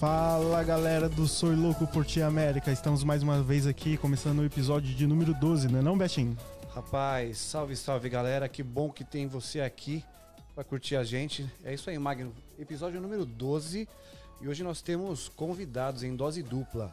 Fala 0.00 0.64
galera 0.64 1.10
do 1.10 1.28
Sou 1.28 1.54
Louco 1.54 1.86
por 1.86 2.06
Ti 2.06 2.22
América, 2.22 2.72
estamos 2.72 3.04
mais 3.04 3.22
uma 3.22 3.42
vez 3.42 3.66
aqui 3.66 3.98
começando 3.98 4.38
o 4.38 4.44
episódio 4.46 4.94
de 4.94 5.06
número 5.06 5.34
12, 5.34 5.68
não 5.68 5.78
é 5.78 5.82
não, 5.82 5.98
Betinho? 5.98 6.34
Rapaz, 6.74 7.36
salve, 7.36 7.76
salve 7.76 8.08
galera, 8.08 8.48
que 8.48 8.62
bom 8.62 8.90
que 8.90 9.04
tem 9.04 9.26
você 9.26 9.60
aqui 9.60 10.02
para 10.54 10.64
curtir 10.64 10.96
a 10.96 11.04
gente. 11.04 11.46
É 11.62 11.74
isso 11.74 11.90
aí, 11.90 11.98
Magno, 11.98 12.32
episódio 12.58 12.98
número 12.98 13.26
12 13.26 13.86
e 14.40 14.48
hoje 14.48 14.62
nós 14.62 14.80
temos 14.80 15.28
convidados 15.28 16.02
em 16.02 16.16
dose 16.16 16.42
dupla. 16.42 16.90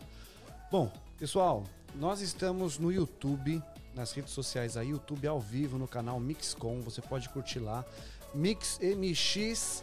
Bom, 0.69 0.91
pessoal, 1.17 1.63
nós 1.95 2.19
estamos 2.19 2.77
no 2.77 2.91
YouTube, 2.91 3.63
nas 3.95 4.11
redes 4.11 4.33
sociais 4.33 4.75
aí, 4.75 4.89
YouTube 4.89 5.25
ao 5.25 5.39
vivo 5.39 5.77
no 5.77 5.87
canal 5.87 6.19
Mixcom, 6.19 6.81
você 6.81 7.01
pode 7.01 7.29
curtir 7.29 7.59
lá. 7.59 7.85
Mix 8.35 8.77
MX 8.81 9.81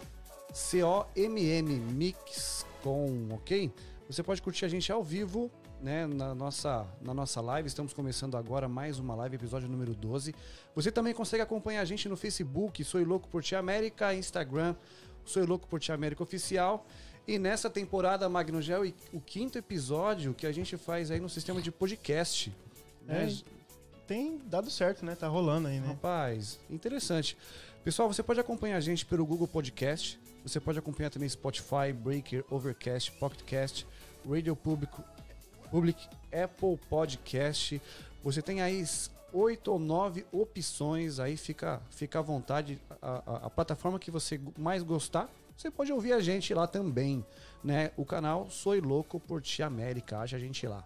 C-O-M-M, 0.52 1.64
Mixcom, 1.64 2.73
ok? 2.90 3.72
Você 4.08 4.22
pode 4.22 4.42
curtir 4.42 4.64
a 4.64 4.68
gente 4.68 4.92
ao 4.92 5.02
vivo, 5.02 5.50
né, 5.80 6.06
na 6.06 6.34
nossa, 6.34 6.86
na 7.00 7.14
nossa 7.14 7.40
live. 7.40 7.66
Estamos 7.66 7.92
começando 7.92 8.36
agora 8.36 8.68
mais 8.68 8.98
uma 8.98 9.14
live, 9.14 9.36
episódio 9.36 9.68
número 9.68 9.94
12. 9.94 10.34
Você 10.74 10.92
também 10.92 11.14
consegue 11.14 11.42
acompanhar 11.42 11.80
a 11.80 11.84
gente 11.84 12.08
no 12.08 12.16
Facebook, 12.16 12.84
Sou 12.84 13.02
Louco 13.02 13.28
por 13.28 13.42
Ti 13.42 13.54
América, 13.56 14.12
Instagram, 14.14 14.74
Sou 15.24 15.46
Louco 15.46 15.66
por 15.66 15.80
Ti 15.80 15.92
América 15.92 16.22
Oficial. 16.22 16.86
E 17.26 17.38
nessa 17.38 17.70
temporada, 17.70 18.28
Magno 18.28 18.60
Gel, 18.60 18.82
o 19.12 19.20
quinto 19.20 19.56
episódio 19.56 20.34
que 20.34 20.46
a 20.46 20.52
gente 20.52 20.76
faz 20.76 21.10
aí 21.10 21.18
no 21.18 21.28
sistema 21.28 21.62
de 21.62 21.72
podcast. 21.72 22.54
Né? 23.06 23.30
É, 23.30 24.06
tem 24.06 24.38
dado 24.44 24.70
certo, 24.70 25.04
né? 25.06 25.14
Tá 25.14 25.28
rolando 25.28 25.68
aí, 25.68 25.80
né? 25.80 25.86
Rapaz, 25.86 26.60
interessante. 26.68 27.36
Pessoal, 27.82 28.12
você 28.12 28.22
pode 28.22 28.40
acompanhar 28.40 28.76
a 28.76 28.80
gente 28.80 29.06
pelo 29.06 29.24
Google 29.24 29.48
Podcast. 29.48 30.20
Você 30.44 30.60
pode 30.60 30.78
acompanhar 30.78 31.08
também 31.08 31.28
Spotify, 31.28 31.90
Breaker, 31.94 32.44
Overcast, 32.50 33.10
Pocketcast, 33.12 33.86
Radio 34.28 34.54
Public, 34.54 34.92
Public, 35.70 36.08
Apple 36.30 36.78
Podcast. 36.88 37.80
Você 38.22 38.42
tem 38.42 38.60
aí 38.60 38.84
oito 39.32 39.72
ou 39.72 39.78
nove 39.78 40.26
opções. 40.30 41.18
Aí 41.18 41.38
fica, 41.38 41.80
fica 41.90 42.18
à 42.18 42.22
vontade. 42.22 42.78
A, 43.00 43.22
a, 43.26 43.36
a 43.46 43.50
plataforma 43.50 43.98
que 43.98 44.10
você 44.10 44.38
mais 44.58 44.82
gostar, 44.82 45.30
você 45.56 45.70
pode 45.70 45.90
ouvir 45.90 46.12
a 46.12 46.20
gente 46.20 46.52
lá 46.52 46.66
também, 46.66 47.24
né? 47.62 47.90
O 47.96 48.04
canal 48.04 48.50
Sou 48.50 48.74
Louco 48.74 49.18
por 49.18 49.40
Ti 49.40 49.62
América, 49.62 50.18
acha 50.18 50.36
a 50.36 50.40
gente 50.40 50.66
lá. 50.66 50.84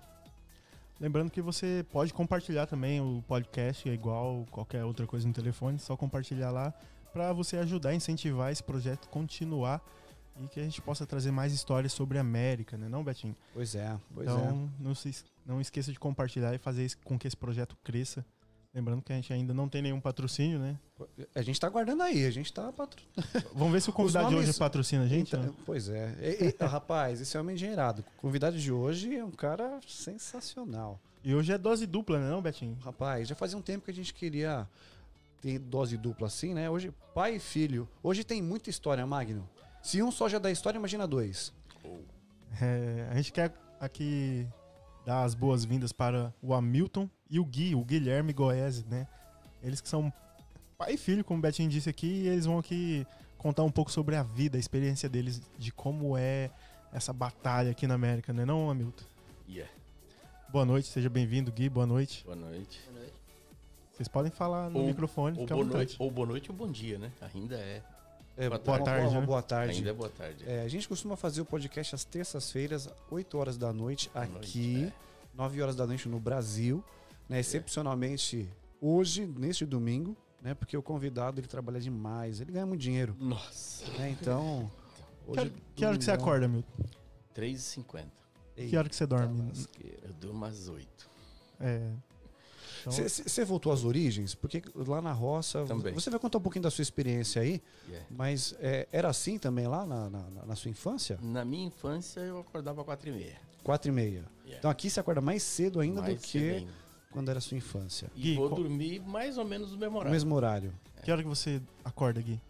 Lembrando 1.00 1.30
que 1.30 1.42
você 1.42 1.84
pode 1.92 2.12
compartilhar 2.12 2.66
também 2.66 3.00
o 3.00 3.24
podcast, 3.26 3.88
é 3.88 3.92
igual 3.92 4.46
qualquer 4.50 4.84
outra 4.84 5.06
coisa 5.06 5.26
no 5.26 5.34
telefone, 5.34 5.78
só 5.78 5.96
compartilhar 5.96 6.50
lá 6.50 6.74
para 7.12 7.32
você 7.32 7.56
ajudar 7.58 7.90
a 7.90 7.94
incentivar 7.94 8.52
esse 8.52 8.62
projeto 8.62 9.08
continuar 9.08 9.82
e 10.40 10.46
que 10.46 10.60
a 10.60 10.62
gente 10.62 10.80
possa 10.80 11.04
trazer 11.04 11.30
mais 11.30 11.52
histórias 11.52 11.92
sobre 11.92 12.18
a 12.18 12.20
América, 12.20 12.76
né, 12.76 12.88
não, 12.88 13.02
Betinho? 13.02 13.36
Pois 13.52 13.74
é, 13.74 13.98
pois 14.14 14.28
então, 14.28 14.70
é. 14.78 14.82
não 14.82 14.94
se 14.94 15.24
não 15.44 15.60
esqueça 15.60 15.90
de 15.90 15.98
compartilhar 15.98 16.54
e 16.54 16.58
fazer 16.58 16.94
com 17.04 17.18
que 17.18 17.26
esse 17.26 17.36
projeto 17.36 17.76
cresça. 17.82 18.24
Lembrando 18.74 19.00
que 19.00 19.10
a 19.10 19.16
gente 19.16 19.32
ainda 19.32 19.54
não 19.54 19.66
tem 19.66 19.80
nenhum 19.80 19.98
patrocínio, 19.98 20.58
né? 20.58 20.78
A 21.34 21.40
gente 21.40 21.58
tá 21.58 21.70
guardando 21.70 22.02
aí, 22.02 22.26
a 22.26 22.30
gente 22.30 22.52
tá 22.52 22.70
patro... 22.70 23.02
Vamos 23.54 23.72
ver 23.72 23.80
se 23.80 23.88
o 23.88 23.92
convidado 23.94 24.26
nomes... 24.26 24.44
de 24.44 24.50
hoje 24.50 24.58
patrocina 24.58 25.04
a 25.04 25.08
gente. 25.08 25.34
Então, 25.34 25.42
né? 25.42 25.52
Pois 25.64 25.88
é. 25.88 26.14
E, 26.20 26.44
e, 26.48 26.54
rapaz, 26.66 27.18
esse 27.20 27.34
é 27.34 27.40
um 27.40 27.50
engenheirado. 27.50 28.04
O 28.18 28.20
convidado 28.20 28.58
de 28.58 28.70
hoje 28.70 29.16
é 29.16 29.24
um 29.24 29.30
cara 29.30 29.80
sensacional. 29.88 31.00
E 31.24 31.34
hoje 31.34 31.50
é 31.50 31.58
dose 31.58 31.86
dupla, 31.86 32.18
né, 32.20 32.30
não, 32.30 32.42
Betinho? 32.42 32.76
Rapaz, 32.80 33.26
já 33.26 33.34
fazia 33.34 33.56
um 33.56 33.62
tempo 33.62 33.86
que 33.86 33.90
a 33.90 33.94
gente 33.94 34.12
queria 34.12 34.68
ter 35.40 35.58
dose 35.58 35.96
dupla 35.96 36.26
assim, 36.26 36.54
né? 36.54 36.68
Hoje, 36.68 36.92
pai 37.14 37.36
e 37.36 37.38
filho. 37.38 37.88
Hoje 38.02 38.24
tem 38.24 38.42
muita 38.42 38.70
história, 38.70 39.06
Magno. 39.06 39.48
Se 39.82 40.02
um 40.02 40.10
só 40.10 40.28
já 40.28 40.38
dá 40.38 40.50
história, 40.50 40.78
imagina 40.78 41.06
dois. 41.06 41.52
É, 42.60 43.08
a 43.10 43.14
gente 43.16 43.32
quer 43.32 43.52
aqui 43.80 44.46
dar 45.04 45.22
as 45.22 45.34
boas-vindas 45.34 45.92
para 45.92 46.34
o 46.42 46.52
Hamilton 46.52 47.08
e 47.30 47.38
o 47.38 47.44
Gui, 47.44 47.74
o 47.74 47.84
Guilherme 47.84 48.32
Goese, 48.32 48.84
né? 48.86 49.06
Eles 49.62 49.80
que 49.80 49.88
são 49.88 50.12
pai 50.76 50.94
e 50.94 50.96
filho, 50.96 51.24
como 51.24 51.38
o 51.38 51.42
Betinho 51.42 51.68
disse 51.68 51.88
aqui, 51.88 52.06
e 52.06 52.28
eles 52.28 52.46
vão 52.46 52.58
aqui 52.58 53.06
contar 53.36 53.62
um 53.62 53.70
pouco 53.70 53.90
sobre 53.90 54.16
a 54.16 54.22
vida, 54.22 54.56
a 54.56 54.60
experiência 54.60 55.08
deles, 55.08 55.40
de 55.58 55.72
como 55.72 56.16
é 56.16 56.50
essa 56.92 57.12
batalha 57.12 57.70
aqui 57.70 57.86
na 57.86 57.94
América, 57.94 58.32
né 58.32 58.44
não, 58.44 58.70
Hamilton? 58.70 59.04
Yeah. 59.48 59.72
Boa 60.48 60.64
noite, 60.64 60.88
seja 60.88 61.08
bem-vindo, 61.08 61.52
Gui, 61.52 61.68
boa 61.68 61.86
noite. 61.86 62.24
Boa 62.24 62.36
noite. 62.36 62.80
Boa 62.86 63.00
noite. 63.00 63.27
Vocês 63.98 64.06
podem 64.06 64.30
falar 64.30 64.70
no 64.70 64.78
ou, 64.78 64.86
microfone, 64.86 65.36
ou 65.40 65.44
boa 65.44 65.64
noite, 65.64 65.96
ou 65.98 66.08
boa 66.08 66.28
noite 66.28 66.52
ou 66.52 66.56
bom 66.56 66.70
dia, 66.70 66.98
né? 66.98 67.10
Ainda 67.34 67.56
é. 67.56 67.82
É, 68.36 68.48
boa, 68.48 68.60
boa 68.60 68.78
tarde. 68.78 69.08
Boa, 69.08 69.20
né? 69.20 69.26
boa 69.26 69.42
tarde. 69.42 69.78
Ainda 69.78 69.90
é 69.90 69.92
boa 69.92 70.08
tarde. 70.08 70.44
É, 70.46 70.62
a 70.62 70.68
gente 70.68 70.86
costuma 70.86 71.16
fazer 71.16 71.40
o 71.40 71.44
podcast 71.44 71.96
às 71.96 72.04
terças-feiras, 72.04 72.88
8 73.10 73.36
horas 73.36 73.58
da 73.58 73.72
noite, 73.72 74.08
aqui, 74.14 74.74
noite, 74.74 74.94
é. 75.34 75.36
9 75.36 75.62
horas 75.62 75.74
da 75.74 75.84
noite 75.84 76.08
no 76.08 76.20
Brasil. 76.20 76.84
Né? 77.28 77.40
Excepcionalmente 77.40 78.48
hoje, 78.80 79.26
neste 79.26 79.66
domingo, 79.66 80.16
né? 80.40 80.54
Porque 80.54 80.76
o 80.76 80.82
convidado 80.82 81.40
ele 81.40 81.48
trabalha 81.48 81.80
demais, 81.80 82.40
ele 82.40 82.52
ganha 82.52 82.66
muito 82.66 82.80
dinheiro. 82.80 83.16
Nossa. 83.18 83.84
Né? 83.98 84.10
Então. 84.10 84.70
Hoje, 85.26 85.50
que, 85.50 85.62
que 85.74 85.84
hora 85.84 85.98
que 85.98 86.04
você 86.04 86.12
acorda, 86.12 86.46
Milton? 86.46 86.84
3h50. 87.34 88.04
Que 88.54 88.76
hora 88.76 88.88
que 88.88 88.94
você 88.94 89.06
dorme? 89.06 89.52
Eu 90.02 90.12
durmo 90.12 90.44
às 90.44 90.68
8. 90.68 91.10
É. 91.58 91.92
Você 92.90 93.20
então... 93.20 93.46
voltou 93.46 93.72
às 93.72 93.84
origens? 93.84 94.34
Porque 94.34 94.62
lá 94.74 95.00
na 95.00 95.12
roça. 95.12 95.64
Também. 95.64 95.92
Você 95.92 96.10
vai 96.10 96.18
contar 96.18 96.38
um 96.38 96.40
pouquinho 96.40 96.62
da 96.62 96.70
sua 96.70 96.82
experiência 96.82 97.42
aí, 97.42 97.62
yeah. 97.88 98.06
mas 98.10 98.54
é, 98.60 98.88
era 98.92 99.08
assim 99.08 99.38
também 99.38 99.66
lá 99.66 99.86
na, 99.86 100.10
na, 100.10 100.24
na, 100.46 100.56
sua 100.56 100.70
infância? 100.70 101.18
Na 101.22 101.44
minha 101.44 101.66
infância 101.66 102.20
eu 102.20 102.38
acordava 102.40 102.80
às 102.80 102.86
4 102.86 103.08
e 103.08 103.12
meia. 103.12 103.36
4 103.62 103.88
e 103.88 103.92
meia. 103.92 104.24
Yeah. 104.44 104.58
Então 104.58 104.70
aqui 104.70 104.90
você 104.90 105.00
acorda 105.00 105.20
mais 105.20 105.42
cedo 105.42 105.80
ainda 105.80 106.02
mais 106.02 106.14
do 106.14 106.20
que 106.20 106.38
ainda. 106.38 106.72
quando 107.10 107.30
era 107.30 107.40
sua 107.40 107.56
infância. 107.56 108.10
E 108.14 108.20
Gui, 108.20 108.34
vou 108.36 108.48
qual... 108.48 108.60
dormir 108.60 109.00
mais 109.00 109.38
ou 109.38 109.44
menos 109.44 109.72
no 109.72 109.78
mesmo 109.78 109.96
horário. 109.96 110.10
No 110.10 110.14
mesmo 110.14 110.34
horário. 110.34 110.74
É. 110.96 111.02
Que 111.02 111.12
hora 111.12 111.22
que 111.22 111.28
você 111.28 111.60
acorda, 111.84 112.20
Gui? 112.20 112.40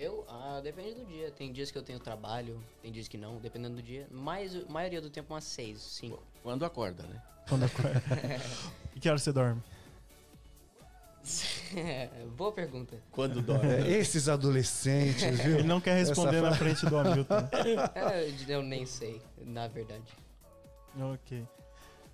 Eu, 0.00 0.24
ah, 0.30 0.60
depende 0.62 0.94
do 0.94 1.04
dia. 1.04 1.30
Tem 1.30 1.52
dias 1.52 1.70
que 1.70 1.76
eu 1.76 1.82
tenho 1.82 2.00
trabalho, 2.00 2.58
tem 2.80 2.90
dias 2.90 3.06
que 3.06 3.18
não, 3.18 3.36
dependendo 3.36 3.76
do 3.76 3.82
dia. 3.82 4.06
Mas 4.10 4.56
a 4.56 4.64
maioria 4.66 4.98
do 4.98 5.10
tempo 5.10 5.34
umas 5.34 5.44
seis, 5.44 5.78
cinco. 5.78 6.22
Quando 6.42 6.64
acorda, 6.64 7.02
né? 7.02 7.22
Quando 7.50 7.64
acorda. 7.64 8.00
e 8.94 9.00
que 9.00 9.08
hora 9.08 9.18
você 9.18 9.32
dorme? 9.32 9.60
Boa 12.36 12.52
pergunta. 12.52 12.96
Quando 13.10 13.42
dorme? 13.42 13.68
É, 13.68 13.90
esses 13.90 14.28
adolescentes, 14.28 15.40
viu? 15.40 15.58
Ele 15.58 15.66
não 15.66 15.80
quer 15.80 15.96
responder 15.96 16.36
Essa 16.36 16.50
na 16.50 16.56
frente 16.56 16.86
do 16.86 16.96
Hamilton. 16.96 17.48
é, 17.94 18.32
eu 18.48 18.62
nem 18.62 18.86
sei, 18.86 19.20
na 19.44 19.66
verdade. 19.66 20.04
Ok. 20.96 21.44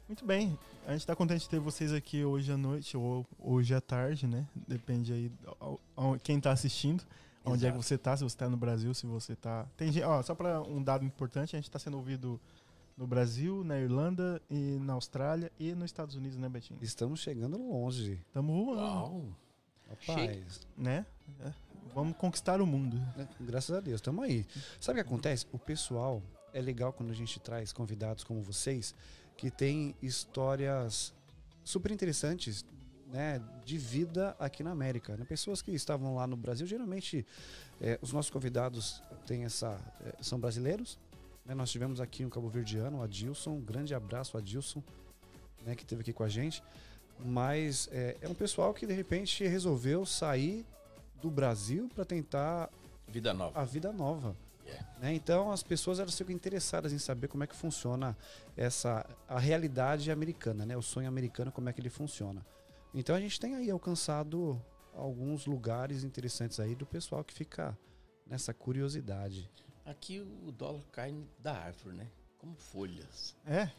Muito 0.09 0.25
bem, 0.25 0.59
a 0.87 0.93
gente 0.93 1.01
está 1.01 1.15
contente 1.15 1.43
de 1.43 1.49
ter 1.49 1.61
vocês 1.61 1.93
aqui 1.93 2.25
hoje 2.25 2.51
à 2.51 2.57
noite 2.57 2.97
ou 2.97 3.27
hoje 3.39 3.75
à 3.75 3.81
tarde, 3.81 4.27
né? 4.27 4.47
Depende 4.55 5.13
aí 5.13 5.29
de 5.29 6.21
quem 6.23 6.39
está 6.39 6.53
assistindo. 6.53 7.05
Onde 7.45 7.65
Exato. 7.65 7.67
é 7.67 7.71
que 7.79 7.85
você 7.85 7.99
tá, 7.99 8.17
se 8.17 8.25
você 8.25 8.37
tá 8.37 8.49
no 8.49 8.57
Brasil, 8.57 8.93
se 8.95 9.07
você 9.07 9.37
tá. 9.37 9.67
Tem 9.77 9.93
gente, 9.93 10.05
ó, 10.05 10.23
só 10.23 10.35
para 10.35 10.63
um 10.63 10.83
dado 10.83 11.05
importante, 11.05 11.55
a 11.55 11.59
gente 11.59 11.69
está 11.69 11.79
sendo 11.79 11.97
ouvido 11.97 12.41
no 12.97 13.07
Brasil, 13.07 13.63
na 13.63 13.79
Irlanda 13.79 14.41
e 14.51 14.79
na 14.81 14.95
Austrália 14.95 15.53
e 15.59 15.75
nos 15.75 15.87
Estados 15.87 16.15
Unidos, 16.15 16.39
né, 16.39 16.49
Betinho? 16.49 16.79
Estamos 16.83 17.21
chegando 17.21 17.59
longe. 17.59 18.23
Estamos 18.27 18.65
voando. 18.65 18.81
Uau. 18.81 19.37
Rapaz. 19.89 20.67
Né? 20.77 21.05
É. 21.41 21.53
Vamos 21.95 22.17
conquistar 22.17 22.61
o 22.61 22.67
mundo. 22.67 22.97
É, 23.19 23.27
graças 23.41 23.77
a 23.77 23.81
Deus, 23.81 23.97
estamos 24.01 24.25
aí. 24.25 24.47
Sabe 24.81 25.01
o 25.01 25.03
que 25.03 25.09
acontece? 25.09 25.47
O 25.53 25.59
pessoal 25.59 26.23
é 26.53 26.61
legal 26.61 26.93
quando 26.93 27.11
a 27.11 27.15
gente 27.15 27.39
traz 27.39 27.73
convidados 27.73 28.25
como 28.25 28.43
vocês 28.43 28.95
que 29.37 29.51
têm 29.51 29.95
histórias 30.03 31.15
super 31.63 31.93
interessantes 31.93 32.65
né, 33.07 33.41
de 33.65 33.79
vida 33.79 34.35
aqui 34.39 34.63
na 34.63 34.71
América. 34.71 35.17
Né? 35.17 35.25
Pessoas 35.25 35.63
que 35.63 35.71
estavam 35.73 36.15
lá 36.15 36.27
no 36.27 36.37
Brasil, 36.37 36.67
geralmente 36.67 37.27
é, 37.81 37.99
os 38.03 38.13
nossos 38.13 38.31
convidados 38.31 39.03
têm 39.27 39.45
essa, 39.45 39.79
é, 40.01 40.23
são 40.23 40.39
brasileiros. 40.39 40.99
Né? 41.47 41.55
Nós 41.55 41.71
tivemos 41.71 42.01
aqui 42.01 42.25
um 42.25 42.31
cabo 42.31 42.49
verdiano, 42.49 42.99
o 42.99 43.03
Adilson. 43.03 43.53
Um 43.53 43.61
grande 43.61 43.95
abraço, 43.95 44.37
Adilson, 44.37 44.83
né, 45.65 45.75
que 45.75 45.83
esteve 45.83 46.03
aqui 46.03 46.13
com 46.13 46.25
a 46.25 46.29
gente. 46.29 46.63
Mas 47.25 47.89
é, 47.93 48.17
é 48.21 48.29
um 48.29 48.35
pessoal 48.35 48.75
que 48.75 48.87
de 48.87 48.93
repente 48.93 49.47
resolveu 49.47 50.05
sair 50.05 50.67
do 51.23 51.31
Brasil 51.31 51.89
para 51.95 52.05
tentar 52.05 52.69
vida 53.09 53.33
nova. 53.33 53.59
a 53.59 53.65
vida 53.65 53.93
nova. 53.93 54.37
Yeah. 54.67 54.87
Né? 55.01 55.15
Então 55.15 55.51
as 55.51 55.63
pessoas 55.63 55.99
elas 55.99 56.17
ficam 56.17 56.35
interessadas 56.35 56.93
em 56.93 56.99
saber 56.99 57.29
como 57.29 57.45
é 57.45 57.47
que 57.47 57.55
funciona 57.55 58.17
essa 58.57 59.07
a 59.29 59.39
realidade 59.39 60.11
americana, 60.11 60.67
né? 60.67 60.77
O 60.77 60.83
sonho 60.83 61.09
americano 61.09 61.53
como 61.53 61.69
é 61.69 61.73
que 61.73 61.81
ele 61.81 61.89
funciona. 61.89 62.45
Então 62.93 63.15
a 63.15 63.21
gente 63.21 63.39
tem 63.39 63.55
aí 63.55 63.71
alcançado 63.71 64.61
alguns 64.95 65.47
lugares 65.47 66.03
interessantes 66.03 66.59
aí 66.59 66.75
do 66.75 66.85
pessoal 66.85 67.23
que 67.23 67.33
fica 67.33 67.79
nessa 68.27 68.53
curiosidade. 68.53 69.49
Aqui 69.87 70.21
o 70.21 70.51
dólar 70.53 70.83
cai 70.93 71.15
da 71.39 71.53
árvore, 71.55 71.97
né? 71.97 72.07
Como 72.39 72.55
folhas. 72.57 73.35
É. 73.47 73.71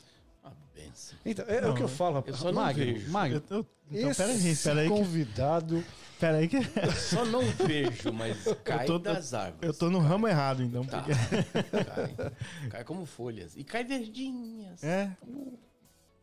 Uma 0.42 0.56
benção. 0.74 1.20
Então, 1.26 1.46
é, 1.48 1.60
não, 1.60 1.72
o 1.72 1.76
que 1.76 1.84
eu 1.84 1.88
falo, 1.90 2.24
eu 2.26 2.34
só 2.36 2.52
Magno, 2.54 3.10
Magno, 3.10 3.44
eu, 3.50 3.58
eu, 3.58 3.66
então, 3.92 4.10
esse 4.12 4.22
peraí, 4.24 4.56
peraí 4.56 4.90
convidado 4.90 5.84
aí 6.22 6.48
que 6.48 6.58
Só 6.96 7.26
não 7.26 7.42
vejo, 7.42 8.14
mas 8.14 8.38
cai 8.64 8.86
tô- 8.86 8.98
das 8.98 9.34
árvores. 9.34 9.68
eu 9.68 9.74
tô 9.78 9.90
no 9.90 10.00
ramo 10.00 10.28
errado, 10.28 10.64
então. 10.64 10.86
Tá. 10.86 11.04
porque- 11.04 11.84
Cai. 11.84 12.70
Cai 12.70 12.84
como 12.86 13.06
folhas. 13.06 13.56
E 13.58 13.64
cai 13.66 13.84
verdinhas. 13.84 14.82
É. 14.84 15.16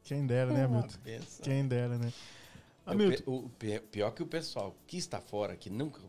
Quem 0.02 0.26
dera, 0.26 0.50
né, 0.52 0.66
Uma 0.66 0.78
Hamilton? 0.80 0.98
benção. 1.02 1.44
Quem 1.44 1.66
dera, 1.68 1.98
né? 1.98 2.12
É, 2.86 2.90
o 2.90 2.92
Hamilton, 2.92 3.30
o 3.30 3.48
pe- 3.50 3.80
pior 3.80 4.10
que 4.12 4.22
o 4.22 4.26
pessoal 4.26 4.74
que 4.86 4.96
está 4.96 5.20
fora, 5.20 5.54
que 5.56 5.68
nunca 5.68 6.00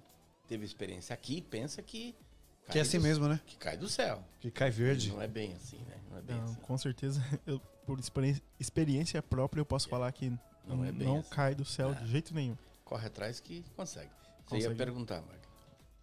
teve 0.48 0.66
experiência 0.66 1.14
aqui, 1.14 1.42
pensa 1.42 1.82
que. 1.82 2.16
Cai 2.66 2.74
Que 2.74 2.80
é 2.80 2.82
assim 2.82 2.98
do- 2.98 3.04
mesmo, 3.04 3.28
né? 3.28 3.40
Que 3.46 3.56
cai 3.58 3.78
do 3.78 3.88
céu. 3.88 4.24
Que 4.40 4.52
cai 4.52 4.70
verde. 4.72 5.12
Não 5.12 5.22
é 5.22 5.28
bem 5.28 5.54
assim, 5.54 5.78
né? 5.80 5.96
Não 6.10 6.18
é 6.18 6.22
bem 6.22 6.36
não, 6.38 6.44
assim. 6.46 6.56
com 6.62 6.78
certeza, 6.78 7.22
eu, 7.46 7.60
por 7.86 8.00
experi- 8.00 8.42
experiência 8.60 9.22
própria, 9.22 9.62
eu 9.62 9.66
posso 9.66 9.88
falar 9.90 10.12
que 10.12 10.30
Não 10.68 10.78
não, 10.78 10.86
é 10.86 10.92
bem 10.92 11.08
não 11.08 11.20
assim. 11.20 11.30
cai 11.30 11.54
do 11.56 11.64
céu 11.66 11.94
de 11.94 12.08
jeito 12.08 12.34
nenhum. 12.34 12.58
Corre 12.84 13.08
atrás 13.08 13.40
que 13.40 13.64
consegue. 13.76 14.10
Você 14.10 14.50
Consegue. 14.56 14.74
ia 14.74 14.76
perguntar, 14.76 15.22
Marco. 15.22 15.46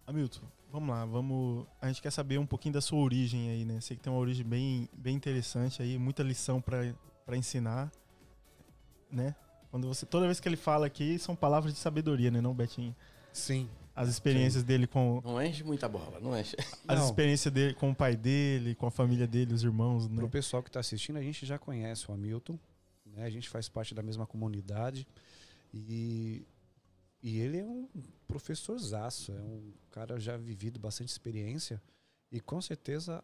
Hamilton, 0.05 0.41
vamos 0.69 0.89
lá, 0.89 1.05
vamos. 1.05 1.65
A 1.81 1.87
gente 1.87 2.01
quer 2.01 2.11
saber 2.11 2.37
um 2.37 2.45
pouquinho 2.45 2.73
da 2.73 2.81
sua 2.81 2.99
origem 2.99 3.49
aí, 3.49 3.63
né? 3.63 3.79
Sei 3.79 3.95
que 3.95 4.03
tem 4.03 4.11
uma 4.11 4.19
origem 4.19 4.45
bem, 4.45 4.89
bem 4.93 5.15
interessante 5.15 5.81
aí, 5.81 5.97
muita 5.97 6.23
lição 6.23 6.59
pra 6.61 6.93
pra 7.25 7.37
ensinar, 7.37 7.89
né? 9.09 9.33
Quando 9.71 9.87
você, 9.87 10.05
toda 10.05 10.25
vez 10.25 10.39
que 10.41 10.47
ele 10.49 10.57
fala 10.57 10.85
aqui, 10.85 11.17
são 11.17 11.35
palavras 11.35 11.73
de 11.73 11.79
sabedoria, 11.79 12.29
né, 12.29 12.41
não, 12.41 12.53
Betinho? 12.53 12.93
Sim. 13.31 13.69
As 13.95 14.09
experiências 14.09 14.63
dele 14.63 14.87
com 14.87 15.21
Não 15.23 15.41
enche 15.41 15.63
muita 15.63 15.87
bola, 15.87 16.19
não 16.19 16.37
enche. 16.37 16.55
as 16.87 16.99
Não. 16.99 17.05
experiências 17.05 17.53
dele 17.53 17.73
com 17.75 17.91
o 17.91 17.95
pai 17.95 18.15
dele, 18.15 18.73
com 18.73 18.87
a 18.87 18.91
família 18.91 19.27
dele, 19.27 19.53
os 19.53 19.63
irmãos, 19.63 20.07
né? 20.09 20.15
Pro 20.15 20.29
pessoal 20.29 20.63
que 20.63 20.71
tá 20.71 20.79
assistindo, 20.79 21.17
a 21.17 21.21
gente 21.21 21.45
já 21.45 21.59
conhece 21.59 22.09
o 22.09 22.13
Hamilton, 22.13 22.57
né? 23.05 23.23
A 23.23 23.29
gente 23.29 23.49
faz 23.49 23.69
parte 23.69 23.93
da 23.93 24.01
mesma 24.01 24.25
comunidade 24.25 25.07
e, 25.71 26.43
e 27.21 27.39
ele 27.39 27.59
é 27.59 27.63
um 27.65 27.87
professorzaço, 28.27 29.31
é 29.31 29.39
um 29.39 29.71
cara 29.91 30.19
já 30.19 30.37
vivido 30.37 30.79
bastante 30.79 31.09
experiência 31.09 31.79
e 32.31 32.39
com 32.39 32.59
certeza 32.59 33.23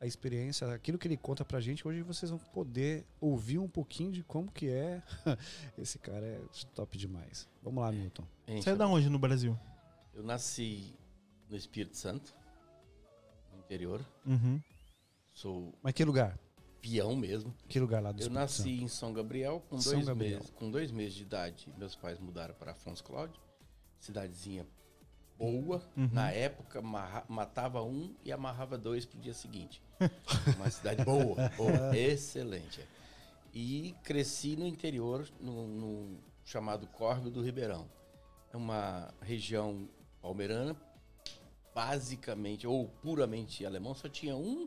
a 0.00 0.06
experiência, 0.06 0.72
aquilo 0.72 0.98
que 0.98 1.08
ele 1.08 1.16
conta 1.16 1.44
pra 1.44 1.60
gente, 1.60 1.86
hoje 1.86 2.02
vocês 2.02 2.30
vão 2.30 2.38
poder 2.38 3.04
ouvir 3.20 3.58
um 3.58 3.68
pouquinho 3.68 4.12
de 4.12 4.22
como 4.22 4.50
que 4.50 4.68
é. 4.68 5.02
Esse 5.78 5.98
cara 5.98 6.24
é 6.24 6.40
top 6.74 6.98
demais. 6.98 7.48
Vamos 7.62 7.82
lá, 7.82 7.88
Hamilton. 7.88 8.24
Enche 8.46 8.62
Você 8.62 8.70
é 8.70 8.76
da 8.76 8.86
onde 8.86 9.08
no 9.08 9.18
Brasil? 9.18 9.58
Eu 10.14 10.22
nasci 10.22 10.94
no 11.48 11.56
Espírito 11.56 11.96
Santo, 11.96 12.34
no 13.52 13.58
interior. 13.58 14.04
Uhum. 14.24 14.60
Sou 15.32 15.74
Mas 15.82 15.92
que 15.92 16.04
lugar? 16.04 16.38
peão 16.80 17.16
mesmo. 17.16 17.54
Que 17.68 17.80
lugar 17.80 18.02
lá 18.02 18.12
do 18.12 18.16
Eu 18.16 18.20
Espírito 18.20 18.38
nasci 18.40 18.62
Santo? 18.62 18.84
em 18.84 18.88
São 18.88 19.12
Gabriel 19.12 19.64
com 19.68 19.80
São 19.80 19.94
dois 19.94 20.06
Gabriel. 20.06 20.38
meses. 20.38 20.50
Com 20.50 20.70
dois 20.70 20.90
meses 20.90 21.14
de 21.14 21.22
idade, 21.22 21.72
meus 21.78 21.96
pais 21.96 22.18
mudaram 22.20 22.54
para 22.54 22.72
Afonso 22.72 23.02
Cláudio, 23.02 23.40
cidadezinha 23.98 24.66
boa. 25.36 25.82
Uhum. 25.96 26.08
Na 26.12 26.30
época 26.30 26.80
matava 27.28 27.82
um 27.82 28.14
e 28.24 28.30
amarrava 28.30 28.78
dois 28.78 29.04
pro 29.04 29.18
dia 29.18 29.34
seguinte. 29.34 29.82
Uma 30.56 30.70
cidade 30.70 31.04
boa, 31.04 31.48
boa, 31.56 31.96
excelente. 31.96 32.80
E 33.52 33.94
cresci 34.04 34.54
no 34.56 34.66
interior, 34.66 35.26
no, 35.40 35.66
no 35.66 36.18
chamado 36.44 36.86
Córrego 36.88 37.30
do 37.30 37.42
Ribeirão. 37.42 37.88
É 38.52 38.56
uma 38.56 39.12
região 39.22 39.88
palmeirana, 40.24 40.74
basicamente 41.74 42.66
ou 42.66 42.88
puramente 43.02 43.66
alemão. 43.66 43.94
Só 43.94 44.08
tinha 44.08 44.34
um, 44.34 44.66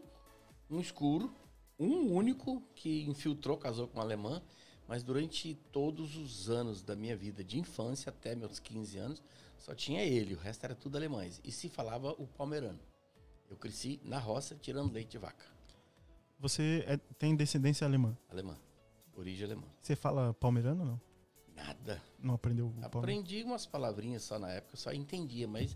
um 0.69 0.79
escuro, 0.79 1.33
um 1.79 2.13
único 2.13 2.61
que 2.75 3.09
infiltrou, 3.09 3.57
casou 3.57 3.87
com 3.87 3.97
uma 3.97 4.03
alemã. 4.03 4.39
Mas 4.87 5.03
durante 5.03 5.55
todos 5.71 6.15
os 6.15 6.49
anos 6.49 6.81
da 6.81 6.95
minha 6.95 7.17
vida, 7.17 7.43
de 7.43 7.59
infância 7.59 8.09
até 8.09 8.35
meus 8.35 8.57
15 8.59 8.97
anos, 8.99 9.23
só 9.57 9.73
tinha 9.75 10.01
ele. 10.01 10.35
O 10.35 10.37
resto 10.37 10.63
era 10.63 10.75
tudo 10.75 10.95
alemães. 10.95 11.41
E 11.43 11.51
se 11.51 11.67
falava 11.67 12.11
o 12.11 12.25
palmeirano. 12.27 12.79
Eu 13.49 13.57
cresci 13.57 13.99
na 14.03 14.19
roça 14.19 14.55
tirando 14.55 14.93
leite 14.93 15.09
de 15.09 15.17
vaca. 15.17 15.45
Você 16.39 16.85
é- 16.87 16.97
tem 17.17 17.35
descendência 17.35 17.85
alemã. 17.85 18.15
Alemã. 18.29 18.57
Origem 19.17 19.45
alemã. 19.45 19.67
Você 19.81 19.95
fala 19.95 20.33
palmeirano 20.35 20.81
ou 20.81 20.87
não? 20.91 21.06
Nada. 21.57 22.01
Não 22.21 22.35
aprendeu 22.35 22.67
o 22.67 22.69
palmeirano? 22.69 22.97
Aprendi 22.99 23.43
umas 23.43 23.65
palavrinhas 23.65 24.23
só 24.23 24.37
na 24.39 24.49
época, 24.51 24.77
só 24.77 24.93
entendia, 24.93 25.47
mas 25.47 25.75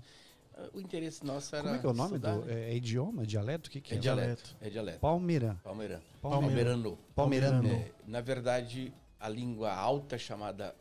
ah, 0.55 0.69
o 0.73 0.79
interesse 0.79 1.25
nosso 1.25 1.55
era. 1.55 1.63
Como 1.63 1.75
é 1.75 1.79
que 1.79 1.85
é 1.85 1.89
o 1.89 1.93
nome 1.93 2.15
estudar, 2.15 2.35
do. 2.37 2.45
né? 2.45 2.53
É, 2.53 2.71
é 2.71 2.75
idioma? 2.75 3.25
Dialeto? 3.25 3.67
O 3.67 3.71
que, 3.71 3.81
que 3.81 3.93
É 3.93 3.97
é? 3.97 3.99
dialeto. 3.99 4.55
É 4.61 4.69
dialeto. 4.69 4.99
Palmeira. 4.99 5.59
Palmeirano. 5.63 6.03
Palmeirano. 6.21 6.97
Palmeirano. 7.15 7.63
Palmeirano. 7.63 7.67
É, 7.69 7.91
na 8.07 8.21
verdade, 8.21 8.93
a 9.19 9.27
língua 9.27 9.73
alta 9.73 10.17
chamada 10.17 10.75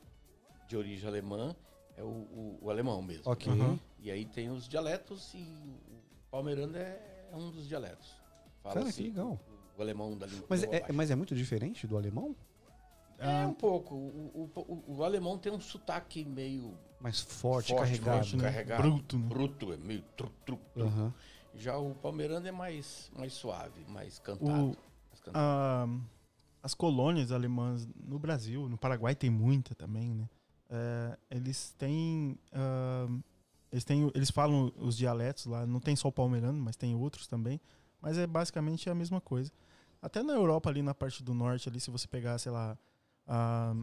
de 0.68 0.76
origem 0.76 1.08
alemã 1.08 1.56
é 1.96 2.02
o, 2.02 2.06
o- 2.06 2.58
o 2.62 2.70
alemão 2.70 3.00
mesmo. 3.02 3.22
Ok. 3.26 3.50
Uhum. 3.52 3.78
E 3.98 4.10
aí 4.10 4.24
tem 4.26 4.50
os 4.50 4.68
dialetos 4.68 5.32
e 5.34 5.38
o 5.38 6.30
palmeirano 6.30 6.76
é, 6.76 7.00
é 7.32 7.36
um 7.36 7.50
dos 7.50 7.66
dialetos. 7.66 8.14
Cara, 8.62 8.82
que 8.82 8.88
assim, 8.88 9.04
legal. 9.04 9.40
O, 9.76 9.78
o 9.78 9.82
alemão 9.82 10.16
da 10.16 10.26
língua. 10.26 10.46
Mas 10.48 10.62
é, 10.64 10.92
mas 10.92 11.10
é 11.10 11.14
muito 11.16 11.34
diferente 11.34 11.86
do 11.86 11.96
alemão? 11.96 12.36
É 13.20 13.46
um 13.46 13.52
pouco. 13.52 13.94
O, 13.94 14.50
o- 14.56 14.60
o- 14.88 14.96
o 14.96 15.04
alemão 15.04 15.36
tem 15.38 15.52
um 15.52 15.60
sotaque 15.60 16.24
meio 16.24 16.76
Mais 16.98 17.20
forte, 17.20 17.68
Forte, 17.72 17.82
carregado. 17.98 18.16
forte, 18.16 18.36
né? 18.36 18.42
carregado. 18.44 18.82
Bruto, 18.82 19.18
né? 19.18 19.28
bruto, 19.28 19.72
é 19.72 19.76
meio 19.76 20.02
tru, 20.16 20.30
tru, 20.44 20.58
tru. 20.74 20.86
Aham. 20.86 21.14
Já 21.54 21.76
o 21.76 21.94
palmeirano 21.94 22.46
é 22.46 22.52
mais, 22.52 23.10
mais 23.16 23.32
suave, 23.32 23.84
mais 23.88 24.18
cantado. 24.18 24.76
Mais 25.08 25.20
cantado. 25.20 25.34
Ah, 25.34 25.86
as 26.62 26.74
colônias 26.74 27.32
alemãs 27.32 27.88
no 28.06 28.18
Brasil, 28.18 28.68
no 28.68 28.78
Paraguai 28.78 29.14
tem 29.14 29.28
muita 29.30 29.74
também, 29.74 30.14
né? 30.14 30.28
É, 30.70 31.18
eles 31.30 31.74
têm, 31.76 32.38
ah, 32.52 33.08
eles 33.72 33.84
têm, 33.84 34.10
eles 34.14 34.30
falam 34.30 34.72
os 34.76 34.96
dialetos 34.96 35.46
lá. 35.46 35.66
Não 35.66 35.80
tem 35.80 35.94
só 35.96 36.08
o 36.08 36.12
palmeirano, 36.12 36.58
mas 36.62 36.76
tem 36.76 36.94
outros 36.94 37.26
também. 37.26 37.60
Mas 38.00 38.16
é 38.16 38.26
basicamente 38.26 38.88
a 38.88 38.94
mesma 38.94 39.20
coisa. 39.20 39.52
Até 40.00 40.22
na 40.22 40.32
Europa 40.32 40.70
ali 40.70 40.80
na 40.82 40.94
parte 40.94 41.22
do 41.22 41.34
norte 41.34 41.68
ali, 41.68 41.78
se 41.80 41.90
você 41.90 42.06
pegar, 42.08 42.38
sei 42.38 42.50
lá, 42.52 42.78
ah, 43.30 43.74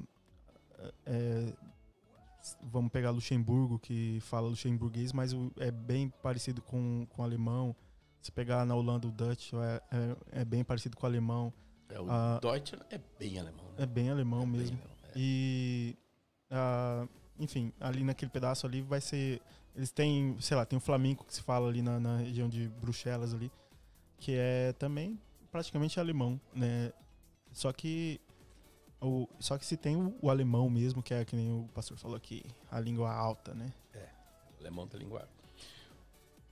é, 1.06 1.54
vamos 2.62 2.92
pegar 2.92 3.12
Luxemburgo 3.12 3.80
que 3.80 4.20
fala 4.22 4.50
luxemburguês, 4.50 5.14
mas 5.14 5.32
é 5.58 5.72
bem 5.72 6.10
parecido 6.22 6.62
com 6.62 7.08
com 7.10 7.22
o 7.22 7.26
alemão. 7.26 7.74
Se 8.22 8.32
pegar 8.32 8.66
na 8.66 8.76
Holanda 8.76 9.08
o 9.08 9.12
Dutch 9.12 9.54
é, 9.54 9.82
é, 9.92 10.42
é 10.42 10.46
bem 10.46 10.64
parecido 10.66 10.98
com 10.98 11.06
o 11.06 11.10
alemão. 11.10 11.54
É, 11.88 12.00
o 12.00 12.08
ah, 12.10 12.40
Deutsch 12.42 12.74
é 12.90 13.00
bem 13.18 13.40
alemão, 13.40 13.66
né? 13.66 13.76
É 13.78 13.86
bem 13.86 14.10
alemão 14.10 14.42
É 14.42 14.46
bem 14.46 14.52
mesmo. 14.52 14.78
alemão, 14.78 14.98
é. 15.04 15.12
E 15.16 15.96
ah, 16.52 17.08
enfim, 17.40 17.72
ali 17.80 18.04
naquele 18.04 18.30
pedaço 18.30 18.68
ali 18.68 18.82
vai 18.82 19.00
ser. 19.00 19.42
Eles 19.74 19.92
têm, 19.92 20.36
sei 20.42 20.58
lá, 20.58 20.66
tem 20.66 20.76
o 20.76 20.82
flamenco 20.82 21.24
que 21.24 21.34
se 21.34 21.42
fala 21.42 21.70
ali 21.70 21.82
na, 21.82 22.00
na 22.00 22.18
região 22.18 22.50
de 22.50 22.68
Bruxelas 22.68 23.34
ali, 23.34 23.50
que 24.18 24.34
é 24.36 24.74
também 24.74 25.18
praticamente 25.52 26.00
alemão, 26.00 26.42
né? 26.54 26.92
Só 27.54 27.72
que 27.72 28.20
o, 29.02 29.28
só 29.40 29.58
que 29.58 29.66
se 29.66 29.78
tem 29.78 29.96
o, 29.96 30.16
o 30.22 30.30
alemão 30.30 30.70
mesmo, 30.70 31.04
que 31.04 31.14
é 31.14 31.24
que 31.24 31.36
nem 31.36 31.52
o 31.52 31.68
pastor 31.74 31.98
falou 31.98 32.18
aqui, 32.18 32.44
a 32.72 32.80
língua 32.80 33.12
alta, 33.12 33.54
né? 33.54 33.74
alemão 34.60 34.88
da 34.88 34.98
linguagem. 34.98 35.30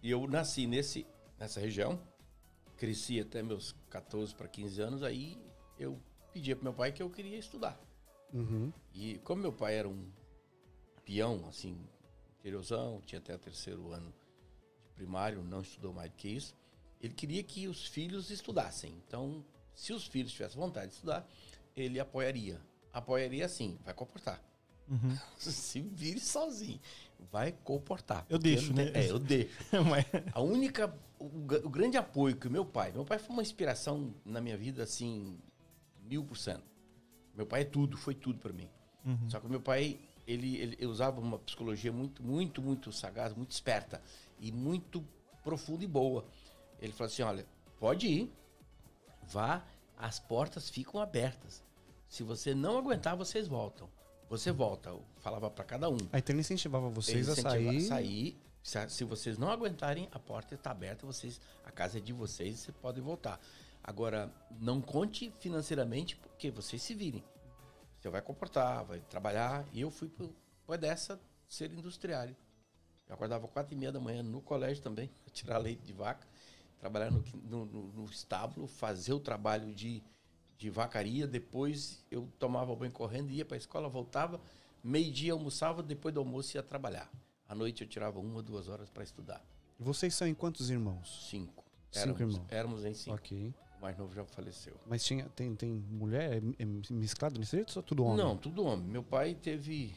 E 0.02 0.10
eu 0.10 0.28
nasci 0.28 0.68
nesse, 0.68 1.06
nessa 1.40 1.60
região, 1.60 2.00
cresci 2.78 3.20
até 3.20 3.42
meus 3.42 3.76
14 3.90 4.34
para 4.36 4.48
15 4.48 4.82
anos, 4.82 5.04
aí 5.04 5.38
eu 5.80 6.00
pedia 6.34 6.56
pro 6.56 6.66
meu 6.66 6.74
pai 6.74 6.92
que 6.92 7.02
eu 7.02 7.10
queria 7.10 7.38
estudar. 7.38 7.80
Uhum. 8.34 8.72
E 8.94 9.18
como 9.20 9.42
meu 9.42 9.54
pai 9.54 9.76
era 9.76 9.90
um 9.90 10.12
peão, 11.04 11.48
assim, 11.48 11.78
interiorzão, 12.40 13.02
tinha 13.06 13.20
até 13.20 13.36
o 13.36 13.40
terceiro 13.40 13.92
ano 13.92 14.14
de 14.88 14.94
primário, 14.94 15.44
não 15.44 15.62
estudou 15.62 15.94
mais 15.94 16.12
do 16.12 16.16
que 16.18 16.28
isso, 16.28 16.56
ele 17.02 17.14
queria 17.14 17.44
que 17.44 17.68
os 17.68 17.86
filhos 17.86 18.30
estudassem. 18.30 18.94
Então, 19.06 19.44
se 19.74 19.94
os 19.94 20.08
filhos 20.08 20.32
tivessem 20.32 20.60
vontade 20.60 20.88
de 20.88 20.94
estudar, 20.96 21.28
ele 21.76 22.00
apoiaria. 22.00 22.60
Apoiaria 22.94 23.46
assim, 23.46 23.78
vai 23.84 23.94
comportar. 23.94 24.42
Uhum. 24.90 25.18
Se 25.38 25.82
vire 25.82 26.20
sozinho. 26.20 26.80
Vai 27.32 27.52
comportar. 27.64 28.26
Eu 28.30 28.38
deixo, 28.38 28.74
tem- 28.74 28.86
né? 28.86 28.92
É, 28.94 29.10
eu 29.10 29.20
deixo. 29.20 29.50
Mas- 29.90 30.06
A 30.34 30.42
única. 30.42 30.94
O, 31.18 31.26
o 31.26 31.70
grande 31.70 31.98
apoio 31.98 32.36
que 32.36 32.48
o 32.48 32.52
meu 32.52 32.66
pai. 32.66 32.92
Meu 32.92 33.06
pai 33.06 33.18
foi 33.18 33.32
uma 33.34 33.42
inspiração 33.42 34.14
na 34.26 34.40
minha 34.42 34.58
vida, 34.58 34.84
assim, 34.84 35.38
mil 36.04 36.24
por 36.24 36.38
cento. 36.38 36.64
Meu 37.36 37.46
pai 37.46 37.62
é 37.62 37.66
tudo, 37.66 37.98
foi 37.98 38.14
tudo 38.14 38.40
pra 38.40 38.54
mim. 38.54 38.70
Uhum. 39.06 39.30
Só 39.30 39.40
que 39.40 39.48
meu 39.48 39.62
pai, 39.62 40.00
ele, 40.28 40.58
ele, 40.58 40.76
ele 40.80 40.86
usava 40.86 41.20
uma 41.20 41.40
psicologia 41.40 41.92
muito, 41.92 42.22
muito, 42.24 42.62
muito 42.62 42.92
sagaz, 42.92 43.34
muito 43.34 43.52
esperta 43.52 44.02
e 44.40 44.52
muito 44.52 45.04
profunda 45.44 45.84
e 45.84 45.88
boa. 45.88 46.26
Ele 46.80 46.92
falou 46.94 47.08
assim: 47.12 47.24
olha, 47.24 47.46
pode 47.80 48.08
ir, 48.08 48.32
vá, 49.24 49.66
as 49.98 50.20
portas 50.20 50.70
ficam 50.70 51.00
abertas. 51.00 51.64
Se 52.08 52.24
você 52.24 52.54
não 52.54 52.78
aguentar, 52.78 53.16
vocês 53.16 53.48
voltam. 53.48 53.90
Você 54.30 54.52
volta. 54.52 54.90
Eu 54.90 55.04
falava 55.18 55.50
pra 55.50 55.64
cada 55.64 55.90
um. 55.90 55.98
Aí 56.12 56.20
então 56.20 56.34
ele 56.34 56.42
incentivava 56.42 56.90
vocês 56.90 57.28
Ele 57.28 57.30
a 57.30 57.32
incentiva- 57.34 57.80
sair. 57.80 57.82
sair. 57.82 58.88
Se, 58.90 59.04
vocês 59.04 59.38
não 59.38 59.52
aguentarem, 59.52 60.10
a 60.12 60.18
porta 60.18 60.56
está 60.56 60.72
aberta, 60.72 61.06
vocês, 61.06 61.40
a 61.64 61.70
casa 61.72 62.00
é 62.00 62.02
de 62.02 62.12
vocês, 62.12 62.60
vocês 62.62 62.76
podem 62.78 63.04
voltar. 63.04 63.40
Agora, 63.84 64.34
não 64.60 64.82
conte 64.82 65.32
financeiramente, 65.40 66.16
porque 66.16 66.50
vocês 66.50 66.82
se 66.82 66.96
virem. 66.96 67.24
Você 68.00 68.10
vai 68.10 68.24
comportar, 68.24 68.84
vai 68.84 69.00
trabalhar. 69.02 69.64
E 69.72 69.82
eu 69.82 69.92
fui 69.92 70.10
por, 70.10 70.32
por 70.66 70.78
dessa 70.80 71.20
ser 71.48 71.72
industriário. 71.72 72.36
Eu 73.08 73.14
acordava 73.14 73.48
quatro 73.48 73.76
e 73.76 73.78
meia 73.78 73.92
da 73.92 74.00
manhã 74.00 74.24
no 74.24 74.42
colégio 74.42 74.82
também, 74.82 75.12
tirar 75.32 75.60
leite 75.60 75.84
de 75.84 75.94
vaca, 75.94 76.28
trabalhar 76.80 77.12
no, 77.12 77.24
no, 77.44 77.66
no- 77.66 78.06
estábulo, 78.06 78.68
fazer 78.68 79.14
o 79.14 79.20
trabalho 79.20 79.74
de, 79.74 80.04
de 80.58 80.70
vacaria. 80.70 81.28
Depois 81.28 82.04
eu 82.12 82.30
tomava 82.40 82.76
banho 82.76 82.92
correndo, 82.92 83.32
ia 83.32 83.46
para 83.46 83.56
a 83.56 83.58
escola, 83.58 83.88
voltava, 83.90 84.40
meio-dia 84.84 85.34
almoçava, 85.34 85.82
depois 85.82 86.14
do 86.14 86.20
almoço 86.20 86.56
ia 86.58 86.64
trabalhar. 86.64 87.12
À 87.48 87.54
noite 87.56 87.84
eu 87.84 87.88
tirava 87.88 88.20
uma, 88.20 88.42
duas 88.42 88.68
horas 88.68 88.90
para 88.90 89.04
estudar. 89.04 89.44
Vocês 89.80 90.14
são 90.16 90.28
em 90.28 90.34
quantos 90.34 90.70
irmãos? 90.70 91.28
Cinco. 91.30 91.64
Cinco 91.92 92.18
Éramos, 92.18 92.22
irmãos. 92.36 92.52
éramos 92.52 92.86
em 92.86 92.94
cinco. 92.94 93.16
Ok. 93.16 93.54
O 93.78 93.82
mais 93.82 93.98
novo 93.98 94.14
já 94.16 94.26
faleceu. 94.26 94.76
Mas 94.88 95.04
tinha, 95.04 95.30
tem, 95.30 95.54
tem 95.56 95.70
mulher 95.72 96.42
é, 96.60 96.64
é 96.64 96.66
mesclado 96.94 97.40
nesse 97.40 97.56
jeito 97.58 97.74
ou 97.76 97.84
tudo 97.84 98.04
homem? 98.06 98.18
Não, 98.18 98.36
tudo 98.38 98.64
homem. 98.64 98.86
Meu 98.88 99.04
pai 99.04 99.36
teve 99.36 99.96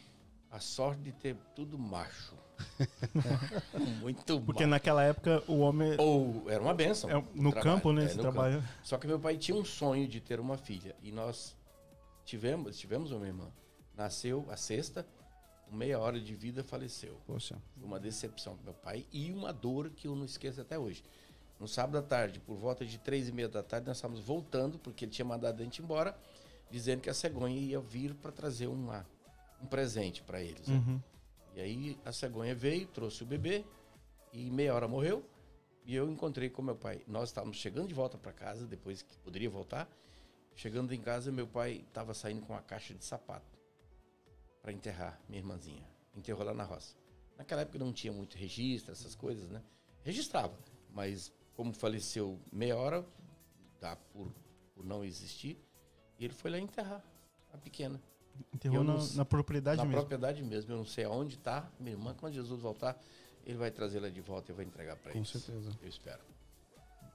a 0.51 0.59
sorte 0.61 1.01
de 1.03 1.13
ter 1.13 1.37
tudo 1.55 1.79
macho. 1.79 2.35
Muito 4.01 4.41
Porque 4.41 4.67
naquela 4.67 5.03
época 5.03 5.43
o 5.47 5.59
homem. 5.59 5.95
Ou 5.99 6.45
era 6.49 6.63
uma 6.63 6.75
benção. 6.75 7.11
é, 7.11 7.15
no 7.35 7.51
trabalho. 7.51 7.63
campo, 7.63 7.93
né? 7.93 8.05
É, 8.05 8.15
no 8.15 8.21
trabalho. 8.21 8.61
campo. 8.61 8.69
Só 8.83 8.99
que 8.99 9.07
meu 9.07 9.19
pai 9.19 9.37
tinha 9.37 9.57
um 9.57 9.65
sonho 9.65 10.07
de 10.07 10.21
ter 10.21 10.41
uma 10.41 10.57
filha. 10.57 10.95
E 11.03 11.13
nós 11.13 11.57
tivemos, 12.25 12.79
tivemos 12.79 13.13
uma 13.13 13.27
irmã. 13.27 13.49
Nasceu 13.97 14.47
a 14.51 14.57
sexta, 14.57 15.07
com 15.69 15.77
meia 15.77 15.99
hora 15.99 16.21
de 16.21 16.35
vida 16.35 16.63
faleceu. 16.63 17.21
Poxa. 17.27 17.57
Uma 17.83 17.99
decepção 17.99 18.55
pro 18.55 18.65
meu 18.65 18.75
pai 18.75 19.07
e 19.13 19.33
uma 19.33 19.53
dor 19.53 19.91
que 19.91 20.07
eu 20.07 20.15
não 20.15 20.25
esqueço 20.25 20.61
até 20.61 20.79
hoje. 20.79 21.03
No 21.59 21.67
sábado 21.67 21.99
à 21.99 22.03
tarde, 22.03 22.39
por 22.39 22.57
volta 22.57 22.87
de 22.87 22.99
três 22.99 23.29
e 23.29 23.33
meia 23.33 23.49
da 23.49 23.63
tarde, 23.63 23.89
nós 23.89 23.97
estávamos 23.97 24.23
voltando, 24.23 24.79
porque 24.79 25.05
ele 25.05 25.11
tinha 25.11 25.25
mandado 25.25 25.61
a 25.61 25.65
gente 25.65 25.83
embora, 25.83 26.17
dizendo 26.71 27.01
que 27.01 27.11
a 27.11 27.15
cegonha 27.15 27.59
ia 27.59 27.81
vir 27.81 28.15
para 28.15 28.31
trazer 28.31 28.69
uma, 28.69 29.05
um 29.61 29.67
presente 29.67 30.23
para 30.23 30.41
eles. 30.41 30.69
né? 30.69 31.01
E 31.59 31.61
aí 31.61 31.99
a 32.05 32.13
cegonha 32.13 32.55
veio, 32.55 32.87
trouxe 32.87 33.25
o 33.25 33.27
bebê, 33.27 33.65
e 34.33 34.49
meia 34.49 34.73
hora 34.73 34.87
morreu. 34.87 35.29
E 35.85 35.93
eu 35.93 36.09
encontrei 36.09 36.49
com 36.49 36.63
meu 36.63 36.77
pai. 36.77 37.03
Nós 37.05 37.31
estávamos 37.31 37.57
chegando 37.57 37.89
de 37.89 37.95
volta 37.95 38.17
para 38.17 38.33
casa, 38.33 38.65
depois 38.65 39.03
que 39.03 39.19
poderia 39.19 39.51
voltar. 39.51 39.91
Chegando 40.55 40.95
em 40.95 41.01
casa, 41.01 41.33
meu 41.33 41.49
pai 41.49 41.85
estava 41.89 42.15
saindo 42.15 42.43
com 42.43 42.53
uma 42.53 42.63
caixa 42.63 42.95
de 42.95 43.05
sapato 43.05 43.59
para 44.63 44.71
enterrar 44.71 45.21
minha 45.29 45.41
irmãzinha. 45.41 45.85
Enterrou 46.15 46.45
lá 46.45 46.55
na 46.55 46.63
roça. 46.63 46.95
Naquela 47.37 47.63
época 47.63 47.81
não 47.81 47.93
tinha 47.93 48.13
muito 48.13 48.37
registro, 48.39 48.93
essas 48.93 49.17
coisas, 49.17 49.51
né? 49.51 49.61
Registrava, 50.05 50.57
mas 50.91 51.33
como 51.57 51.73
faleceu 51.73 52.39
meia 52.53 52.77
hora, 52.77 53.05
dá 53.81 53.97
por, 53.97 54.33
por 54.77 54.87
não 54.87 55.05
existir, 55.05 55.59
ele 56.21 56.33
foi 56.33 56.53
lá 56.53 56.59
enterrar 56.61 57.05
a 57.53 57.59
pequena. 57.59 58.01
Enterrou 58.55 58.79
Eu 58.79 58.85
na, 58.85 58.97
na 59.15 59.25
propriedade 59.25 59.79
na 59.79 59.85
mesmo. 59.85 60.01
propriedade 60.01 60.43
mesmo. 60.43 60.73
Eu 60.73 60.79
não 60.79 60.85
sei 60.87 61.05
aonde 61.05 61.35
está 61.37 61.69
minha 61.79 61.93
irmã. 61.93 62.15
Quando 62.19 62.35
Jesus 62.35 62.61
voltar, 62.61 62.99
ele 63.47 63.57
vai 63.59 63.71
trazê-la 63.71 64.09
de 64.09 64.21
volta 64.21 64.53
e 64.53 64.55
vai 64.55 64.65
entregar 64.65 64.97
para 64.97 65.13
Com 65.13 65.19
eles. 65.19 65.29
certeza. 65.29 65.71
Eu 65.83 65.89
espero. 65.89 66.21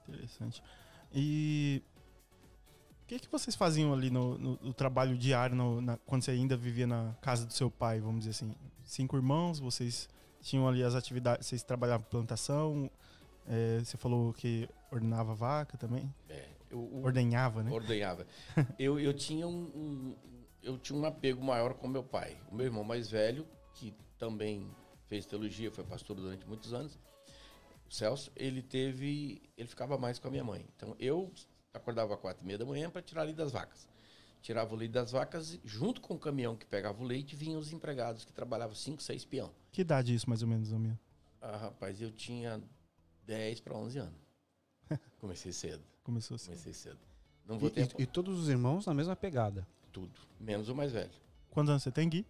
Interessante. 0.08 0.62
E 1.12 1.82
o 3.02 3.06
que, 3.06 3.18
que 3.18 3.28
vocês 3.30 3.54
faziam 3.54 3.92
ali 3.92 4.10
no, 4.10 4.36
no- 4.38 4.58
no 4.62 4.74
trabalho 4.74 5.16
diário, 5.16 5.54
no- 5.56 5.80
na- 5.80 5.96
quando 6.06 6.22
você 6.22 6.30
ainda 6.32 6.56
vivia 6.56 6.86
na 6.86 7.14
casa 7.20 7.46
do 7.46 7.52
seu 7.52 7.70
pai, 7.70 8.00
vamos 8.00 8.20
dizer 8.24 8.30
assim? 8.30 8.54
Cinco 8.84 9.16
irmãos, 9.16 9.58
vocês 9.58 10.08
tinham 10.40 10.68
ali 10.68 10.82
as 10.82 10.94
atividades, 10.94 11.46
vocês 11.46 11.62
trabalhavam 11.62 12.06
plantação, 12.10 12.90
é, 13.46 13.78
você 13.80 13.96
falou 13.96 14.32
que 14.32 14.68
ordenava 14.90 15.34
vaca 15.34 15.76
também? 15.78 16.12
É, 16.28 16.48
eu, 16.70 16.78
o- 16.78 17.02
Ordenhava, 17.04 17.62
né? 17.62 17.70
ordenhava. 17.70 18.26
eu, 18.78 18.98
eu 19.00 19.14
tinha 19.14 19.46
um, 19.46 19.62
um- 19.74 20.16
eu 20.64 20.78
tinha 20.78 20.98
um 20.98 21.04
apego 21.04 21.42
maior 21.44 21.74
com 21.74 21.86
meu 21.86 22.02
pai. 22.02 22.40
O 22.50 22.54
meu 22.54 22.66
irmão 22.66 22.82
mais 22.84 23.10
velho, 23.10 23.46
que 23.74 23.94
também 24.18 24.68
fez 25.06 25.26
teologia, 25.26 25.70
foi 25.70 25.84
pastor 25.84 26.16
durante 26.16 26.46
muitos 26.46 26.72
anos, 26.72 26.98
o 27.88 27.92
Celso, 27.92 28.32
ele 28.34 28.62
teve, 28.62 29.42
ele 29.56 29.68
ficava 29.68 29.98
mais 29.98 30.18
com 30.18 30.28
a 30.28 30.30
minha 30.30 30.44
mãe. 30.44 30.66
Então 30.74 30.96
eu 30.98 31.32
acordava 31.72 32.14
às 32.14 32.20
quatro 32.20 32.42
e 32.42 32.46
meia 32.46 32.58
da 32.58 32.64
manhã 32.64 32.88
para 32.90 33.02
tirar 33.02 33.22
o 33.22 33.24
leite 33.26 33.36
das 33.36 33.52
vacas. 33.52 33.88
Tirava 34.40 34.74
o 34.74 34.76
leite 34.76 34.92
das 34.92 35.10
vacas 35.12 35.54
e 35.54 35.60
junto 35.64 36.00
com 36.00 36.14
o 36.14 36.18
caminhão 36.18 36.56
que 36.56 36.66
pegava 36.66 37.02
o 37.02 37.06
leite 37.06 37.34
vinham 37.36 37.58
os 37.58 37.72
empregados 37.72 38.24
que 38.24 38.32
trabalhavam 38.32 38.74
cinco, 38.74 39.02
seis 39.02 39.24
peão. 39.24 39.50
Que 39.72 39.80
idade 39.82 40.12
é 40.12 40.14
isso, 40.14 40.28
mais 40.28 40.42
ou 40.42 40.48
menos, 40.48 40.72
Amir? 40.72 40.98
Ah, 41.40 41.56
rapaz, 41.56 42.00
eu 42.00 42.10
tinha 42.10 42.62
10 43.26 43.60
para 43.60 43.74
11 43.76 43.98
anos. 43.98 44.20
Comecei 45.20 45.52
cedo, 45.52 45.82
Começou 46.02 46.34
assim. 46.36 46.46
comecei 46.46 46.72
cedo. 46.72 46.98
Não 47.46 47.58
vou 47.58 47.68
E, 47.68 47.72
ter 47.72 47.88
e- 47.98 48.02
e 48.02 48.06
todos 48.06 48.38
os 48.38 48.48
irmãos 48.48 48.86
na 48.86 48.94
mesma 48.94 49.14
pegada. 49.16 49.66
Tudo, 49.94 50.10
menos 50.40 50.68
o 50.68 50.74
mais 50.74 50.90
velho. 50.90 51.10
Quantos 51.50 51.70
anos 51.70 51.82
você 51.84 51.90
tem, 51.92 52.08
Gui? 52.08 52.26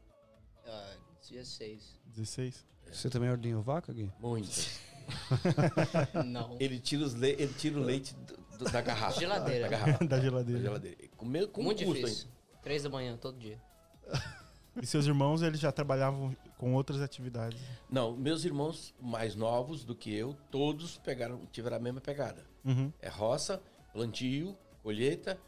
Ah, 0.67 0.95
16. 1.31 1.99
16? 2.15 2.67
Você 2.93 3.09
também 3.09 3.31
ordenhou 3.31 3.63
vaca, 3.63 3.91
Gui? 3.93 4.13
Muitas. 4.21 4.79
Não. 6.27 6.57
Ele 6.61 6.79
tira, 6.79 7.05
os 7.05 7.15
le... 7.15 7.31
ele 7.31 7.53
tira 7.55 7.79
o 7.79 7.83
leite 7.83 8.15
do- 8.15 8.37
do- 8.59 8.71
da 8.71 8.81
garrafa. 8.83 9.19
Geladeira. 9.19 9.69
Da 9.69 9.77
garrafa. 9.79 10.05
da 10.05 10.17
Da 10.17 10.23
geladeira. 10.23 10.61
geladeira. 10.61 10.97
Com, 11.17 11.25
me- 11.27 11.47
com 11.47 11.63
Muito 11.63 11.83
custo 11.85 12.03
difícil. 12.05 12.29
Três 12.63 12.83
da 12.83 12.91
manhã, 12.91 13.17
todo 13.17 13.39
dia. 13.39 13.59
E 14.83 14.85
seus 14.85 15.07
irmãos, 15.07 15.41
eles 15.41 15.61
já 15.61 15.71
trabalhavam 15.71 16.37
com 16.59 16.75
outras 16.75 17.01
atividades? 17.01 17.61
Não, 17.89 18.11
meus 18.17 18.45
irmãos 18.45 18.93
mais 19.01 19.37
novos 19.37 19.85
do 19.85 19.95
que 19.95 20.13
eu, 20.13 20.35
todos 20.51 20.99
pegaram, 20.99 21.47
tiveram 21.53 21.77
a 21.77 21.79
mesma 21.79 22.01
pegada. 22.01 22.45
Uhum. 22.65 22.93
É 23.01 23.09
roça, 23.09 23.63
plantio, 23.93 24.59
colheita, 24.83 25.39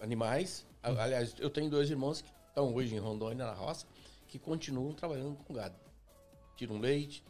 animais. 0.00 0.64
A- 0.82 1.02
Aliás, 1.02 1.34
eu 1.38 1.50
tenho 1.50 1.70
dois 1.70 1.90
irmãos 1.90 2.20
que 2.22 2.30
estão 2.48 2.74
hoje 2.74 2.94
em 2.94 2.98
Rondônia, 2.98 3.44
na 3.46 3.52
roça, 3.52 3.86
que 4.26 4.38
continuam 4.38 4.92
trabalhando 4.92 5.36
com 5.44 5.54
gado. 5.54 5.74
Tiram 6.56 6.78
leite, 6.78 7.24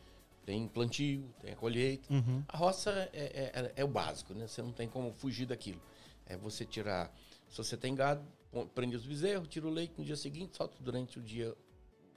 tem 0.45 0.67
plantio, 0.67 1.29
tem 1.41 1.53
a 1.53 1.57
colheita. 1.57 2.13
Uhum. 2.13 2.43
A 2.49 2.57
roça 2.57 2.91
é, 3.13 3.53
é- 3.55 3.61
é- 3.61 3.73
é 3.77 3.85
o 3.85 3.89
básico, 3.89 4.33
né? 4.35 4.47
Você 4.47 4.63
não 4.63 4.73
tem 4.73 4.89
como 4.89 5.13
fugir 5.13 5.47
daquilo. 5.47 5.81
É 6.27 6.37
você 6.37 6.65
tirar. 6.65 7.15
Se 7.49 7.57
você 7.59 7.77
tem 7.77 7.95
gado, 7.95 8.23
prende 8.75 8.97
os 8.97 9.07
bezerros, 9.07 9.49
tira 9.49 9.67
o 9.67 9.71
leite 9.71 9.95
no 9.99 10.05
dia 10.05 10.17
seguinte, 10.17 10.57
solta 10.57 10.77
durante 10.81 11.19
o 11.19 11.23
dia 11.23 11.55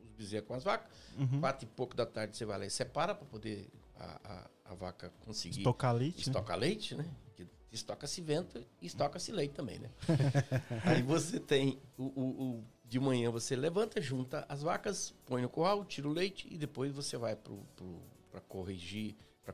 os 0.03 0.11
bezerros 0.17 0.47
com 0.47 0.53
as 0.53 0.63
vacas. 0.63 0.89
Uhum. 1.17 1.39
Quatro 1.39 1.65
e 1.65 1.69
pouco 1.75 1.95
da 1.95 2.05
tarde 2.05 2.35
você 2.37 2.45
vai 2.45 2.57
lá 2.59 2.65
e 2.65 2.69
separa 2.69 3.13
para 3.13 3.25
poder 3.25 3.69
a, 3.97 4.49
a, 4.65 4.71
a 4.71 4.73
vaca 4.75 5.11
conseguir 5.25 5.59
Estocar 5.59 5.93
leite, 5.93 6.15
né? 6.17 6.21
estocar 6.21 6.57
leite, 6.57 6.95
né? 6.95 7.05
Que 7.35 7.45
estoca-se 7.71 8.21
vento 8.21 8.63
e 8.81 8.85
estoca-se 8.85 9.31
leite 9.31 9.53
também, 9.53 9.79
né? 9.79 9.89
Aí 10.85 11.01
você 11.01 11.39
tem 11.39 11.79
o, 11.97 12.03
o- 12.03 12.43
o- 12.57 12.63
de 12.85 12.99
manhã 12.99 13.31
você 13.31 13.55
levanta, 13.55 14.01
junta 14.01 14.45
as 14.49 14.61
vacas, 14.61 15.13
põe 15.25 15.41
no 15.41 15.47
curral, 15.49 15.85
tira 15.85 16.09
o 16.09 16.11
leite 16.11 16.47
e 16.51 16.57
depois 16.57 16.91
você 16.91 17.17
vai 17.17 17.35
para 17.35 18.41
corrigir, 18.41 19.15
para 19.45 19.53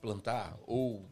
plantar 0.00 0.56
ou 0.66 1.04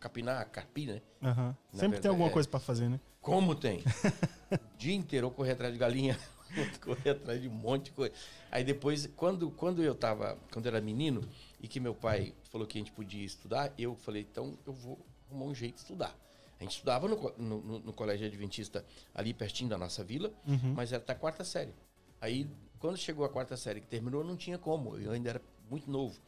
capinar, 0.00 0.48
carpir, 0.50 0.86
né? 0.88 1.02
Na 1.20 1.34
Sempre 1.72 1.80
tem 1.80 1.88
verdade, 1.90 2.08
alguma 2.08 2.28
é. 2.28 2.32
coisa 2.32 2.48
pra 2.48 2.60
fazer, 2.60 2.88
né? 2.88 2.98
Como 3.20 3.54
tem? 3.54 3.80
o 4.52 4.76
dia 4.78 4.94
inteiro 4.94 5.26
eu 5.26 5.30
corri 5.30 5.50
atrás 5.50 5.72
de 5.72 5.78
galinha, 5.78 6.18
corri 6.80 7.10
atrás 7.10 7.42
de 7.42 7.48
um 7.48 7.52
monte 7.52 7.86
de 7.86 7.90
coisa. 7.92 8.14
Aí 8.50 8.64
depois, 8.64 9.06
quando, 9.16 9.50
quando 9.50 9.82
eu 9.82 9.94
tava, 9.94 10.38
quando 10.52 10.66
eu 10.66 10.70
era 10.70 10.80
menino, 10.80 11.28
e 11.60 11.68
que 11.68 11.80
meu 11.80 11.94
pai 11.94 12.32
falou 12.44 12.66
que 12.66 12.78
a 12.78 12.80
gente 12.80 12.92
podia 12.92 13.24
estudar, 13.24 13.72
eu 13.76 13.94
falei, 13.96 14.22
então 14.30 14.56
eu 14.64 14.72
vou 14.72 15.04
arrumar 15.30 15.46
um 15.46 15.54
jeito 15.54 15.74
de 15.76 15.80
estudar. 15.80 16.16
A 16.58 16.62
gente 16.64 16.72
estudava 16.72 17.06
no, 17.06 17.32
no, 17.38 17.78
no- 17.80 17.92
colégio 17.92 18.26
adventista 18.26 18.84
ali 19.14 19.32
pertinho 19.32 19.70
da 19.70 19.78
nossa 19.78 20.02
vila, 20.02 20.32
Uhum. 20.46 20.74
mas 20.74 20.92
era 20.92 21.02
até 21.02 21.12
a 21.12 21.16
quarta 21.16 21.44
série. 21.44 21.72
Aí, 22.20 22.50
quando 22.80 22.96
chegou 22.96 23.24
a 23.24 23.28
quarta 23.28 23.56
série 23.56 23.80
que 23.80 23.86
terminou, 23.86 24.24
não 24.24 24.36
tinha 24.36 24.58
como, 24.58 24.96
eu 24.98 25.12
ainda 25.12 25.30
era 25.30 25.42
muito 25.70 25.88
novo. 25.90 26.18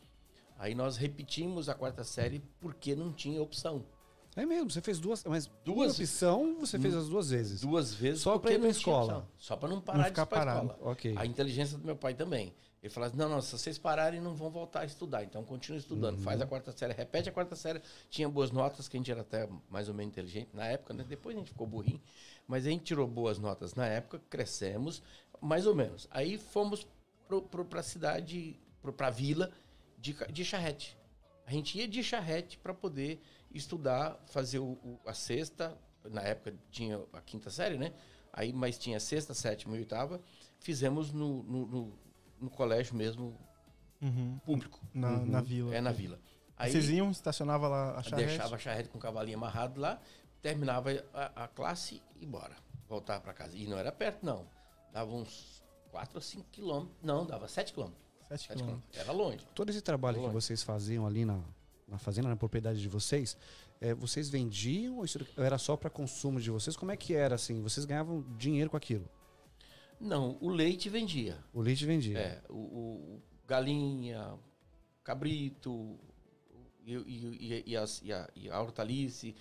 Aí 0.58 0.74
nós 0.74 0.96
repetimos 0.96 1.68
a 1.68 1.74
quarta 1.74 2.04
série 2.04 2.40
porque 2.60 2.94
não 2.94 3.12
tinha 3.12 3.42
opção. 3.42 3.84
É 4.36 4.46
mesmo, 4.46 4.70
você 4.70 4.80
fez 4.80 5.00
duas. 5.00 5.24
Mas 5.24 5.50
Duas- 5.64 5.98
opção, 5.98 6.56
você 6.60 6.78
fez 6.78 6.94
as 6.94 7.08
duas 7.08 7.30
vezes. 7.30 7.62
Duas 7.62 7.92
vezes 7.92 8.20
Só 8.22 8.38
porque 8.38 8.54
ir 8.54 8.58
tinha 8.58 8.70
escola. 8.70 9.28
Só 9.36 9.56
para 9.56 9.68
não 9.68 9.80
parar 9.80 9.98
Não 9.98 10.04
de 10.04 10.10
ficar 10.10 10.22
ir 10.22 10.26
pra 10.26 10.38
parado. 10.38 10.66
escola. 10.70 10.92
Ok. 10.92 11.14
A 11.16 11.26
inteligência 11.26 11.76
do 11.76 11.84
meu 11.84 11.96
pai 11.96 12.14
também. 12.14 12.54
Ele 12.82 12.88
falava 12.92 13.12
assim, 13.12 13.18
não, 13.22 13.28
não, 13.28 13.42
se 13.42 13.52
vocês 13.52 13.76
pararem, 13.78 14.20
não 14.20 14.34
vão 14.34 14.50
voltar 14.50 14.80
a 14.80 14.84
estudar. 14.86 15.22
Então, 15.22 15.44
continue 15.44 15.78
estudando. 15.78 16.16
Uhum. 16.16 16.22
Faz 16.22 16.40
a 16.40 16.46
quarta 16.46 16.72
série, 16.72 16.94
repete 16.94 17.28
a 17.28 17.32
quarta 17.32 17.54
série. 17.54 17.82
Tinha 18.08 18.28
boas 18.28 18.50
notas, 18.50 18.88
que 18.88 18.96
a 18.96 19.00
gente 19.00 19.10
era 19.10 19.20
até 19.20 19.46
mais 19.68 19.88
ou 19.88 19.94
menos 19.94 20.12
inteligente 20.12 20.48
na 20.54 20.66
época, 20.66 20.94
né? 20.94 21.04
Depois 21.06 21.36
a 21.36 21.38
gente 21.38 21.48
ficou 21.48 21.66
burrinho. 21.66 22.00
Mas 22.48 22.66
a 22.66 22.70
gente 22.70 22.84
tirou 22.84 23.06
boas 23.06 23.38
notas 23.38 23.74
na 23.74 23.86
época, 23.86 24.18
crescemos, 24.30 25.02
mais 25.40 25.66
ou 25.66 25.74
menos. 25.74 26.08
Aí 26.10 26.38
fomos 26.38 26.86
para 27.68 27.80
a 27.80 27.82
cidade, 27.82 28.58
para 28.96 29.06
a 29.08 29.10
vila 29.10 29.52
de, 29.98 30.16
de 30.32 30.44
charrete. 30.44 30.96
A 31.46 31.50
gente 31.52 31.76
ia 31.78 31.86
de 31.86 32.02
charrete 32.02 32.56
para 32.58 32.72
poder 32.72 33.20
estudar, 33.52 34.18
fazer 34.26 34.58
o- 34.58 34.72
o- 34.82 35.00
a 35.04 35.12
sexta. 35.12 35.76
Na 36.04 36.22
época 36.22 36.54
tinha 36.70 36.98
a 37.12 37.20
quinta 37.20 37.50
série, 37.50 37.76
né? 37.76 37.92
Aí, 38.32 38.52
mas 38.54 38.78
tinha 38.78 38.98
sexta, 38.98 39.34
sétima 39.34 39.76
e 39.76 39.80
oitava. 39.80 40.18
Fizemos 40.60 41.12
no, 41.12 41.42
no, 41.42 41.66
no- 41.66 41.98
no 42.40 42.50
colégio 42.50 42.94
mesmo, 42.94 43.36
Uhum. 44.02 44.38
público. 44.44 44.80
Na, 44.94 45.10
na 45.18 45.40
vila. 45.42 45.74
É 45.74 45.80
na 45.80 45.92
vila. 45.92 46.18
Aí 46.56 46.72
Vocês 46.72 46.88
iam, 46.90 47.10
estacionava 47.10 47.68
lá 47.68 47.98
a 47.98 48.02
charrete? 48.02 48.28
deixava 48.28 48.56
a 48.56 48.58
charrete 48.58 48.88
com 48.88 48.98
o 48.98 49.00
cavalinho 49.00 49.36
amarrado 49.36 49.78
lá, 49.80 50.00
terminava 50.40 50.90
a, 51.12 51.44
a 51.44 51.48
classe 51.48 52.02
e 52.18 52.24
bora. 52.26 52.56
Voltar 52.88 53.20
para 53.20 53.32
casa. 53.34 53.56
E 53.56 53.66
não 53.66 53.78
era 53.78 53.92
perto, 53.92 54.24
não. 54.24 54.46
Dava 54.92 55.12
uns 55.14 55.62
4 55.90 56.16
ou 56.16 56.20
5 56.20 56.46
quilômetros. 56.50 56.96
Não, 57.02 57.24
dava 57.26 57.46
7 57.46 57.72
quilômetros. 57.72 58.02
7 58.28 58.40
7 58.48 58.56
quilômetros. 58.56 58.84
quilômetros. 58.90 58.98
Era 59.00 59.12
longe. 59.12 59.46
Todo 59.54 59.68
esse 59.70 59.80
trabalho 59.82 60.16
que 60.16 60.22
Longe. 60.22 60.34
vocês 60.34 60.62
faziam 60.62 61.06
ali 61.06 61.24
na, 61.24 61.40
na 61.86 61.98
fazenda, 61.98 62.28
na 62.28 62.36
propriedade 62.36 62.80
de 62.80 62.88
vocês, 62.88 63.36
é, 63.80 63.92
vocês 63.94 64.28
vendiam 64.30 64.96
ou 64.98 65.04
isso 65.04 65.18
era 65.36 65.58
só 65.58 65.76
para 65.76 65.88
consumo 65.90 66.40
de 66.40 66.50
vocês? 66.50 66.76
Como 66.76 66.90
é 66.90 66.96
que 66.96 67.14
era 67.14 67.34
assim? 67.34 67.60
Vocês 67.62 67.84
ganhavam 67.86 68.22
dinheiro 68.38 68.70
com 68.70 68.76
aquilo? 68.76 69.06
Não, 70.00 70.38
o 70.40 70.48
leite 70.48 70.88
vendia. 70.88 71.38
O 71.52 71.60
leite 71.60 71.84
vendia. 71.84 72.18
É, 72.18 72.42
o, 72.48 72.54
o- 72.56 73.22
galinha, 73.46 74.34
cabrito, 75.04 75.98
e, 76.86 76.94
e, 76.94 77.36
e, 77.40 77.62
e 77.66 77.76
as- 77.76 78.00
e 78.02 78.12
a, 78.12 78.28
e 78.34 78.48
a 78.50 78.60
hortalice, 78.60 79.34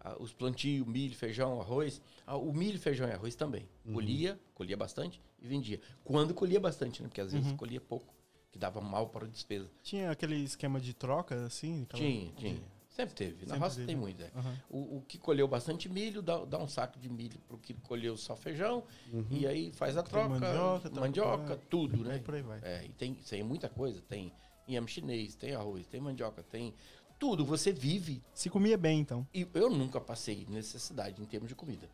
a- 0.00 0.16
os 0.22 0.32
plantios, 0.32 0.86
milho, 0.86 1.14
feijão, 1.14 1.60
arroz. 1.60 2.00
Ah, 2.26 2.36
o 2.36 2.52
milho, 2.52 2.78
feijão 2.78 3.08
e 3.08 3.12
arroz 3.12 3.34
também. 3.34 3.68
Colhia, 3.92 4.38
colhia 4.54 4.76
bastante 4.76 5.20
e 5.40 5.46
vendia. 5.48 5.80
Quando 6.04 6.32
colhia 6.34 6.60
bastante, 6.60 7.02
né? 7.02 7.08
Porque 7.08 7.20
às 7.20 7.32
vezes 7.32 7.50
Uhum. 7.50 7.56
colhia 7.56 7.80
pouco, 7.80 8.14
que 8.52 8.58
dava 8.58 8.80
mal 8.80 9.08
para 9.08 9.26
a 9.26 9.28
despesa. 9.28 9.68
Tinha 9.82 10.10
aquele 10.10 10.36
esquema 10.36 10.80
de 10.80 10.94
troca, 10.94 11.44
assim? 11.46 11.82
aquela- 11.82 12.02
Tinha, 12.02 12.32
tinha. 12.32 12.62
Sempre 12.94 13.14
teve. 13.16 13.44
Na 13.46 13.54
Sempre 13.54 13.58
roça 13.58 13.74
teve, 13.74 13.86
tem 13.86 13.96
né? 13.96 14.00
muito. 14.00 14.22
é. 14.22 14.30
Aham. 14.36 14.56
O, 14.70 14.96
o 14.98 15.02
que 15.08 15.18
colheu 15.18 15.48
bastante 15.48 15.88
milho, 15.88 16.22
dá, 16.22 16.44
dá 16.44 16.58
um 16.58 16.68
saco 16.68 16.98
de 16.98 17.08
milho 17.08 17.38
pro 17.48 17.58
que 17.58 17.74
colheu 17.74 18.16
só 18.16 18.36
feijão. 18.36 18.84
E 19.30 19.46
aí 19.46 19.72
faz 19.72 19.96
a 19.96 20.02
Tem 20.02 20.12
troca. 20.12 20.28
mandioca, 20.28 20.80
troca, 20.90 21.00
mandioca, 21.00 21.52
é. 21.54 21.58
tudo, 21.68 22.04
né? 22.04 22.18
por 22.20 22.34
aí 22.36 22.42
vai. 22.42 22.60
É, 22.62 22.84
e 22.84 22.90
tem, 22.90 23.12
tem 23.14 23.42
muita 23.42 23.68
coisa. 23.68 24.00
Tem 24.02 24.32
inhame 24.68 24.86
chinês, 24.88 25.34
tem 25.34 25.54
arroz, 25.56 25.86
tem 25.88 26.00
mandioca, 26.00 26.42
tem 26.44 26.72
tudo. 27.18 27.44
Você 27.44 27.72
vive. 27.72 28.22
Se 28.32 28.48
comia 28.48 28.78
bem, 28.78 29.00
então. 29.00 29.26
E 29.34 29.46
eu 29.54 29.68
nunca 29.68 30.00
passei 30.00 30.46
necessidade 30.48 31.20
em 31.20 31.24
termos 31.26 31.48
de 31.48 31.56
comida. 31.56 31.90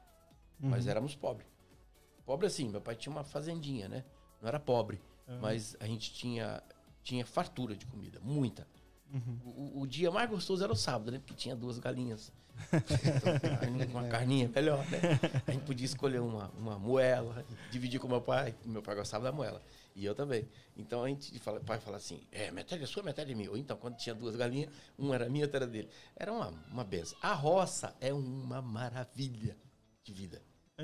Mas 0.59 0.85
Uhum. 0.85 0.91
éramos 0.91 1.17
pobres. 1.17 1.49
Pobre 2.27 2.47
assim, 2.47 2.69
meu 2.69 2.81
pai 2.83 2.95
tinha 2.95 3.11
uma 3.13 3.25
fazendinha, 3.25 3.89
né? 3.89 4.05
Não 4.43 4.49
era 4.49 4.61
pobre, 4.61 5.01
mas 5.41 5.75
a 5.81 5.87
gente 5.87 6.13
tinha, 6.13 6.63
tinha 7.03 7.25
fartura 7.25 7.75
de 7.75 7.87
comida, 7.87 8.21
muita. 8.23 8.67
Uhum. 9.13 9.39
O, 9.45 9.81
o- 9.81 9.87
dia 9.87 10.11
mais 10.11 10.29
gostoso 10.31 10.63
era 10.63 10.73
o 10.73 10.77
sábado, 10.77 11.11
né? 11.11 11.19
Porque 11.19 11.35
tinha 11.35 11.57
duas 11.57 11.79
galinhas. 11.79 12.33
Uma 13.91 14.05
carninha 14.09 14.49
melhor, 14.49 14.85
né? 14.91 15.01
A 15.47 15.53
gente 15.53 15.65
podia 15.65 15.85
escolher 15.87 16.21
uma, 16.21 16.49
uma 16.59 16.79
moela, 16.79 17.45
dividir 17.71 17.99
com 17.99 18.07
meu 18.07 18.21
pai. 18.21 18.55
Meu 18.65 18.83
pai 18.83 18.95
gostava 18.95 19.25
da 19.25 19.33
moela. 19.33 19.63
E 19.97 20.05
eu 20.05 20.15
também. 20.15 20.47
Então 20.77 21.03
a 21.03 21.09
gente 21.09 21.39
fala, 21.41 21.59
o 21.59 21.65
pai 21.65 21.81
fala 21.81 21.97
assim: 21.97 22.21
é, 22.31 22.51
metade 22.51 22.83
é 22.83 22.87
sua, 22.87 23.03
metade 23.03 23.33
é 23.33 23.35
minha. 23.35 23.51
Ou 23.51 23.57
então, 23.57 23.77
quando 23.77 23.97
tinha 23.97 24.15
duas 24.15 24.37
galinhas, 24.37 24.71
uma 24.99 25.15
era 25.15 25.29
minha, 25.29 25.45
outra 25.45 25.59
era 25.59 25.67
dele. 25.67 25.89
Era 26.17 26.33
uma, 26.33 26.53
uma 26.71 26.85
benção. 26.85 27.19
A 27.23 27.33
roça 27.33 27.95
é 28.01 28.13
uma 28.13 28.61
maravilha 28.63 29.57
de 30.05 30.13
vida. 30.13 30.43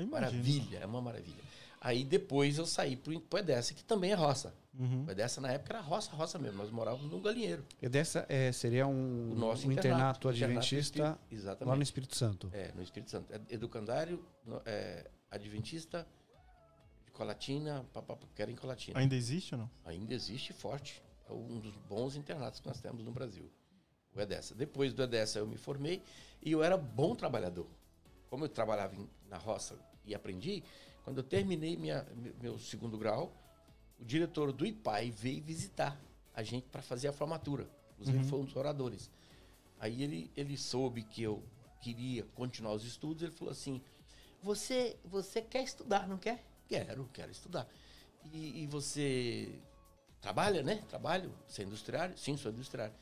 Maravilha, 0.09 0.79
é 0.79 0.85
uma 0.85 1.01
maravilha. 1.01 1.43
Aí 1.79 2.03
depois 2.03 2.57
eu 2.57 2.65
saí 2.65 2.95
pro, 2.95 3.19
pro 3.21 3.39
Edessa, 3.39 3.73
que 3.73 3.83
também 3.83 4.11
é 4.11 4.15
roça. 4.15 4.53
Uhum. 4.77 5.05
O 5.07 5.11
Edessa 5.11 5.39
na 5.41 5.51
época 5.51 5.73
era 5.73 5.81
roça, 5.81 6.11
roça 6.11 6.37
mesmo. 6.39 6.57
Nós 6.57 6.69
morávamos 6.71 7.09
num 7.11 7.21
galinheiro. 7.21 7.63
E 7.81 7.87
dessa 7.89 8.25
é, 8.29 8.51
seria 8.51 8.85
um, 8.87 9.31
O 9.31 9.35
nosso 9.35 9.67
um 9.67 9.71
internato, 9.71 10.27
internato, 10.27 10.29
adventista 10.29 10.97
internato 10.97 11.19
espí- 11.23 11.35
exatamente. 11.35 11.69
lá 11.69 11.75
no 11.75 11.83
Espírito 11.83 12.15
Santo. 12.15 12.49
É, 12.53 12.71
no 12.75 12.81
Espírito 12.83 13.09
Santo. 13.11 13.31
É 13.33 13.41
educandário, 13.53 14.23
no- 14.45 14.61
é, 14.65 15.09
adventista, 15.31 16.07
de 17.05 17.11
Colatina, 17.11 17.85
papapá, 17.93 18.25
que 18.35 18.41
era 18.41 18.51
em 18.51 18.55
Colatina. 18.55 18.99
Ainda 18.99 19.15
existe 19.15 19.55
ou 19.55 19.61
não? 19.61 19.69
Ainda 19.85 20.13
existe 20.13 20.53
forte. 20.53 21.01
É 21.29 21.33
um 21.33 21.59
dos 21.59 21.75
bons 21.89 22.15
internatos 22.15 22.59
que 22.59 22.67
nós 22.67 22.79
temos 22.79 23.03
no 23.03 23.11
Brasil. 23.11 23.49
O 24.15 24.19
Edessa. 24.21 24.55
Depois 24.55 24.93
do 24.93 25.03
Edessa 25.03 25.39
eu 25.39 25.47
me 25.47 25.57
formei 25.57 26.01
e 26.41 26.51
eu 26.51 26.63
era 26.63 26.77
bom 26.77 27.15
trabalhador. 27.15 27.67
Como 28.29 28.45
eu 28.45 28.49
trabalhava 28.49 28.95
em- 28.95 29.09
na 29.29 29.37
roça 29.37 29.77
e 30.05 30.13
aprendi, 30.15 30.63
quando 31.07 31.19
eu 31.19 31.23
terminei 31.23 31.77
minha, 31.77 32.03
me- 32.17 32.33
meu 32.41 32.59
segundo 32.59 32.97
grau, 32.97 33.31
o 33.97 34.03
diretor 34.03 34.51
do 34.51 34.65
IPAI 34.65 35.09
veio 35.09 35.41
visitar 35.41 35.97
a 36.35 36.43
gente 36.43 36.67
para 36.67 36.81
fazer 36.81 37.07
a 37.07 37.13
formatura. 37.13 37.65
Inclusive 37.93 38.25
foi 38.25 38.39
um 38.39 38.43
dos 38.43 38.57
oradores. 38.57 39.09
Aí 39.79 40.03
ele, 40.03 40.29
ele 40.35 40.57
soube 40.57 41.03
que 41.03 41.23
eu 41.23 41.41
queria 41.79 42.25
continuar 42.35 42.73
os 42.73 42.83
estudos, 42.83 43.23
ele 43.23 43.31
falou 43.31 43.53
assim: 43.53 43.81
Você, 44.43 44.97
você 45.05 45.41
quer 45.41 45.63
estudar, 45.63 46.09
não 46.09 46.17
quer? 46.17 46.43
Quero, 46.67 47.09
quero 47.13 47.31
estudar. 47.31 47.65
E, 48.33 48.63
e 48.63 48.67
você 48.67 49.61
trabalha, 50.19 50.61
né? 50.61 50.83
Trabalho? 50.89 51.33
Você 51.47 51.61
é 51.61 51.65
industriário? 51.65 52.17
Sim, 52.17 52.35
sou 52.35 52.51
industriário. 52.51 52.93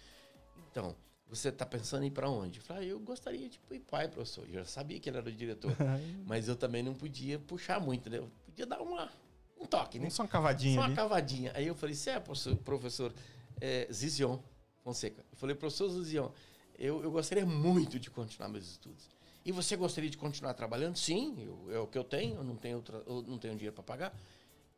Então, 0.69 0.95
você 1.35 1.49
está 1.49 1.65
pensando 1.65 2.03
em 2.03 2.07
ir 2.07 2.11
para 2.11 2.29
onde? 2.29 2.59
Eu 2.59 2.63
falei, 2.63 2.83
ah, 2.83 2.91
eu 2.91 2.99
gostaria 2.99 3.47
de 3.49 3.59
ir 3.71 3.79
pai, 3.81 4.07
professor. 4.07 4.45
Eu 4.47 4.53
já 4.55 4.65
sabia 4.65 4.99
que 4.99 5.09
ele 5.09 5.17
era 5.17 5.27
o 5.27 5.31
diretor. 5.31 5.75
mas 6.25 6.47
eu 6.47 6.55
também 6.55 6.81
não 6.83 6.93
podia 6.93 7.37
puxar 7.39 7.79
muito, 7.79 8.09
né? 8.09 8.17
Eu 8.19 8.29
podia 8.45 8.65
dar 8.65 8.81
uma, 8.81 9.11
um 9.59 9.65
toque, 9.65 9.99
né? 9.99 10.09
Só 10.09 10.23
uma 10.23 10.29
cavadinha 10.29 10.73
Só 10.75 10.79
uma 10.81 10.85
ali. 10.87 10.95
cavadinha. 10.95 11.51
Aí 11.55 11.67
eu 11.67 11.75
falei, 11.75 11.95
você 11.95 12.11
é 12.11 12.19
professor, 12.19 12.55
professor 12.57 13.13
é, 13.61 13.87
Zizion 13.91 14.39
Fonseca? 14.83 15.23
Eu 15.31 15.37
falei, 15.37 15.55
professor 15.55 15.89
Zizion, 15.89 16.29
eu, 16.77 17.03
eu 17.03 17.11
gostaria 17.11 17.45
muito 17.45 17.99
de 17.99 18.09
continuar 18.09 18.49
meus 18.49 18.65
estudos. 18.69 19.09
E 19.45 19.51
você 19.51 19.75
gostaria 19.75 20.09
de 20.09 20.17
continuar 20.17 20.53
trabalhando? 20.55 20.97
Sim, 20.97 21.35
eu- 21.43 21.71
é 21.75 21.79
o 21.79 21.85
que 21.87 21.97
eu 21.97 22.03
tenho, 22.03 22.37
eu 22.37 22.43
não 22.43 22.55
tenho, 22.55 22.77
outra, 22.77 23.03
eu 23.05 23.21
não 23.23 23.37
tenho 23.37 23.53
dinheiro 23.55 23.73
para 23.75 23.83
pagar. 23.83 24.19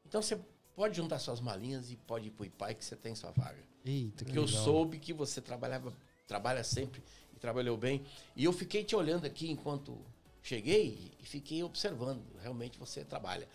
Então 0.06 0.22
você 0.22 0.38
pode 0.76 0.96
juntar 0.98 1.20
suas 1.20 1.40
malinhas 1.40 1.90
e 1.90 1.96
pode 1.96 2.28
ir 2.28 2.32
para 2.32 2.44
o 2.44 2.46
IPAI 2.46 2.76
que 2.76 2.84
você 2.86 2.96
tem 2.96 3.16
sua 3.16 3.32
vaga. 3.32 3.58
Eita, 3.86 4.18
que 4.18 4.26
Porque 4.26 4.38
eu 4.38 4.46
legal. 4.46 4.64
soube 4.64 5.00
que 5.00 5.14
você 5.14 5.42
trabalhava, 5.42 5.94
trabalha 6.28 6.64
sempre 6.64 7.02
e 7.36 7.40
trabalhou 7.40 7.78
bem. 7.78 8.04
E 8.36 8.44
eu 8.44 8.54
fiquei 8.54 8.84
te 8.84 8.96
olhando 8.96 9.26
aqui 9.26 9.50
enquanto 9.50 9.98
cheguei 10.44 11.12
e 11.20 11.26
fiquei 11.26 11.64
observando. 11.64 12.22
Realmente 12.42 12.78
você 12.78 13.04
trabalha. 13.04 13.48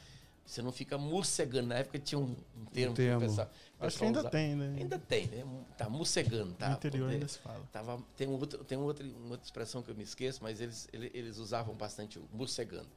Você 0.44 0.60
não 0.60 0.72
fica 0.72 0.98
morcegando. 0.98 1.68
Na 1.68 1.76
época 1.76 1.98
tinha 2.00 2.18
um, 2.18 2.34
um 2.58 2.64
termo 2.66 2.94
que 2.96 3.02
o 3.02 3.04
termo. 3.04 3.20
pessoal, 3.20 3.48
o 3.80 3.86
Acho 3.86 3.98
que 3.98 4.04
ainda 4.04 4.28
tem, 4.28 4.56
né? 4.56 4.74
Ainda 4.76 4.98
tem, 4.98 5.26
né? 5.28 5.44
Tá 5.78 5.88
morcegando, 5.88 6.52
tá? 6.54 6.70
No 6.70 6.74
interior 6.76 7.04
Poder- 7.04 7.14
ainda 7.14 7.28
se 7.28 7.38
fala. 7.38 7.64
Tava, 7.70 8.02
tem 8.16 8.26
um 8.26 8.32
outro, 8.32 8.64
tem 8.64 8.76
um 8.76 8.82
outro, 8.82 9.06
uma 9.08 9.30
outra 9.30 9.46
expressão 9.46 9.82
que 9.82 9.90
eu 9.90 9.94
me 9.94 10.02
esqueço, 10.02 10.42
mas 10.42 10.60
eles, 10.60 10.88
ele- 10.92 11.10
eles 11.14 11.38
usavam 11.38 11.74
bastante 11.76 12.18
o 12.18 12.28
morcegando. 12.32 12.88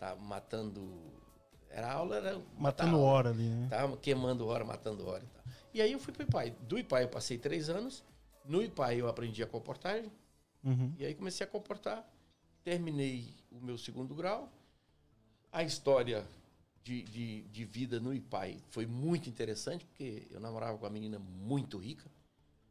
Tá 0.00 0.16
matando. 0.16 0.88
Era 1.70 1.92
aula, 1.92 2.16
era. 2.16 2.40
Matando 2.58 2.96
aula. 2.96 3.06
hora 3.08 3.30
ali, 3.30 3.42
né? 3.46 3.66
Tava 3.68 3.96
queimando 3.98 4.46
hora, 4.46 4.64
matando 4.64 5.06
hora 5.06 5.22
e 5.22 5.26
tal. 5.28 5.44
E 5.74 5.82
aí 5.82 5.92
eu 5.92 5.98
fui 6.00 6.12
pro 6.14 6.22
IPAI. 6.22 6.56
Do 6.62 6.78
IPAI 6.78 7.04
eu 7.04 7.08
passei 7.08 7.36
três 7.36 7.68
anos. 7.68 8.02
No 8.48 8.62
IPAI 8.62 9.00
eu 9.00 9.08
aprendi 9.08 9.42
a 9.42 9.46
comportagem. 9.46 10.10
Uhum. 10.64 10.92
E 10.98 11.04
aí 11.04 11.14
comecei 11.14 11.46
a 11.46 11.48
comportar. 11.48 12.08
Terminei 12.64 13.34
o 13.50 13.60
meu 13.60 13.78
segundo 13.78 14.14
grau. 14.14 14.52
A 15.52 15.62
história 15.62 16.26
de, 16.82 17.02
de, 17.02 17.42
de 17.42 17.64
vida 17.64 17.98
no 17.98 18.14
IPAI 18.14 18.58
foi 18.70 18.86
muito 18.86 19.28
interessante, 19.28 19.84
porque 19.84 20.26
eu 20.30 20.40
namorava 20.40 20.76
com 20.78 20.84
uma 20.84 20.90
menina 20.90 21.18
muito 21.18 21.78
rica. 21.78 22.10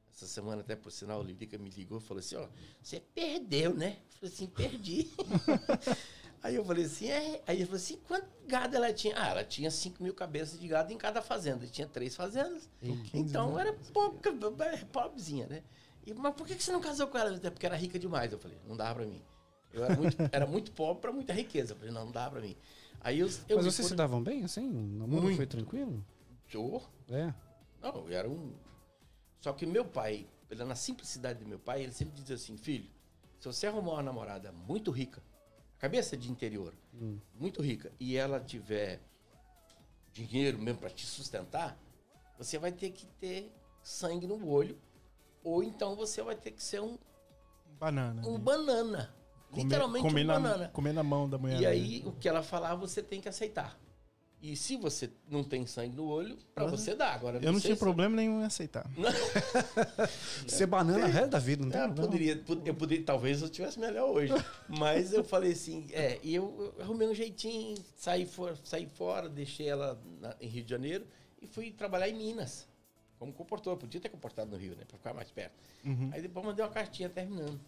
Essa 0.10 0.28
semana, 0.28 0.62
até 0.62 0.76
por 0.78 0.92
sinal, 0.92 1.20
a 1.20 1.24
Lilica 1.24 1.58
me 1.58 1.70
ligou 1.70 1.98
e 1.98 2.02
falou 2.02 2.20
assim: 2.20 2.38
Ó, 2.38 2.48
você 2.82 3.02
perdeu, 3.14 3.74
né? 3.74 3.98
Eu 4.22 4.30
falei 4.30 4.34
assim: 4.34 4.48
perdi. 4.48 5.10
Aí 6.46 6.54
eu 6.54 6.64
falei 6.64 6.86
assim: 6.86 7.10
é. 7.10 7.42
Aí 7.48 7.58
ele 7.58 7.66
falou 7.66 7.78
assim: 7.78 7.98
quanto 8.08 8.28
gado 8.48 8.76
ela 8.76 8.94
tinha? 8.94 9.20
Ah, 9.20 9.30
ela 9.30 9.44
tinha 9.44 9.72
5 9.72 10.04
mil 10.04 10.14
cabeças 10.14 10.60
de 10.60 10.68
gado 10.68 10.94
em 10.94 10.98
cada 10.98 11.20
fazenda. 11.20 11.66
Tinha 11.66 11.88
três 11.88 12.16
fazendas. 12.16 12.70
Então 13.12 13.60
era 13.60 13.74
pouca, 13.92 14.30
é, 14.64 14.78
pobrezinha, 14.86 15.48
né? 15.48 15.64
E, 16.06 16.14
mas 16.14 16.36
por 16.36 16.46
que 16.46 16.54
você 16.54 16.72
não 16.72 16.80
casou 16.80 17.08
com 17.08 17.18
ela? 17.18 17.36
Até 17.36 17.50
porque 17.50 17.66
era 17.66 17.76
rica 17.76 17.98
demais. 17.98 18.32
Eu 18.32 18.38
falei: 18.38 18.60
não 18.68 18.78
dá 18.78 18.94
pra 18.94 19.08
mim. 19.08 19.24
Eu 19.74 19.86
era 19.86 19.96
muito, 19.96 20.18
era 20.32 20.46
muito 20.46 20.72
pobre 20.74 21.02
pra 21.02 21.12
muita 21.12 21.34
riqueza. 21.34 21.74
Eu 21.74 21.78
falei: 21.78 21.92
não, 21.92 22.06
não 22.06 22.12
dá 22.12 22.30
pra 22.30 22.40
mim. 22.40 22.56
Aí 23.02 23.18
eu. 23.22 23.28
eu 23.50 23.56
Mas 23.58 23.66
vocês 23.66 23.88
se 23.88 23.90
for- 23.90 23.96
davam 23.96 24.22
bem, 24.22 24.44
assim? 24.44 24.68
O 24.70 25.08
Muito. 25.08 25.38
foi 25.38 25.48
tranquilo? 25.48 26.06
Ô, 26.54 26.80
É. 27.10 27.34
Não, 27.82 28.08
eu 28.08 28.16
era 28.16 28.30
um. 28.30 28.54
Só 29.42 29.52
que 29.52 29.66
meu 29.66 29.84
pai, 29.84 30.28
pela 30.48 30.64
na 30.64 30.76
simplicidade 30.76 31.40
do 31.40 31.48
meu 31.48 31.58
pai, 31.58 31.82
ele 31.82 31.92
sempre 31.92 32.14
dizia 32.14 32.36
assim: 32.36 32.56
filho, 32.56 32.88
se 33.40 33.48
você 33.48 33.66
arrumar 33.66 33.94
uma 33.94 34.04
namorada 34.04 34.52
muito 34.52 34.92
rica, 34.92 35.24
cabeça 35.80 36.16
de 36.18 36.32
interior, 36.32 36.74
Hum. 36.94 37.18
muito 37.40 37.62
rica, 37.62 37.92
e 38.00 38.16
ela 38.16 38.40
tiver 38.40 39.00
dinheiro 40.14 40.58
mesmo 40.58 40.80
para 40.80 40.90
te 40.90 41.06
sustentar, 41.06 41.78
você 42.38 42.58
vai 42.58 42.72
ter 42.72 42.92
que 42.92 43.06
ter 43.20 43.52
sangue 43.84 44.26
no 44.28 44.48
olho, 44.48 44.78
ou 45.44 45.62
então 45.64 45.96
você 45.96 46.22
vai 46.22 46.36
ter 46.36 46.52
que 46.52 46.64
ser 46.64 46.82
um, 46.82 46.98
Banana. 47.80 48.22
um 48.26 48.36
ali. 48.36 48.44
banana. 48.44 49.14
Comer- 49.52 49.64
literalmente 49.64 50.04
comer 50.08 50.24
um 50.24 50.28
na, 50.28 50.34
banana. 50.34 50.68
Comer 50.70 50.94
na 50.94 51.04
mão 51.04 51.30
da 51.30 51.38
mulher. 51.38 51.58
E 51.60 51.62
né? 51.62 51.68
aí, 51.68 52.04
o 52.06 52.12
que 52.14 52.28
ela 52.28 52.42
falar, 52.42 52.76
você 52.76 53.02
tem 53.04 53.22
que 53.22 53.30
aceitar. 53.30 53.78
E 54.48 54.56
se 54.56 54.78
você 54.78 55.10
não 55.28 55.44
tem 55.44 55.66
sangue 55.66 55.96
no 55.96 56.06
olho, 56.06 56.38
para 56.54 56.66
Eu- 56.66 56.70
você 56.70 56.94
dá. 56.94 57.14
Agora, 57.16 57.40
Eu 57.42 57.52
não 57.52 57.60
tinha 57.60 57.76
problema 57.76 58.16
nenhum 58.16 58.42
em 58.42 58.44
aceitar. 58.46 58.86
Ser 60.48 60.68
banana 60.68 61.00
é 61.06 61.10
o 61.10 61.12
resto 61.12 61.30
da 61.30 61.40
vida, 61.40 61.64
não 61.64 61.72
tem 61.72 61.82
É, 61.82 61.86
problema. 61.86 62.08
poderia, 62.12 62.36
pod- 62.38 62.68
eu 62.68 62.76
poderia, 62.76 63.04
talvez 63.06 63.42
eu 63.42 63.50
tivesse 63.50 63.80
melhor 63.80 64.08
hoje. 64.10 64.32
Mas 64.70 65.14
eu 65.14 65.24
falei 65.24 65.52
assim, 65.54 65.88
é, 65.92 66.20
e 66.22 66.36
eu, 66.36 66.74
eu 66.78 66.84
arrumei 66.84 67.08
um 67.08 67.16
jeitinho, 67.16 67.76
saí, 67.96 68.28
for, 68.28 68.56
saí 68.64 68.86
fora, 68.86 69.28
deixei 69.28 69.68
ela 69.68 70.00
na- 70.22 70.36
em 70.40 70.48
Rio 70.48 70.64
de 70.64 70.70
Janeiro 70.70 71.08
e 71.42 71.48
fui 71.48 71.72
trabalhar 71.72 72.08
em 72.08 72.14
Minas. 72.16 72.68
Como 73.18 73.34
comportor, 73.34 73.78
podia 73.78 74.00
ter 74.00 74.10
comportado 74.10 74.52
no 74.52 74.58
Rio, 74.58 74.76
né? 74.76 74.84
Pra 74.88 74.98
ficar 74.98 75.14
mais 75.16 75.32
perto. 75.32 75.54
Uhum. 75.84 76.12
Aí 76.14 76.22
depois 76.22 76.46
mandei 76.46 76.64
uma 76.64 76.72
cartinha 76.72 77.10
terminando. 77.10 77.60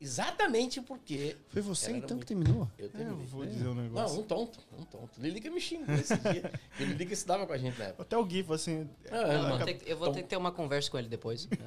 Exatamente 0.00 0.80
porque. 0.80 1.36
Foi 1.48 1.60
você 1.60 1.90
então 1.90 2.16
muito- 2.16 2.20
que 2.20 2.26
terminou? 2.26 2.68
Eu 2.78 2.84
É, 2.84 2.86
eu 2.86 2.90
terminei. 2.90 3.26
vou 3.26 3.44
dizer 3.46 3.66
um 3.68 3.74
Não, 3.74 3.82
negócio. 3.82 4.20
um 4.20 4.22
tonto, 4.22 4.60
um 4.78 4.84
tonto. 4.84 5.10
Lilica 5.20 5.50
me 5.50 5.60
xingou 5.60 5.94
esse 5.94 6.16
dia. 6.18 6.52
E 6.78 6.84
Lilica 6.84 7.12
estudava 7.12 7.46
com 7.46 7.52
a 7.52 7.58
gente 7.58 7.78
na 7.78 7.86
época. 7.86 8.02
Até 8.02 8.16
o 8.16 8.28
GIF, 8.28 8.52
assim. 8.52 8.88
Ah, 9.10 9.16
Eu 9.16 9.48
vou, 9.48 9.58
ter, 9.66 9.82
eu 9.86 9.96
vou 9.96 10.12
ter 10.12 10.22
que 10.22 10.28
ter 10.28 10.36
uma 10.36 10.52
conversa 10.52 10.88
com 10.90 10.98
ele 10.98 11.08
depois. 11.08 11.48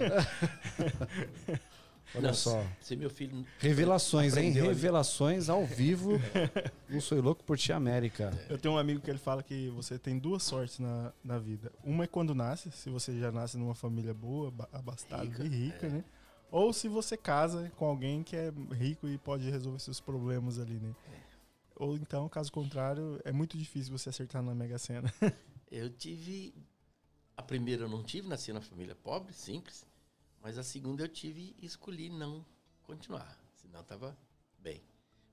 Olha 2.13 2.27
Não, 2.27 2.33
só. 2.33 2.65
Se 2.81 2.93
meu 2.97 3.09
filho. 3.09 3.45
Revelações, 3.57 4.35
hein? 4.35 4.49
Ali. 4.51 4.59
Revelações 4.59 5.47
ao 5.47 5.65
vivo. 5.65 6.19
Não 6.89 6.99
sou 6.99 7.21
louco 7.21 7.41
por 7.43 7.57
ti, 7.57 7.71
América. 7.71 8.37
Eu 8.49 8.57
tenho 8.57 8.73
um 8.73 8.77
amigo 8.77 8.99
que 8.99 9.09
ele 9.09 9.17
fala 9.19 9.41
que 9.41 9.69
você 9.69 9.97
tem 9.97 10.19
duas 10.19 10.43
sortes 10.43 10.79
na, 10.79 11.13
na 11.23 11.39
vida. 11.39 11.71
Uma 11.85 12.03
é 12.03 12.07
quando 12.07 12.35
nasce, 12.35 12.69
se 12.71 12.89
você 12.89 13.17
já 13.17 13.31
nasce 13.31 13.57
numa 13.57 13.73
família 13.73 14.13
boa, 14.13 14.51
ba- 14.51 14.67
abastada 14.73 15.23
Rica, 15.23 15.43
e 15.45 15.47
rica, 15.47 15.87
é. 15.87 15.89
né? 15.89 16.03
Ou 16.51 16.73
se 16.73 16.89
você 16.89 17.15
casa 17.15 17.71
com 17.77 17.85
alguém 17.85 18.21
que 18.23 18.35
é 18.35 18.51
rico 18.73 19.07
e 19.07 19.17
pode 19.17 19.49
resolver 19.49 19.79
seus 19.79 20.01
problemas 20.01 20.59
ali, 20.59 20.77
né? 20.79 20.93
Ou 21.77 21.95
então, 21.95 22.27
caso 22.27 22.51
contrário, 22.51 23.19
é 23.23 23.31
muito 23.31 23.57
difícil 23.57 23.97
você 23.97 24.09
acertar 24.09 24.43
na 24.43 24.53
Mega 24.53 24.77
Sena. 24.77 25.11
Eu 25.71 25.89
tive. 25.89 26.53
A 27.37 27.41
primeira 27.41 27.85
eu 27.85 27.89
não 27.89 28.03
tive, 28.03 28.27
nasci 28.27 28.51
na 28.51 28.59
família 28.59 28.93
pobre, 28.93 29.33
simples. 29.33 29.85
Mas 30.41 30.57
a 30.57 30.63
segunda 30.63 31.01
eu 31.01 31.07
tive 31.07 31.55
e 31.57 31.65
escolhi 31.65 32.09
não 32.09 32.45
continuar. 32.83 33.39
Senão 33.55 33.81
tava 33.83 34.15
bem. 34.59 34.83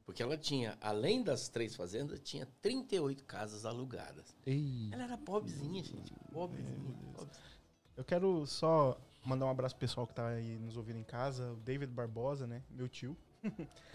Porque 0.06 0.22
ela 0.22 0.38
tinha, 0.38 0.78
além 0.80 1.22
das 1.22 1.48
três 1.48 1.74
fazendas, 1.74 2.20
tinha 2.20 2.46
38 2.62 3.24
casas 3.24 3.66
alugadas. 3.66 4.34
Ei. 4.46 4.88
Ela 4.92 5.02
era 5.02 5.18
pobrezinha, 5.18 5.82
gente. 5.82 6.14
Pobrezinha. 6.32 7.12
pobrezinha. 7.12 7.48
Eu 7.96 8.04
quero 8.04 8.46
só 8.46 8.98
mandar 9.28 9.46
um 9.46 9.50
abraço 9.50 9.74
pro 9.74 9.80
pessoal 9.80 10.06
que 10.06 10.14
tá 10.14 10.26
aí 10.28 10.58
nos 10.58 10.76
ouvindo 10.76 10.98
em 10.98 11.04
casa. 11.04 11.52
O 11.52 11.56
David 11.56 11.92
Barbosa, 11.92 12.46
né? 12.46 12.62
Meu 12.70 12.88
tio. 12.88 13.16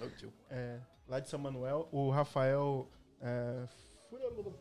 Ô, 0.02 0.08
tio. 0.18 0.32
É, 0.50 0.80
lá 1.08 1.20
de 1.20 1.28
São 1.30 1.40
Manuel. 1.40 1.88
O 1.92 2.10
Rafael 2.10 2.88
é, 3.22 3.66
Fur- 4.10 4.54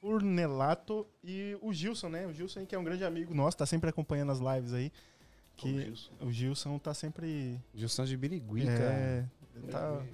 Furnelato 0.00 1.06
e 1.22 1.56
o 1.62 1.72
Gilson, 1.72 2.08
né? 2.08 2.26
O 2.26 2.32
Gilson 2.32 2.60
aí 2.60 2.66
que 2.66 2.74
é 2.74 2.78
um 2.78 2.84
grande 2.84 3.04
amigo 3.04 3.34
nosso, 3.34 3.56
tá 3.56 3.66
sempre 3.66 3.88
acompanhando 3.90 4.32
as 4.32 4.38
lives 4.38 4.72
aí. 4.72 4.92
Que 5.56 5.84
Gilson. 5.84 6.12
o 6.20 6.30
Gilson 6.32 6.78
tá 6.78 6.92
sempre. 6.92 7.60
Gilson 7.74 8.04
de 8.04 8.16
Birigui, 8.16 8.68
é, 8.68 8.76
cara. 8.78 9.32
tá, 9.70 10.06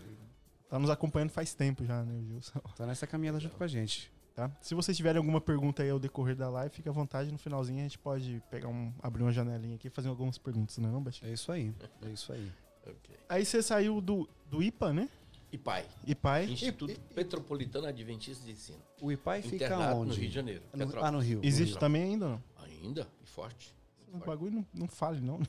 tá 0.70 0.78
nos 0.78 0.88
acompanhando 0.88 1.30
faz 1.30 1.52
tempo 1.52 1.84
já, 1.84 2.02
né, 2.04 2.14
o 2.14 2.22
Gilson. 2.24 2.60
Tá 2.76 2.86
nessa 2.86 3.06
caminhada 3.06 3.40
junto 3.40 3.56
com 3.56 3.64
a 3.64 3.66
gente. 3.66 4.10
Tá? 4.34 4.50
Se 4.62 4.74
vocês 4.74 4.96
tiverem 4.96 5.18
alguma 5.18 5.40
pergunta 5.40 5.82
aí 5.82 5.90
ao 5.90 5.98
decorrer 5.98 6.34
da 6.34 6.48
live, 6.48 6.74
fique 6.74 6.88
à 6.88 6.92
vontade. 6.92 7.30
No 7.30 7.36
finalzinho 7.38 7.80
a 7.80 7.82
gente 7.82 7.98
pode 7.98 8.42
pegar 8.50 8.68
um, 8.68 8.92
abrir 9.02 9.22
uma 9.22 9.32
janelinha 9.32 9.74
aqui 9.76 9.88
e 9.88 9.90
fazer 9.90 10.08
algumas 10.08 10.38
perguntas, 10.38 10.78
não 10.78 10.88
é, 10.88 10.92
não, 10.92 11.02
Baixinho? 11.02 11.30
É 11.30 11.34
isso 11.34 11.52
aí. 11.52 11.74
É 12.02 12.08
isso 12.08 12.32
aí. 12.32 12.50
Ok. 12.86 13.16
Aí 13.28 13.44
você 13.44 13.62
saiu 13.62 14.00
do, 14.00 14.26
do 14.50 14.62
IPA, 14.62 14.92
né? 14.94 15.08
E 15.52 15.58
pai. 15.58 15.86
IPAI. 16.06 16.46
Instituto 16.50 16.98
Petropolitano 17.14 17.86
Adventista 17.86 18.42
de 18.46 18.52
Ensino. 18.52 18.80
O 19.02 19.12
IPAI 19.12 19.42
fica 19.42 19.94
onde? 19.94 20.08
no 20.08 20.14
Rio 20.14 20.28
de 20.30 20.34
Janeiro. 20.34 20.62
No- 20.72 20.78
Petrópolis. 20.86 21.04
ah, 21.04 21.12
no 21.12 21.18
Rio. 21.18 21.40
Existe 21.42 21.72
No 21.72 21.74
Rio. 21.74 21.80
também 21.80 22.02
ainda 22.04 22.24
ou 22.24 22.30
não? 22.32 22.42
Ainda, 22.64 23.06
e 23.22 23.26
forte. 23.26 23.74
O 24.10 24.18
bagulho 24.18 24.52
não, 24.52 24.66
não 24.72 24.88
fale, 24.88 25.20
não. 25.20 25.40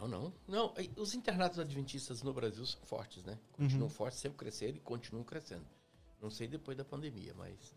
Não, 0.00 0.08
não. 0.08 0.32
Não, 0.48 0.74
e 0.78 0.90
os 0.98 1.14
internatos 1.14 1.58
adventistas 1.58 2.22
no 2.22 2.32
Brasil 2.32 2.64
são 2.64 2.80
fortes, 2.82 3.24
né? 3.24 3.38
Continuam 3.52 3.88
fortes, 3.90 4.18
sempre 4.20 4.38
cresceram 4.38 4.76
e 4.76 4.80
continuam 4.80 5.22
crescendo. 5.24 5.64
Não 6.20 6.30
sei 6.30 6.48
depois 6.48 6.76
da 6.76 6.84
pandemia, 6.84 7.34
mas 7.36 7.74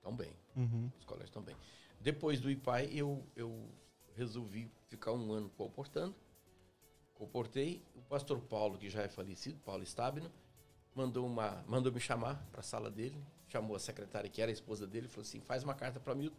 estão 0.00 0.14
bem. 0.14 0.32
Uhum. 0.56 0.90
Os 0.98 1.04
colégios 1.04 1.28
estão 1.30 1.42
bem. 1.42 1.56
Depois 2.00 2.40
do 2.40 2.50
IPAI, 2.50 2.90
eu, 2.92 3.22
eu 3.36 3.68
resolvi 4.16 4.70
ficar 4.88 5.12
um 5.12 5.32
ano 5.32 5.50
comportando. 5.50 6.14
Comportei. 7.14 7.82
O 7.94 8.02
pastor 8.02 8.40
Paulo, 8.40 8.78
que 8.78 8.88
já 8.88 9.02
é 9.02 9.08
falecido, 9.08 9.58
Paulo 9.60 9.82
Stabino, 9.82 10.30
mandou, 10.94 11.26
uma, 11.26 11.62
mandou 11.68 11.92
me 11.92 12.00
chamar 12.00 12.36
para 12.50 12.60
a 12.60 12.62
sala 12.62 12.90
dele. 12.90 13.22
Chamou 13.48 13.76
a 13.76 13.80
secretária, 13.80 14.30
que 14.30 14.40
era 14.40 14.50
a 14.50 14.54
esposa 14.54 14.86
dele, 14.86 15.08
falou 15.08 15.22
assim: 15.22 15.40
faz 15.40 15.62
uma 15.62 15.74
carta 15.74 16.00
para 16.00 16.14
Milton. 16.14 16.36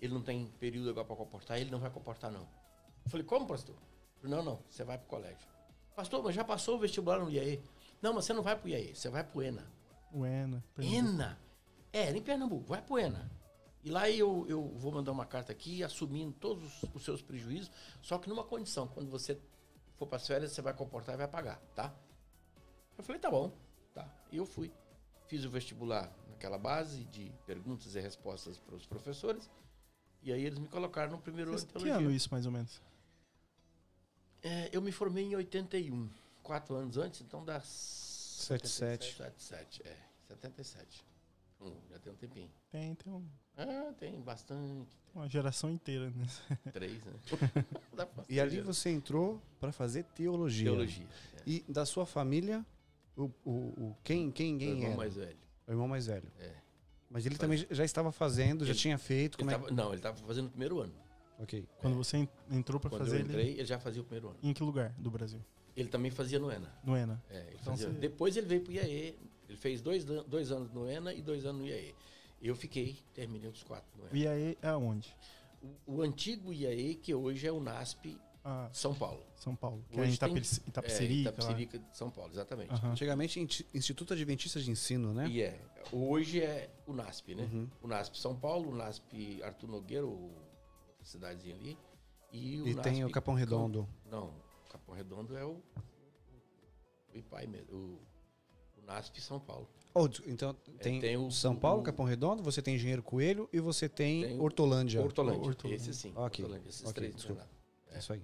Ele 0.00 0.14
não 0.14 0.22
tem 0.22 0.46
período 0.58 0.90
agora 0.90 1.06
para 1.06 1.16
comportar, 1.16 1.58
ele 1.58 1.70
não 1.70 1.78
vai 1.78 1.90
comportar, 1.90 2.30
não. 2.30 2.46
Eu 3.04 3.10
falei: 3.10 3.26
como, 3.26 3.46
pastor? 3.46 3.76
Falei, 4.20 4.36
não, 4.36 4.44
não, 4.44 4.62
você 4.68 4.84
vai 4.84 4.98
para 4.98 5.06
o 5.06 5.08
colégio. 5.08 5.48
Pastor, 5.96 6.22
mas 6.22 6.34
já 6.34 6.44
passou 6.44 6.76
o 6.76 6.78
vestibular 6.78 7.18
no 7.18 7.30
IAE? 7.30 7.62
Não, 8.00 8.12
mas 8.12 8.24
você 8.26 8.32
não 8.32 8.42
vai 8.42 8.54
para 8.54 8.66
o 8.66 8.68
IAE, 8.68 8.94
você 8.94 9.08
vai 9.08 9.24
para 9.24 9.38
o 9.38 9.42
ENA. 9.42 9.66
O 10.12 10.26
ENA. 10.26 10.64
ENA. 10.78 11.38
É, 11.92 12.08
era 12.08 12.16
em 12.16 12.22
Pernambuco, 12.22 12.66
vai 12.68 12.82
pro 12.82 12.98
ENA. 12.98 13.30
E 13.82 13.90
lá 13.90 14.10
eu, 14.10 14.44
eu 14.48 14.68
vou 14.76 14.92
mandar 14.92 15.10
uma 15.10 15.24
carta 15.24 15.52
aqui 15.52 15.82
assumindo 15.82 16.32
todos 16.32 16.82
os, 16.82 16.94
os 16.94 17.04
seus 17.04 17.22
prejuízos, 17.22 17.70
só 18.02 18.18
que 18.18 18.28
numa 18.28 18.44
condição, 18.44 18.86
quando 18.86 19.10
você 19.10 19.40
for 19.96 20.06
para 20.06 20.16
as 20.16 20.26
férias, 20.26 20.52
você 20.52 20.60
vai 20.60 20.74
comportar 20.74 21.14
e 21.14 21.18
vai 21.18 21.28
pagar, 21.28 21.58
tá? 21.74 21.94
Eu 22.96 23.02
falei, 23.02 23.20
tá 23.20 23.30
bom, 23.30 23.52
tá. 23.94 24.06
E 24.30 24.36
eu 24.36 24.44
fui. 24.44 24.70
Fiz 25.26 25.44
o 25.44 25.50
vestibular 25.50 26.12
naquela 26.28 26.58
base 26.58 27.04
de 27.04 27.32
perguntas 27.46 27.94
e 27.94 28.00
respostas 28.00 28.58
para 28.58 28.74
os 28.74 28.86
professores, 28.86 29.48
e 30.22 30.32
aí 30.32 30.44
eles 30.44 30.58
me 30.58 30.68
colocaram 30.68 31.12
no 31.12 31.18
primeiro 31.18 31.50
ano 31.50 31.58
de 31.58 31.66
Que 31.66 31.88
ano 31.88 32.10
isso, 32.10 32.28
mais 32.30 32.44
ou 32.44 32.52
menos? 32.52 32.82
É, 34.42 34.68
eu 34.72 34.82
me 34.82 34.92
formei 34.92 35.24
em 35.24 35.36
81, 35.36 36.10
quatro 36.42 36.74
anos 36.74 36.96
antes, 36.98 37.20
então 37.20 37.44
dá... 37.44 37.60
77. 37.60 39.16
77, 39.16 39.82
é, 39.86 39.96
77. 40.28 41.09
Hum, 41.60 41.74
já 41.90 41.98
tem 41.98 42.12
um 42.12 42.16
tempinho. 42.16 42.50
Tem, 42.70 42.94
tem 42.94 43.12
um- 43.12 43.26
Ah, 43.56 43.92
tem 43.98 44.18
bastante. 44.20 44.96
uma 45.14 45.28
geração 45.28 45.70
inteira, 45.70 46.10
né? 46.10 46.26
Três, 46.72 47.04
né? 47.04 47.12
Dá 47.94 48.06
pra 48.06 48.24
E 48.28 48.40
ali 48.40 48.60
você 48.60 48.90
entrou 48.90 49.40
para 49.60 49.70
fazer 49.72 50.04
teologia. 50.04 50.64
Teologia. 50.70 51.06
é. 51.36 51.42
E 51.46 51.64
da 51.68 51.84
sua 51.84 52.06
família, 52.06 52.64
o, 53.16 53.30
o, 53.44 53.50
o- 53.50 53.96
quem, 54.02 54.30
quem, 54.30 54.56
quem 54.58 54.68
irmão 54.70 54.86
era? 54.88 54.96
mais 54.96 55.14
velho. 55.16 55.38
O 55.66 55.70
irmão 55.70 55.88
mais 55.88 56.06
velho. 56.06 56.32
É. 56.38 56.54
Mas 57.10 57.26
ele 57.26 57.36
também 57.36 57.58
já 57.70 57.84
estava 57.84 58.10
fazendo, 58.12 58.64
já 58.64 58.70
Ele- 58.70 58.78
tinha 58.78 58.96
feito. 58.96 59.34
Ele 59.36 59.38
Como 59.44 59.50
é? 59.50 59.54
tava- 59.58 59.70
não, 59.70 59.88
ele 59.88 59.96
estava 59.96 60.16
fazendo 60.16 60.46
o 60.46 60.50
primeiro 60.50 60.78
ano. 60.80 60.94
Ok. 61.38 61.66
Quando 61.78 61.96
você 61.96 62.18
en- 62.18 62.28
entrou 62.50 62.78
pra 62.80 62.88
Quando 62.90 63.00
fazer 63.00 63.16
eu 63.16 63.20
ele. 63.20 63.28
entrei, 63.28 63.50
ele 63.54 63.64
já 63.64 63.78
fazia 63.78 64.00
o 64.00 64.04
primeiro 64.04 64.28
ano. 64.28 64.38
Em 64.42 64.52
que 64.54 64.62
lugar 64.62 64.92
do 64.98 65.10
Brasil? 65.10 65.40
Ele 65.76 65.88
também 65.88 66.10
fazia 66.10 66.38
no 66.38 66.50
ENA. 66.50 66.72
No 66.84 66.96
ENA. 66.96 67.22
É, 67.30 67.38
ele 67.48 67.56
Então 67.60 67.72
fazia- 67.74 67.88
você- 67.88 67.98
Depois 67.98 68.36
ele 68.36 68.46
veio 68.46 68.60
pro 68.62 68.72
IAE. 68.72 69.18
Ele 69.50 69.56
fez 69.56 69.80
dois, 69.82 70.04
dois 70.04 70.52
anos 70.52 70.70
no 70.70 70.88
ENA 70.88 71.12
e 71.12 71.20
dois 71.20 71.44
anos 71.44 71.62
no 71.62 71.66
IAE. 71.66 71.92
Eu 72.40 72.54
fiquei, 72.54 72.96
terminei 73.12 73.50
os 73.50 73.64
quatro 73.64 73.90
no 73.98 74.04
O 74.04 74.06
ENA. 74.06 74.16
IAE 74.36 74.58
é 74.62 74.68
aonde? 74.68 75.12
O, 75.60 75.96
o 75.96 76.02
antigo 76.02 76.52
IAE, 76.52 76.94
que 76.94 77.12
hoje 77.12 77.48
é 77.48 77.52
o 77.52 77.58
NASP 77.58 78.16
Ah, 78.44 78.70
São 78.72 78.94
Paulo. 78.94 79.26
São 79.34 79.56
Paulo. 79.56 79.84
Que 79.90 79.98
é 79.98 80.02
Hoje 80.02 80.12
em 80.12 80.14
Itape- 80.14 80.40
tem- 80.40 80.68
Itapecerica. 80.68 81.28
É, 81.28 81.32
Itapecerica 81.32 81.78
de 81.80 81.96
São 81.96 82.10
Paulo, 82.10 82.30
exatamente. 82.32 82.72
Aham. 82.72 82.92
Antigamente, 82.92 83.40
Instituto 83.74 84.14
Adventista 84.14 84.60
de 84.60 84.70
Ensino, 84.70 85.12
né? 85.12 85.26
E 85.28 85.42
é. 85.42 85.60
Hoje 85.92 86.40
é 86.40 86.70
o 86.86 86.92
NASP, 86.92 87.34
né? 87.34 87.42
Uhum. 87.52 87.68
O 87.82 87.88
NASP 87.88 88.16
São 88.18 88.36
Paulo, 88.38 88.70
o 88.70 88.74
NASP 88.76 89.42
Arthur 89.42 89.66
Nogueira, 89.68 90.06
ou 90.06 90.12
outra 90.92 91.04
cidadezinha 91.04 91.56
ali. 91.56 91.76
E, 92.32 92.60
o 92.62 92.68
E 92.68 92.74
tem 92.76 92.92
NASP 93.00 93.04
o 93.04 93.10
Capão 93.10 93.34
Redondo. 93.34 93.88
Não, 94.08 94.28
o 94.28 94.70
Capão 94.70 94.94
Redondo 94.94 95.36
é 95.36 95.44
o, 95.44 95.60
o 97.12 97.18
IPAI 97.18 97.46
mesmo. 97.48 97.74
O, 97.76 98.00
NASP 98.90 99.20
São 99.20 99.38
Paulo. 99.38 99.68
Oh, 99.94 100.06
então 100.26 100.54
tem, 100.80 100.98
É, 100.98 101.00
tem 101.00 101.16
o- 101.16 101.30
São 101.30 101.54
Paulo, 101.56 101.80
o- 101.80 101.84
Capão 101.84 102.04
Redondo, 102.06 102.42
você 102.42 102.60
tem 102.62 102.74
Engenheiro 102.76 103.02
Coelho 103.02 103.48
e 103.52 103.58
você 103.60 103.88
tem, 103.88 104.22
Tem 104.22 104.40
Hortolândia. 104.40 105.00
Hortolândia. 105.02 105.42
Hortolândia. 105.48 105.76
Esse 105.76 105.94
sim. 105.94 106.12
Ok, 106.14 106.44
Hortolândia, 106.44 106.68
esses 106.68 106.82
ok, 106.82 106.92
três. 106.94 107.14
desculpa. 107.14 107.42
né? 107.42 107.48
É 107.92 107.98
isso 107.98 108.12
aí. 108.12 108.22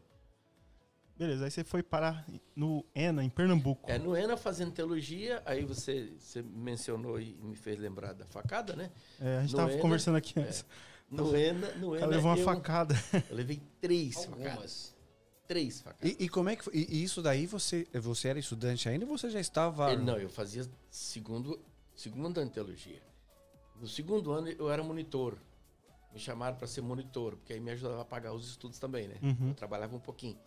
Beleza, 1.19 1.45
aí 1.47 1.51
você 1.51 1.65
foi 1.65 1.83
parar 1.83 2.27
no 2.55 2.85
ENA, 2.95 3.25
em 3.25 3.31
Pernambuco. 3.31 3.91
É, 3.91 3.99
no 3.99 4.15
ENA 4.15 4.37
fazendo 4.37 4.71
teologia, 4.71 5.43
aí 5.47 5.65
você, 5.65 6.13
você 6.19 6.43
mencionou 6.43 7.19
e 7.19 7.35
me 7.43 7.57
fez 7.57 7.79
lembrar 7.79 8.13
da 8.13 8.27
facada, 8.27 8.77
né? 8.77 8.91
É, 9.19 9.39
a 9.39 9.41
gente 9.41 9.53
No 9.53 9.57
tava 9.57 9.73
ENA, 9.73 9.81
conversando 9.81 10.17
aqui 10.17 10.39
antes. 10.39 10.65
No 11.11 11.35
ENA, 11.35 11.75
no 11.77 11.95
ENA 11.95 12.01
cara 12.01 12.11
levou 12.11 12.31
uma 12.33 12.39
eu, 12.39 12.45
facada. 12.45 12.95
eu 13.31 13.35
levei 13.35 13.63
três 13.81 14.25
facadas. 14.27 14.95
Três 15.47 15.81
facadas. 15.81 16.11
E, 16.19 16.25
e 16.25 16.29
como 16.29 16.49
é 16.49 16.57
que 16.57 16.65
foi? 16.65 16.75
E, 16.75 16.97
e 16.97 17.03
isso 17.05 17.23
daí 17.23 17.47
você, 17.47 17.87
você 17.95 18.29
era 18.29 18.39
estudante 18.39 18.89
ainda 18.89 19.05
ou 19.07 19.17
você 19.17 19.31
já 19.31 19.41
estava. 19.41 19.93
Ele- 19.93 20.03
não, 20.03 20.17
eu 20.19 20.29
fazia 20.29 20.69
segundo, 20.91 21.59
segundo 21.95 22.39
ano 22.39 22.49
de 22.49 22.55
teologia. 22.55 23.01
No 23.81 23.87
segundo 23.87 24.33
ano 24.33 24.49
eu 24.49 24.71
era 24.71 24.83
monitor. 24.83 25.37
Me 26.13 26.19
chamaram 26.19 26.57
para 26.57 26.67
ser 26.67 26.81
monitor, 26.81 27.37
porque 27.37 27.53
aí 27.53 27.61
me 27.61 27.71
ajudava 27.73 28.01
a 28.01 28.05
pagar 28.05 28.33
os 28.33 28.49
estudos 28.49 28.79
também, 28.79 29.07
né? 29.07 29.17
Uhum. 29.23 29.49
Eu 29.51 29.55
trabalhava 29.55 29.95
um 29.95 30.01
pouquinho. 30.01 30.39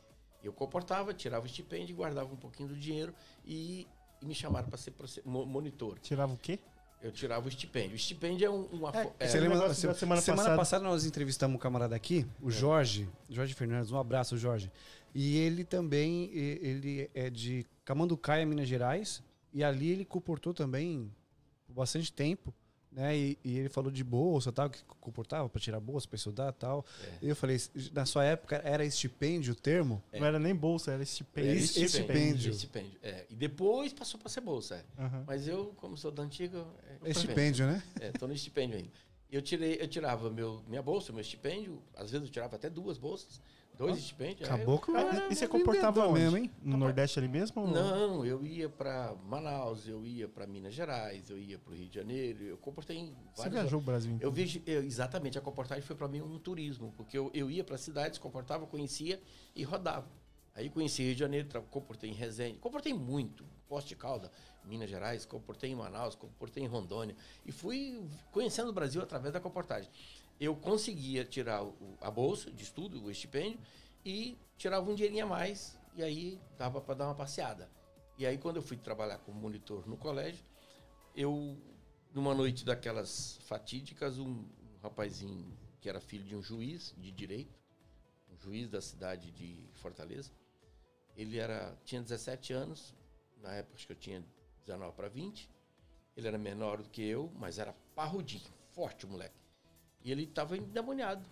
Eu 0.44 0.52
comportava, 0.52 1.14
tirava 1.14 1.44
o 1.44 1.48
estipêndio, 1.48 1.96
guardava 1.96 2.34
um 2.34 2.38
pouquinho 2.38 2.70
do 2.70 2.76
dinheiro 2.76 3.14
e, 3.46 3.86
e 4.22 4.26
me 4.26 4.34
chamaram 4.34 4.68
para 4.68 4.78
ser 4.78 4.94
monitor. 5.26 6.00
Tirava 6.00 6.34
o 6.34 6.38
quê? 6.38 6.60
Eu 7.02 7.12
tirava 7.12 7.46
o 7.46 7.50
estipêndio. 7.50 7.94
O 7.94 7.96
estipêndio 7.96 8.46
é 8.46 8.50
um, 8.50 8.64
uma. 8.66 8.92
fo- 8.92 9.14
é, 9.20 9.28
Você 9.28 9.38
É, 9.38 9.40
lembra 9.42 9.74
se- 9.74 9.88
da 9.88 9.94
semana 9.94 10.22
semana, 10.22 10.42
passada. 10.44 10.58
passada. 10.58 10.84
nós 10.84 11.06
entrevistamos 11.06 11.56
um 11.56 11.60
camarada 11.60 11.96
aqui, 11.96 12.26
o 12.42 12.52
Jorge, 12.52 13.08
Jorge 13.30 13.54
Fernandes, 13.54 13.90
um 13.92 13.98
abraço, 13.98 14.38
Jorge. 14.38 14.70
E 15.16 15.38
ele 15.38 15.64
também, 15.64 16.26
e- 16.34 16.60
ele 16.62 17.10
é 17.14 17.30
de 17.30 17.66
Camanducaia, 17.86 18.46
Minas 18.46 18.68
Gerais, 18.68 19.24
e 19.54 19.64
ali 19.64 19.90
ele 19.90 20.04
comportou 20.04 20.54
também 20.54 21.10
por 21.66 21.74
bastante 21.74 22.12
tempo 22.12 22.54
né? 22.92 23.16
E, 23.18 23.38
e 23.44 23.58
ele 23.60 23.70
falou 23.70 23.92
de 23.92 24.04
bolsa, 24.04 24.52
tal, 24.52 24.70
que 24.70 24.84
comportava 25.00 25.48
para 25.48 25.60
tirar 25.62 25.80
bolsa, 25.80 26.08
para 26.08 26.16
estudar, 26.18 26.52
tal. 26.54 26.86
É. 27.04 27.26
E 27.26 27.30
eu 27.30 27.36
falei, 27.36 27.58
na 27.94 28.06
sua 28.06 28.24
época 28.26 28.62
era 28.64 28.84
estipêndio 28.86 29.54
o 29.54 29.56
termo? 29.56 30.02
É. 30.12 30.20
Não 30.20 30.28
era 30.28 30.40
nem 30.40 30.56
bolsa, 30.56 30.92
era 30.92 31.04
estipêndio. 31.04 31.52
É, 31.52 31.56
Esse- 31.56 31.84
estipêndio. 31.84 32.52
Estipêndio, 32.52 33.00
é. 33.04 33.26
E 33.30 33.36
depois 33.36 33.94
passou 33.94 34.20
para 34.20 34.30
ser 34.30 34.42
bolsa. 34.42 34.76
é. 34.98 35.02
Aham. 35.04 35.24
Mas 35.28 35.48
eu, 35.48 35.68
como 35.78 35.96
sou 35.98 36.12
da 36.12 36.24
antiga. 36.24 36.66
É, 37.04 37.10
Estipêndio, 37.12 37.68
né? 37.68 37.84
É, 38.00 38.12
tô 38.12 38.28
no 38.28 38.34
estipêndio 38.34 38.78
ainda. 38.78 38.90
Eu, 39.32 39.42
tirei, 39.44 39.78
eu 39.80 39.88
tirava 39.88 40.30
meu, 40.32 40.64
minha 40.68 40.82
bolsa, 40.82 41.12
meu 41.12 41.22
estipêndio. 41.22 41.80
Às 41.96 42.10
vezes 42.10 42.26
eu 42.28 42.34
tirava 42.34 42.56
até 42.56 42.68
duas 42.70 42.98
bolsas, 42.98 43.40
dois 43.80 44.14
eu- 44.60 44.80
com 44.80 44.92
Ah, 44.98 45.28
e 45.32 45.36
você 45.36 45.48
comportava 45.48 46.06
onde? 46.06 46.20
mesmo, 46.20 46.38
hein? 46.38 46.52
No 46.62 46.76
Nordeste 46.76 47.18
ali 47.18 47.30
mesmo? 47.30 47.62
ou- 47.62 47.68
Não, 47.70 48.26
eu 48.26 48.46
ia 48.46 48.68
para 48.68 49.16
Manaus, 49.26 49.88
eu 49.88 50.06
ia 50.06 50.28
para 50.28 50.46
Minas 50.46 50.74
Gerais, 50.74 51.30
eu 51.30 51.38
ia 51.40 51.58
para 51.58 51.72
o 51.72 51.76
Rio 51.76 51.88
de 51.88 51.96
Janeiro, 51.96 52.44
eu 52.44 52.58
comportei 52.58 52.98
em 52.98 53.06
Você 53.34 53.44
vários 53.44 53.54
viajou 53.54 53.80
o 53.80 53.82
Brasil 53.84 54.12
Eu 54.12 54.16
inteiro. 54.18 54.32
vejo, 54.34 54.62
eu- 54.66 54.84
exatamente, 54.84 55.38
a 55.38 55.42
comportagem 55.42 55.82
foi 55.82 55.96
para 55.96 56.10
mim 56.10 56.22
um 56.22 56.38
turismo, 56.38 56.94
porque 56.98 57.18
eu, 57.18 57.32
eu 57.34 57.50
ia 57.50 57.64
para 57.64 57.78
cidades, 57.78 58.20
comportava, 58.20 58.68
conhecia 58.68 59.22
e 59.56 59.64
rodava. 59.64 60.08
Aí 60.54 60.70
conheci 60.70 61.04
Rio 61.04 61.14
de 61.14 61.20
Janeiro, 61.20 61.48
comportei 61.70 62.10
em 62.10 62.14
Resende, 62.14 62.58
comportei 62.60 62.94
muito, 62.94 63.46
Poste 63.70 63.90
de 63.90 63.96
Calda, 63.96 64.30
Minas 64.66 64.90
Gerais, 64.90 65.26
comportei 65.26 65.72
em 65.72 65.76
Manaus, 65.76 66.16
comportei 66.16 66.64
em 66.64 66.68
Rondônia 66.68 67.16
e 67.46 67.52
fui 67.52 68.02
conhecendo 68.32 68.70
o 68.70 68.74
Brasil 68.74 69.02
através 69.02 69.32
da 69.34 69.40
comportagem. 69.40 69.90
Eu 70.40 70.56
conseguia 70.56 71.26
tirar 71.26 71.64
o- 71.64 71.98
a 72.00 72.10
bolsa 72.10 72.50
de 72.52 72.64
estudo, 72.64 73.04
o 73.04 73.12
estipêndio 73.12 73.60
e 74.06 74.38
tirava 74.58 74.90
um 74.90 74.96
dinheirinho 74.96 75.26
a 75.26 75.28
mais 75.28 75.78
e 75.96 76.04
aí 76.04 76.40
dava 76.58 76.80
para 76.80 76.94
dar 76.96 77.06
uma 77.08 77.16
passeada. 77.16 77.70
E 78.18 78.26
aí 78.26 78.38
quando 78.38 78.56
eu 78.58 78.62
fui 78.62 78.78
trabalhar 78.78 79.18
como 79.20 79.40
monitor 79.40 79.88
no 79.88 79.98
colégio, 79.98 80.44
eu 81.16 81.58
numa 82.14 82.34
noite 82.34 82.64
daquelas 82.66 83.38
fatídicas, 83.44 84.18
um, 84.18 84.46
rapazinho 84.82 85.58
que 85.82 85.90
era 85.90 86.00
filho 86.00 86.24
de 86.24 86.36
um 86.36 86.42
juiz 86.42 86.94
de 86.98 87.12
direito, 87.12 87.60
um 88.32 88.38
juiz 88.38 88.70
da 88.70 88.82
cidade 88.82 89.32
de 89.32 89.70
Fortaleza, 89.74 90.32
ele 91.16 91.38
era 91.38 91.78
tinha 91.84 92.02
17 92.02 92.54
anos, 92.54 92.96
na 93.42 93.54
época 93.56 93.76
acho 93.76 93.86
que 93.86 93.94
eu 93.94 93.98
tinha 93.98 94.24
19 94.66 94.96
para 94.96 95.10
20. 95.10 95.50
Ele 96.16 96.28
era 96.28 96.38
menor 96.38 96.82
do 96.82 96.90
que 96.90 97.02
eu, 97.02 97.32
mas 97.36 97.60
era 97.60 97.74
parrudinho, 97.96 98.50
forte 98.72 99.06
o 99.06 99.10
moleque. 99.10 99.39
E 100.04 100.12
ele 100.12 100.24
estava 100.24 100.58
endemoniado. 100.58 101.26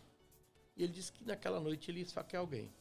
E 0.75 0.83
ele 0.83 0.93
disse 0.93 1.11
que 1.11 1.25
naquela 1.25 1.59
noite 1.59 1.89
ele 1.89 1.99
ia 1.99 2.05
esfaquear 2.05 2.41
alguém. 2.41 2.71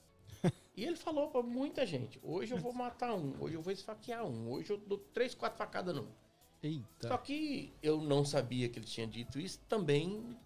E 0.77 0.85
ele 0.85 0.97
falou 0.97 1.31
para 1.31 1.43
muita 1.43 1.87
gente: 1.87 2.21
hoje 2.23 2.53
eu 2.53 2.59
vou 2.59 2.71
matar 2.75 3.15
um, 3.15 3.35
hoje 3.41 3.55
eu 3.55 3.63
vou 3.63 3.73
esfaquear 3.73 4.27
um, 4.27 4.53
hoje 4.53 4.71
eu 4.71 4.77
dou 4.77 4.99
três, 4.99 5.35
quatro 5.35 5.57
facadas 5.57 5.97
num. 5.97 6.07
Eita. 6.63 7.09
Só 7.09 7.17
que 7.17 7.73
eu 7.83 8.01
não 8.01 8.27
sabia 8.27 8.69
que 8.69 8.79
ele 8.79 8.87
tinha 8.87 9.07
dito 9.07 9.39
isso. 9.39 9.59
Também, 9.69 10.37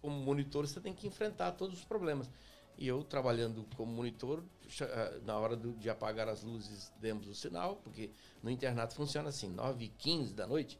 como 0.00 0.14
monitor, 0.20 0.68
você 0.68 0.80
tem 0.80 0.94
que 0.94 1.08
enfrentar 1.08 1.52
todos 1.52 1.80
os 1.80 1.84
problemas. 1.84 2.30
E 2.78 2.86
eu, 2.86 3.02
trabalhando 3.04 3.66
como 3.76 3.92
monitor, 3.92 4.42
ah, 4.80 5.20
na 5.24 5.38
hora 5.38 5.56
de 5.56 5.90
apagar 5.90 6.28
as 6.28 6.42
luzes, 6.42 6.92
demos 7.00 7.28
o 7.28 7.34
sinal, 7.34 7.76
porque 7.76 8.10
no 8.42 8.50
internato 8.50 8.94
funciona 8.94 9.28
assim: 9.28 9.48
9 9.48 9.84
e 9.84 9.88
15 9.88 10.34
da 10.34 10.46
noite, 10.46 10.78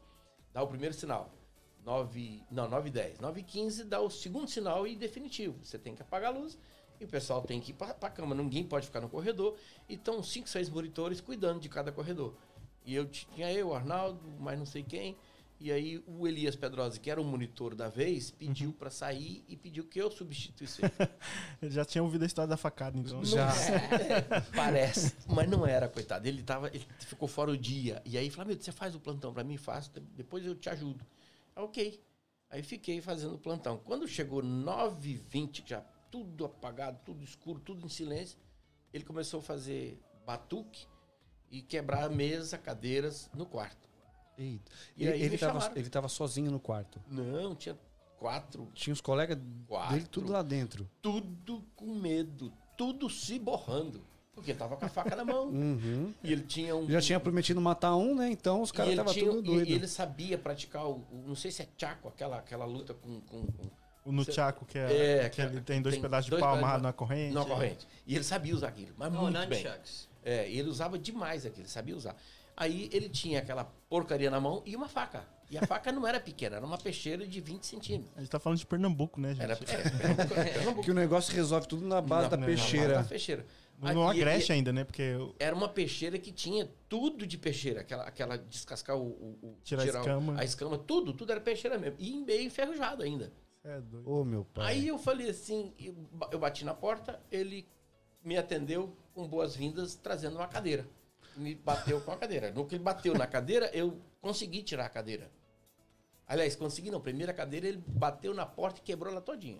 dá 0.53 0.61
o 0.61 0.67
primeiro 0.67 0.95
sinal. 0.95 1.31
9, 1.85 2.43
não, 2.49 2.69
9 2.69 2.89
e 2.89 2.91
10. 2.91 3.19
9 3.19 3.39
e 3.39 3.43
15 3.43 3.83
dá 3.85 3.99
o 3.99 4.09
segundo 4.09 4.47
sinal 4.47 4.87
e 4.87 4.95
definitivo. 4.95 5.57
Você 5.63 5.77
tem 5.77 5.95
que 5.95 6.01
apagar 6.01 6.33
a 6.33 6.37
luz 6.37 6.57
e 6.99 7.05
o 7.05 7.07
pessoal 7.07 7.41
tem 7.41 7.59
que 7.59 7.71
ir 7.71 7.75
para 7.75 7.95
a 8.01 8.09
cama. 8.09 8.33
Ninguém 8.33 8.63
pode 8.63 8.85
ficar 8.85 9.01
no 9.01 9.09
corredor. 9.09 9.55
E 9.89 9.95
estão 9.95 10.23
5, 10.23 10.47
6 10.47 10.69
monitores 10.69 11.19
cuidando 11.19 11.59
de 11.59 11.69
cada 11.69 11.91
corredor. 11.91 12.35
E 12.85 12.95
eu 12.95 13.05
tinha 13.07 13.51
eu, 13.51 13.69
o 13.69 13.73
Arnaldo, 13.73 14.19
mais 14.39 14.57
não 14.57 14.65
sei 14.65 14.83
quem. 14.83 15.17
E 15.59 15.71
aí 15.71 16.03
o 16.05 16.27
Elias 16.27 16.57
Pedrosa, 16.57 16.99
que 16.99 17.09
era 17.09 17.21
o 17.21 17.23
monitor 17.23 17.73
da 17.73 17.87
vez, 17.87 18.31
pediu 18.31 18.73
para 18.73 18.89
sair 18.89 19.45
e 19.47 19.55
pediu 19.55 19.85
que 19.85 19.97
eu 19.97 20.11
substituísse 20.11 20.81
ele. 21.61 21.71
Já 21.71 21.85
tinha 21.85 22.03
ouvido 22.03 22.23
a 22.23 22.25
história 22.25 22.49
da 22.49 22.57
facada, 22.57 22.97
então. 22.97 23.23
Já. 23.23 23.49
É, 23.49 24.41
parece, 24.53 25.15
mas 25.25 25.49
não 25.49 25.65
era, 25.65 25.87
coitado. 25.87 26.27
Ele 26.27 26.43
tava, 26.43 26.67
ele 26.67 26.85
ficou 26.99 27.29
fora 27.29 27.49
o 27.49 27.57
dia. 27.57 28.01
E 28.03 28.17
aí, 28.17 28.29
Flamengo, 28.29 28.61
você 28.61 28.73
faz 28.73 28.93
o 28.93 28.99
plantão 28.99 29.33
para 29.33 29.43
mim, 29.43 29.55
faço, 29.55 29.89
depois 30.17 30.45
eu 30.45 30.53
te 30.53 30.69
ajudo. 30.69 31.05
Ok. 31.55 32.01
Aí 32.49 32.61
fiquei 32.61 33.01
fazendo 33.01 33.37
plantão. 33.37 33.77
Quando 33.77 34.07
chegou 34.07 34.41
9h20, 34.43 35.63
já 35.65 35.81
tudo 36.11 36.45
apagado, 36.45 36.99
tudo 37.03 37.23
escuro, 37.23 37.59
tudo 37.59 37.85
em 37.85 37.89
silêncio, 37.89 38.37
ele 38.93 39.03
começou 39.03 39.39
a 39.39 39.43
fazer 39.43 39.99
batuque 40.25 40.85
e 41.49 41.61
quebrar 41.61 42.09
mesa, 42.09 42.57
cadeiras 42.57 43.29
no 43.33 43.45
quarto. 43.45 43.89
Eita. 44.37 44.71
E 44.97 45.05
Ele, 45.05 45.23
ele, 45.23 45.37
tava, 45.37 45.71
ele 45.75 45.89
tava 45.89 46.07
sozinho 46.07 46.51
no 46.51 46.59
quarto. 46.59 47.01
Não, 47.07 47.55
tinha 47.55 47.77
quatro, 48.17 48.69
Tinha 48.73 48.93
os 48.93 49.01
colegas 49.01 49.37
Quatro. 49.67 49.95
dele 49.95 50.07
tudo 50.07 50.31
lá 50.31 50.41
dentro. 50.41 50.89
tudo 51.01 51.63
com 51.75 51.93
medo, 51.95 52.51
tudo 52.77 53.09
se 53.09 53.37
borrando. 53.37 54.03
Porque 54.43 54.53
tava 54.53 54.75
com 54.75 54.85
a 54.85 54.89
faca 54.89 55.15
na 55.15 55.23
mão. 55.23 55.45
Uhum. 55.47 56.13
E 56.21 56.33
ele 56.33 56.41
tinha 56.43 56.75
um. 56.75 56.85
Já 56.89 56.99
tinha 56.99 57.17
prometido 57.17 57.61
matar 57.61 57.95
um, 57.95 58.13
né? 58.13 58.29
Então 58.29 58.61
os 58.61 58.73
caras 58.73 58.91
ele 58.91 59.01
estavam 59.01 59.31
tudo 59.31 59.39
e- 59.39 59.55
doido. 59.55 59.69
E 59.69 59.73
ele 59.73 59.87
sabia 59.87 60.37
praticar 60.37 60.85
o, 60.85 60.95
o- 61.11 61.23
Não 61.25 61.35
sei 61.35 61.49
se 61.49 61.61
é 61.61 61.67
Chaco, 61.77 62.09
aquela, 62.09 62.37
aquela 62.39 62.65
luta 62.65 62.93
com. 62.93 63.21
com, 63.21 63.45
com 63.45 63.69
O 64.05 64.11
Nunchaku, 64.11 64.65
que, 64.65 64.77
é, 64.77 65.23
É, 65.25 65.29
que 65.29 65.41
ele 65.41 65.61
tem 65.61 65.81
dois 65.81 65.95
tem 65.95 66.01
pedaços 66.01 66.25
de 66.25 66.31
dois 66.31 66.41
pau 66.41 66.55
pedaços 66.55 66.59
amarrado 66.63 66.81
de- 66.81 66.87
na 66.87 66.93
corrente. 66.93 67.33
na 67.33 67.45
corrente. 67.45 67.87
E 68.05 68.15
ele 68.15 68.23
sabia 68.25 68.53
usar 68.53 68.67
aquilo, 68.67 68.93
mas 68.97 69.09
muito 69.13 69.47
bem. 69.47 69.63
nunchucks. 69.63 70.09
É, 70.25 70.49
ele 70.51 70.67
usava 70.69 70.99
demais 70.99 71.45
aquilo, 71.45 71.67
sabia 71.69 71.95
usar. 71.95 72.15
Aí 72.55 72.89
ele 72.91 73.07
tinha 73.07 73.39
aquela 73.39 73.63
porcaria 73.89 74.29
na 74.29 74.39
mão 74.41 74.61
e 74.65 74.75
uma 74.75 74.89
faca. 74.89 75.23
E 75.49 75.57
a 75.57 75.65
faca 75.67 75.91
não 75.91 76.05
era 76.07 76.19
pequena, 76.19 76.55
era 76.57 76.65
uma 76.65 76.77
peixeira 76.77 77.27
de 77.27 77.39
20 77.39 77.63
centímetros. 77.65 78.11
A 78.15 78.21
gente 78.21 78.29
tá 78.29 78.39
falando 78.39 78.57
de 78.57 78.65
Pernambuco, 78.65 79.19
né, 79.21 79.29
gente? 79.35 79.41
Era, 79.43 79.53
é, 79.53 79.55
Pernambuco. 79.55 80.81
Que 80.83 80.89
o 80.91 80.93
negócio 80.93 81.33
resolve 81.35 81.67
tudo 81.67 81.85
na 81.85 82.01
base 82.01 82.23
Na- 82.23 82.29
da 82.29 82.37
na 82.37 82.45
peixeira. 82.45 82.95
base 82.95 83.03
da 83.03 83.09
peixeira. 83.09 83.45
Não 83.91 84.13
e- 84.13 84.17
agreste 84.21 84.51
ainda, 84.53 84.71
né? 84.71 84.83
Porque 84.83 85.01
eu- 85.01 85.35
era 85.39 85.55
uma 85.55 85.67
peixeira 85.67 86.17
que 86.19 86.31
tinha 86.31 86.69
tudo 86.87 87.25
de 87.25 87.37
peixeira, 87.37 87.81
aquela, 87.81 88.03
aquela 88.03 88.37
descascar 88.37 88.95
o, 88.95 89.01
o- 89.07 89.39
o- 89.41 89.57
Tirar 89.63 89.81
a 89.83 89.85
o- 89.85 89.89
escama. 89.89 90.39
a 90.39 90.43
escama, 90.43 90.77
tudo, 90.77 91.13
tudo 91.13 91.31
era 91.31 91.41
peixeira 91.41 91.77
mesmo. 91.77 91.97
E 91.99 92.15
meio 92.21 92.43
enferrujado 92.43 93.01
ainda. 93.03 93.31
É 93.63 93.79
doido. 93.81 94.09
Ô, 94.09 94.23
meu 94.23 94.45
pai. 94.45 94.65
Aí 94.73 94.87
eu 94.87 94.97
falei 94.99 95.29
assim, 95.29 95.73
eu 95.79 95.95
eu 96.31 96.39
bati 96.39 96.63
na 96.63 96.73
porta, 96.73 97.19
ele 97.31 97.67
me 98.23 98.37
atendeu 98.37 98.95
com 99.13 99.27
boas-vindas, 99.27 99.95
trazendo 99.95 100.35
uma 100.37 100.47
cadeira. 100.47 100.85
Me 101.35 101.55
bateu 101.55 101.99
com 102.01 102.11
a 102.11 102.17
cadeira. 102.17 102.51
No 102.51 102.65
que 102.65 102.75
ele 102.75 102.83
bateu 102.83 103.13
na 103.15 103.25
cadeira, 103.25 103.69
eu 103.73 103.97
consegui 104.21 104.61
tirar 104.63 104.85
a 104.85 104.89
cadeira. 104.89 105.31
Aliás, 106.27 106.55
consegui 106.55 106.91
não. 106.91 107.01
Primeira 107.01 107.33
cadeira, 107.33 107.67
ele 107.67 107.83
bateu 107.87 108.33
na 108.33 108.45
porta 108.45 108.79
e 108.79 108.83
quebrou 108.83 109.11
ela 109.11 109.21
todinha. 109.21 109.59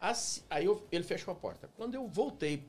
Assim- 0.00 0.42
aí 0.50 0.64
eu- 0.66 0.86
ele 0.92 1.04
fechou 1.04 1.32
a 1.32 1.34
porta. 1.34 1.68
Quando 1.76 1.94
eu 1.94 2.06
voltei 2.08 2.62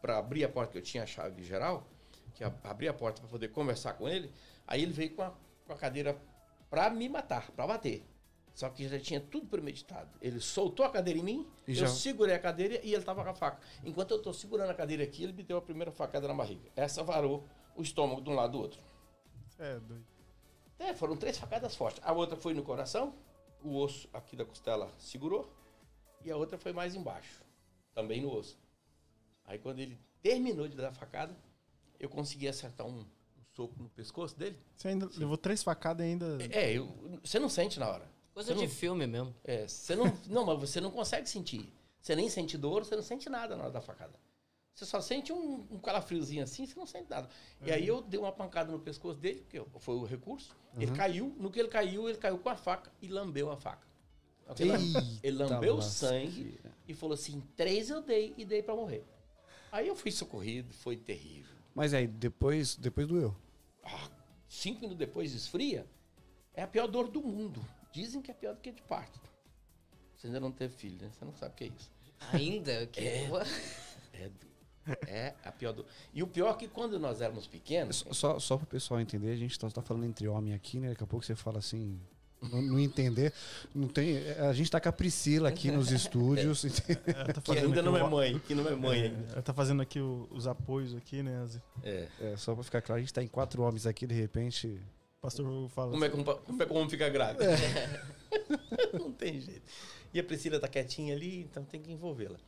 para 0.00 0.18
abrir 0.18 0.44
a 0.44 0.48
porta, 0.48 0.72
que 0.72 0.78
eu 0.78 0.82
tinha 0.82 1.02
a 1.02 1.06
chave 1.06 1.42
geral, 1.44 1.86
que 2.34 2.42
ab- 2.44 2.58
abri 2.64 2.88
a 2.88 2.94
porta 2.94 3.20
para 3.20 3.30
poder 3.30 3.48
conversar 3.48 3.94
com 3.94 4.08
ele, 4.08 4.32
aí 4.66 4.82
ele 4.82 4.92
veio 4.92 5.14
com 5.14 5.22
a, 5.22 5.32
com 5.66 5.72
a 5.72 5.76
cadeira 5.76 6.20
para 6.68 6.88
me 6.90 7.08
matar, 7.08 7.50
para 7.52 7.66
bater. 7.66 8.04
Só 8.54 8.68
que 8.68 8.86
já 8.88 8.98
tinha 8.98 9.20
tudo 9.20 9.46
premeditado. 9.46 10.10
Ele 10.20 10.40
soltou 10.40 10.84
a 10.84 10.90
cadeira 10.90 11.18
em 11.18 11.22
mim, 11.22 11.48
E 11.66 11.70
eu 11.70 11.76
já- 11.76 11.86
segurei 11.86 12.34
a 12.34 12.38
cadeira 12.38 12.80
e 12.84 12.92
ele 12.92 13.02
tava 13.04 13.22
com 13.22 13.30
a 13.30 13.34
faca. 13.34 13.60
Enquanto 13.84 14.10
eu 14.10 14.20
tô 14.20 14.32
segurando 14.32 14.70
a 14.70 14.74
cadeira 14.74 15.04
aqui, 15.04 15.22
ele 15.22 15.32
me 15.32 15.42
deu 15.42 15.56
a 15.56 15.62
primeira 15.62 15.90
facada 15.92 16.26
na 16.26 16.34
barriga. 16.34 16.68
Essa 16.76 17.02
varou 17.02 17.46
o 17.76 17.82
estômago 17.82 18.20
de 18.20 18.28
um 18.28 18.34
lado 18.34 18.52
do 18.52 18.58
outro. 18.58 18.80
É 19.58 19.78
doido. 19.78 20.04
É, 20.78 20.94
foram 20.94 21.16
três 21.16 21.38
facadas 21.38 21.76
fortes. 21.76 22.02
A 22.04 22.12
outra 22.12 22.36
foi 22.36 22.52
no 22.54 22.62
coração, 22.62 23.14
o 23.62 23.76
osso 23.76 24.08
aqui 24.12 24.34
da 24.34 24.44
costela 24.44 24.90
segurou, 24.98 25.52
e 26.24 26.30
a 26.30 26.36
outra 26.36 26.58
foi 26.58 26.72
mais 26.72 26.94
embaixo, 26.94 27.42
também 27.94 28.20
no 28.20 28.34
osso. 28.34 28.58
Aí 29.50 29.58
quando 29.58 29.80
ele 29.80 29.98
terminou 30.22 30.68
de 30.68 30.76
dar 30.76 30.90
a 30.90 30.92
facada, 30.92 31.36
eu 31.98 32.08
consegui 32.08 32.46
acertar 32.46 32.86
um, 32.86 33.00
um 33.00 33.44
soco 33.52 33.74
no 33.82 33.88
pescoço 33.90 34.38
dele. 34.38 34.56
Você 34.76 34.86
ainda 34.86 35.10
levou 35.16 35.36
três 35.36 35.60
facadas 35.60 36.06
e 36.06 36.10
ainda. 36.10 36.38
É, 36.52 36.72
eu, 36.72 36.86
você 37.20 37.40
não 37.40 37.48
sente 37.48 37.80
na 37.80 37.88
hora. 37.88 38.08
Coisa 38.32 38.54
Você 38.54 38.60
de 38.60 38.66
não- 38.66 38.72
filme 38.72 39.08
mesmo. 39.08 39.34
É, 39.42 39.66
você 39.66 39.96
não, 39.96 40.04
não, 40.28 40.46
mas 40.46 40.60
você 40.60 40.80
não 40.80 40.92
consegue 40.92 41.28
sentir. 41.28 41.68
Você 42.00 42.14
nem 42.14 42.28
sente 42.28 42.56
dor, 42.56 42.84
você 42.84 42.94
não 42.94 43.02
sente 43.02 43.28
nada 43.28 43.56
na 43.56 43.64
hora 43.64 43.72
da 43.72 43.80
facada. 43.80 44.12
Você 44.72 44.86
só 44.86 45.00
sente 45.00 45.32
um, 45.32 45.66
um 45.68 45.80
calafriozinho 45.80 46.44
assim, 46.44 46.64
você 46.64 46.78
não 46.78 46.86
sente 46.86 47.10
nada. 47.10 47.28
E 47.66 47.72
aí 47.72 47.84
eu 47.88 48.00
dei 48.00 48.20
uma 48.20 48.30
pancada 48.30 48.70
no 48.70 48.78
pescoço 48.78 49.18
dele, 49.18 49.40
porque 49.40 49.60
foi 49.80 49.96
o 49.96 50.04
recurso. 50.04 50.56
Ele 50.78 50.92
caiu, 50.92 51.34
no 51.38 51.50
que 51.50 51.58
ele 51.58 51.68
caiu, 51.68 52.08
ele 52.08 52.18
caiu 52.18 52.38
com 52.38 52.48
a 52.48 52.56
faca 52.56 52.90
e 53.02 53.08
lambeu 53.08 53.50
a 53.50 53.56
faca. 53.56 53.84
Ele, 54.58 54.72
ele 55.24 55.36
lambeu 55.36 55.74
o 55.74 55.82
sangue 55.82 56.60
e 56.86 56.94
falou 56.94 57.14
assim: 57.14 57.42
três 57.56 57.90
eu 57.90 58.00
dei 58.00 58.32
e 58.38 58.44
dei 58.44 58.62
pra 58.62 58.76
morrer. 58.76 59.04
Aí 59.72 59.88
eu 59.88 59.94
fui 59.96 60.10
socorrido, 60.10 60.72
foi 60.74 60.96
terrível. 60.96 61.54
Mas 61.74 61.94
aí, 61.94 62.06
depois, 62.06 62.74
depois 62.76 63.06
doeu. 63.06 63.34
Ah, 63.84 64.08
cinco 64.48 64.80
minutos 64.80 64.98
depois 64.98 65.32
esfria, 65.32 65.86
é 66.54 66.62
a 66.62 66.66
pior 66.66 66.86
dor 66.88 67.08
do 67.08 67.22
mundo. 67.22 67.64
Dizem 67.92 68.20
que 68.20 68.30
é 68.30 68.34
pior 68.34 68.54
do 68.54 68.60
que 68.60 68.72
de 68.72 68.82
parto. 68.82 69.20
Você 70.16 70.26
ainda 70.26 70.40
não 70.40 70.52
teve 70.52 70.74
filho, 70.74 70.98
né? 71.00 71.10
Você 71.12 71.24
não 71.24 71.34
sabe 71.34 71.52
o 71.54 71.56
que 71.56 71.64
é 71.64 71.66
isso. 71.68 71.90
Ainda? 72.32 72.86
Que... 72.86 73.00
É, 74.12 74.28
du- 74.28 74.50
é 75.06 75.34
a 75.44 75.52
pior 75.52 75.72
dor. 75.72 75.86
E 76.12 76.22
o 76.22 76.26
pior 76.26 76.50
é 76.54 76.58
que 76.58 76.68
quando 76.68 76.98
nós 76.98 77.20
éramos 77.20 77.46
pequenos, 77.46 77.96
Só, 77.98 78.12
só, 78.12 78.38
só 78.38 78.56
pro 78.58 78.66
pessoal 78.66 79.00
entender, 79.00 79.30
a 79.30 79.36
gente 79.36 79.58
tá, 79.58 79.70
tá 79.70 79.80
falando 79.80 80.04
entre 80.04 80.26
homem 80.28 80.52
aqui, 80.52 80.78
né? 80.80 80.88
Daqui 80.90 81.04
a 81.04 81.06
pouco 81.06 81.24
você 81.24 81.34
fala 81.36 81.58
assim, 81.58 81.98
não, 82.42 82.62
não 82.62 82.78
entender. 82.78 83.32
Não 83.74 83.88
tem, 83.88 84.18
a 84.32 84.52
gente 84.52 84.70
tá 84.70 84.80
com 84.80 84.88
a 84.88 84.92
Priscila 84.92 85.48
aqui 85.48 85.70
nos 85.70 85.90
estúdios. 85.92 86.64
Ela 87.06 87.32
tá 87.32 87.40
Que 87.40 87.52
ainda 87.58 87.82
não 87.82 87.92
o- 87.92 87.96
é 87.98 88.08
mãe, 88.08 88.38
que 88.40 88.54
não 88.54 88.66
é 88.68 88.74
mãe 88.74 89.00
É, 89.00 89.04
ainda. 89.04 89.32
ela 89.32 89.42
tá 89.42 89.52
fazendo 89.54 89.82
aqui 89.82 90.00
o- 90.00 90.26
os 90.30 90.46
apoios 90.46 90.94
aqui, 90.94 91.22
né? 91.22 91.42
as- 91.42 91.60
É. 91.82 92.08
É, 92.20 92.36
só 92.36 92.54
pra 92.54 92.64
ficar 92.64 92.80
claro, 92.82 92.98
a 92.98 93.02
gente 93.02 93.12
tá 93.12 93.22
em 93.22 93.28
quatro 93.28 93.62
homens 93.62 93.86
aqui, 93.86 94.06
de 94.06 94.14
repente. 94.14 94.66
O 95.18 95.20
pastor 95.20 95.68
fala. 95.68 95.90
Como 95.90 96.04
é 96.04 96.08
que 96.08 96.16
um, 96.16 96.24
pa- 96.24 96.34
como 96.36 96.62
é 96.62 96.66
que 96.66 96.72
um 96.72 96.76
homem 96.76 96.88
fica 96.88 97.08
grávido? 97.10 97.44
não 98.98 99.12
tem 99.12 99.40
jeito. 99.40 99.62
E 100.12 100.18
a 100.18 100.24
Priscila 100.24 100.58
tá 100.58 100.66
quietinha 100.68 101.14
ali, 101.14 101.40
então 101.42 101.64
tem 101.64 101.80
que 101.80 101.92
envolvê-la. 101.92 102.38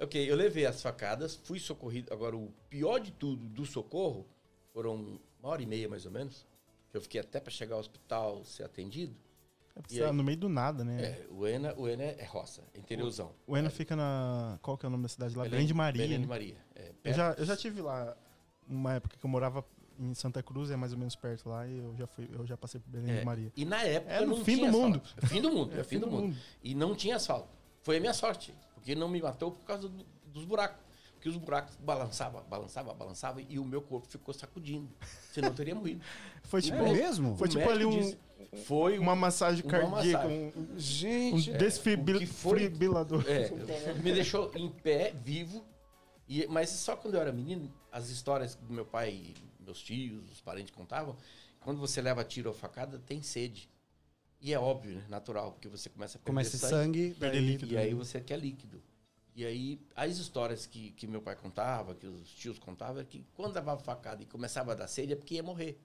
Ok, 0.00 0.30
eu 0.30 0.34
levei 0.34 0.64
as 0.66 0.80
facadas, 0.80 1.38
fui 1.44 1.58
socorrido. 1.58 2.12
Agora, 2.12 2.36
o 2.36 2.52
pior 2.70 2.98
de 2.98 3.12
tudo 3.12 3.44
do 3.48 3.66
socorro 3.66 4.26
foram 4.72 5.20
uma 5.40 5.48
hora 5.50 5.62
e 5.62 5.66
meia, 5.66 5.88
mais 5.88 6.06
ou 6.06 6.12
menos. 6.12 6.46
Que 6.90 6.96
eu 6.96 7.00
fiquei 7.02 7.20
até 7.20 7.38
para 7.40 7.50
chegar 7.50 7.74
ao 7.74 7.80
hospital 7.80 8.44
ser 8.44 8.64
atendido. 8.64 9.14
É 9.74 9.80
tá 10.00 10.06
aí? 10.06 10.12
no 10.12 10.22
meio 10.22 10.36
do 10.38 10.48
nada, 10.48 10.84
né? 10.84 11.02
É, 11.02 11.26
o 11.30 11.46
Ena, 11.46 11.74
o 11.76 11.88
Ena 11.88 12.02
é 12.02 12.24
roça, 12.26 12.62
é 12.74 12.78
interiorzão. 12.78 13.32
O 13.46 13.56
Ena 13.56 13.70
fica 13.70 13.96
na. 13.96 14.58
Qual 14.60 14.76
que 14.76 14.84
é 14.84 14.88
o 14.88 14.90
nome 14.90 15.02
da 15.04 15.08
cidade 15.08 15.34
lá? 15.36 15.44
Belém- 15.44 15.58
Grande 15.60 15.74
Maria. 15.74 16.02
Belém 16.02 16.18
de 16.20 16.26
né? 16.26 16.28
Maria. 16.28 16.56
É, 16.74 16.92
Eu 17.04 17.14
já, 17.14 17.32
eu 17.32 17.44
já 17.46 17.56
tive 17.56 17.80
lá 17.80 18.14
uma 18.68 18.94
época 18.94 19.16
que 19.18 19.24
eu 19.24 19.30
morava 19.30 19.64
em 19.98 20.14
Santa 20.14 20.42
Cruz, 20.42 20.70
é 20.70 20.76
mais 20.76 20.92
ou 20.92 20.98
menos 20.98 21.14
perto 21.16 21.48
lá, 21.48 21.66
e 21.66 21.78
eu 21.78 21.94
já 21.96 22.06
fui, 22.06 22.28
eu 22.32 22.46
já 22.46 22.56
passei 22.56 22.80
por 22.80 22.90
Belém 22.90 23.14
É, 23.16 23.18
de 23.20 23.24
Maria. 23.24 23.52
E 23.56 23.64
na 23.64 23.82
época 23.82 24.12
É 24.12 24.20
no 24.20 24.36
não 24.38 24.44
fim 24.44 24.56
tinha 24.56 24.70
do 24.70 24.78
mundo. 24.78 24.96
asfalto. 25.04 25.24
É 25.24 25.26
fim 25.28 25.40
do 25.42 25.50
mundo, 25.50 25.72
é, 25.78 25.84
fim 25.84 25.98
do 25.98 26.06
mundo. 26.10 26.36
E 26.62 26.74
não 26.74 26.94
tinha 26.94 27.16
asfalto. 27.16 27.48
Foi 27.82 27.96
a 27.96 28.00
minha 28.00 28.14
sorte, 28.14 28.54
porque 28.74 28.94
não 28.94 29.08
me 29.08 29.20
matou 29.22 29.52
por 29.52 29.64
causa 29.64 29.88
do- 29.88 30.04
dos 30.26 30.44
buracos. 30.44 30.78
Porque 31.22 31.28
os 31.28 31.36
buracos 31.36 31.76
balançavam, 31.76 32.42
balançavam, 32.50 32.92
balançavam 32.96 33.46
e 33.48 33.56
o 33.56 33.64
meu 33.64 33.80
corpo 33.80 34.08
ficou 34.08 34.34
sacudindo. 34.34 34.90
Senão 35.32 35.50
eu 35.50 35.54
teria 35.54 35.72
morrido. 35.72 36.02
Foi 36.42 36.60
tipo, 36.60 36.78
é 36.78 36.92
mesmo? 36.92 37.36
foi 37.36 37.48
tipo 37.48 37.70
ali 37.70 37.84
um, 37.84 37.90
disse, 37.96 38.18
foi 38.64 38.98
uma 38.98 39.14
massagem 39.14 39.62
uma 39.64 39.70
cardíaca, 39.70 40.18
massagem. 40.18 40.52
um, 40.56 40.72
um 40.74 40.78
Gente, 40.78 41.44
que 41.52 42.26
foi- 42.26 42.58
desfibrilador. 42.58 43.24
É, 43.28 43.48
me 44.02 44.12
deixou 44.12 44.50
em 44.56 44.68
pé, 44.68 45.14
vivo. 45.24 45.64
E, 46.28 46.44
mas 46.48 46.70
só 46.70 46.96
quando 46.96 47.14
eu 47.14 47.20
era 47.20 47.30
menino, 47.32 47.72
as 47.92 48.10
histórias 48.10 48.56
do 48.56 48.72
meu 48.72 48.84
pai, 48.84 49.10
e 49.10 49.34
meus 49.64 49.80
tios, 49.80 50.28
os 50.28 50.40
parentes 50.40 50.74
contavam, 50.74 51.16
quando 51.60 51.78
você 51.78 52.02
leva 52.02 52.24
tiro 52.24 52.48
ou 52.48 52.54
facada, 52.54 52.98
tem 52.98 53.22
sede. 53.22 53.70
E 54.40 54.52
é 54.52 54.58
óbvio, 54.58 54.96
né? 54.96 55.04
Natural, 55.08 55.52
porque 55.52 55.68
você 55.68 55.88
começa 55.88 56.18
a 56.18 56.20
perder 56.20 56.32
começa 56.32 56.58
sangue. 56.58 56.72
sangue. 57.10 57.14
Perder 57.14 57.38
daí- 57.38 57.46
líquido. 57.46 57.72
E 57.72 57.76
aí 57.78 57.94
você 57.94 58.20
quer 58.20 58.40
líquido. 58.40 58.82
E 59.34 59.46
aí, 59.46 59.80
as 59.96 60.18
histórias 60.18 60.66
que, 60.66 60.90
que 60.92 61.06
meu 61.06 61.22
pai 61.22 61.34
contava, 61.34 61.94
que 61.94 62.06
os 62.06 62.30
tios 62.34 62.58
contavam, 62.58 63.00
é 63.00 63.04
que 63.04 63.24
quando 63.34 63.54
levava 63.54 63.80
facada 63.80 64.22
e 64.22 64.26
começava 64.26 64.72
a 64.72 64.74
dar 64.74 64.86
sede, 64.86 65.14
é 65.14 65.16
porque 65.16 65.36
ia 65.36 65.42
morrer. 65.42 65.80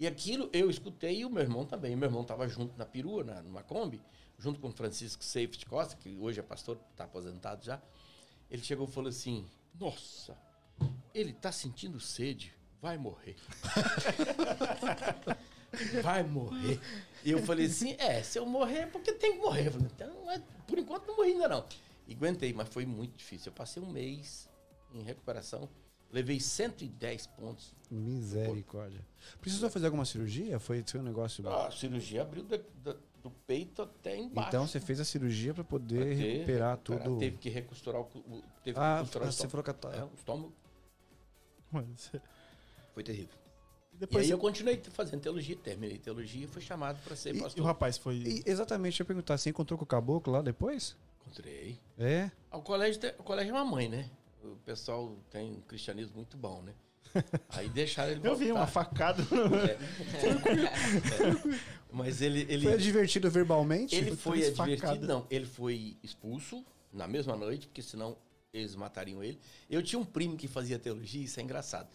E 0.00 0.06
aquilo 0.06 0.50
eu 0.52 0.68
escutei 0.68 1.20
e 1.20 1.24
o 1.24 1.30
meu 1.30 1.42
irmão 1.42 1.64
também. 1.64 1.94
Meu 1.94 2.08
irmão 2.08 2.22
estava 2.22 2.48
junto 2.48 2.76
na 2.76 2.84
perua, 2.84 3.22
na, 3.22 3.40
numa 3.42 3.62
Kombi, 3.62 4.02
junto 4.36 4.58
com 4.58 4.68
o 4.68 4.72
Francisco 4.72 5.22
Safety 5.22 5.64
Costa, 5.64 5.96
que 5.96 6.16
hoje 6.18 6.40
é 6.40 6.42
pastor, 6.42 6.76
está 6.90 7.04
aposentado 7.04 7.64
já. 7.64 7.80
Ele 8.50 8.62
chegou 8.62 8.88
e 8.88 8.90
falou 8.90 9.10
assim: 9.10 9.46
Nossa, 9.78 10.36
ele 11.14 11.32
tá 11.32 11.52
sentindo 11.52 12.00
sede, 12.00 12.52
vai 12.80 12.98
morrer. 12.98 13.36
vai 16.02 16.24
morrer. 16.24 16.80
E 17.24 17.30
eu 17.30 17.38
falei 17.44 17.66
assim: 17.66 17.94
É, 17.96 18.24
se 18.24 18.40
eu 18.40 18.44
morrer 18.44 18.78
é 18.78 18.86
porque 18.86 19.12
tem 19.12 19.34
que 19.34 19.38
morrer. 19.38 19.70
Falei, 19.70 19.86
então, 19.86 20.24
mas 20.26 20.42
por 20.66 20.80
enquanto 20.80 21.06
não 21.06 21.16
morri 21.16 21.30
ainda 21.30 21.48
não. 21.48 21.64
E 22.12 22.14
aguentei, 22.14 22.52
mas 22.52 22.68
foi 22.68 22.84
muito 22.84 23.16
difícil. 23.16 23.50
Eu 23.50 23.54
passei 23.54 23.82
um 23.82 23.90
mês 23.90 24.48
em 24.94 25.02
recuperação, 25.02 25.68
levei 26.12 26.38
110 26.38 27.26
pontos. 27.28 27.74
Misericórdia. 27.90 29.00
Precisou 29.40 29.70
fazer 29.70 29.86
alguma 29.86 30.04
cirurgia? 30.04 30.58
Foi 30.60 30.84
um 30.96 31.02
negócio. 31.02 31.48
A 31.48 31.70
cirurgia 31.70 32.22
abriu 32.22 32.42
da- 32.44 32.58
da- 32.84 32.96
do 33.22 33.30
peito 33.46 33.82
até 33.82 34.16
embaixo. 34.18 34.48
Então 34.48 34.66
você 34.66 34.80
fez 34.80 35.00
a 35.00 35.04
cirurgia 35.04 35.54
pra 35.54 35.62
Pra 35.64 35.70
poder 35.78 36.04
ter- 36.04 36.14
recuperar 36.32 36.76
tudo. 36.78 37.18
Teve 37.18 37.38
que 37.38 37.48
recosturar 37.48 38.00
o. 38.02 38.04
Teve 38.62 38.74
que 38.74 38.78
Ah, 38.78 38.96
recosturar 38.98 39.28
o 39.28 39.32
você 39.32 39.48
falou 39.48 39.64
que 39.64 39.70
a. 39.70 39.74
É, 39.94 40.04
o 40.04 40.10
estômago 40.16 40.52
Mas, 41.70 42.10
foi 42.92 43.02
terrível. 43.02 43.34
Depois, 43.92 44.24
e 44.24 44.26
aí 44.26 44.30
eu 44.32 44.38
continuei 44.38 44.82
fazendo 44.90 45.20
teologia, 45.20 45.54
terminei 45.56 45.96
teologia 45.98 46.44
e 46.44 46.48
fui 46.48 46.60
chamado 46.60 46.98
para 47.04 47.14
ser 47.14 47.30
E- 47.34 47.38
e 47.38 47.40
o 47.40 47.42
pastor. 47.44 47.64
rapaz 47.64 47.96
foi. 47.96 48.16
E, 48.16 48.42
exatamente, 48.44 48.98
eu 49.00 49.04
ia 49.04 49.06
perguntar, 49.06 49.38
você 49.38 49.50
encontrou 49.50 49.78
com 49.78 49.84
o 49.84 49.86
caboclo 49.86 50.32
lá 50.32 50.42
depois? 50.42 50.96
Encontrei. 51.26 51.78
É? 51.98 52.30
Ah, 52.50 52.58
O 52.58 52.62
colégio, 52.62 53.00
o 53.18 53.22
colégio 53.22 53.50
é 53.50 53.54
uma 53.54 53.64
mãe, 53.64 53.88
né? 53.88 54.08
O 54.44 54.56
pessoal 54.64 55.16
tem 55.30 55.52
um 55.52 55.60
cristianismo 55.60 56.16
muito 56.16 56.36
bom, 56.36 56.62
né? 56.62 56.72
Aí 57.50 57.68
deixaram 57.68 58.12
ele 58.12 58.26
Eu 58.26 58.34
vi 58.36 58.46
uma 58.50 58.64
voltar. 58.66 58.72
facada. 58.72 59.22
Mas 61.92 62.22
ele, 62.22 62.46
ele, 62.48 62.66
Foi 62.66 62.78
divertido 62.78 63.30
verbalmente? 63.30 63.94
ele 63.94 64.16
Foi 64.16 64.44
advertido, 64.46 65.06
não. 65.06 65.26
Ele 65.30 65.46
foi 65.46 65.96
expulso 66.02 66.64
na 66.92 67.06
mesma 67.06 67.36
noite, 67.36 67.66
porque 67.66 67.82
senão 67.82 68.16
eles 68.52 68.74
matariam 68.74 69.22
ele. 69.22 69.38
Eu 69.70 69.82
tinha 69.82 69.98
um 69.98 70.04
primo 70.04 70.36
que 70.36 70.48
fazia 70.48 70.78
teologia, 70.78 71.22
isso 71.22 71.38
é 71.38 71.42
engraçado. 71.42 71.88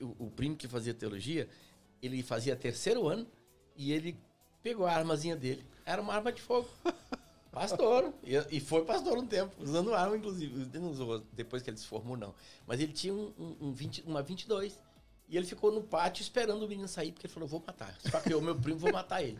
O- 0.00 0.26
o 0.26 0.30
primo 0.30 0.56
que 0.56 0.66
fazia 0.66 0.94
teologia, 0.94 1.48
ele 2.02 2.22
fazia 2.22 2.56
terceiro 2.56 3.06
ano 3.08 3.26
e 3.76 3.92
ele 3.92 4.16
pegou 4.62 4.86
a 4.86 4.92
armazinha 4.92 5.36
dele. 5.36 5.64
Era 5.84 6.00
uma 6.00 6.14
arma 6.14 6.32
de 6.32 6.40
fogo. 6.40 6.68
Pastor. 7.60 8.12
E, 8.22 8.56
e 8.56 8.60
foi 8.60 8.84
pastor 8.84 9.16
um 9.16 9.26
tempo, 9.26 9.54
usando 9.62 9.94
arma, 9.94 10.16
inclusive. 10.16 10.62
Ele 10.62 10.78
não 10.78 10.90
usou 10.90 11.22
depois 11.32 11.62
que 11.62 11.70
ele 11.70 11.76
se 11.78 11.86
formou, 11.86 12.16
não. 12.16 12.34
Mas 12.66 12.80
ele 12.80 12.92
tinha 12.92 13.14
um, 13.14 13.32
um, 13.38 13.56
um 13.68 13.72
20, 13.72 14.02
uma 14.06 14.22
22. 14.22 14.78
E 15.28 15.36
ele 15.36 15.44
ficou 15.46 15.72
no 15.72 15.82
pátio 15.82 16.22
esperando 16.22 16.62
o 16.64 16.68
menino 16.68 16.86
sair, 16.86 17.10
porque 17.12 17.26
ele 17.26 17.32
falou: 17.34 17.48
vou 17.48 17.62
matar. 17.66 17.92
Se 18.00 18.10
faqueou 18.10 18.40
meu 18.40 18.54
primo, 18.54 18.78
vou 18.78 18.92
matar 18.92 19.22
ele. 19.22 19.36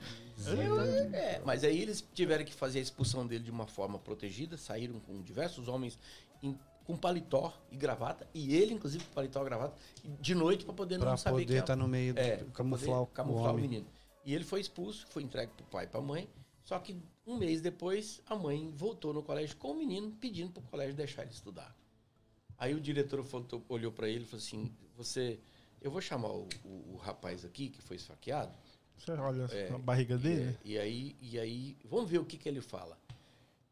Eu- 0.46 0.81
é, 1.14 1.40
mas 1.44 1.62
aí 1.62 1.81
eles 1.81 2.05
tiveram 2.14 2.44
que 2.44 2.52
fazer 2.52 2.79
a 2.81 2.83
expulsão 2.83 3.24
dele 3.26 3.44
de 3.44 3.50
uma 3.50 3.66
forma 3.66 3.98
protegida, 3.98 4.57
saíram 4.57 4.98
com 5.00 5.22
diversos 5.22 5.68
homens 5.68 5.96
em- 6.42 6.59
com 6.85 6.96
paletó 6.96 7.52
e 7.70 7.76
gravata, 7.76 8.26
e 8.35 8.55
ele, 8.55 8.72
inclusive, 8.74 9.05
com 9.05 9.12
paletó 9.12 9.42
e 9.42 9.44
gravata, 9.44 9.74
de 10.20 10.35
noite 10.35 10.64
para 10.64 10.74
poder 10.74 10.98
Pra 10.98 11.11
não 11.11 11.16
saber 11.16 11.35
poder 11.42 11.46
que 11.55 11.59
estar 11.61 11.76
no 11.76 11.87
meio, 11.88 12.14
é, 12.16 12.37
do, 12.38 12.44
pra 12.46 12.55
camuflar, 12.55 12.98
poder 12.98 13.02
o- 13.02 13.07
camuflar 13.14 13.52
o 13.52 13.57
o, 13.57 13.61
menino. 13.61 13.87
E 14.24 14.35
ele 14.35 14.44
foi 14.44 14.61
expulso, 14.61 15.07
foi 15.11 15.22
entregue 15.22 15.52
pro 15.57 15.66
pai 15.66 15.85
e 15.85 15.88
pra 15.88 16.00
mãe. 16.00 16.29
Só 16.64 16.79
que 16.81 16.96
um 17.27 17.37
mês 17.37 17.61
depois, 17.61 18.21
a 18.27 18.35
mãe 18.37 18.71
voltou 18.75 19.12
no 19.12 19.23
colégio 19.23 19.57
com 19.57 19.73
o 19.73 19.77
menino, 19.77 20.12
pedindo 20.21 20.53
pro 20.53 20.62
colégio 20.62 20.95
deixar 20.95 21.23
ele 21.23 21.33
estudar. 21.33 21.75
Aí 22.59 22.73
o 22.75 22.81
diretor 22.81 23.25
olhou 23.69 23.93
para 23.93 24.09
ele 24.09 24.23
e 24.25 24.27
falou 24.27 24.43
assim: 24.43 24.73
Você, 24.97 25.39
eu 25.83 25.91
vou 25.91 26.01
chamar 26.01 26.31
o, 26.31 26.49
o- 26.65 26.95
o 26.95 26.97
rapaz 26.97 27.45
aqui 27.45 27.69
que 27.69 27.83
foi 27.83 27.97
esfaqueado. 27.97 28.53
Você 28.97 29.11
olha 29.12 29.45
É, 29.53 29.71
a 29.73 29.77
barriga 29.79 30.15
e, 30.15 30.19
dele. 30.19 30.41
é, 30.43 30.45
né? 30.47 30.57
e 30.65 30.79
aí, 30.79 31.17
e 31.21 31.39
aí, 31.39 31.77
vamos 31.85 32.09
ver 32.11 32.19
o 32.19 32.25
que, 32.25 32.39
que 32.39 32.49
ele 32.49 32.62
fala. 32.62 32.97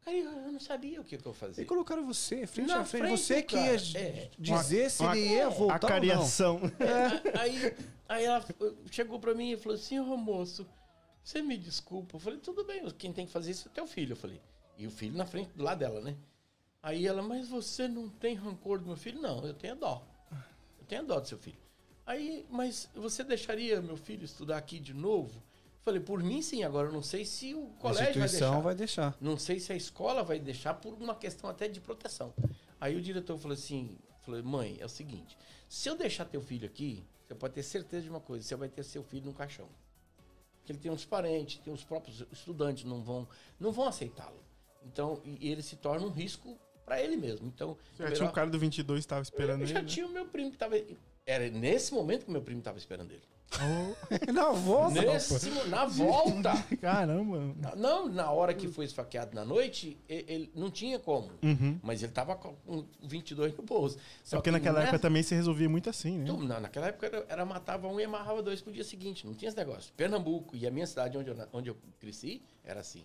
Cara, 0.03 0.15
eu 0.17 0.51
não 0.51 0.59
sabia 0.59 1.01
o 1.01 1.03
que, 1.03 1.17
que 1.17 1.25
eu 1.25 1.33
fazia. 1.33 1.63
E 1.63 1.65
colocaram 1.65 2.05
você, 2.05 2.45
frente 2.45 2.67
Na 2.67 2.81
a 2.81 2.85
frente. 2.85 3.01
frente 3.07 3.19
Você 3.19 3.41
que 3.41 3.55
ia 3.55 3.71
é. 3.99 4.29
dizer 4.37 4.91
se 4.91 5.01
Uma- 5.01 5.17
ele 5.17 5.29
ia 5.29 5.49
voltar 5.49 5.91
ou 5.93 5.99
não. 5.99 6.21
É, 6.79 7.39
aí, 7.39 7.75
aí 8.07 8.23
ela 8.25 8.45
chegou 8.91 9.19
pra 9.19 9.33
mim 9.33 9.53
e 9.53 9.57
falou 9.57 9.75
assim, 9.75 9.99
ô 9.99 10.15
moço, 10.15 10.67
você 11.25 11.41
me 11.41 11.57
desculpa. 11.57 12.15
Eu 12.15 12.19
falei, 12.19 12.39
tudo 12.39 12.63
bem, 12.63 12.87
quem 12.91 13.11
tem 13.11 13.25
que 13.25 13.31
fazer 13.31 13.49
isso 13.49 13.67
é 13.67 13.71
teu 13.71 13.87
filho. 13.87 14.11
Eu 14.11 14.15
falei, 14.15 14.39
e 14.77 14.85
o 14.85 14.91
filho 14.91 15.17
na 15.17 15.25
frente 15.25 15.49
do 15.55 15.63
lado 15.63 15.79
dela, 15.79 15.99
né? 15.99 16.15
Aí 16.83 17.07
ela, 17.07 17.23
mas 17.23 17.49
você 17.49 17.87
não 17.87 18.07
tem 18.07 18.35
rancor 18.35 18.77
do 18.77 18.85
meu 18.85 18.95
filho? 18.95 19.19
Não, 19.19 19.43
eu 19.43 19.55
tenho 19.55 19.75
dó. 19.75 20.05
Eu 20.79 20.85
tenho 20.87 21.03
dó 21.03 21.19
do 21.19 21.27
seu 21.27 21.39
filho. 21.39 21.57
Aí, 22.05 22.45
mas 22.47 22.87
você 22.93 23.23
deixaria 23.23 23.81
meu 23.81 23.97
filho 23.97 24.23
estudar 24.23 24.57
aqui 24.57 24.79
de 24.79 24.93
novo? 24.93 25.37
Eu 25.37 25.83
falei, 25.83 25.99
por 25.99 26.21
mim 26.21 26.43
sim, 26.43 26.63
agora 26.63 26.89
eu 26.89 26.93
não 26.93 27.01
sei 27.01 27.25
se 27.25 27.55
o 27.55 27.69
colégio 27.79 28.19
vai 28.19 28.29
deixar. 28.29 28.59
vai 28.59 28.75
deixar. 28.75 29.17
Não 29.19 29.35
sei 29.35 29.59
se 29.59 29.73
a 29.73 29.75
escola 29.75 30.21
vai 30.21 30.39
deixar 30.39 30.75
por 30.75 30.93
uma 30.93 31.15
questão 31.15 31.49
até 31.49 31.67
de 31.67 31.81
proteção. 31.81 32.35
Aí 32.79 32.95
o 32.95 33.01
diretor 33.01 33.35
falou 33.39 33.55
assim, 33.55 33.97
falou, 34.21 34.43
mãe, 34.43 34.77
é 34.79 34.85
o 34.85 34.89
seguinte, 34.89 35.35
se 35.67 35.89
eu 35.89 35.95
deixar 35.95 36.25
teu 36.25 36.41
filho 36.41 36.67
aqui, 36.67 37.03
você 37.25 37.33
pode 37.33 37.55
ter 37.55 37.63
certeza 37.63 38.03
de 38.03 38.09
uma 38.11 38.19
coisa, 38.19 38.45
você 38.45 38.55
vai 38.55 38.69
ter 38.69 38.83
seu 38.83 39.03
filho 39.03 39.25
no 39.25 39.33
caixão. 39.33 39.67
Porque 40.65 40.71
ele 40.71 40.79
tem 40.79 40.91
uns 40.91 41.05
parentes, 41.05 41.59
tem 41.59 41.71
os 41.71 41.83
próprios 41.83 42.25
estudantes, 42.31 42.85
não 42.85 43.03
vão, 43.03 43.27
não 43.59 43.71
vão 43.71 43.87
aceitá-lo. 43.87 44.43
Então, 44.83 45.21
e 45.23 45.51
ele 45.51 45.61
se 45.61 45.75
torna 45.75 46.07
um 46.07 46.09
risco 46.09 46.57
para 46.83 46.99
ele 46.99 47.15
mesmo. 47.15 47.45
Então, 47.45 47.77
Já 47.95 48.05
melhor- 48.05 48.15
tinha 48.17 48.29
um 48.29 48.31
cara 48.31 48.49
do 48.49 48.57
22 48.57 49.05
que 49.05 49.07
tava 49.07 49.21
esperando 49.21 49.61
eu 49.61 49.65
ele. 49.67 49.73
já 49.73 49.81
né? 49.83 49.87
tinha 49.87 50.07
o 50.07 50.09
meu 50.09 50.25
primo 50.25 50.49
que 50.49 50.55
estava... 50.55 50.75
Era 51.23 51.49
nesse 51.51 51.93
momento 51.93 52.25
que 52.25 52.31
meu 52.31 52.41
primo 52.41 52.59
estava 52.59 52.79
esperando 52.79 53.11
ele. 53.11 53.21
Na 54.33 54.51
volta. 54.51 55.01
Nesse, 55.01 55.49
na 55.69 55.85
volta! 55.85 56.51
caramba. 56.81 57.55
Não, 57.77 58.07
na 58.09 58.29
hora 58.31 58.53
que 58.53 58.67
foi 58.67 58.85
esfaqueado 58.85 59.33
na 59.33 59.45
noite, 59.45 59.97
e- 60.09 60.25
ele, 60.27 60.51
não 60.55 60.69
tinha 60.69 60.99
como. 60.99 61.29
Uhum. 61.41 61.79
Mas 61.81 62.03
ele 62.03 62.11
tava 62.11 62.35
com 62.35 62.55
um 62.67 62.83
22 63.03 63.55
no 63.55 63.63
bolso. 63.63 63.97
Só 64.23 64.37
porque 64.37 64.51
naquela 64.51 64.81
época 64.81 64.99
também 64.99 65.23
se 65.23 65.33
resolvia 65.35 65.69
muito 65.69 65.89
assim, 65.89 66.17
né? 66.17 66.23
Então, 66.25 66.39
na- 66.41 66.59
naquela 66.59 66.87
época 66.87 67.05
era, 67.07 67.25
era 67.29 67.45
matava 67.45 67.87
um 67.87 67.99
e 67.99 68.03
amarrava 68.03 68.41
dois 68.43 68.61
pro 68.61 68.73
dia 68.73 68.83
seguinte. 68.83 69.25
Não 69.25 69.33
tinha 69.33 69.47
esse 69.49 69.57
negócio. 69.57 69.93
Pernambuco 69.95 70.55
e 70.55 70.67
a 70.67 70.71
minha 70.71 70.87
cidade 70.87 71.17
onde 71.17 71.29
eu, 71.29 71.35
na- 71.35 71.47
onde 71.53 71.69
eu 71.69 71.77
cresci 71.99 72.41
era 72.63 72.79
assim. 72.81 73.03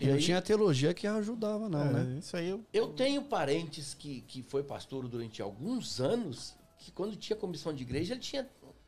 E 0.00 0.06
não 0.06 0.18
tinha 0.18 0.42
teologia 0.42 0.92
que 0.92 1.06
ajudava, 1.06 1.68
não, 1.70 1.80
É, 1.80 1.92
né? 1.92 2.18
Isso 2.18 2.36
aí 2.36 2.50
eu. 2.50 2.62
Eu 2.72 2.88
tenho 2.88 3.22
parentes 3.22 3.94
que, 3.94 4.20
que 4.22 4.42
foi 4.42 4.62
pastor 4.62 5.08
durante 5.08 5.40
alguns 5.40 6.00
anos, 6.00 6.54
que 6.78 6.92
quando 6.92 7.16
tinha 7.16 7.34
comissão 7.34 7.72
de 7.72 7.82
igreja, 7.82 8.12
ele 8.12 8.20
tinha 8.20 8.46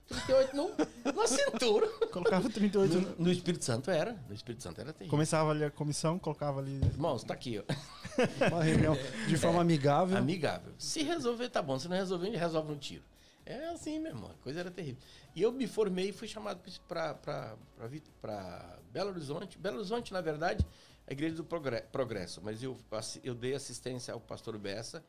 38 0.09 0.57
no, 0.57 0.71
na 1.13 1.27
cintura. 1.27 1.87
Colocava 2.13 2.49
38. 2.49 2.95
No, 2.95 3.01
no- 3.01 3.17
no 3.19 3.31
Espírito 3.33 3.65
Santo 3.65 3.91
era. 3.91 4.13
No 4.29 4.35
Espírito 4.35 4.63
Santo 4.63 4.81
era 4.81 4.93
terrível. 4.93 5.11
Começava 5.11 5.51
ali 5.51 5.65
a 5.65 5.71
comissão, 5.71 6.19
colocava 6.19 6.61
ali. 6.61 6.77
Irmãos, 6.77 7.23
tá 7.25 7.35
aqui, 7.35 7.59
ó. 7.59 7.65
Uma 8.51 8.65
reunião 8.65 8.97
de 9.29 9.37
forma 9.37 9.61
amigável. 9.61 10.17
Amigável. 10.17 10.73
Se 10.79 11.03
resolver, 11.03 11.49
tá 11.51 11.61
bom. 11.63 11.79
Se 11.79 11.89
não 11.89 11.97
resolver, 11.97 12.27
a 12.29 12.31
gente 12.31 12.41
resolve 12.41 12.71
no 12.73 12.79
tiro. 12.79 13.05
É 13.47 13.69
assim, 13.69 13.99
meu 13.99 14.13
irmão. 14.13 14.31
A 14.31 14.43
coisa 14.43 14.61
era 14.61 14.71
terrível. 14.71 15.01
E 15.35 15.43
eu 15.43 15.53
me 15.53 15.67
formei 15.67 16.09
e 16.09 16.13
fui 16.13 16.27
chamado 16.29 16.61
para 16.89 17.57
Belo 18.93 19.11
Horizonte. 19.11 19.59
Belo 19.59 19.77
Horizonte, 19.79 20.13
na 20.13 20.21
verdade, 20.21 20.67
a 21.07 21.13
Igreja 21.13 21.37
do 21.37 21.45
Progre- 21.45 21.83
Progresso. 21.93 22.41
Mas 22.43 22.63
eu, 22.63 22.77
eu 23.23 23.35
dei 23.35 23.55
assistência 23.55 24.13
ao 24.15 24.21
pastor 24.21 24.59
Bessa 24.59 25.05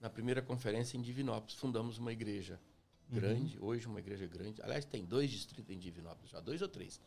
na 0.00 0.08
primeira 0.08 0.40
conferência 0.42 0.96
em 0.96 1.02
Divinópolis. 1.02 1.54
Fundamos 1.54 1.98
uma 1.98 2.12
igreja 2.12 2.58
grande, 3.10 3.58
hoje 3.60 3.86
uma 3.86 3.98
igreja 3.98 4.26
grande. 4.26 4.62
Aliás, 4.62 4.84
tem 4.84 5.04
dois 5.04 5.30
distritos 5.30 5.74
em 5.74 5.78
Divinópolis, 5.78 6.30
já 6.30 6.40
dois 6.40 6.62
ou 6.62 6.68
três. 6.68 7.00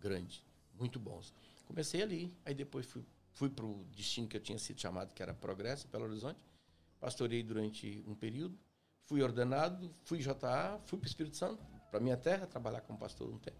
Grande, 0.00 0.42
muito 0.78 0.98
bons. 0.98 1.32
Comecei 1.66 2.02
ali, 2.02 2.32
aí 2.44 2.54
depois 2.54 2.86
fui, 2.86 3.04
fui 3.32 3.48
para 3.48 3.64
o 3.64 3.84
destino 3.94 4.28
que 4.28 4.36
eu 4.36 4.40
tinha 4.40 4.58
sido 4.58 4.80
chamado, 4.80 5.12
que 5.12 5.22
era 5.22 5.34
Progresso, 5.34 5.86
Belo 5.88 6.04
Horizonte. 6.04 6.44
Pastorei 7.00 7.42
durante 7.42 8.02
um 8.06 8.14
período, 8.14 8.58
fui 9.04 9.22
ordenado, 9.22 9.90
fui 10.04 10.18
JA, 10.18 10.80
fui 10.86 10.98
para 10.98 11.06
o 11.06 11.08
Espírito 11.08 11.36
Santo, 11.36 11.62
para 11.90 12.00
minha 12.00 12.16
terra, 12.16 12.46
trabalhar 12.46 12.80
como 12.80 12.98
pastor 12.98 13.28
um 13.28 13.38
tempo. 13.38 13.56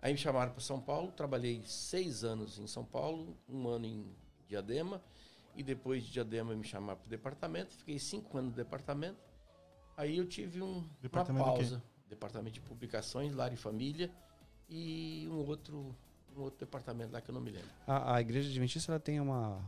Aí 0.00 0.12
me 0.12 0.18
chamaram 0.18 0.52
para 0.52 0.60
São 0.60 0.80
Paulo, 0.80 1.10
trabalhei 1.12 1.62
seis 1.64 2.22
anos 2.22 2.58
em 2.58 2.66
São 2.66 2.84
Paulo, 2.84 3.36
um 3.48 3.66
ano 3.66 3.86
em 3.86 4.06
Diadema, 4.46 5.02
e 5.54 5.62
depois 5.62 6.04
de 6.04 6.12
Diadema 6.12 6.54
me 6.54 6.64
chamaram 6.64 6.98
para 6.98 7.06
o 7.06 7.10
departamento, 7.10 7.74
fiquei 7.74 7.98
cinco 7.98 8.36
anos 8.36 8.50
no 8.50 8.56
departamento. 8.56 9.18
Aí 9.96 10.18
eu 10.18 10.26
tive 10.26 10.60
um, 10.62 10.84
uma 11.12 11.24
pausa. 11.24 11.82
Departamento 12.08 12.54
de 12.54 12.60
publicações, 12.60 13.34
lar 13.34 13.52
e 13.52 13.56
família, 13.56 14.10
e 14.68 15.26
um 15.30 15.38
outro, 15.46 15.94
um 16.36 16.40
outro 16.42 16.60
departamento 16.60 17.12
lá 17.12 17.20
que 17.20 17.30
eu 17.30 17.34
não 17.34 17.40
me 17.40 17.50
lembro. 17.50 17.68
A, 17.86 18.16
a 18.16 18.20
igreja 18.20 18.48
adventista 18.48 18.92
ela 18.92 19.00
tem 19.00 19.18
uma, 19.20 19.60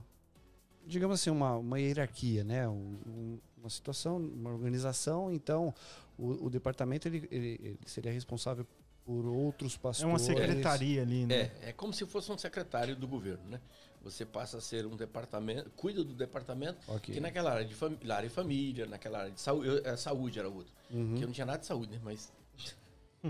digamos 0.86 1.20
assim, 1.20 1.30
uma, 1.30 1.56
uma 1.56 1.80
hierarquia, 1.80 2.44
né? 2.44 2.68
Um- 2.68 2.98
um- 3.06 3.38
uma 3.56 3.70
situação, 3.70 4.18
uma 4.18 4.50
organização. 4.50 5.32
Então, 5.32 5.74
o, 6.16 6.46
o 6.46 6.50
departamento 6.50 7.08
ele, 7.08 7.26
ele- 7.30 7.58
ele 7.60 7.78
seria 7.86 8.12
responsável 8.12 8.64
por 9.04 9.26
outros 9.26 9.74
É 9.74 9.78
pastores. 9.78 10.12
uma 10.12 10.18
secretaria 10.20 11.02
ali, 11.02 11.26
né? 11.26 11.34
É, 11.34 11.70
é 11.70 11.72
como 11.72 11.92
se 11.92 12.06
fosse 12.06 12.30
um 12.30 12.38
secretário 12.38 12.94
do 12.94 13.08
governo, 13.08 13.48
né? 13.48 13.60
Você 14.02 14.24
passa 14.24 14.58
a 14.58 14.60
ser 14.60 14.86
um 14.86 14.96
departamento, 14.96 15.70
cuida 15.70 16.02
do 16.04 16.14
departamento, 16.14 16.78
Ok. 16.88 17.12
que 17.14 17.20
naquela 17.20 17.52
área 17.52 17.64
de 17.64 17.74
fami- 17.74 17.98
lar 18.04 18.24
e 18.24 18.28
família, 18.28 18.86
naquela 18.86 19.18
área 19.20 19.30
de 19.32 19.40
saúde, 19.40 19.68
eu- 19.68 19.84
é, 19.84 19.96
saúde 19.96 20.38
era 20.38 20.48
outro. 20.48 20.72
Uhum. 20.90 21.16
Que 21.16 21.24
eu 21.24 21.26
não 21.26 21.32
tinha 21.34 21.44
nada 21.46 21.58
de 21.58 21.66
saúde, 21.66 21.92
né? 21.92 22.00
Mas, 22.02 22.32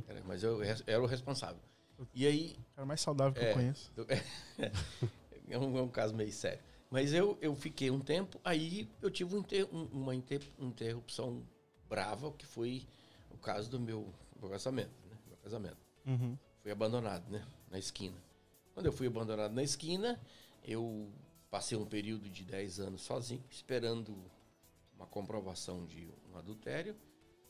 era, 0.06 0.22
mas 0.26 0.42
eu 0.42 0.60
era 0.62 1.02
o 1.02 1.06
responsável. 1.06 1.60
E 2.14 2.26
aí, 2.26 2.56
O 2.72 2.74
cara 2.76 2.86
mais 2.86 3.00
saudável 3.00 3.32
que 3.32 3.40
É. 3.44 3.50
eu 3.50 3.54
conheço. 3.54 3.90
eu- 3.96 4.06
é, 5.48 5.58
um, 5.58 5.78
é 5.78 5.82
um 5.82 5.88
caso 5.88 6.14
meio 6.14 6.32
sério. 6.32 6.60
Mas 6.90 7.12
eu, 7.12 7.36
eu 7.40 7.54
fiquei 7.54 7.90
um 7.90 8.00
tempo, 8.00 8.40
aí 8.44 8.88
eu 9.02 9.10
tive 9.10 9.34
um 9.34 9.38
inter- 9.40 9.68
um- 9.74 9.84
uma 9.86 10.14
inter- 10.14 10.46
interrupção 10.58 11.42
brava, 11.88 12.30
que 12.32 12.46
foi 12.46 12.86
o 13.30 13.36
caso 13.36 13.68
do 13.70 13.80
meu, 13.80 14.12
meu 14.40 14.48
casamento, 14.50 14.90
né? 15.10 15.16
Meu 15.26 15.36
casamento 15.38 15.76
Uhum. 16.06 16.36
fui 16.62 16.70
abandonado, 16.70 17.28
né? 17.30 17.44
Na 17.70 17.78
esquina. 17.78 18.16
Quando 18.74 18.86
eu 18.86 18.92
fui 18.92 19.06
abandonado 19.08 19.52
na 19.52 19.62
esquina, 19.62 20.18
eu 20.68 21.10
passei 21.50 21.78
um 21.78 21.86
período 21.86 22.28
de 22.28 22.44
10 22.44 22.78
anos 22.80 23.00
sozinho, 23.00 23.42
esperando 23.50 24.14
uma 24.94 25.06
comprovação 25.06 25.86
de 25.86 26.12
um 26.30 26.36
adultério 26.36 26.94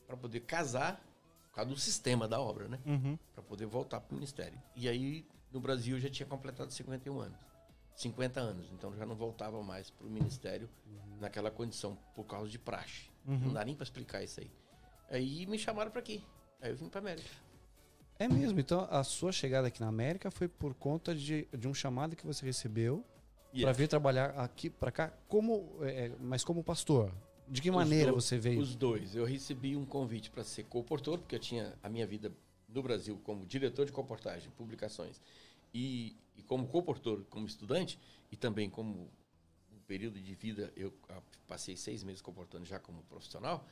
para 0.07 0.15
poder 0.15 0.39
casar 0.41 1.03
por 1.49 1.55
causa 1.55 1.69
do 1.71 1.77
sistema 1.77 2.27
da 2.27 2.39
obra, 2.39 2.69
né? 2.69 2.79
Uhum. 2.85 3.17
Para 3.33 3.43
poder 3.43 3.65
voltar 3.65 3.99
para 3.99 4.13
o 4.13 4.15
ministério. 4.15 4.59
E 4.75 4.87
aí, 4.87 5.27
no 5.51 5.59
Brasil, 5.59 5.97
eu 5.97 5.99
já 5.99 6.09
tinha 6.09 6.25
completado 6.25 6.71
51 6.71 7.19
anos. 7.19 7.39
50 7.95 8.39
anos. 8.39 8.71
Então, 8.71 8.95
já 8.95 9.05
não 9.05 9.15
voltava 9.15 9.61
mais 9.61 9.89
para 9.89 10.07
o 10.07 10.09
ministério 10.09 10.69
naquela 11.19 11.51
condição, 11.51 11.97
por 12.15 12.23
causa 12.23 12.49
de 12.49 12.57
praxe. 12.57 13.11
Não 13.25 13.51
dá 13.51 13.65
nem 13.65 13.75
para 13.75 13.83
explicar 13.83 14.23
isso 14.23 14.39
aí. 14.39 14.51
Aí 15.09 15.45
me 15.45 15.59
chamaram 15.59 15.91
para 15.91 15.99
aqui. 15.99 16.23
Aí 16.61 16.71
eu 16.71 16.77
vim 16.77 16.87
para 16.87 16.99
América. 16.99 17.29
É 18.19 18.27
mesmo. 18.27 18.59
Então, 18.59 18.85
a 18.91 19.03
sua 19.03 19.31
chegada 19.31 19.69
aqui 19.69 19.79
na 19.79 19.87
América 19.87 20.29
foi 20.29 20.47
por 20.49 20.73
conta 20.75 21.15
de, 21.15 21.47
de 21.57 21.67
um 21.67 21.73
chamado 21.73 22.15
que 22.15 22.25
você 22.25 22.45
recebeu 22.45 23.03
para 23.61 23.69
Yes. 23.71 23.77
vir 23.77 23.87
trabalhar 23.87 24.31
aqui 24.31 24.69
para 24.69 24.91
cá, 24.91 25.11
como, 25.27 25.77
é, 25.81 26.05
é, 26.07 26.11
mas 26.19 26.43
como 26.43 26.63
pastor. 26.63 27.11
De 27.47 27.61
que 27.61 27.69
Os 27.69 27.75
maneira 27.75 28.11
dois- 28.11 28.25
você 28.25 28.37
veio? 28.37 28.59
Os 28.59 28.75
dois. 28.75 29.15
Eu 29.15 29.25
recebi 29.25 29.75
um 29.75 29.85
convite 29.85 30.29
para 30.29 30.43
ser 30.43 30.65
comportor, 30.65 31.17
porque 31.17 31.33
eu 31.35 31.39
tinha 31.39 31.73
a 31.81 31.89
minha 31.89 32.05
vida 32.05 32.31
no 32.67 32.83
Brasil 32.83 33.19
como 33.23 33.45
diretor 33.45 33.85
de 33.87 33.91
comportagem, 33.91 34.51
publicações, 34.51 35.19
e, 35.73 36.15
e 36.37 36.43
como 36.43 36.67
comportor, 36.67 37.23
como 37.29 37.47
estudante, 37.47 37.97
e 38.31 38.35
também 38.35 38.69
como 38.69 39.09
um 39.71 39.79
período 39.87 40.19
de 40.21 40.35
vida, 40.35 40.71
eu 40.75 40.93
ah, 41.09 41.21
passei 41.47 41.75
seis 41.75 42.03
meses 42.03 42.21
comportando 42.21 42.65
já 42.65 42.77
como 42.79 43.01
profissional, 43.03 43.65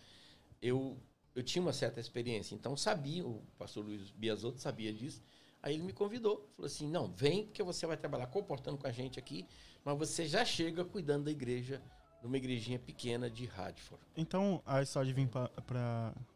eu, 0.59 0.97
eu 1.37 1.43
tinha 1.43 1.61
uma 1.61 1.71
certa 1.71 1.99
experiência. 1.99 2.55
Então, 2.55 2.75
sabia, 2.75 3.23
o 3.23 3.43
pastor 3.59 3.85
Luiz 3.85 4.09
Biasotto 4.09 4.59
sabia 4.59 4.91
disso. 4.91 5.21
Aí 5.61 5.75
ele 5.75 5.83
me 5.83 5.93
convidou, 5.93 6.49
falou 6.55 6.65
assim, 6.65 6.87
não, 6.89 7.11
vem 7.11 7.45
porque 7.45 7.61
você 7.61 7.85
vai 7.85 7.95
trabalhar 7.95 8.25
comportando 8.25 8.75
com 8.75 8.87
a 8.87 8.91
gente 8.91 9.19
aqui, 9.19 9.45
mas 9.85 9.95
você 9.99 10.27
já 10.27 10.43
chega 10.43 10.83
cuidando 10.83 11.25
da 11.25 11.31
igreja, 11.31 11.79
numa 12.23 12.37
igrejinha 12.37 12.79
pequena 12.79 13.29
de 13.29 13.45
Radford. 13.45 14.03
Então, 14.15 14.63
a 14.65 14.81
história 14.81 15.07
de 15.07 15.13
vir 15.13 15.27
pra, 15.27 15.47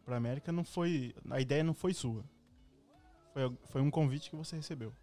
pra 0.06 0.16
América 0.16 0.52
não 0.52 0.64
foi. 0.64 1.16
A 1.32 1.42
ideia 1.42 1.64
não 1.64 1.74
foi 1.74 1.96
sua. 1.96 2.24
Foi, 3.34 3.58
foi 3.70 3.82
um 3.82 3.90
convite 3.90 4.30
que 4.30 4.36
você 4.36 4.56
recebeu. 4.56 4.94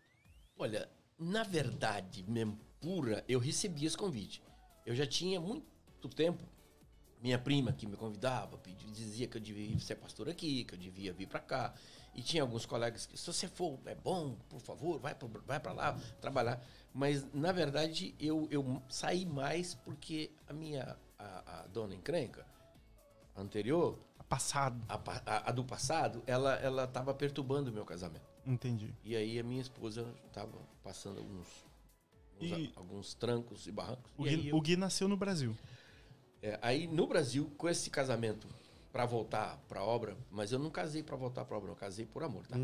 Olha, 0.56 0.88
na 1.18 1.42
verdade, 1.42 2.24
mesmo 2.28 2.56
pura, 2.80 3.24
eu 3.28 3.40
recebi 3.40 3.84
esse 3.84 3.96
convite. 3.96 4.44
Eu 4.86 4.94
já 4.94 5.06
tinha 5.06 5.40
muito 5.40 6.08
tempo, 6.14 6.44
minha 7.20 7.38
prima 7.38 7.72
que 7.72 7.86
me 7.86 7.96
convidava, 7.96 8.56
pedi- 8.58 8.90
dizia 8.90 9.26
que 9.26 9.36
eu 9.36 9.40
devia 9.40 9.78
ser 9.80 9.96
pastor 9.96 10.28
aqui, 10.28 10.64
que 10.64 10.74
eu 10.74 10.78
devia 10.78 11.12
vir 11.12 11.26
para 11.26 11.40
cá. 11.40 11.74
E 12.14 12.22
tinha 12.22 12.42
alguns 12.42 12.66
colegas 12.66 13.06
que, 13.06 13.16
se 13.18 13.26
você 13.26 13.46
for, 13.46 13.78
é 13.86 13.94
bom, 13.94 14.36
por 14.48 14.60
favor, 14.60 14.98
vai 14.98 15.14
para 15.14 15.28
vai 15.46 15.60
pra 15.60 15.72
lá 15.72 15.98
trabalhar. 16.20 16.60
Mas, 16.92 17.24
na 17.32 17.52
verdade, 17.52 18.14
eu, 18.18 18.48
eu 18.50 18.82
saí 18.88 19.24
mais 19.24 19.74
porque 19.74 20.30
a 20.48 20.52
minha, 20.52 20.96
a, 21.18 21.60
a 21.60 21.66
dona 21.68 21.94
encrenca, 21.94 22.44
a 23.36 23.40
anterior, 23.40 23.98
Passado. 24.28 24.82
a, 24.88 24.94
a- 25.24 25.48
a 25.48 25.52
do 25.52 25.64
passado, 25.64 26.22
ela 26.26 26.54
ela 26.56 26.84
estava 26.84 27.14
perturbando 27.14 27.70
o 27.70 27.72
meu 27.72 27.84
casamento. 27.84 28.26
Entendi. 28.44 28.92
E 29.04 29.14
aí 29.16 29.38
a 29.38 29.42
minha 29.42 29.62
esposa 29.62 30.06
estava 30.26 30.52
passando 30.82 31.18
alguns, 31.18 31.46
alguns, 32.34 32.58
E- 32.58 32.72
alguns 32.76 33.14
trancos 33.14 33.66
e 33.66 33.72
barrancos. 33.72 34.10
O 34.18 34.26
e 34.26 34.36
Gui, 34.36 34.48
eu- 34.48 34.56
o 34.56 34.60
Gui 34.60 34.76
nasceu 34.76 35.08
no 35.08 35.16
Brasil. 35.16 35.56
É, 36.42 36.58
aí 36.62 36.86
no 36.86 37.06
Brasil, 37.06 37.50
com 37.56 37.68
esse 37.68 37.90
casamento 37.90 38.46
para 38.92 39.04
voltar 39.04 39.58
para 39.68 39.80
a 39.80 39.84
obra, 39.84 40.16
mas 40.30 40.50
eu 40.50 40.58
não 40.58 40.70
casei 40.70 41.02
para 41.02 41.14
voltar 41.16 41.44
para 41.44 41.54
a 41.54 41.58
obra, 41.58 41.70
eu 41.70 41.76
casei 41.76 42.06
por 42.06 42.22
amor, 42.22 42.46
tá? 42.46 42.56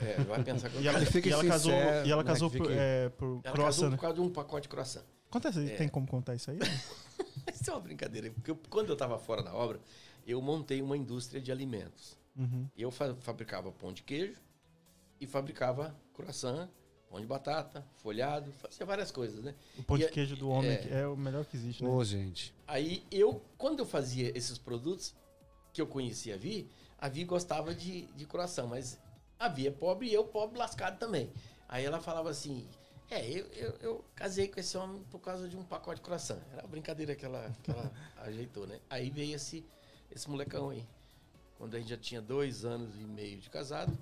É, 0.00 0.22
vai 0.24 0.42
pensar 0.42 0.70
que 0.70 0.76
eu 0.76 0.82
E 0.82 0.88
ela, 0.88 0.98
e 1.00 1.30
ela 1.30 1.44
casou, 1.44 1.72
sincero, 1.72 2.06
e 2.06 2.10
ela 2.12 2.24
casou 2.24 2.50
por, 2.50 2.58
fique- 2.66 2.72
é, 2.78 3.08
por 3.10 3.40
Ela 3.44 3.54
croissant, 3.54 3.64
casou 3.66 3.90
né? 3.90 3.96
por 3.96 4.00
causa 4.02 4.14
de 4.14 4.20
um 4.22 4.30
pacote 4.30 4.62
de 4.62 4.68
croissant. 4.68 5.04
Aí, 5.56 5.70
É. 5.70 5.76
tem 5.76 5.88
como 5.88 6.06
contar 6.06 6.34
isso 6.34 6.50
aí? 6.50 6.58
Isso 7.54 7.70
é 7.70 7.74
uma 7.74 7.80
brincadeira, 7.80 8.30
porque 8.30 8.50
eu- 8.50 8.58
quando 8.70 8.88
eu 8.88 8.94
estava 8.94 9.18
fora 9.18 9.42
da 9.42 9.54
obra, 9.54 9.78
eu 10.26 10.40
montei 10.40 10.80
uma 10.80 10.96
indústria 10.96 11.40
de 11.40 11.52
alimentos. 11.52 12.16
Uhum. 12.36 12.66
Eu 12.76 12.90
fa- 12.90 13.14
fabricava 13.20 13.70
pão 13.70 13.92
de 13.92 14.02
queijo 14.02 14.40
e 15.20 15.26
fabricava 15.26 15.94
croissant, 16.14 16.68
pão 17.10 17.20
de 17.20 17.26
batata, 17.26 17.84
folhado, 17.96 18.52
fazia 18.52 18.86
várias 18.86 19.10
coisas, 19.10 19.42
né? 19.42 19.54
O 19.76 19.82
pão 19.82 19.98
E 19.98 20.00
de 20.00 20.08
queijo 20.08 20.36
do 20.36 20.48
homem 20.48 20.70
é. 20.70 21.00
é 21.00 21.06
o 21.08 21.16
melhor 21.16 21.44
que 21.44 21.56
existe, 21.56 21.82
né? 21.82 21.90
Ô, 21.90 22.02
gente. 22.04 22.54
Aí 22.68 23.04
eu, 23.10 23.42
quando 23.58 23.80
eu 23.80 23.86
fazia 23.86 24.30
esses 24.38 24.56
produtos 24.56 25.12
que 25.72 25.82
eu 25.82 25.86
conhecia 25.88 26.36
a 26.36 26.38
Vi, 26.38 26.70
a 26.96 27.08
Vi 27.08 27.24
gostava 27.24 27.74
de, 27.74 28.02
de 28.12 28.26
croissant, 28.26 28.68
mas 28.68 28.96
a 29.38 29.48
Vi 29.48 29.66
é 29.66 29.70
pobre 29.72 30.08
e 30.08 30.14
eu 30.14 30.24
pobre 30.24 30.56
lascado 30.56 30.98
também. 30.98 31.32
Aí 31.68 31.84
ela 31.84 32.00
falava 32.00 32.30
assim, 32.30 32.66
é, 33.10 33.28
eu, 33.28 33.46
eu, 33.46 33.74
eu 33.80 34.04
casei 34.14 34.46
com 34.46 34.60
esse 34.60 34.76
homem 34.76 35.02
por 35.10 35.18
causa 35.18 35.48
de 35.48 35.56
um 35.56 35.64
pacote 35.64 35.96
de 35.96 36.02
croissant. 36.02 36.38
Era 36.52 36.62
uma 36.62 36.68
brincadeira 36.68 37.16
que 37.16 37.24
ela, 37.24 37.52
que 37.64 37.72
ela 37.72 37.90
ajeitou, 38.22 38.68
né? 38.68 38.78
Aí 38.88 39.10
veio 39.10 39.34
esse, 39.34 39.64
esse 40.12 40.30
molecão 40.30 40.70
aí. 40.70 40.86
Quando 41.58 41.74
a 41.74 41.78
gente 41.80 41.90
já 41.90 41.96
tinha 41.96 42.22
dois 42.22 42.64
anos 42.64 42.94
e 42.96 43.04
meio 43.04 43.38
de 43.38 43.50
casado, 43.50 43.92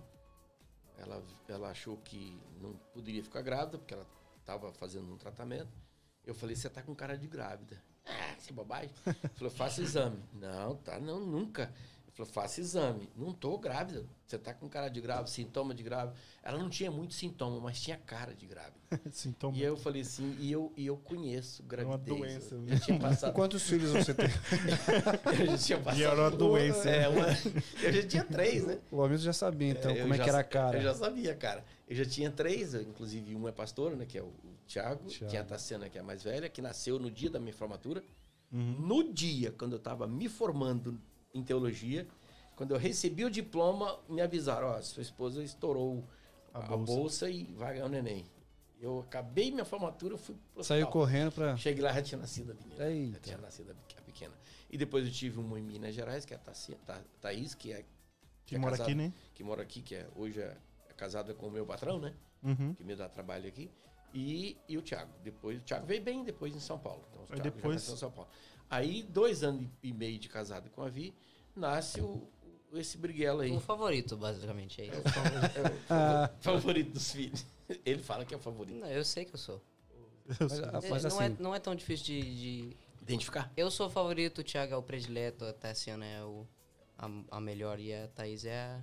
ela, 0.99 1.25
ela 1.49 1.71
achou 1.71 1.97
que 1.99 2.41
não 2.61 2.75
poderia 2.93 3.23
ficar 3.23 3.43
grávida, 3.43 3.79
porque 3.79 3.95
ela 3.95 4.07
estava 4.41 4.73
fazendo 4.73 5.13
um 5.13 5.17
tratamento. 5.17 5.73
Eu 6.25 6.35
falei, 6.35 6.55
você 6.57 6.69
tá 6.69 6.83
com 6.83 6.95
cara 6.95 7.17
de 7.17 7.27
grávida. 7.27 7.83
Ah, 8.05 8.35
isso 8.39 8.51
é 8.51 8.53
bobagem. 8.53 8.91
Falou, 9.37 9.51
faça 9.51 9.81
o 9.81 9.85
exame. 9.85 10.23
Não, 10.33 10.77
tá, 10.77 10.99
não, 10.99 11.21
nunca. 11.21 11.73
Eu 12.19 12.27
Falou, 12.27 12.33
faça 12.33 12.61
exame. 12.61 13.09
Não 13.17 13.33
tô 13.33 13.57
grávida. 13.59 14.05
Você 14.27 14.37
tá 14.37 14.53
com 14.53 14.69
cara 14.69 14.89
de 14.89 15.01
grávida, 15.01 15.29
sintoma 15.29 15.73
de 15.73 15.85
grávida. 15.85 16.17
Ela 16.43 16.59
não 16.59 16.69
tinha 16.69 16.91
muito 16.91 17.15
sintoma, 17.15 17.61
mas 17.61 17.81
tinha 17.81 17.97
cara 17.97 18.35
de 18.35 18.45
grávida. 18.45 18.77
Sintoma. 19.13 19.57
E 19.57 19.63
eu 19.63 19.77
falei 19.77 20.03
assim, 20.03 20.37
e 20.41 20.51
eu, 20.51 20.73
e 20.77 20.87
eu 20.87 20.97
conheço 20.97 21.63
gravidez. 21.63 22.19
doença, 22.19 22.55
Eu 22.57 22.61
né? 22.63 22.77
já 22.77 22.81
tinha 22.81 22.99
passado. 22.99 23.33
Quantos 23.35 23.63
filhos 23.63 23.93
você 23.93 24.13
tem? 24.13 24.27
eu 25.39 25.47
já 25.47 25.59
tinha 25.59 25.79
passado. 25.79 26.01
E 26.01 26.05
era 26.05 26.21
uma 26.21 26.31
doença. 26.31 26.91
É, 26.91 27.09
uma, 27.09 27.27
eu 27.83 27.93
já 27.93 28.07
tinha 28.07 28.25
três, 28.25 28.67
né? 28.67 28.81
O 28.91 29.03
Hamilton 29.03 29.25
já 29.25 29.33
sabia, 29.33 29.71
então, 29.71 29.91
Eu 29.93 30.03
como 30.03 30.15
é 30.15 30.17
já 30.17 30.25
que 30.25 30.29
era 30.31 30.39
a 30.41 30.45
cara. 30.45 30.79
Eu 30.79 30.83
já 30.83 30.95
sabia, 30.95 31.35
cara. 31.37 31.65
Eu 31.89 31.97
já 31.97 32.05
tinha 32.05 32.31
três, 32.31 32.75
eu, 32.75 32.83
inclusive 32.83 33.35
um 33.37 33.47
é 33.47 33.53
pastor, 33.53 33.97
né? 33.97 34.05
Que 34.05 34.19
é 34.19 34.23
o, 34.23 34.27
o 34.27 34.59
Thiago. 34.67 35.05
Thiago. 35.05 35.31
Tinha 35.31 35.43
a 35.43 35.45
Tassiana, 35.45 35.89
que 35.89 35.97
é 35.97 36.01
a 36.01 36.05
mais 36.05 36.23
velha, 36.23 36.49
que 36.49 36.61
nasceu 36.61 36.99
no 36.99 37.11
dia 37.11 37.31
da 37.31 37.39
minha 37.39 37.55
formatura. 37.55 38.03
Uhum. 38.53 38.77
No 38.81 39.13
dia, 39.13 39.53
quando 39.53 39.73
eu 39.73 39.79
estava 39.79 40.07
me 40.07 40.29
formando 40.29 40.99
em 41.35 41.43
teologia, 41.43 42.07
quando 42.57 42.73
eu 42.75 42.79
recebi 42.79 43.25
o 43.25 43.31
diploma, 43.31 43.99
me 44.09 44.21
avisaram, 44.21 44.69
ó, 44.69 44.81
sua 44.83 45.03
esposa 45.03 45.43
estourou 45.43 46.05
A 46.53 46.59
a, 46.59 46.63
bolsa. 46.77 46.93
bolsa. 46.95 47.31
e 47.31 47.45
vai 47.55 47.75
ganhar 47.75 47.87
o 47.87 47.89
neném. 47.89 48.27
Eu 48.81 49.01
acabei 49.01 49.51
minha 49.51 49.65
formatura, 49.65 50.17
fui 50.17 50.37
pro 50.55 50.63
Saiu 50.63 50.85
hospital. 50.87 50.93
correndo 50.93 51.33
pra. 51.33 51.57
Cheguei 51.57 51.83
lá, 51.83 51.93
já 51.93 52.03
tinha 52.03 52.19
nascido 52.21 52.53
a 52.53 52.55
menina. 52.55 52.77
Já 52.77 52.91
Eita. 52.91 53.21
tinha 53.21 53.39
nascido 53.39 53.73
a 53.73 53.75
pe- 53.75 53.97
a 53.99 54.03
pequena. 54.03 54.35
E 54.71 54.79
depois 54.79 55.05
eu 55.05 55.13
tive 55.13 55.39
uma 55.41 55.59
em 55.59 55.63
Minas 55.63 55.95
Gerais, 55.95 56.25
que 56.25 56.33
é 56.33 56.37
a 56.37 56.41
Ta- 56.41 57.03
Thaís, 57.21 57.55
que 57.55 57.73
é 57.73 57.85
Que 58.47 58.55
é 58.55 58.59
mora 58.59 58.73
casada- 58.73 58.91
aqui, 58.91 58.95
né? 58.97 59.13
que 59.35 59.43
mora 59.43 59.63
aqui, 59.63 59.83
que 59.83 59.95
é, 59.97 60.07
hoje 60.15 60.41
é, 60.41 60.57
é 60.89 60.93
casada 60.93 61.35
com 61.35 61.49
o 61.49 61.51
meu 61.51 61.67
patrão, 61.67 61.99
né? 61.99 62.15
Uhum. 62.43 62.73
Que 62.75 62.85
me 62.85 62.95
dá 62.95 63.09
trabalho 63.09 63.49
aqui. 63.49 63.69
E, 64.15 64.57
e 64.69 64.79
o 64.79 64.83
Thiago. 64.83 65.11
Depois, 65.25 65.59
o 65.59 65.63
Thiago 65.63 65.85
veio 65.85 66.01
bem 66.03 66.23
depois 66.25 66.55
em 66.55 66.61
São 66.61 66.79
Paulo. 66.79 67.05
Então, 67.11 67.23
o 67.25 67.27
Thiago 67.27 67.43
já 67.45 67.51
depois- 67.51 67.75
nasceu 67.77 67.95
em 67.95 67.99
São 67.99 68.11
Paulo. 68.13 68.31
Aí, 68.71 69.03
dois 69.03 69.43
anos 69.43 69.67
e 69.83 69.93
meio 69.93 70.19
de 70.19 70.29
casado 70.29 70.69
com 70.71 70.83
a 70.83 70.89
Vi, 70.89 71.15
nasce 71.57 72.01
o, 72.01 72.29
o- 72.73 72.79
esse 72.79 72.99
briguelo 72.99 73.41
aí. 73.41 73.51
O 73.57 73.61
favorito, 73.61 74.17
basicamente, 74.17 74.81
é 74.83 74.87
É 74.87 74.91
o, 74.91 74.93
isso. 75.01 75.09
favor- 75.09 75.45
é 75.45 75.47
o 75.47 75.83
favor- 75.87 76.31
favorito 76.41 76.91
dos 76.93 77.11
filhos. 77.13 77.47
Ele 77.85 78.03
fala 78.03 78.25
que 78.25 78.35
é 78.35 78.37
o 78.37 78.41
favorito. 78.41 78.79
Não, 78.79 78.89
eu 78.89 79.05
sei 79.05 79.25
que 79.25 79.35
eu 79.35 79.39
sou. 79.39 79.63
Eu 80.41 80.49
sei. 80.49 80.61
Mas, 80.73 80.91
mas 80.91 81.05
não, 81.05 81.11
assim, 81.21 81.25
é, 81.25 81.37
não 81.43 81.55
é 81.55 81.59
tão 81.59 81.75
difícil 81.75 82.07
de, 82.07 82.21
de- 82.23 82.77
Identificar? 83.03 83.51
Eu 83.57 83.71
sou 83.71 83.87
o 83.87 83.91
favorito, 83.91 84.43
o 84.43 84.45
Thiago 84.45 84.75
é 84.75 84.77
o 84.77 84.83
predileto, 84.83 85.43
a 85.47 85.53
Tassiana 85.55 86.05
é 86.05 86.23
o, 86.23 86.47
a, 86.99 87.09
a 87.31 87.41
melhor 87.41 87.81
e 87.81 87.95
a 87.95 88.07
Thaís 88.09 88.45
é 88.45 88.55
a. 88.55 88.81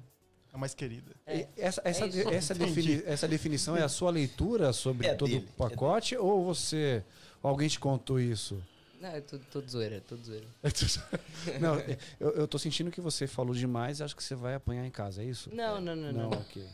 A 0.51 0.57
mais 0.57 0.73
querida. 0.73 1.15
É, 1.27 1.47
essa, 1.57 1.81
essa, 1.85 2.05
é 2.05 2.07
isso. 2.07 2.29
essa, 2.29 2.55
defini- 2.55 3.03
essa 3.05 3.27
definição 3.27 3.75
é 3.77 3.83
a 3.83 3.89
sua 3.89 4.09
leitura 4.09 4.73
sobre 4.73 5.05
É 5.05 5.13
todo 5.13 5.29
dele, 5.29 5.45
o 5.47 5.53
pacote 5.57 6.15
ou 6.17 6.43
você. 6.43 7.03
Alguém 7.43 7.67
te 7.67 7.79
contou 7.79 8.19
isso? 8.19 8.63
Não, 9.05 9.15
é 9.15 9.21
tudo, 9.21 9.45
tudo 9.51 9.69
zoeira, 9.69 10.01
tudo 10.01 10.23
zoeira. 10.25 10.47
Não, 11.61 11.75
eu, 12.19 12.31
eu 12.31 12.47
tô 12.47 12.57
sentindo 12.57 12.89
que 12.89 12.99
você 12.99 13.27
falou 13.27 13.53
demais 13.53 13.99
e 13.99 14.03
acho 14.03 14.15
que 14.15 14.23
você 14.23 14.33
vai 14.33 14.55
apanhar 14.55 14.85
em 14.85 14.89
casa, 14.91 15.21
é 15.21 15.25
isso? 15.25 15.53
Não, 15.53 15.79
não, 15.79 15.95
não, 15.95 16.11
Não, 16.11 16.29
não. 16.31 16.39
ok. 16.39 16.67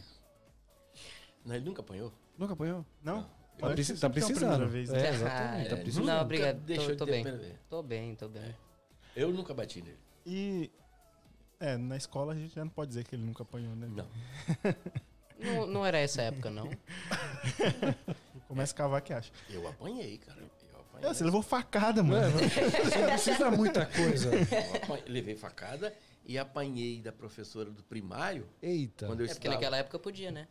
Não, 1.46 1.56
ele 1.56 1.66
nunca 1.66 1.82
apanhou? 1.82 2.14
Nunca 2.38 2.54
apanhou? 2.54 2.86
Não? 3.04 3.24
Tá, 3.24 3.30
Parece 3.60 3.76
preci- 3.92 4.00
tá 4.02 4.08
uma 4.08 4.14
precisando. 4.14 4.68
vez, 4.70 4.90
né? 4.90 5.06
É, 5.08 5.10
exatamente. 5.14 5.70
tá 5.70 5.76
Ah, 5.76 5.80
precisando. 5.80 6.06
Não, 6.06 6.22
obrigado. 6.22 6.76
Tô, 6.76 6.96
tô 6.96 7.06
bem. 7.06 7.24
Tô 7.70 7.84
bem, 7.84 8.16
tô 8.16 8.30
bem. 8.30 8.56
Eu 9.16 9.32
nunca 9.32 9.54
bati 9.54 9.82
nele. 9.82 10.00
E. 10.26 10.72
É, 11.60 11.78
na 11.78 11.98
escola 11.98 12.34
a 12.34 12.36
gente 12.36 12.56
já 12.56 12.64
não 12.64 12.72
pode 12.72 12.90
dizer 12.90 13.04
que 13.04 13.14
ele 13.14 13.24
nunca 13.24 13.44
apanhou, 13.44 13.76
né? 13.76 13.88
Não. 13.88 14.08
Não, 15.42 15.66
não 15.66 15.84
era 15.84 15.98
essa 15.98 16.22
época, 16.22 16.52
não. 16.52 16.70
Começa 18.48 18.74
a 18.74 18.78
cavar 18.78 19.02
que 19.02 19.12
acha. 19.12 19.32
Eu 19.50 19.68
apanhei, 19.68 20.20
cara. 20.20 20.40
Você 21.02 21.24
levou 21.24 21.42
facada, 21.42 22.02
mano. 22.04 22.38
Você 22.40 23.00
não 23.02 23.08
precisa 23.10 23.52
muita 23.52 23.86
coisa. 23.86 24.30
Levei 25.08 25.36
facada 25.36 25.94
e 26.26 26.38
apanhei 26.38 27.02
da 27.02 27.12
professora 27.12 27.70
do 27.70 27.84
primário 27.84 28.48
Eita. 28.62 29.08
quando 29.08 29.22
eu 29.22 29.26
É 29.28 29.34
porque 29.34 29.50
naquela 29.50 29.78
época 29.78 29.98
podia, 30.00 30.32
né? 30.32 30.48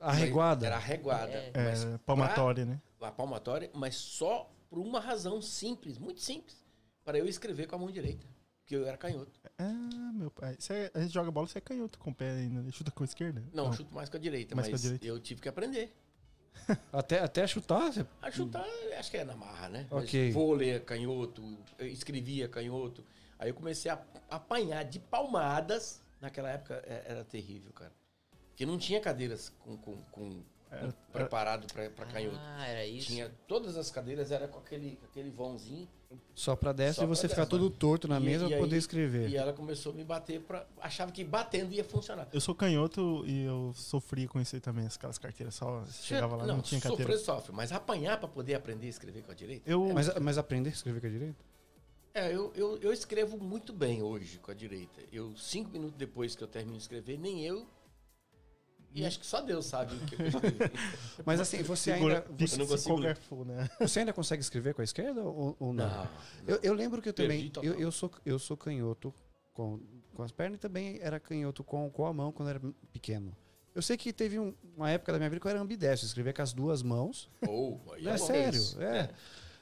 Arreguada? 0.00 0.66
Era 0.66 0.76
arreguada. 0.76 1.32
É. 1.32 1.52
Mas 1.54 1.84
É, 1.84 1.98
palmatória, 1.98 2.64
né? 2.64 2.80
pra- 2.98 3.08
a 3.08 3.12
palmatória, 3.12 3.70
mas 3.74 3.94
só 3.96 4.50
por 4.68 4.78
uma 4.78 5.00
razão 5.00 5.40
simples, 5.42 5.98
muito 5.98 6.20
simples. 6.20 6.62
Para 7.04 7.18
eu 7.18 7.26
escrever 7.26 7.66
com 7.66 7.74
a 7.74 7.78
mão 7.78 7.90
direita. 7.90 8.26
Porque 8.60 8.76
eu 8.76 8.86
era 8.86 8.96
canhoto. 8.96 9.32
Ah, 9.58 10.12
meu 10.14 10.30
pai. 10.30 10.54
Você, 10.58 10.88
a 10.94 11.00
gente 11.00 11.12
joga 11.12 11.30
bola, 11.32 11.46
você 11.48 11.58
é 11.58 11.60
canhoto 11.60 11.98
com 11.98 12.10
o 12.10 12.14
pé 12.14 12.30
ainda. 12.30 12.62
né? 12.62 12.70
Chuta 12.70 12.90
com 12.92 13.02
a 13.02 13.06
esquerda? 13.06 13.42
Não, 13.52 13.66
eu 13.66 13.72
chuto 13.72 13.92
mais 13.94 14.08
com 14.08 14.16
a 14.16 14.20
direita, 14.20 14.54
Mais 14.54 14.68
mas 14.68 14.80
com 14.80 14.86
a 14.86 14.90
direita. 14.90 15.06
eu 15.06 15.18
tive 15.20 15.40
que 15.40 15.48
aprender. 15.48 15.92
Até, 16.92 17.18
até 17.20 17.46
chutar? 17.46 17.92
você- 17.92 18.06
A 18.20 18.30
chutar, 18.30 18.64
acho 18.98 19.10
que 19.10 19.16
é 19.16 19.24
na 19.24 19.34
marra, 19.34 19.68
né? 19.68 19.86
Mas 19.90 20.04
Ok. 20.04 20.30
Vôlei 20.32 20.70
é 20.70 20.78
canhoto, 20.80 21.42
escrevia 21.80 22.48
canhoto. 22.48 23.04
Aí 23.38 23.50
eu 23.50 23.54
comecei 23.54 23.90
a 23.90 24.00
apanhar 24.30 24.84
de 24.84 24.98
palmadas. 24.98 26.00
Naquela 26.20 26.50
época 26.50 26.82
é- 26.86 27.04
era 27.06 27.24
terrível, 27.24 27.72
cara. 27.72 27.92
Porque 28.50 28.64
não 28.64 28.78
tinha 28.78 29.00
cadeiras 29.00 29.52
com, 29.60 29.76
com, 29.76 29.96
com- 30.12 30.42
Com- 30.80 30.92
preparado 31.12 31.66
pra, 31.72 31.90
pra 31.90 32.06
canhoto. 32.06 32.38
Ah, 32.40 32.66
era 32.66 32.86
isso. 32.86 33.08
Tinha, 33.08 33.30
todas 33.46 33.76
as 33.76 33.90
cadeiras 33.90 34.30
era 34.30 34.48
com 34.48 34.58
aquele, 34.58 34.98
aquele 35.04 35.30
vãozinho. 35.30 35.88
Só 36.34 36.54
pra 36.54 36.72
destro 36.72 36.96
Só 37.00 37.04
e 37.04 37.06
você 37.16 37.26
ficar 37.28 37.42
destro, 37.42 37.58
todo 37.58 37.70
torto 37.70 38.06
na 38.06 38.18
E- 38.20 38.22
mesa 38.22 38.46
pra 38.46 38.56
aí- 38.56 38.60
poder 38.62 38.76
escrever. 38.76 39.30
E 39.30 39.36
ela 39.36 39.52
começou 39.52 39.92
a 39.92 39.94
me 39.94 40.04
bater 40.04 40.40
pra. 40.42 40.66
Achava 40.80 41.10
que 41.10 41.24
batendo 41.24 41.72
ia 41.72 41.82
funcionar. 41.84 42.28
Eu 42.32 42.40
sou 42.40 42.54
canhoto 42.54 43.24
e 43.26 43.44
eu 43.44 43.72
sofria 43.74 44.28
com 44.28 44.38
isso 44.40 44.54
aí 44.54 44.60
também. 44.60 44.86
Aquelas 44.86 45.16
carteiras 45.18 45.54
só. 45.54 45.82
Chegava 45.90 46.36
lá, 46.36 46.46
não, 46.46 46.60
tinha 46.60 46.80
carteira. 46.80 47.10
sofrer 47.12 47.24
sofre, 47.24 47.52
mas 47.52 47.72
apanhar 47.72 48.18
pra 48.18 48.28
poder 48.28 48.54
aprender 48.54 48.86
a 48.86 48.90
escrever 48.90 49.22
com 49.22 49.32
a 49.32 49.34
direita. 49.34 49.70
Eu, 49.70 49.86
Mas, 49.94 50.14
mas 50.18 50.36
aprender 50.36 50.68
a 50.68 50.72
escrever 50.72 51.00
com 51.00 51.06
a 51.06 51.10
direita? 51.10 51.44
É, 52.14 52.30
eu, 52.34 52.52
eu, 52.54 52.76
eu 52.82 52.92
escrevo 52.92 53.38
muito 53.38 53.72
bem 53.72 54.02
hoje 54.02 54.38
com 54.38 54.50
a 54.50 54.54
direita. 54.54 55.00
Eu, 55.10 55.34
cinco 55.34 55.70
minutos 55.70 55.96
depois 55.96 56.36
que 56.36 56.44
eu 56.44 56.48
termino 56.48 56.76
de 56.76 56.82
escrever, 56.82 57.18
nem 57.18 57.42
eu. 57.46 57.66
E 58.94 59.04
acho 59.06 59.18
que 59.20 59.26
só 59.26 59.40
Deus 59.40 59.66
sabe 59.66 59.94
o 59.94 59.98
que 60.00 60.14
eu 60.20 60.26
escrevi. 60.28 60.58
Mas 61.24 61.40
assim, 61.40 61.62
você 61.62 61.92
ainda, 61.92 62.24
você 62.38 62.54
eu 62.54 62.58
não 62.58 62.66
consigo 62.66 62.96
ler. 62.96 63.18
né? 63.46 63.70
você 63.80 64.00
ainda 64.00 64.12
consegue 64.12 64.42
escrever 64.42 64.74
com 64.74 64.80
a 64.80 64.84
esquerda 64.84 65.22
ou, 65.22 65.56
ou 65.58 65.72
não? 65.72 65.88
Não. 65.88 66.08
Eu, 66.46 66.58
eu 66.62 66.74
lembro 66.74 67.00
que 67.00 67.08
eu 67.08 67.12
também. 67.12 67.50
Eu, 67.62 67.74
eu, 67.74 67.90
sou, 67.92 68.10
eu 68.26 68.38
sou 68.38 68.56
canhoto 68.56 69.14
com, 69.54 69.80
com 70.14 70.22
as 70.22 70.30
pernas 70.32 70.56
e 70.58 70.60
também 70.60 70.98
era 71.00 71.18
canhoto 71.18 71.64
com, 71.64 71.88
com 71.90 72.06
a 72.06 72.12
mão 72.12 72.30
quando 72.32 72.48
era 72.50 72.60
pequeno. 72.92 73.34
Eu 73.74 73.80
sei 73.80 73.96
que 73.96 74.12
teve 74.12 74.38
um- 74.38 74.54
uma 74.76 74.90
época 74.90 75.12
da 75.12 75.18
minha 75.18 75.30
vida 75.30 75.40
que 75.40 75.46
eu 75.46 75.50
era 75.50 75.60
ambidestro, 75.60 76.06
escrevia 76.06 76.32
com 76.34 76.42
as 76.42 76.52
duas 76.52 76.82
mãos. 76.82 77.30
Ou, 77.48 77.80
aí 77.94 78.02
Não, 78.02 78.12
é 78.12 78.18
bom. 78.18 78.26
sério. 78.26 78.58
Isso. 78.58 78.82
É. 78.82 79.08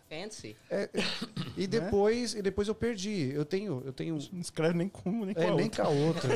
Fancy. 0.08 0.56
E 1.57 1.66
depois, 1.66 2.34
e 2.34 2.42
depois 2.42 2.68
eu 2.68 2.74
perdi. 2.74 3.30
Eu 3.34 3.44
tenho, 3.44 3.82
eu 3.84 3.92
tenho 3.92 4.18
Não 4.32 4.40
escreve 4.40 4.74
nem 4.78 4.88
com 4.88 5.11
uma, 5.11 5.26
nem 5.26 5.34
com 5.34 5.40
É, 5.40 5.48
a 5.48 5.55
nem 5.55 5.64
outra. 5.66 5.84
com 5.84 5.90
a 5.90 5.94
outra. 5.94 6.28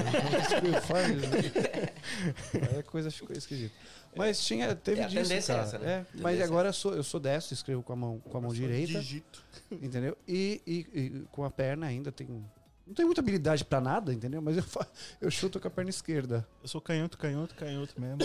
Aí 2.72 2.78
a 2.78 2.82
coisa 2.82 3.10
ficou 3.10 3.34
esquisita. 3.36 3.74
Mas 4.16 4.44
tinha, 4.44 4.74
teve 4.76 5.00
É, 5.00 5.06
disso, 5.08 5.32
é 5.32 5.40
cara. 5.42 5.62
essa, 5.62 5.78
né? 5.78 5.90
É, 5.90 5.98
mas 6.14 6.22
tendência 6.22 6.44
agora 6.44 6.68
eu 6.68 6.72
sou, 6.72 6.94
eu 6.94 7.02
sou 7.02 7.18
destro, 7.18 7.54
escrevo 7.54 7.82
com 7.82 7.92
a 7.92 7.96
mão, 7.96 8.20
com 8.20 8.38
a 8.38 8.40
mão 8.40 8.52
direita, 8.52 9.00
Digito. 9.00 9.44
entendeu? 9.72 10.16
E, 10.28 10.62
e- 10.66 10.86
e 10.94 11.10
com 11.32 11.44
a 11.44 11.50
perna 11.50 11.86
ainda 11.86 12.12
tenho... 12.12 12.44
Não 12.86 12.92
tenho 12.94 13.08
muita 13.08 13.22
habilidade 13.22 13.64
pra 13.64 13.80
nada, 13.80 14.12
entendeu? 14.12 14.42
Mas 14.42 14.56
eu, 14.58 14.62
fa- 14.62 14.86
eu 15.20 15.30
chuto 15.30 15.58
com 15.58 15.66
a 15.66 15.70
perna 15.70 15.88
esquerda. 15.90 16.46
Eu 16.62 16.68
sou 16.68 16.80
canhoto, 16.82 17.16
canhoto, 17.16 17.54
canhoto 17.54 17.98
mesmo. 18.00 18.18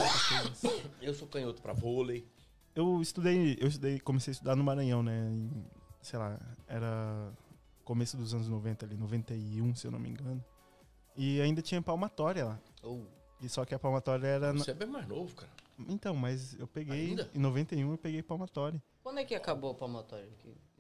Eu 1.02 1.14
sou 1.14 1.28
canhoto 1.28 1.62
pra 1.62 1.72
vôlei. 1.74 2.28
eu 2.76 3.02
estudei, 3.02 3.58
eu 3.60 3.68
estudei, 3.70 4.00
comecei 4.00 4.32
a 4.32 4.34
estudar 4.34 4.56
no 4.58 4.64
Maranhão, 4.64 5.02
né? 5.02 5.18
Em, 5.32 5.50
sei 6.02 6.20
lá, 6.20 6.40
era 6.68 7.32
começo 7.84 8.16
dos 8.18 8.34
anos 8.34 8.48
90 8.48 8.86
ali, 8.86 8.96
91, 8.98 9.76
se 9.76 9.86
eu 9.88 9.92
não 9.92 10.00
me 10.00 10.10
engano. 10.10 10.44
E 11.16 11.42
ainda 11.42 11.62
tinha 11.62 11.82
palmatória 11.82 12.46
lá. 12.46 12.60
Ou 12.84 13.06
E 13.42 13.50
só 13.50 13.66
que 13.66 13.74
a 13.74 13.80
palmatória 13.80 14.28
era. 14.28 14.54
na- 14.54 14.60
Você 14.64 14.72
é 14.72 14.74
bem 14.74 14.88
mais 14.88 15.08
novo, 15.08 15.34
cara. 15.36 15.52
Então, 15.88 16.14
mas 16.16 16.58
eu 16.60 16.68
peguei. 16.68 17.08
Ainda? 17.10 17.30
Em 17.34 17.40
91 17.40 17.92
eu 17.92 17.98
peguei 17.98 18.22
palmatória. 18.22 18.82
Quando 19.02 19.20
é 19.20 19.26
que 19.26 19.34
acabou 19.34 19.72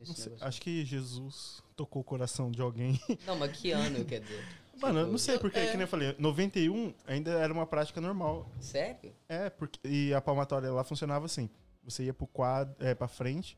esse 0.01 0.09
Não 0.09 0.15
sei, 0.15 0.35
acho 0.41 0.61
que 0.61 0.83
Jesus 0.85 1.63
tocou 1.75 2.01
o 2.01 2.05
coração 2.05 2.51
de 2.51 2.61
alguém. 2.61 2.99
Não, 3.25 3.37
mas 3.37 3.57
que 3.57 3.71
ano, 3.71 4.03
quer 4.05 4.19
dizer? 4.21 4.43
Mano, 4.79 4.99
eu 4.99 5.07
não 5.07 5.17
sei, 5.17 5.35
eu- 5.35 5.39
porque, 5.41 5.59
é. 5.59 5.65
que 5.67 5.73
nem 5.73 5.81
eu 5.81 5.87
falei, 5.89 6.15
91 6.17 6.93
ainda 7.05 7.31
era 7.31 7.51
uma 7.51 7.65
prática 7.67 7.99
normal. 7.99 8.49
Sério? 8.61 9.13
É, 9.27 9.49
porque 9.49 9.77
e 9.85 10.13
a 10.13 10.21
palmatória 10.21 10.71
lá 10.71 10.85
funcionava 10.85 11.25
assim. 11.25 11.49
Você 11.83 12.03
ia 12.05 12.13
pro 12.13 12.25
quadro, 12.27 12.73
é, 12.79 12.95
pra 12.95 13.07
frente 13.09 13.57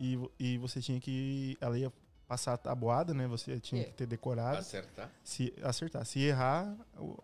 e, 0.00 0.18
e 0.38 0.58
você 0.58 0.80
tinha 0.80 0.98
que. 0.98 1.56
Ela 1.60 1.78
ia 1.78 1.92
passar 2.26 2.54
a 2.54 2.56
tabuada, 2.56 3.12
né? 3.12 3.26
Você 3.26 3.60
tinha 3.60 3.82
É. 3.82 3.84
que 3.84 3.92
ter 3.92 4.06
decorado. 4.06 4.58
Acertar. 4.58 5.10
Se 5.22 5.52
acertar. 5.62 6.04
Se 6.06 6.20
errar, 6.20 6.74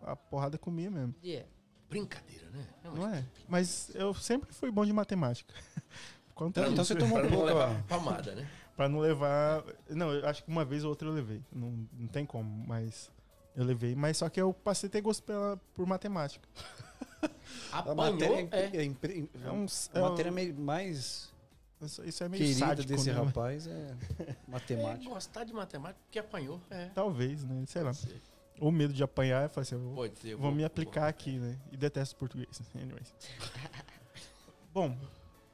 a 0.03 0.15
porrada 0.15 0.59
comia 0.59 0.91
mesmo. 0.91 1.15
Yeah. 1.25 1.49
Brincadeira, 1.89 2.51
né? 2.51 2.67
Não 2.85 3.09
é? 3.15 3.25
Mas 3.49 3.91
eu 3.95 4.13
sempre 4.15 4.53
fui 4.53 4.71
bom 4.71 4.85
de 4.85 4.93
matemática. 4.93 5.55
Quanto 6.35 6.59
Então, 6.61 6.73
então 6.73 6.85
você 6.85 6.95
tomou 6.95 7.19
Pra 7.21 7.29
um 7.29 7.31
não 7.31 7.39
pouco... 7.39 7.55
ó. 7.55 7.75
palmada, 7.89 8.35
né? 8.35 8.49
Pra 8.77 8.89
não 8.91 8.99
levar. 8.99 9.65
Não, 9.89 10.13
eu 10.13 10.27
acho 10.29 10.45
que 10.45 10.51
uma 10.51 10.65
vez 10.65 10.85
ou 10.85 10.91
outra 10.91 11.09
eu 11.09 11.13
levei. 11.13 11.41
Não, 11.51 11.89
não 11.93 12.07
tem 12.09 12.27
como, 12.27 12.67
mas. 12.67 13.11
Eu 13.55 13.65
levei. 13.65 13.95
Mas 13.95 14.19
só 14.19 14.29
que 14.29 14.39
eu 14.39 14.53
passei 14.53 14.87
a 14.89 14.91
ter 14.93 15.01
gosto 15.01 15.23
pela, 15.23 15.57
por 15.75 15.87
matemática. 15.87 16.47
A 17.73 17.79
Apanhou, 17.79 17.97
matéria 18.13 18.49
é. 18.53 18.77
é, 18.77 18.85
impre- 18.85 19.31
É 19.43 19.51
um, 19.51 19.65
a 19.65 19.99
é 19.99 20.03
um- 20.03 20.09
matéria 20.11 20.31
meio- 20.33 20.55
mais 20.59 21.33
isso, 21.83 22.05
isso 22.05 22.25
é 22.25 22.29
meio 22.29 22.43
querida 22.43 22.59
sádico, 22.67 22.89
desse 22.89 23.11
né? 23.13 23.21
rapaz 23.21 23.67
é 23.67 23.71
É, 24.21 24.37
matemática. 24.49 25.11
gostar 25.11 25.45
de 25.45 25.53
matemática 25.53 26.01
porque 26.05 26.19
apanhou. 26.19 26.61
É. 26.71 26.87
Talvez, 26.95 27.45
né? 27.45 27.65
Sei 27.67 27.83
lá. 27.83 27.93
Ou 28.59 28.73
medo 28.73 28.93
de 28.95 29.03
apanhar, 29.03 29.43
eu 29.45 29.51
falei 29.51 29.63
assim, 29.69 29.77
vou, 29.77 29.95
Pode 29.95 30.19
ser. 30.19 30.29
eu 30.31 30.39
vou 30.39 30.51
me 30.51 30.59
vou- 30.59 30.67
aplicar 30.67 31.01
vou- 31.03 31.09
aqui, 31.11 31.39
né? 31.39 31.59
E 31.71 31.77
detesto 31.77 32.17
português. 32.17 32.61
Anyways. 32.75 33.13
Bom, 34.73 34.97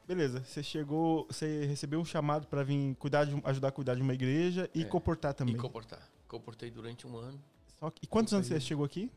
beleza. 0.07 0.43
Você 0.45 0.63
chegou, 0.63 1.27
você 1.27 1.65
recebeu 1.67 2.01
um 2.01 2.05
chamado 2.05 2.47
pra 2.47 2.63
vir 2.63 2.95
cuidar 2.97 3.25
de, 3.25 3.41
ajudar 3.45 3.69
a 3.69 3.73
cuidar 3.73 3.95
de 3.95 4.03
uma 4.03 4.15
igreja 4.15 4.71
e 4.75 4.83
É. 4.83 4.85
comportar 4.85 5.35
também. 5.35 5.55
E 5.55 5.59
comportar. 5.59 6.09
Comportei 6.29 6.71
durante 6.71 7.07
um 7.07 7.17
ano. 7.17 7.43
Só 7.79 7.91
que- 7.91 8.01
e 8.05 8.07
quantos 8.07 8.33
anos 8.33 8.47
você 8.47 8.61
chegou 8.61 8.85
aqui? 8.85 9.11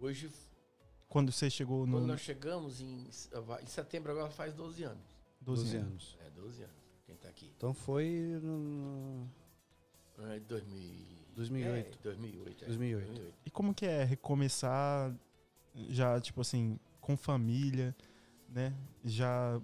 Hoje, 0.00 0.30
Quando 1.08 1.32
você 1.32 1.50
chegou 1.50 1.86
no 1.86 1.96
quando 1.98 2.06
nós 2.06 2.20
chegamos 2.20 2.80
em, 2.80 3.08
em 3.62 3.66
setembro, 3.66 4.12
agora 4.12 4.30
faz 4.30 4.54
12 4.54 4.84
anos. 4.84 5.02
12, 5.40 5.62
12 5.64 5.76
anos? 5.76 5.88
anos. 5.88 6.18
É, 6.26 6.30
12 6.30 6.62
anos. 6.62 6.76
Quem 7.06 7.16
tá 7.16 7.28
aqui? 7.28 7.52
Então 7.56 7.72
foi 7.74 8.38
no 8.42 9.26
É, 10.18 10.38
2000, 10.40 11.06
2008. 11.34 11.98
É, 11.98 12.02
2008. 12.02 12.64
é. 12.64 12.66
2008. 12.66 13.34
E 13.46 13.50
como 13.50 13.74
que 13.74 13.86
é 13.86 14.04
recomeçar 14.04 15.14
já, 15.88 16.20
tipo 16.20 16.40
assim, 16.40 16.78
com 17.00 17.16
família, 17.16 17.94
né? 18.48 18.74
Já 19.04 19.60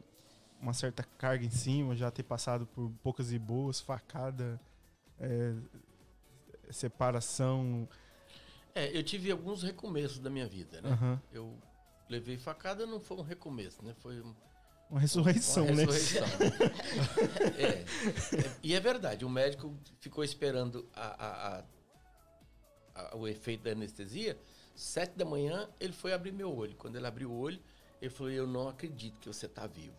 uma 0.61 0.73
certa 0.73 1.03
carga 1.03 1.45
em 1.45 1.51
cima, 1.51 1.95
já 1.95 2.11
ter 2.11 2.23
passado 2.23 2.67
por 2.67 2.91
poucas 3.03 3.31
e 3.33 3.39
boas, 3.39 3.79
facada, 3.81 4.59
é, 5.19 5.55
separação. 6.71 7.89
É, 8.75 8.97
eu 8.97 9.03
tive 9.03 9.31
alguns 9.31 9.63
recomeços 9.63 10.19
da 10.19 10.31
minha 10.31 10.47
vida, 10.47 10.81
né? 10.81 10.91
aham. 10.91 11.21
Eu 11.33 11.57
levei 12.09 12.37
facada, 12.39 12.87
não 12.87 13.01
foi 13.01 13.17
um 13.19 13.23
recomeço, 13.23 13.85
né? 13.85 13.95
Foi 13.99 14.21
um- 14.21 14.35
Uma 14.91 15.01
ressurreição, 15.01 15.65
uma 15.67 15.75
né? 15.75 15.85
ressurreição. 15.85 16.27
é, 17.59 17.65
é, 18.41 18.57
e 18.63 18.75
é 18.75 18.81
verdade, 18.81 19.25
o 19.25 19.29
médico 19.29 19.75
ficou 20.01 20.23
esperando 20.23 20.89
a- 20.95 21.27
a- 21.27 21.59
a- 21.59 21.65
a- 23.13 23.17
o 23.17 23.27
efeito 23.27 23.63
da 23.65 23.73
anestesia. 23.73 24.39
Sete 24.75 25.17
da 25.17 25.25
manhã, 25.25 25.69
ele 25.81 25.93
foi 25.93 26.13
abrir 26.13 26.33
meu 26.33 26.55
olho. 26.55 26.77
Quando 26.77 26.97
ele 26.97 27.07
abriu 27.07 27.31
o 27.31 27.37
olho, 27.39 27.59
ele 28.01 28.11
falou: 28.11 28.31
Eu 28.31 28.47
não 28.47 28.69
acredito 28.69 29.19
que 29.19 29.27
você 29.27 29.47
está 29.47 29.67
vivo. 29.67 29.97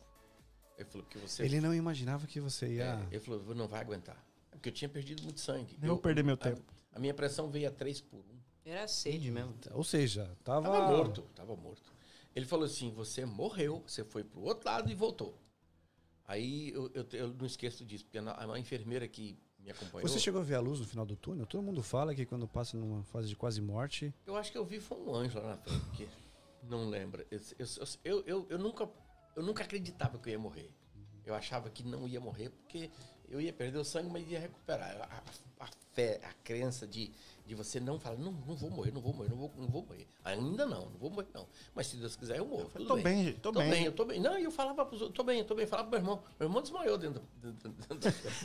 Ele 0.77 0.87
falou: 0.87 1.05
que 1.07 1.17
você. 1.17 1.43
Ele 1.43 1.59
não 1.59 1.73
imaginava 1.73 2.27
que 2.27 2.39
você 2.39 2.65
É, 2.65 2.69
ia. 2.69 3.07
ele 3.11 3.19
falou: 3.19 3.55
Não 3.55 3.67
vai 3.67 3.81
aguentar. 3.81 4.23
Porque 4.51 4.69
eu 4.69 4.73
tinha 4.73 4.87
perdido 4.87 5.23
muito 5.23 5.39
sangue. 5.41 5.75
Nem 5.79 5.89
vou 5.89 5.97
perder 5.97 6.23
meu 6.23 6.37
tempo. 6.37 6.61
A, 6.93 6.97
a 6.97 6.99
minha 6.99 7.13
pressão 7.13 7.49
veio 7.49 7.67
a 7.67 7.71
3 7.71 8.01
por 8.01 8.19
1. 8.19 8.23
Era 8.65 8.87
sede 8.87 9.31
mesmo. 9.31 9.55
Ou 9.71 9.83
seja, 9.83 10.29
tava, 10.43 10.69
Tava 10.69 10.87
morto, 10.87 11.21
tava 11.35 11.55
morto. 11.55 11.91
Ele 12.37 12.45
falou 12.45 12.65
assim: 12.65 12.91
você 12.91 13.25
morreu, 13.25 13.83
você 13.87 14.03
foi 14.03 14.23
pro 14.23 14.41
outro 14.41 14.69
lado 14.69 14.91
e 14.91 14.93
voltou. 14.93 15.35
Aí 16.25 16.69
eu, 16.69 16.91
eu, 16.93 17.07
eu 17.13 17.27
não 17.33 17.45
esqueço 17.47 17.83
disso, 17.83 18.05
porque 18.05 18.19
a, 18.19 18.53
a 18.53 18.59
enfermeira 18.59 19.07
que 19.07 19.39
me 19.57 19.71
acompanhou. 19.71 20.07
Você 20.07 20.19
chegou 20.19 20.41
a 20.41 20.43
ver 20.43 20.53
a 20.55 20.59
luz 20.59 20.79
no 20.79 20.85
final 20.85 21.03
do 21.05 21.15
túnel? 21.15 21.47
Todo 21.47 21.63
mundo 21.63 21.81
fala 21.81 22.13
que 22.13 22.25
quando 22.27 22.47
passa 22.47 22.77
numa 22.77 23.03
fase 23.05 23.27
de 23.27 23.35
quase 23.35 23.59
morte. 23.59 24.13
Eu 24.25 24.35
acho 24.35 24.51
que 24.51 24.57
eu 24.57 24.63
vi 24.65 24.79
foi 24.79 24.97
um 24.99 25.15
anjo 25.15 25.39
lá 25.39 25.47
na 25.55 25.57
frente, 25.57 25.85
que 25.95 26.07
não 26.63 26.89
lembra. 26.89 27.25
Eu, 28.03 28.23
eu, 28.25 28.45
eu 28.49 28.59
nunca, 28.59 28.87
eu 29.35 29.41
nunca 29.41 29.63
acreditava 29.63 30.19
que 30.19 30.29
eu 30.29 30.33
ia 30.33 30.39
morrer. 30.39 30.69
Eu 31.25 31.33
achava 31.33 31.69
que 31.71 31.81
não 31.83 32.07
ia 32.07 32.19
morrer 32.21 32.49
porque 32.51 32.91
eu 33.27 33.41
ia 33.41 33.51
perder 33.51 33.79
o 33.79 33.83
sangue, 33.83 34.09
mas 34.11 34.29
ia 34.29 34.39
recuperar. 34.39 34.95
A, 35.01 35.05
a- 35.63 35.65
a 35.65 35.69
fé, 35.97 36.19
a 36.23 36.31
crença 36.43 36.85
de, 36.85 37.11
de 37.43 37.55
você 37.55 37.79
não 37.79 37.99
falar, 37.99 38.17
não, 38.17 38.31
não 38.31 38.55
vou 38.55 38.69
morrer, 38.69 38.91
não 38.91 39.01
vou 39.01 39.11
morrer, 39.13 39.29
não 39.29 39.37
vou, 39.37 39.51
não 39.57 39.67
vou 39.67 39.83
morrer. 39.83 40.07
Ainda 40.23 40.63
não, 40.63 40.91
não 40.91 40.97
vou 40.99 41.09
morrer, 41.09 41.27
não. 41.33 41.47
Mas 41.73 41.87
se 41.87 41.97
Deus 41.97 42.15
quiser, 42.15 42.37
eu 42.37 42.45
morro. 42.45 42.69
tudo 42.71 42.85
Tô 42.85 42.97
bem, 42.97 43.23
gente, 43.25 43.39
tô, 43.39 43.51
Tô 43.51 43.59
bem. 43.59 43.69
bem, 43.71 43.85
eu 43.85 43.91
tô 43.91 44.05
bem. 44.05 44.19
Não, 44.19 44.37
e 44.37 44.43
eu 44.43 44.51
falava 44.51 44.85
pros 44.85 45.01
outros, 45.01 45.17
tô 45.17 45.23
bem, 45.23 45.39
eu 45.39 45.45
tô 45.45 45.55
bem. 45.55 45.63
Eu 45.63 45.69
falava 45.69 45.89
pro 45.89 45.99
meu 45.99 46.07
irmão. 46.07 46.23
Meu 46.39 46.47
irmão 46.47 46.61
desmaiou 46.61 46.99
dentro 46.99 47.23
do. 47.41 47.55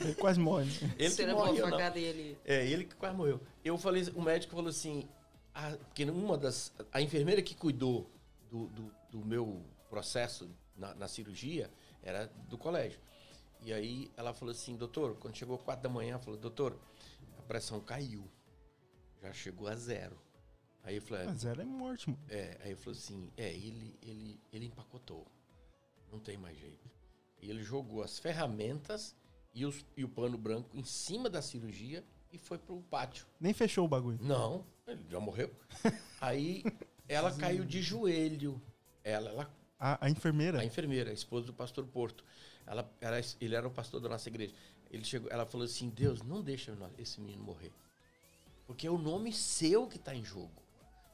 Ele 0.00 0.14
quase 0.14 0.40
morre. 0.40 0.64
né? 0.64 0.94
Ele 0.98 1.32
uma 1.34 1.44
morreu, 1.44 1.66
não. 1.66 1.72
facada 1.72 1.98
e 1.98 2.04
ele. 2.04 2.38
É, 2.42 2.66
ele 2.66 2.84
que 2.86 2.94
quase 2.94 3.14
morreu. 3.14 3.38
Eu 3.62 3.76
falei, 3.76 4.02
o 4.14 4.22
médico 4.22 4.54
falou 4.54 4.70
assim, 4.70 5.06
a, 5.54 5.72
porque 5.72 6.04
uma 6.04 6.38
das, 6.38 6.72
a 6.90 7.02
enfermeira 7.02 7.42
que 7.42 7.54
cuidou 7.54 8.10
do, 8.50 8.68
do, 8.68 8.94
do 9.10 9.18
meu 9.26 9.62
processo 9.90 10.48
na, 10.74 10.94
na 10.94 11.06
cirurgia 11.06 11.70
era 12.02 12.32
do 12.48 12.56
colégio. 12.56 12.98
E 13.64 13.72
aí 13.72 14.10
ela 14.16 14.32
falou 14.32 14.52
assim, 14.52 14.74
doutor, 14.74 15.16
quando 15.16 15.36
chegou 15.36 15.58
quatro 15.58 15.82
da 15.82 15.88
manhã, 15.88 16.18
falou, 16.18 16.38
doutor, 16.38 16.76
a 17.42 17.46
pressão 17.48 17.80
caiu, 17.80 18.30
já 19.20 19.32
chegou 19.32 19.66
a 19.68 19.74
zero. 19.74 20.16
Aí 20.84 20.96
eu 20.96 21.02
falei, 21.02 21.26
Mas 21.26 21.44
era 21.44 21.64
morte, 21.64 22.08
mano. 22.10 22.22
é, 22.28 22.56
aí 22.60 22.70
ele 22.70 22.76
falou 22.76 22.98
assim, 22.98 23.30
é, 23.36 23.52
ele, 23.52 23.96
ele, 24.02 24.40
ele 24.52 24.66
empacotou. 24.66 25.26
Não 26.10 26.18
tem 26.18 26.36
mais 26.36 26.58
jeito. 26.58 26.90
E 27.40 27.50
ele 27.50 27.62
jogou 27.62 28.02
as 28.02 28.18
ferramentas 28.18 29.14
e, 29.54 29.64
os, 29.66 29.84
e 29.96 30.04
o 30.04 30.08
pano 30.08 30.36
branco 30.38 30.76
em 30.76 30.84
cima 30.84 31.28
da 31.30 31.40
cirurgia 31.42 32.04
e 32.32 32.38
foi 32.38 32.58
pro 32.58 32.80
pátio. 32.82 33.26
Nem 33.40 33.52
fechou 33.52 33.84
o 33.84 33.88
bagulho. 33.88 34.18
Não, 34.20 34.64
ele 34.86 35.04
já 35.08 35.20
morreu. 35.20 35.54
Aí 36.20 36.64
ela 37.08 37.32
caiu 37.36 37.64
de 37.64 37.80
joelho. 37.82 38.60
Ela, 39.04 39.30
ela 39.30 39.54
A, 39.78 40.06
a 40.06 40.10
enfermeira. 40.10 40.60
a 40.60 40.64
enfermeira, 40.64 41.10
a 41.10 41.14
esposa 41.14 41.46
do 41.46 41.52
pastor 41.52 41.86
Porto. 41.86 42.24
Ela, 42.66 42.88
era, 43.00 43.20
ele 43.40 43.54
era 43.54 43.66
o 43.66 43.70
pastor 43.70 44.00
da 44.00 44.08
nossa 44.08 44.28
igreja. 44.28 44.54
Ele 44.92 45.04
chegou, 45.04 45.30
ela 45.30 45.46
falou 45.46 45.64
assim: 45.64 45.88
Deus, 45.88 46.22
não 46.22 46.42
deixa 46.42 46.76
esse 46.98 47.20
menino 47.20 47.42
morrer. 47.42 47.72
Porque 48.66 48.86
é 48.86 48.90
o 48.90 48.98
nome 48.98 49.32
seu 49.32 49.86
que 49.88 49.96
está 49.96 50.14
em 50.14 50.24
jogo. 50.24 50.62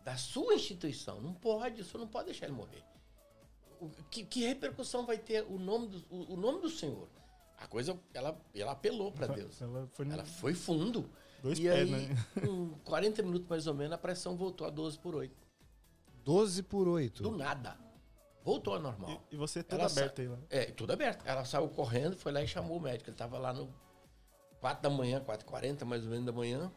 Da 0.05 0.17
sua 0.17 0.55
instituição. 0.55 1.21
Não 1.21 1.33
pode, 1.33 1.81
o 1.81 1.85
senhor 1.85 2.01
não 2.01 2.09
pode 2.09 2.27
deixar 2.27 2.47
ele 2.47 2.55
morrer. 2.57 2.83
O- 3.81 3.89
que, 4.11 4.25
que 4.25 4.41
repercussão 4.47 5.07
vai 5.07 5.17
ter 5.19 5.45
o 5.45 5.59
nome 5.59 5.87
do, 5.89 6.05
o, 6.11 6.35
o 6.35 6.37
nome 6.37 6.61
do 6.61 6.69
Senhor? 6.69 7.09
A 7.59 7.67
coisa, 7.67 7.99
ela, 8.15 8.37
ela 8.55 8.73
apelou 8.73 9.13
para 9.13 9.27
Deus. 9.29 9.61
Ela 9.63 9.87
foi 9.93 10.05
no- 10.05 10.13
Ela 10.15 10.25
foi 10.25 10.55
fundo. 10.55 11.09
dois 11.43 11.59
e 11.59 11.63
pés, 11.63 11.93
aí, 11.93 12.07
né? 12.09 12.17
com 12.45 12.71
40 12.85 13.23
minutos 13.23 13.49
mais 13.49 13.67
ou 13.67 13.75
menos, 13.75 13.93
a 13.93 13.99
pressão 13.99 14.37
voltou 14.37 14.67
a 14.67 14.71
12 14.71 14.99
por 14.99 15.15
8. 15.15 15.35
12 16.25 16.63
por 16.65 16.89
8. 16.89 17.23
Do 17.23 17.31
nada. 17.33 17.79
Voltou 18.43 18.75
ao 18.75 18.81
normal. 18.81 19.25
E, 19.31 19.35
e 19.35 19.37
você 19.37 19.63
toda 19.63 19.83
Ela 19.83 19.89
sa- 19.89 20.01
aberta 20.01 20.23
aí 20.23 20.29
lá. 20.29 20.39
É, 20.49 20.65
tudo 20.67 20.93
aberto. 20.93 21.27
Ela 21.27 21.45
saiu 21.45 21.69
correndo, 21.69 22.17
foi 22.17 22.33
lá 22.33 22.43
e 22.43 22.49
chamou 22.49 22.79
o 22.79 22.81
médico. 22.81 23.11
Ele 23.11 23.17
tava 23.17 23.39
lá 23.39 23.53
no 23.53 23.73
4 24.61 24.83
da 24.83 24.91
manhã, 24.91 25.21
4h40 25.25 25.85
mais 25.85 26.05
ou 26.05 26.11
menos 26.11 26.25
da 26.27 26.33
manhã, 26.33 26.73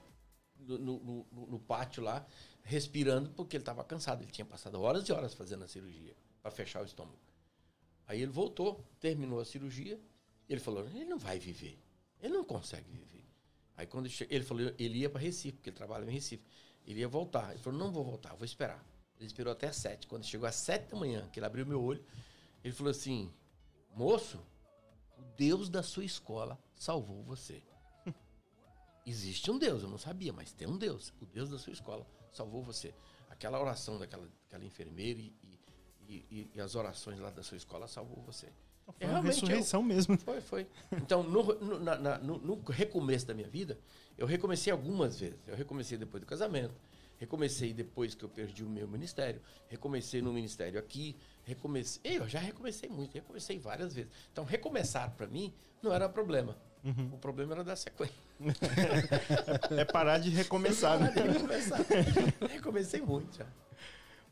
no, 0.58 0.78
no- 0.78 1.28
no- 1.32 1.48
no 1.48 1.60
pátio 1.60 2.04
lá, 2.04 2.26
respirando, 2.64 3.30
porque 3.32 3.58
ele 3.58 3.64
tava 3.64 3.84
cansado. 3.84 4.22
Ele 4.24 4.32
tinha 4.32 4.46
passado 4.46 4.82
horas 4.82 5.08
e 5.08 5.12
horas 5.14 5.34
fazendo 5.34 5.64
a 5.64 5.68
cirurgia 5.68 6.16
para 6.42 6.52
fechar 6.52 6.82
o 6.82 6.86
estômago. 6.86 7.18
Aí 8.08 8.22
ele 8.22 8.32
voltou, 8.32 8.84
terminou 9.00 9.40
a 9.40 9.46
cirurgia, 9.46 10.00
ele 10.50 10.60
falou: 10.60 10.86
ele 10.88 11.06
não 11.06 11.18
vai 11.18 11.40
viver. 11.40 11.80
Ele 12.20 12.34
não 12.34 12.44
consegue 12.44 12.92
viver. 12.92 13.26
Aí 13.78 13.88
quando 13.88 14.08
ele, 14.08 14.16
ele 14.30 14.44
falou, 14.44 14.74
ele 14.78 15.00
ia 15.00 15.10
para 15.10 15.22
Recife, 15.22 15.54
porque 15.58 15.70
ele 15.70 15.78
trabalha 15.78 16.04
em 16.06 16.14
Recife. 16.14 16.44
Ele 16.86 17.00
ia 17.00 17.08
voltar. 17.08 17.52
Ele 17.52 17.60
falou: 17.60 17.80
não 17.80 17.92
vou 17.92 18.04
voltar, 18.04 18.36
vou 18.36 18.44
esperar. 18.46 18.84
Ele 19.22 19.28
esperou 19.28 19.54
até 19.54 19.72
sete. 19.72 20.08
Quando 20.08 20.26
chegou 20.26 20.48
às 20.48 20.56
sete 20.56 20.90
da 20.90 20.98
manhã, 20.98 21.30
que 21.32 21.38
ele 21.40 21.46
abriu 21.46 21.64
meu 21.66 21.82
olho, 21.82 22.04
ele 22.64 22.74
falou 22.74 22.90
assim: 22.90 23.32
moço, 23.96 24.40
o 25.18 25.22
Deus 25.38 25.70
da 25.70 25.84
sua 25.84 26.04
escola 26.04 26.58
salvou 26.76 27.22
você. 27.24 27.62
Existe 29.06 29.50
um 29.52 29.60
Deus, 29.60 29.84
eu 29.84 29.90
não 29.90 29.98
sabia, 30.00 30.34
mas 30.34 30.52
tem 30.52 30.68
um 30.68 30.78
Deus. 30.78 31.14
O 31.22 31.26
Deus 31.28 31.50
da 31.52 31.60
sua 31.60 31.72
escola 31.74 32.06
salvou 32.32 32.64
você. 32.64 32.94
Aquela 33.30 33.60
oração 33.62 34.00
daquela, 34.00 34.28
daquela 34.46 34.66
enfermeira 34.66 35.20
e, 35.20 35.34
e- 36.08 36.26
e- 36.32 36.52
e 36.56 36.60
as 36.62 36.74
orações 36.76 37.20
lá 37.20 37.30
da 37.30 37.44
sua 37.44 37.58
escola 37.58 37.88
salvou 37.88 38.24
você. 38.24 38.48
Foi 38.86 38.96
uma 39.06 39.12
realmente, 39.14 39.34
ressurreição 39.36 39.84
mesmo. 39.84 40.18
Foi, 40.18 40.42
foi. 40.42 40.68
Então, 40.94 41.22
no, 41.24 41.44
no- 41.60 41.80
na- 41.80 41.96
na- 41.98 42.18
no- 42.18 42.40
no 42.40 42.62
recomeço 42.66 43.26
da 43.28 43.34
minha 43.36 43.48
vida, 43.48 43.80
eu 44.18 44.26
recomecei 44.26 44.72
algumas 44.74 45.20
vezes. 45.20 45.40
Eu 45.48 45.56
recomecei 45.56 45.98
depois 45.98 46.20
do 46.22 46.28
casamento, 46.28 46.74
recomecei 47.22 47.72
depois 47.72 48.16
que 48.16 48.26
eu 48.26 48.30
perdi 48.30 48.64
o 48.64 48.70
meu 48.70 48.88
ministério, 48.88 49.40
recomecei 49.70 50.24
no 50.24 50.34
ministério 50.34 50.80
aqui, 50.80 51.16
recomecei. 51.44 52.18
Eu 52.18 52.28
já 52.28 52.40
recomecei 52.40 52.90
muito, 52.90 53.14
recomecei 53.14 53.60
várias 53.60 53.94
vezes. 53.94 54.12
Então, 54.34 54.44
recomeçar 54.44 55.12
para 55.12 55.28
mim 55.28 55.54
não 55.84 55.94
era 55.94 56.10
problema. 56.10 56.58
O 57.14 57.18
problema 57.20 57.54
era 57.54 57.64
dar 57.64 57.76
sequência. 57.76 58.16
É 59.78 59.86
parar 59.86 60.18
de 60.18 60.32
recomeçar, 60.32 61.00
né? 61.00 61.12
recomeçar. 61.12 61.80
recomecei 62.50 63.00
muito 63.00 63.38
já. 63.38 63.46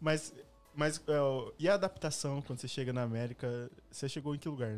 Mas, 0.01 0.33
mas 0.73 0.97
é, 0.97 1.53
e 1.59 1.69
a 1.69 1.75
adaptação 1.75 2.41
quando 2.41 2.59
você 2.59 2.67
chega 2.67 2.91
na 2.91 3.03
América? 3.03 3.69
Você 3.91 4.09
chegou 4.09 4.33
em 4.33 4.39
que 4.39 4.49
lugar? 4.49 4.71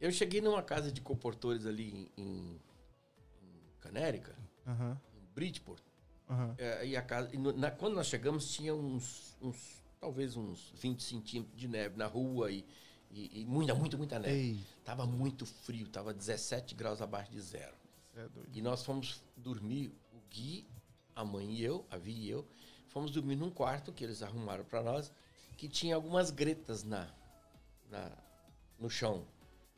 Eu 0.00 0.10
cheguei 0.10 0.40
numa 0.40 0.62
casa 0.62 0.90
de 0.90 1.02
comportores 1.02 1.66
ali 1.66 2.08
em, 2.16 2.22
em 2.24 2.60
Canérica, 3.78 4.34
Aham, 4.66 4.98
em 5.14 5.34
Bridgeport. 5.34 5.89
Aham. 6.30 6.54
É, 6.58 6.86
e 6.86 6.96
a 6.96 7.02
casa, 7.02 7.28
e 7.34 7.38
na- 7.38 7.70
quando 7.70 7.94
nós 7.94 8.06
chegamos, 8.06 8.50
tinha 8.52 8.74
uns, 8.74 9.36
uns, 9.42 9.82
talvez 10.00 10.36
uns 10.36 10.72
20 10.76 11.02
centímetros 11.02 11.56
de 11.58 11.68
neve 11.68 11.96
na 11.96 12.06
rua 12.06 12.50
e, 12.50 12.64
e, 13.10 13.40
e 13.40 13.44
muita, 13.44 13.74
muita, 13.74 13.96
muita 13.96 14.18
neve. 14.18 14.34
Ei, 14.34 14.64
Tava 14.84 15.06
muito 15.06 15.44
frio, 15.44 15.86
tava 15.88 16.12
17 16.14 16.74
graus 16.74 17.02
abaixo 17.02 17.30
de 17.30 17.40
zero. 17.40 17.74
É 18.16 18.28
doido. 18.28 18.50
E 18.52 18.62
nós 18.62 18.84
fomos 18.84 19.22
dormir, 19.36 19.92
o 20.12 20.20
Gui, 20.30 20.66
a 21.14 21.24
mãe 21.24 21.52
e 21.54 21.62
eu, 21.62 21.84
a 21.90 21.96
Vi 21.96 22.12
e 22.12 22.30
eu, 22.30 22.46
fomos 22.88 23.10
dormir 23.10 23.36
num 23.36 23.50
quarto 23.50 23.92
que 23.92 24.02
eles 24.02 24.22
arrumaram 24.22 24.64
para 24.64 24.82
nós, 24.82 25.12
que 25.56 25.68
tinha 25.68 25.94
algumas 25.94 26.30
gretas 26.30 26.82
na, 26.82 27.08
na, 27.90 28.10
no 28.78 28.88
chão. 28.90 29.24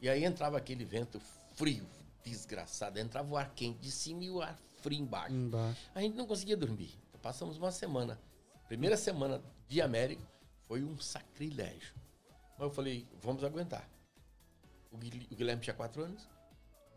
E 0.01 0.09
aí 0.09 0.25
entrava 0.25 0.57
aquele 0.57 0.85
vento 0.85 1.21
frio, 1.55 1.87
desgraçado. 2.25 2.99
Entrava 2.99 3.29
o 3.31 3.37
ar 3.37 3.53
quente 3.55 3.79
de 3.81 3.91
cima 3.91 4.25
e 4.25 4.31
o 4.31 4.41
ar 4.41 4.59
frio 4.83 4.99
embaixo. 5.01 5.33
embaixo. 5.35 5.91
A 5.95 6.01
gente 6.01 6.17
não 6.17 6.27
conseguia 6.27 6.57
dormir. 6.57 6.99
Passamos 7.23 7.57
uma 7.57 7.71
semana. 7.71 8.19
Primeira 8.69 8.97
semana 8.97 9.41
de 9.69 9.81
América 9.81 10.23
foi 10.67 10.83
um 10.83 10.99
sacrilégio. 10.99 11.95
Mas 12.59 12.69
eu 12.69 12.71
falei, 12.71 13.07
vamos 13.23 13.43
aguentar. 13.45 13.89
O 14.91 14.99
Guil- 14.99 15.27
o 15.31 15.35
Guilherme 15.37 15.63
tinha 15.63 15.73
quatro 15.75 16.03
anos, 16.03 16.29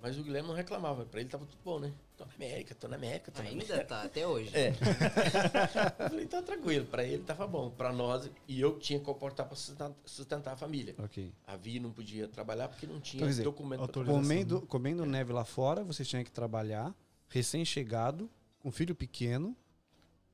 mas 0.01 0.17
o 0.17 0.23
Guilherme 0.23 0.49
não 0.49 0.55
reclamava. 0.55 1.05
Pra 1.05 1.19
ele 1.21 1.29
tava 1.29 1.45
tudo 1.45 1.59
bom, 1.63 1.79
né? 1.79 1.93
Tô 2.17 2.25
na 2.25 2.33
América, 2.33 2.73
tô 2.75 2.87
na 2.87 2.95
América, 2.95 3.31
tô 3.31 3.41
na 3.43 3.49
América. 3.49 3.73
Ainda 3.73 3.85
tá, 3.85 4.03
até 4.03 4.25
hoje. 4.27 4.49
É. 4.55 4.69
eu 5.99 6.09
falei, 6.09 6.25
então 6.25 6.41
tranquilo. 6.43 6.85
Pra 6.85 7.03
ele 7.03 7.23
tava 7.23 7.45
bom. 7.47 7.69
Pra 7.69 7.91
nós, 7.93 8.29
e 8.47 8.59
eu 8.59 8.79
tinha 8.79 8.99
que 8.99 9.05
comportar 9.05 9.45
pra 9.45 9.55
sustentar, 9.55 9.91
sustentar 10.05 10.53
a 10.53 10.57
família. 10.57 10.95
Ok. 10.97 11.33
A 11.45 11.55
Vi 11.55 11.79
não 11.79 11.91
podia 11.91 12.27
trabalhar 12.27 12.67
porque 12.69 12.85
não 12.87 12.99
tinha 12.99 13.19
Então, 13.19 13.27
dizer, 13.29 13.43
documento. 13.43 14.03
Comendo, 14.05 14.61
comendo 14.61 15.05
neve 15.05 15.31
lá 15.33 15.45
fora, 15.45 15.83
você 15.83 16.03
tinha 16.05 16.23
que 16.23 16.31
trabalhar, 16.31 16.93
recém-chegado, 17.27 18.29
com 18.59 18.71
filho 18.71 18.95
pequeno, 18.95 19.55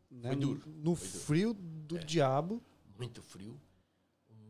né, 0.10 0.30
Foi 0.30 0.36
no- 0.36 0.56
duro, 0.56 0.70
no 0.70 0.96
foi 0.96 1.08
duro. 1.08 1.20
frio 1.26 1.54
do 1.54 2.00
diabo. 2.00 2.62
muito 2.98 3.22
frio, 3.24 3.60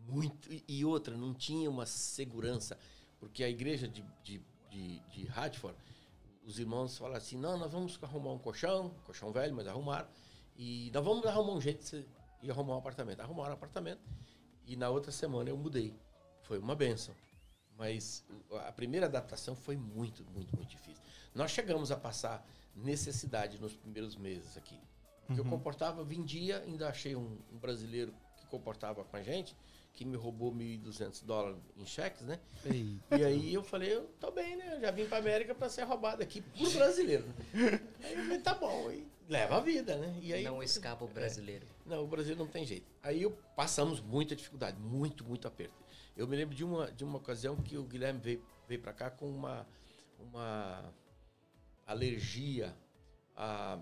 muito 0.07 0.51
e- 0.51 0.63
e 0.67 0.85
outra 0.85 1.15
não 1.15 1.33
tinha 1.33 1.69
uma 1.69 1.85
segurança 1.85 2.77
porque 3.19 3.43
a 3.43 3.49
igreja 3.49 3.87
de, 3.87 4.03
de, 4.23 4.41
de, 4.69 4.99
de 5.09 5.27
Hartford, 5.29 5.77
os 6.43 6.57
irmãos 6.59 6.97
falaram 6.97 7.17
assim, 7.17 7.37
não, 7.37 7.57
nós 7.57 7.71
vamos 7.71 7.97
arrumar 8.01 8.31
um 8.33 8.39
colchão, 8.39 8.89
colchão 9.05 9.31
velho, 9.31 9.55
mas 9.55 9.67
arrumaram 9.67 10.07
e 10.57 10.89
nós 10.93 11.03
vamos 11.05 11.25
arrumar 11.25 11.53
um 11.53 11.61
jeito 11.61 11.81
de 11.83 11.87
você 11.89 12.05
ir 12.41 12.51
arrumar 12.51 12.75
um 12.75 12.79
apartamento, 12.79 13.19
arrumaram 13.21 13.51
um 13.51 13.53
apartamento 13.53 14.01
e 14.65 14.75
na 14.75 14.89
outra 14.89 15.11
semana 15.11 15.49
eu 15.49 15.57
mudei, 15.57 15.95
foi 16.41 16.57
uma 16.57 16.75
benção, 16.75 17.15
mas 17.77 18.25
a 18.65 18.71
primeira 18.71 19.05
adaptação 19.05 19.55
foi 19.55 19.77
muito, 19.77 20.25
muito, 20.31 20.55
muito 20.57 20.69
difícil. 20.69 21.00
Nós 21.33 21.51
chegamos 21.51 21.91
a 21.91 21.95
passar 21.97 22.45
necessidade 22.75 23.57
nos 23.59 23.73
primeiros 23.73 24.15
meses 24.15 24.57
aqui. 24.57 24.79
Porque 25.25 25.39
eu 25.39 25.45
comportava, 25.45 26.03
vendia, 26.03 26.59
ainda 26.65 26.89
achei 26.89 27.15
um, 27.15 27.37
um 27.53 27.57
brasileiro 27.57 28.13
que 28.37 28.45
comportava 28.47 29.03
com 29.03 29.15
a 29.15 29.21
gente, 29.23 29.55
que 29.93 30.03
me 30.03 30.17
roubou 30.17 30.53
1.200 30.53 31.23
dólares 31.23 31.57
em 31.77 31.85
cheques, 31.85 32.21
né? 32.25 32.39
Ei, 32.65 32.97
E 33.17 33.23
aí 33.23 33.53
eu 33.53 33.63
falei, 33.63 33.93
eu 33.93 34.05
tô 34.19 34.31
bem, 34.31 34.57
né? 34.57 34.75
Eu 34.75 34.81
já 34.81 34.91
vim 34.91 35.05
pra 35.05 35.19
América 35.19 35.53
pra 35.55 35.69
ser 35.69 35.83
roubado 35.83 36.21
aqui 36.23 36.41
por 36.41 36.73
brasileiro. 36.73 37.25
Aí 38.03 38.13
eu 38.13 38.23
falei, 38.23 38.39
tá 38.39 38.53
bom, 38.55 38.89
aí 38.89 39.07
leva 39.29 39.57
a 39.57 39.59
vida, 39.61 39.95
né? 39.97 40.17
E 40.21 40.33
aí, 40.33 40.43
Não 40.43 40.61
escapa 40.61 41.05
o 41.05 41.07
brasileiro. 41.07 41.65
não, 41.85 42.03
o 42.03 42.07
Brasil 42.07 42.35
não 42.35 42.47
tem 42.47 42.65
jeito. 42.65 42.85
Aí 43.03 43.21
eu 43.21 43.31
passamos 43.55 44.01
muita 44.01 44.35
dificuldade, 44.35 44.77
muito, 44.79 45.23
muito 45.23 45.47
aperto. 45.47 45.73
Eu 46.17 46.27
me 46.27 46.35
lembro 46.35 46.53
de 46.55 46.63
uma, 46.65 46.91
de 46.91 47.03
uma 47.05 47.17
ocasião 47.17 47.55
que 47.55 47.77
o 47.77 47.83
Guilherme 47.83 48.19
veio, 48.19 48.43
veio 48.67 48.81
para 48.81 48.91
cá 48.91 49.09
com 49.09 49.29
uma, 49.29 49.65
uma 50.19 50.93
alergia 51.91 52.75
a 53.35 53.79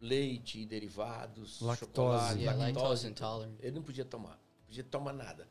leite 0.00 0.60
e 0.60 0.66
derivados, 0.66 1.60
Lactose. 1.60 1.90
chocolate, 1.92 2.38
Yeah, 2.40 2.64
lactose. 2.64 3.06
intolerant. 3.08 3.56
Ele 3.60 3.72
não 3.76 3.82
podia 3.82 4.04
tomar, 4.04 4.36
não 4.60 4.66
podia 4.66 4.84
tomar 4.84 5.12
nada. 5.12 5.48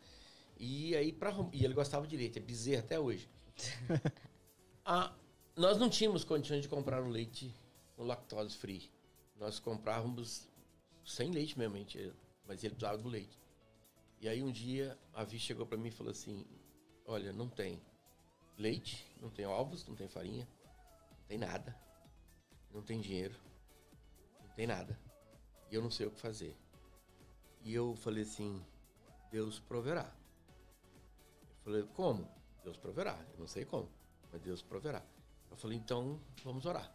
E 0.58 0.96
aí 0.96 1.12
para 1.12 1.32
e 1.52 1.66
ele 1.66 1.74
gostava 1.74 2.08
de 2.08 2.16
leite, 2.16 2.38
é 2.40 2.42
bezerra 2.42 2.82
até 2.82 3.00
hoje. 3.00 3.30
Ah, 4.88 5.12
nós 5.56 5.78
não 5.80 5.90
tínhamos 5.90 6.24
condições 6.24 6.62
de 6.62 6.68
comprar 6.70 7.02
o 7.02 7.08
leite 7.10 7.52
com 7.96 8.04
lactose 8.04 8.56
free. 8.56 8.92
Nós 9.36 9.58
comprávamos 9.58 10.48
sem 11.04 11.32
leite 11.32 11.58
mesmo, 11.58 11.76
a 11.76 11.80
gente- 11.80 12.14
mas 12.48 12.64
ele 12.64 12.76
precisava 12.76 13.02
do 13.02 13.10
leite. 13.10 13.40
E 14.22 14.28
aí 14.30 14.44
um 14.44 14.52
dia 14.52 14.96
a 15.12 15.24
Vi 15.24 15.40
chegou 15.40 15.66
para 15.66 15.76
mim 15.78 15.88
e 15.88 15.92
falou 15.92 16.12
assim: 16.12 16.46
"Olha, 17.06 17.34
não 17.34 17.50
tem 17.50 17.82
leite, 18.60 19.06
não 19.20 19.30
tem 19.32 19.46
ovos, 19.48 19.88
não 19.88 19.96
tem 19.96 20.08
farinha, 20.08 20.48
não 21.18 21.26
tem 21.28 21.38
nada. 21.40 21.76
Não 22.76 22.82
tem 22.82 23.00
dinheiro. 23.00 23.34
Não 24.44 24.50
tem 24.50 24.68
nada. 24.68 25.00
E 25.72 25.76
eu 25.76 25.82
não 25.82 25.90
sei 25.90 26.06
o 26.06 26.12
que 26.12 26.20
fazer." 26.20 26.54
E 27.62 27.74
eu 27.74 27.96
falei 27.96 28.24
assim: 28.24 28.62
"Deus 29.32 29.60
proverá." 29.62 30.14
Eu 31.50 31.64
falei: 31.64 31.84
"Como? 31.94 32.30
Deus 32.66 32.76
proverá. 32.76 33.18
Eu 33.32 33.40
não 33.40 33.48
sei 33.48 33.64
como, 33.64 33.90
mas 34.30 34.42
Deus 34.42 34.62
proverá." 34.62 35.02
Eu 35.50 35.56
falei: 35.56 35.78
"Então, 35.78 36.20
vamos 36.44 36.66
orar. 36.66 36.92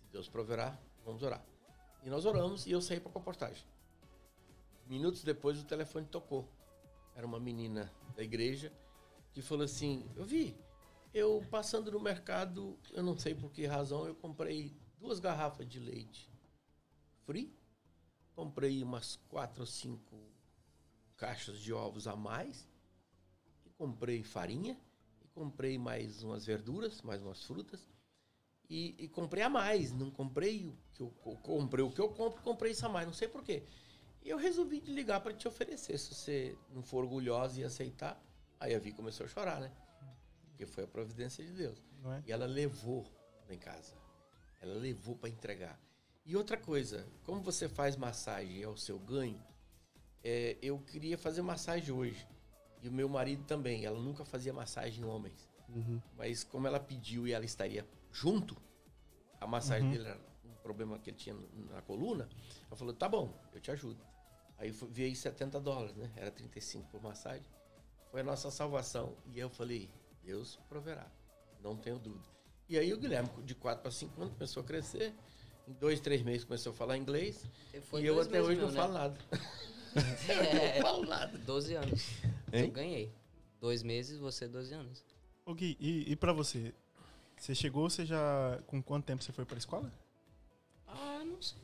Se 0.00 0.08
Deus 0.08 0.26
proverá, 0.26 0.76
vamos 1.04 1.22
orar." 1.22 1.44
E 2.02 2.08
nós 2.08 2.24
oramos 2.24 2.66
e 2.66 2.70
eu 2.70 2.80
saí 2.80 2.98
para 2.98 3.12
comportagem. 3.12 3.66
Minutos 4.86 5.22
depois 5.22 5.60
o 5.60 5.66
telefone 5.66 6.06
tocou. 6.06 6.48
Era 7.14 7.26
uma 7.26 7.38
menina 7.38 7.92
da 8.16 8.22
igreja 8.22 8.72
que 9.34 9.42
falou 9.42 9.64
assim: 9.64 10.10
Eu 10.16 10.24
vi, 10.24 10.56
eu 11.12 11.44
passando 11.50 11.92
no 11.92 12.00
mercado, 12.00 12.78
eu 12.92 13.02
não 13.02 13.18
sei 13.18 13.34
por 13.34 13.52
que 13.52 13.66
razão, 13.66 14.06
eu 14.06 14.14
comprei 14.14 14.74
duas 15.04 15.20
garrafas 15.20 15.68
de 15.68 15.78
leite 15.78 16.30
free, 17.26 17.54
comprei 18.34 18.82
umas 18.82 19.16
quatro 19.28 19.60
ou 19.60 19.66
cinco 19.66 20.16
caixas 21.16 21.58
de 21.58 21.72
ovos 21.72 22.06
a 22.08 22.16
mais, 22.16 22.66
e 23.66 23.70
comprei 23.70 24.22
farinha, 24.22 24.78
e 25.22 25.28
comprei 25.28 25.76
mais 25.78 26.22
umas 26.22 26.46
verduras, 26.46 27.02
mais 27.02 27.22
umas 27.22 27.44
frutas, 27.44 27.86
e, 28.68 28.94
e 28.98 29.08
comprei 29.08 29.42
a 29.42 29.48
mais. 29.50 29.92
Não 29.92 30.10
comprei 30.10 30.66
o 30.66 30.76
que 30.94 31.02
eu, 31.02 31.10
co- 31.22 31.36
comprei 31.36 31.84
o 31.84 31.90
que 31.90 32.00
eu 32.00 32.08
compro, 32.08 32.42
comprei 32.42 32.72
isso 32.72 32.86
a 32.86 32.88
mais, 32.88 33.06
não 33.06 33.14
sei 33.14 33.28
por 33.28 33.42
quê. 33.44 33.62
E 34.22 34.30
eu 34.30 34.38
resolvi 34.38 34.80
de 34.80 34.90
ligar 34.90 35.20
para 35.20 35.34
te 35.34 35.46
oferecer. 35.46 35.98
Se 35.98 36.14
você 36.14 36.56
não 36.70 36.82
for 36.82 37.04
orgulhosa 37.04 37.60
e 37.60 37.64
aceitar, 37.64 38.18
aí 38.58 38.74
a 38.74 38.78
Vi 38.78 38.92
começou 38.92 39.26
a 39.26 39.28
chorar, 39.28 39.60
né? 39.60 39.70
Porque 40.48 40.64
foi 40.64 40.84
a 40.84 40.86
providência 40.88 41.44
de 41.44 41.52
Deus. 41.52 41.78
É? 42.06 42.22
E 42.26 42.32
ela 42.32 42.46
levou 42.46 43.02
lá 43.46 43.54
em 43.54 43.58
casa. 43.58 43.92
Ela 44.64 44.74
levou 44.78 45.14
para 45.14 45.28
entregar. 45.28 45.78
E 46.24 46.34
outra 46.34 46.56
coisa, 46.56 47.06
como 47.22 47.42
você 47.42 47.68
faz 47.68 47.96
massagem 47.96 48.62
é 48.62 48.66
o 48.66 48.78
seu 48.78 48.98
ganho, 48.98 49.38
é, 50.22 50.56
eu 50.62 50.78
queria 50.78 51.18
fazer 51.18 51.42
massagem 51.42 51.94
hoje. 51.94 52.26
E 52.80 52.88
o 52.88 52.92
meu 52.92 53.06
marido 53.06 53.44
também. 53.44 53.84
Ela 53.84 54.00
nunca 54.00 54.24
fazia 54.24 54.54
massagem 54.54 55.04
em 55.04 55.06
homens. 55.06 55.46
Uhum. 55.68 56.00
Mas 56.16 56.42
como 56.42 56.66
ela 56.66 56.80
pediu 56.80 57.28
e 57.28 57.32
ela 57.32 57.44
estaria 57.44 57.86
junto, 58.10 58.56
a 59.38 59.46
massagem 59.46 59.90
dele 59.90 60.08
era 60.08 60.18
um 60.46 60.54
problema 60.62 60.98
que 60.98 61.10
ele 61.10 61.16
tinha 61.18 61.36
na 61.70 61.82
coluna, 61.82 62.26
ela 62.66 62.76
falou, 62.76 62.94
tá 62.94 63.06
bom, 63.06 63.38
eu 63.52 63.60
te 63.60 63.70
ajudo. 63.70 64.02
Aí 64.56 64.70
veio 64.70 65.14
70 65.14 65.60
dólares, 65.60 65.94
né? 65.94 66.10
Era 66.16 66.30
35 66.30 66.88
por 66.88 67.02
massagem. 67.02 67.44
Foi 68.10 68.22
a 68.22 68.24
nossa 68.24 68.50
salvação. 68.50 69.14
E 69.26 69.38
eu 69.38 69.50
falei, 69.50 69.90
Deus 70.22 70.58
proverá. 70.70 71.06
Não 71.60 71.76
tenho 71.76 71.98
dúvida. 71.98 72.33
E 72.68 72.78
aí 72.78 72.92
o 72.92 72.98
Guilherme, 72.98 73.28
de 73.44 73.54
4 73.54 73.82
para 73.82 73.90
5 73.90 74.20
anos, 74.20 74.34
começou 74.34 74.62
a 74.62 74.66
crescer. 74.66 75.12
Em 75.68 75.72
dois, 75.72 76.00
três 76.00 76.22
meses 76.22 76.44
começou 76.44 76.72
a 76.72 76.74
falar 76.74 76.96
inglês. 76.96 77.44
Foi 77.82 78.02
e 78.02 78.06
eu 78.06 78.20
até 78.20 78.40
hoje 78.42 78.56
meu, 78.60 78.66
não 78.68 78.74
né? 78.74 78.80
falo 78.80 78.92
nada. 78.92 79.18
É, 80.28 80.80
não 80.80 80.82
falo 80.82 81.06
nada. 81.06 81.38
12 81.38 81.74
anos. 81.74 82.08
Hein? 82.52 82.64
Eu 82.64 82.70
ganhei. 82.70 83.12
Dois 83.60 83.82
meses, 83.82 84.18
você 84.18 84.46
12 84.46 84.74
anos. 84.74 85.04
Ô 85.46 85.54
Gui, 85.54 85.76
e, 85.80 86.12
e 86.12 86.16
pra 86.16 86.32
você? 86.32 86.74
Você 87.36 87.54
chegou, 87.54 87.88
você 87.88 88.04
já. 88.04 88.58
Com 88.66 88.82
quanto 88.82 89.04
tempo 89.04 89.22
você 89.22 89.32
foi 89.32 89.44
pra 89.44 89.58
escola? 89.58 89.90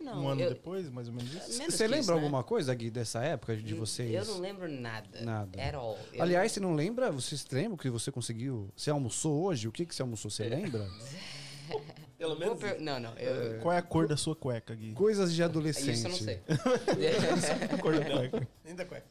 Não 0.00 0.24
um 0.24 0.28
ano 0.28 0.40
eu, 0.42 0.48
depois, 0.50 0.88
mais 0.90 1.08
ou 1.08 1.14
menos 1.14 1.32
isso? 1.32 1.58
Menos 1.58 1.74
Você 1.74 1.84
lembra 1.84 2.00
isso, 2.00 2.10
né? 2.10 2.16
alguma 2.16 2.42
coisa, 2.44 2.74
Gui, 2.74 2.90
dessa 2.90 3.22
época 3.22 3.56
de 3.56 3.74
vocês? 3.74 4.12
Eu 4.12 4.24
não 4.24 4.40
lembro 4.40 4.68
nada. 4.68 5.20
Nada. 5.22 5.62
At 5.62 5.74
all. 5.74 5.98
Eu- 6.12 6.22
Aliás, 6.22 6.52
você 6.52 6.60
não 6.60 6.74
lembra? 6.74 7.10
Você 7.12 7.36
se 7.36 7.46
lembra 7.54 7.74
o 7.74 7.78
que 7.78 7.88
você 7.90 8.10
conseguiu? 8.12 8.70
Você 8.76 8.90
almoçou 8.90 9.42
hoje? 9.44 9.68
O 9.68 9.72
que, 9.72 9.86
que 9.86 9.94
você 9.94 10.02
almoçou? 10.02 10.30
Você 10.30 10.48
lembra? 10.48 10.86
Pelo 12.18 12.38
menos. 12.38 12.58
per- 12.58 12.80
Não, 12.80 13.00
não. 13.00 13.16
Eu... 13.16 13.60
Qual 13.60 13.72
é 13.72 13.78
a 13.78 13.82
cor 13.82 14.06
da 14.06 14.16
sua 14.16 14.36
cueca, 14.36 14.74
Gui? 14.74 14.92
Coisas 14.92 15.32
de 15.32 15.42
adolescente. 15.42 15.94
Isso 15.94 16.06
eu 16.06 16.10
não 16.10 16.18
sei. 16.18 16.42
a 17.72 17.78
cor 17.80 17.98
da 17.98 18.04
cueca. 18.04 18.48
Ainda 18.66 18.84
cueca. 18.84 19.06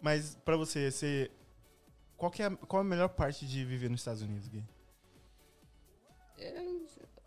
Mas 0.00 0.36
pra 0.44 0.56
você, 0.56 0.90
você. 0.90 1.30
Qual, 2.16 2.30
que 2.30 2.42
é 2.42 2.46
a, 2.46 2.50
qual 2.50 2.82
é 2.82 2.84
a 2.84 2.88
melhor 2.88 3.08
parte 3.08 3.46
de 3.46 3.64
viver 3.64 3.88
nos 3.88 4.00
Estados 4.00 4.20
Unidos, 4.22 4.48
Gui? 4.48 4.62
Eu- 6.38 6.80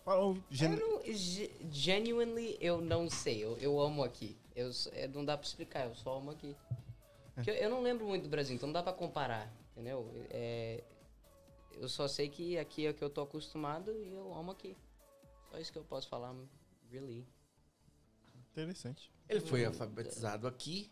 O 0.06 0.10
Eu 0.36 0.38
gen- 0.51 0.76
não, 0.76 1.01
ge- 1.14 1.51
genuinely, 1.72 2.58
eu 2.60 2.82
não 2.82 3.10
sei. 3.10 3.43
Eu, 3.43 3.58
eu 3.60 3.80
amo 3.80 4.04
aqui. 4.04 4.38
Eu, 4.56 4.70
é, 4.91 5.08
não 5.08 5.24
dá 5.24 5.38
pra 5.38 5.47
explicar, 5.47 5.86
eu 5.88 5.95
só 5.95 6.18
amo 6.18 6.32
aqui. 6.32 6.56
Porque 7.34 7.49
eu, 7.49 7.56
eu 7.56 7.70
não 7.70 7.82
lembro 7.82 8.06
muito 8.06 8.24
do 8.24 8.30
Brasil, 8.30 8.56
então 8.56 8.68
não 8.68 8.74
dá 8.74 8.84
pra 8.84 8.93
comparar, 8.93 9.51
entendeu? 9.72 10.08
É, 10.30 10.84
eu 11.72 11.88
só 11.89 12.08
sei 12.08 12.30
que 12.30 12.58
aqui 12.58 12.86
é 12.86 12.89
o 12.91 12.93
que 12.93 13.04
eu 13.04 13.10
tô 13.10 13.22
acostumado 13.22 13.91
e 13.91 14.14
eu 14.14 14.34
amo 14.34 14.51
aqui. 14.51 14.76
Só 15.49 15.58
isso 15.58 15.72
que 15.72 15.78
eu 15.80 15.84
posso 15.84 16.08
falar, 16.10 16.36
really. 16.91 17.26
Interessante. 18.51 19.12
Ele 19.28 19.39
foi 19.39 19.66
alfabetizado 19.66 20.45
aqui, 20.47 20.91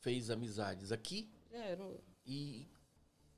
fez 0.00 0.30
amizades 0.30 0.90
aqui 0.90 1.30
É, 1.52 1.76
não, 1.76 1.96
e 2.26 2.66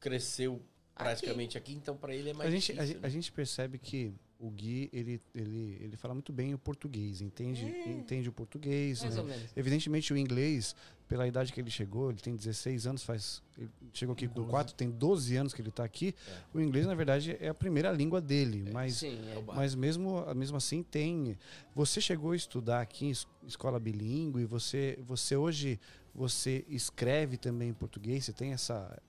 cresceu 0.01 0.63
praticamente 0.95 1.59
aqui, 1.59 1.75
então 1.75 1.97
para 1.97 2.15
ele 2.15 2.31
é 2.31 2.33
mais 2.33 2.49
A 2.49 2.51
gente, 2.51 2.73
a, 2.73 2.75
difícil. 2.77 2.99
a 2.99 3.03
né? 3.03 3.11
gente 3.11 3.33
percebe 3.33 3.79
que 3.79 4.15
o 4.47 4.51
Gui, 4.51 4.91
ele, 4.93 5.21
ele, 5.35 5.79
ele 5.81 5.97
fala 5.97 6.13
muito 6.13 6.33
bem 6.33 6.53
o 6.53 6.59
português, 6.59 7.21
entende? 7.23 7.65
É. 7.65 7.89
Entende 7.89 8.29
o 8.29 8.33
português. 8.33 9.01
mais 9.03 9.15
né? 9.15 9.21
ou 9.23 9.27
menos. 9.27 9.51
Evidentemente, 9.57 10.13
o 10.13 10.17
inglês, 10.19 10.77
pela 11.09 11.27
idade 11.27 11.51
que 11.53 11.61
ele 11.61 11.71
chegou, 11.71 12.11
ele 12.11 12.21
tem 12.21 12.37
16 12.37 12.87
anos, 12.87 13.03
faz. 13.03 13.43
Ele 13.57 13.71
chegou 13.93 14.13
aqui 14.13 14.29
com 14.29 14.35
12. 14.35 14.51
4, 14.51 14.75
tem 14.75 14.91
12 14.91 15.37
anos 15.37 15.55
que 15.55 15.63
ele 15.63 15.71
está 15.71 15.83
aqui. 15.83 16.15
É. 16.29 16.43
O 16.53 16.61
inglês, 16.61 16.87
na 16.87 16.95
verdade, 16.95 17.37
é 17.41 17.49
a 17.49 17.55
primeira 17.55 17.91
língua 17.91 18.21
dele. 18.21 18.71
Mas, 18.71 18.97
Sim, 18.97 19.19
É 19.29 19.35
é. 19.35 19.39
o 19.39 19.43
básico. 19.43 19.55
mas 19.57 19.75
mesmo, 19.75 20.35
mesmo 20.35 20.57
assim 20.59 20.83
tem. 20.83 21.39
Você 21.75 22.01
chegou 22.01 22.33
a 22.33 22.37
estudar 22.37 22.83
aqui 22.83 23.07
em 23.07 23.11
es- 23.11 23.27
escola 23.47 23.81
bilíngue, 23.81 24.45
você, 24.45 24.99
você 25.07 25.35
hoje 25.37 25.81
você 26.15 26.65
escreve 26.69 27.37
também 27.39 27.71
em 27.71 27.75
português, 27.75 28.25
você 28.27 28.33
tem 28.33 28.53
essa. 28.53 29.01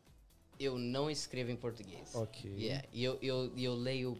Eu 0.57 0.77
não 0.77 1.09
escrevo 1.09 1.51
em 1.51 1.55
português. 1.57 2.15
Ok. 2.15 2.49
Yeah. 2.57 2.87
E 2.93 3.03
eu, 3.03 3.17
eu, 3.21 3.51
e 3.55 3.65
eu 3.65 3.75
leio. 3.75 4.17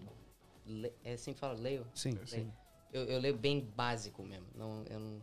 Le- 0.66 0.94
é 1.04 1.14
assim 1.14 1.34
que 1.34 1.40
fala? 1.40 1.54
Leio? 1.60 1.86
Sim. 1.94 2.18
Leio. 2.32 2.54
Eu, 2.94 3.04
eu 3.06 3.20
leio 3.20 3.38
bem 3.38 3.62
básico 3.76 4.24
mesmo. 4.24 4.48
Não, 4.56 4.84
eu 4.90 5.00
não, 5.00 5.22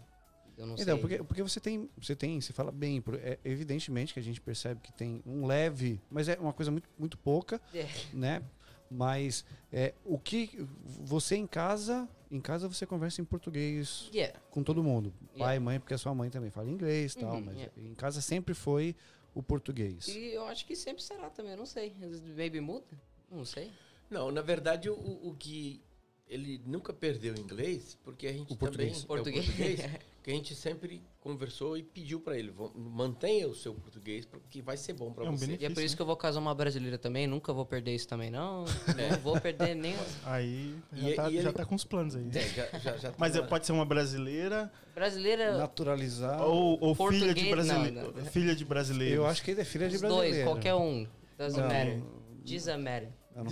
eu 0.58 0.66
não 0.66 0.74
Então, 0.74 0.84
sei. 0.96 0.98
porque, 0.98 1.22
porque 1.22 1.42
você 1.42 1.58
tem, 1.60 1.88
você 1.96 2.14
tem, 2.14 2.40
você 2.40 2.52
fala 2.52 2.70
bem, 2.70 3.02
é, 3.22 3.38
evidentemente 3.44 4.12
que 4.12 4.20
a 4.20 4.22
gente 4.22 4.40
percebe 4.40 4.80
que 4.82 4.92
tem 4.92 5.22
um 5.24 5.46
leve, 5.46 6.00
mas 6.10 6.28
é 6.28 6.36
uma 6.38 6.52
coisa 6.52 6.70
muito, 6.70 6.88
muito 6.98 7.16
pouca, 7.18 7.60
É. 7.74 7.86
né? 8.12 8.42
Mas 8.90 9.42
é, 9.72 9.94
o 10.04 10.18
que 10.18 10.50
você 10.84 11.34
em 11.34 11.46
casa, 11.46 12.06
em 12.30 12.40
casa 12.42 12.68
você 12.68 12.84
conversa 12.84 13.22
em 13.22 13.24
português 13.24 14.10
Yeah. 14.12 14.38
com 14.50 14.62
todo 14.62 14.82
mundo, 14.84 15.14
pai, 15.38 15.52
Yeah. 15.54 15.60
mãe, 15.60 15.80
porque 15.80 15.94
a 15.94 15.98
sua 15.98 16.14
mãe 16.14 16.28
também 16.28 16.50
fala 16.50 16.68
inglês, 16.70 17.14
e 17.14 17.18
tal, 17.20 17.36
Uhum, 17.36 17.40
mas 17.40 17.56
yeah. 17.56 17.72
em 17.80 17.94
casa 17.94 18.20
sempre 18.20 18.52
foi 18.52 18.94
o 19.34 19.42
português. 19.42 20.08
E 20.08 20.34
eu 20.34 20.44
acho 20.44 20.66
que 20.66 20.76
sempre 20.76 21.02
será 21.02 21.30
também, 21.30 21.56
não 21.56 21.64
sei. 21.64 21.94
Baby 22.36 22.60
muda? 22.60 22.84
Não 23.30 23.46
sei. 23.46 23.72
Não, 24.12 24.30
na 24.30 24.42
verdade, 24.42 24.88
o, 24.90 24.94
o 24.94 25.34
que 25.38 25.80
ele 26.28 26.60
nunca 26.66 26.92
perdeu 26.92 27.34
o 27.34 27.38
inglês, 27.38 27.98
porque 28.04 28.26
a 28.26 28.32
gente 28.32 28.52
O 28.52 28.56
português. 28.56 29.02
também... 29.02 29.06
Português. 29.06 29.44
É, 29.46 29.50
o 29.50 29.52
português, 29.54 30.00
que 30.22 30.30
a 30.30 30.34
gente 30.34 30.54
sempre 30.54 31.02
conversou 31.20 31.76
e 31.76 31.82
pediu 31.82 32.20
pra 32.20 32.38
ele, 32.38 32.50
"Vão- 32.50 32.72
mantenha 32.74 33.46
o 33.48 33.54
seu 33.54 33.74
português, 33.74 34.24
porque 34.24 34.62
vai 34.62 34.76
ser 34.76 34.92
bom 34.94 35.12
pra 35.12 35.24
É 35.26 35.28
um 35.28 35.36
você. 35.36 35.56
E 35.60 35.64
é 35.64 35.68
por 35.70 35.82
isso 35.82 35.94
né? 35.94 35.96
que 35.96 36.02
eu 36.02 36.06
vou 36.06 36.16
casar 36.16 36.40
uma 36.40 36.54
brasileira 36.54 36.96
também, 36.96 37.26
nunca 37.26 37.52
vou 37.52 37.66
perder 37.66 37.94
isso 37.94 38.08
também, 38.08 38.30
não. 38.30 38.64
Não 38.96 39.18
vou 39.22 39.38
perder 39.40 39.74
nem. 39.74 39.94
Aí 40.24 40.74
já, 40.92 41.10
E- 41.10 41.14
tá, 41.14 41.30
e 41.30 41.34
ele- 41.34 41.42
já 41.42 41.52
tá 41.52 41.66
com 41.66 41.74
os 41.74 41.84
planos 41.84 42.14
aí. 42.16 42.28
É, 42.34 42.40
já, 42.40 42.78
já, 42.78 42.96
já 42.96 43.12
Mas 43.18 43.32
tá 43.34 43.40
é, 43.40 43.42
pode 43.42 43.66
ser 43.66 43.72
uma 43.72 43.84
brasileira 43.84 44.72
Brasileira, 44.94 45.58
Naturalizar. 45.58 46.40
ou, 46.42 46.78
ou 46.80 46.94
filha 46.94 47.10
de 47.34 47.44
Português, 47.44 47.50
brasileiro. 47.50 47.94
não, 47.94 48.12
não. 48.22 48.24
Filha 48.30 48.54
de 48.54 48.64
brasileiro. 48.64 49.14
Eu 49.16 49.26
acho 49.26 49.42
que 49.42 49.50
ele 49.50 49.60
é 49.60 49.64
filha 49.64 49.88
de 49.88 49.96
os 49.96 50.00
brasileiro. 50.00 50.32
dois, 50.34 50.44
qualquer 50.44 50.74
um. 50.74 51.06
Doesn't 51.36 51.60
Não. 51.60 51.68
matter. 51.68 52.02
Doesn't 52.44 52.82
matter. 52.82 53.08
Eu 53.34 53.44
não 53.44 53.50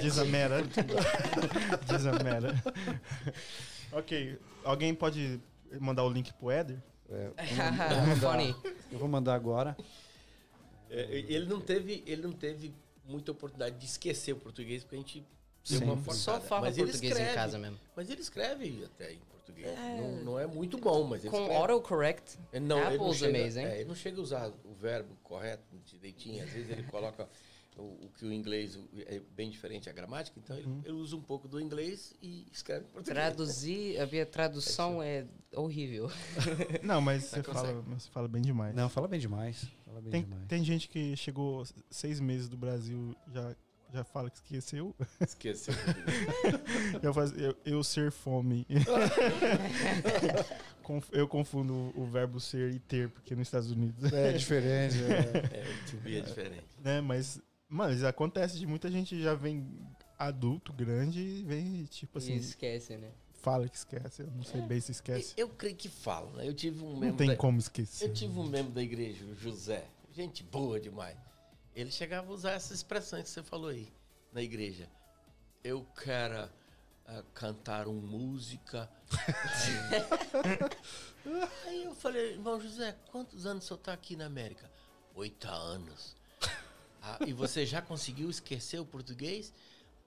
Diz 0.00 0.18
a 0.18 0.24
mera. 0.24 0.62
Diz 1.86 2.06
a 2.06 2.22
mera. 2.22 2.54
ok. 3.92 4.38
Alguém 4.64 4.94
pode 4.94 5.40
mandar 5.80 6.04
o 6.04 6.10
link 6.10 6.32
pro 6.34 6.50
Éder? 6.50 6.78
é, 7.10 7.26
eu, 7.26 7.34
vou 8.16 8.32
mandar, 8.32 8.40
eu 8.92 8.98
vou 8.98 9.08
mandar 9.08 9.34
agora. 9.34 9.76
É, 10.90 11.02
ele 11.28 11.46
não 11.46 11.60
teve, 11.60 12.02
ele 12.06 12.22
não 12.22 12.32
teve 12.32 12.74
muita 13.06 13.32
oportunidade 13.32 13.76
de 13.78 13.84
esquecer 13.86 14.32
o 14.32 14.36
português, 14.36 14.82
porque 14.82 14.96
a 14.96 14.98
gente 14.98 15.26
deu 15.68 15.78
Sim. 15.80 15.84
uma 15.84 16.12
Só 16.14 16.40
fala 16.40 16.62
mas 16.62 16.76
português 16.76 17.02
em 17.02 17.08
escreve, 17.08 17.34
casa 17.34 17.58
mesmo. 17.58 17.78
Mas 17.96 18.08
ele 18.10 18.20
escreve 18.20 18.84
até 18.84 19.12
em 19.12 19.18
português. 19.30 19.66
É. 19.68 20.00
Não, 20.00 20.24
não 20.24 20.38
é 20.38 20.46
muito 20.46 20.78
bom, 20.78 21.04
mas 21.04 21.20
ele 21.22 21.30
Com 21.30 21.42
escreve. 21.42 21.60
autocorrect, 21.60 22.38
Ele 22.52 22.64
não, 22.64 22.78
ele 22.78 22.86
não 22.86 22.94
Apple's 22.94 23.16
chega, 23.18 23.38
amazing. 23.38 23.64
é, 23.64 23.76
ele 23.80 23.88
não 23.88 23.94
chega 23.94 24.18
a 24.18 24.22
usar 24.22 24.48
o 24.64 24.74
verbo 24.74 25.14
correto, 25.22 25.62
direitinho. 25.86 26.42
Às 26.42 26.50
vezes 26.50 26.70
ele 26.70 26.82
coloca 26.84 27.28
o, 27.76 28.06
o 28.06 28.10
que 28.16 28.24
o 28.24 28.32
inglês 28.32 28.78
é 29.06 29.20
bem 29.34 29.50
diferente 29.50 29.88
a 29.90 29.92
gramática, 29.92 30.38
então 30.38 30.56
ele, 30.56 30.68
ele 30.84 30.92
usa 30.94 31.16
um 31.16 31.20
pouco 31.22 31.48
do 31.48 31.60
inglês 31.60 32.14
e 32.22 32.46
escreve 32.52 32.84
em 32.84 32.88
português. 32.88 33.14
traduzir, 33.14 34.00
a 34.00 34.06
minha 34.06 34.24
tradução 34.26 35.02
é 35.02 35.26
horrível. 35.54 36.10
Não, 36.82 37.00
mas 37.00 37.24
você 37.24 37.36
Mas 37.38 37.46
consegue. 37.46 37.66
fala, 37.66 37.82
você 37.82 38.10
fala 38.10 38.28
bem 38.28 38.42
demais. 38.42 38.74
Não, 38.74 38.88
fala 38.88 39.08
bem 39.08 39.18
demais. 39.20 39.66
Fala 39.84 40.00
bem 40.00 40.10
Tem, 40.10 40.22
demais. 40.22 40.46
tem 40.46 40.64
gente 40.64 40.88
que 40.88 41.16
chegou 41.16 41.64
seis 41.90 42.20
meses 42.20 42.48
do 42.48 42.56
Brasil 42.56 43.14
já 43.32 43.54
já 43.92 44.02
fala 44.02 44.28
que 44.28 44.38
esqueceu. 44.38 44.92
Esqueceu. 45.20 45.72
Eu, 47.00 47.14
faz- 47.14 47.32
eu, 47.38 47.54
eu 47.64 47.84
ser 47.84 48.10
fome. 48.10 48.66
Eu 51.12 51.26
confundo 51.28 51.92
o 51.96 52.04
verbo 52.04 52.38
ser 52.40 52.72
e 52.72 52.78
ter, 52.78 53.08
porque 53.08 53.34
nos 53.34 53.46
Estados 53.48 53.70
Unidos. 53.70 54.12
É 54.12 54.32
diferente. 54.32 54.96
é. 55.02 55.56
é, 56.12 56.18
é 56.18 56.20
diferente. 56.20 56.64
né? 56.82 57.00
Mas, 57.00 57.40
mas 57.68 58.04
acontece 58.04 58.58
de 58.58 58.66
muita 58.66 58.90
gente 58.90 59.20
já 59.22 59.34
vem 59.34 59.66
adulto, 60.18 60.72
grande, 60.72 61.20
e 61.20 61.42
vem, 61.42 61.84
tipo 61.84 62.18
assim, 62.18 62.34
e 62.34 62.36
esquece, 62.36 62.96
né? 62.96 63.10
fala 63.44 63.68
que 63.68 63.76
esquece. 63.76 64.22
Eu 64.22 64.30
não 64.30 64.42
sei 64.42 64.62
bem 64.62 64.80
se 64.80 64.90
esquece. 64.90 65.34
Eu 65.36 65.50
creio 65.50 65.76
que 65.76 65.88
fala, 65.88 66.30
né? 66.38 66.48
Eu 66.48 66.54
tive 66.54 66.82
um 66.82 66.92
Não 66.92 67.00
membro 67.00 67.18
tem 67.18 67.28
da- 67.28 67.36
como 67.36 67.58
esquecer. 67.58 68.08
Eu 68.08 68.14
tive 68.14 68.38
um 68.38 68.46
membro 68.46 68.72
da 68.72 68.82
igreja, 68.82 69.22
o 69.26 69.34
José, 69.34 69.86
gente 70.12 70.42
boa 70.42 70.80
demais. 70.80 71.18
Ele 71.76 71.90
chegava 71.90 72.30
a 72.30 72.34
usar 72.34 72.52
essas 72.52 72.78
expressões 72.78 73.24
que 73.24 73.28
você 73.30 73.42
falou 73.42 73.68
aí 73.68 73.92
na 74.32 74.40
igreja. 74.40 74.88
Eu 75.62 75.86
quero 76.02 76.48
ah, 77.06 77.22
cantar 77.34 77.86
uma 77.86 78.00
música. 78.00 78.88
Aí, 80.44 80.62
aí 81.66 81.84
eu 81.84 81.94
falei, 81.94 82.32
irmão 82.32 82.58
José, 82.58 82.96
quantos 83.12 83.44
anos 83.44 83.64
o 83.64 83.66
senhor 83.66 83.78
está 83.78 83.92
aqui 83.92 84.16
na 84.16 84.24
América? 84.24 84.70
Oito 85.14 85.46
anos. 85.48 86.16
"Ah, 87.04 87.18
e 87.26 87.32
você 87.32 87.66
já 87.66 87.82
conseguiu 87.82 88.30
esquecer 88.30 88.80
o 88.80 88.84
português? 88.86 89.52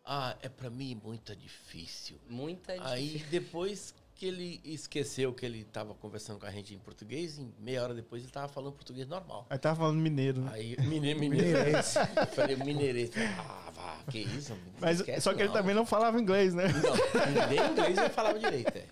Ah, 0.03 0.35
é 0.41 0.49
para 0.49 0.69
mim 0.69 0.99
muito 1.03 1.35
difícil. 1.35 2.17
Muita 2.29 2.73
Aí 2.83 3.23
depois 3.29 3.93
que 4.15 4.25
ele 4.25 4.59
esqueceu 4.63 5.31
que 5.31 5.45
ele 5.45 5.59
estava 5.61 5.93
conversando 5.93 6.39
com 6.39 6.47
a 6.47 6.51
gente 6.51 6.73
em 6.73 6.79
português, 6.79 7.37
em 7.37 7.53
meia 7.59 7.83
hora 7.83 7.93
depois 7.93 8.23
ele 8.23 8.29
estava 8.29 8.47
falando 8.47 8.73
português 8.73 9.07
normal. 9.07 9.45
Aí 9.47 9.59
tava 9.59 9.75
falando 9.75 9.99
mineiro, 9.99 10.41
né? 10.41 10.51
Aí, 10.53 10.75
mine, 10.79 11.13
mineirês. 11.13 11.95
Eu 11.95 12.27
falei, 12.27 12.55
mineirês. 12.55 13.11
Ah, 13.37 13.71
vá, 13.75 13.97
que 14.09 14.19
isso? 14.19 14.57
Mas, 14.79 14.99
esquece 14.99 15.21
só 15.21 15.33
que 15.33 15.41
ele 15.41 15.49
não. 15.49 15.53
também 15.53 15.75
não 15.75 15.85
falava 15.85 16.19
inglês, 16.19 16.55
né? 16.55 16.63
Não, 16.67 17.47
nem 17.47 17.71
inglês 17.71 17.97
ele 17.97 18.09
falava 18.09 18.39
direito, 18.39 18.75
é. 18.75 18.87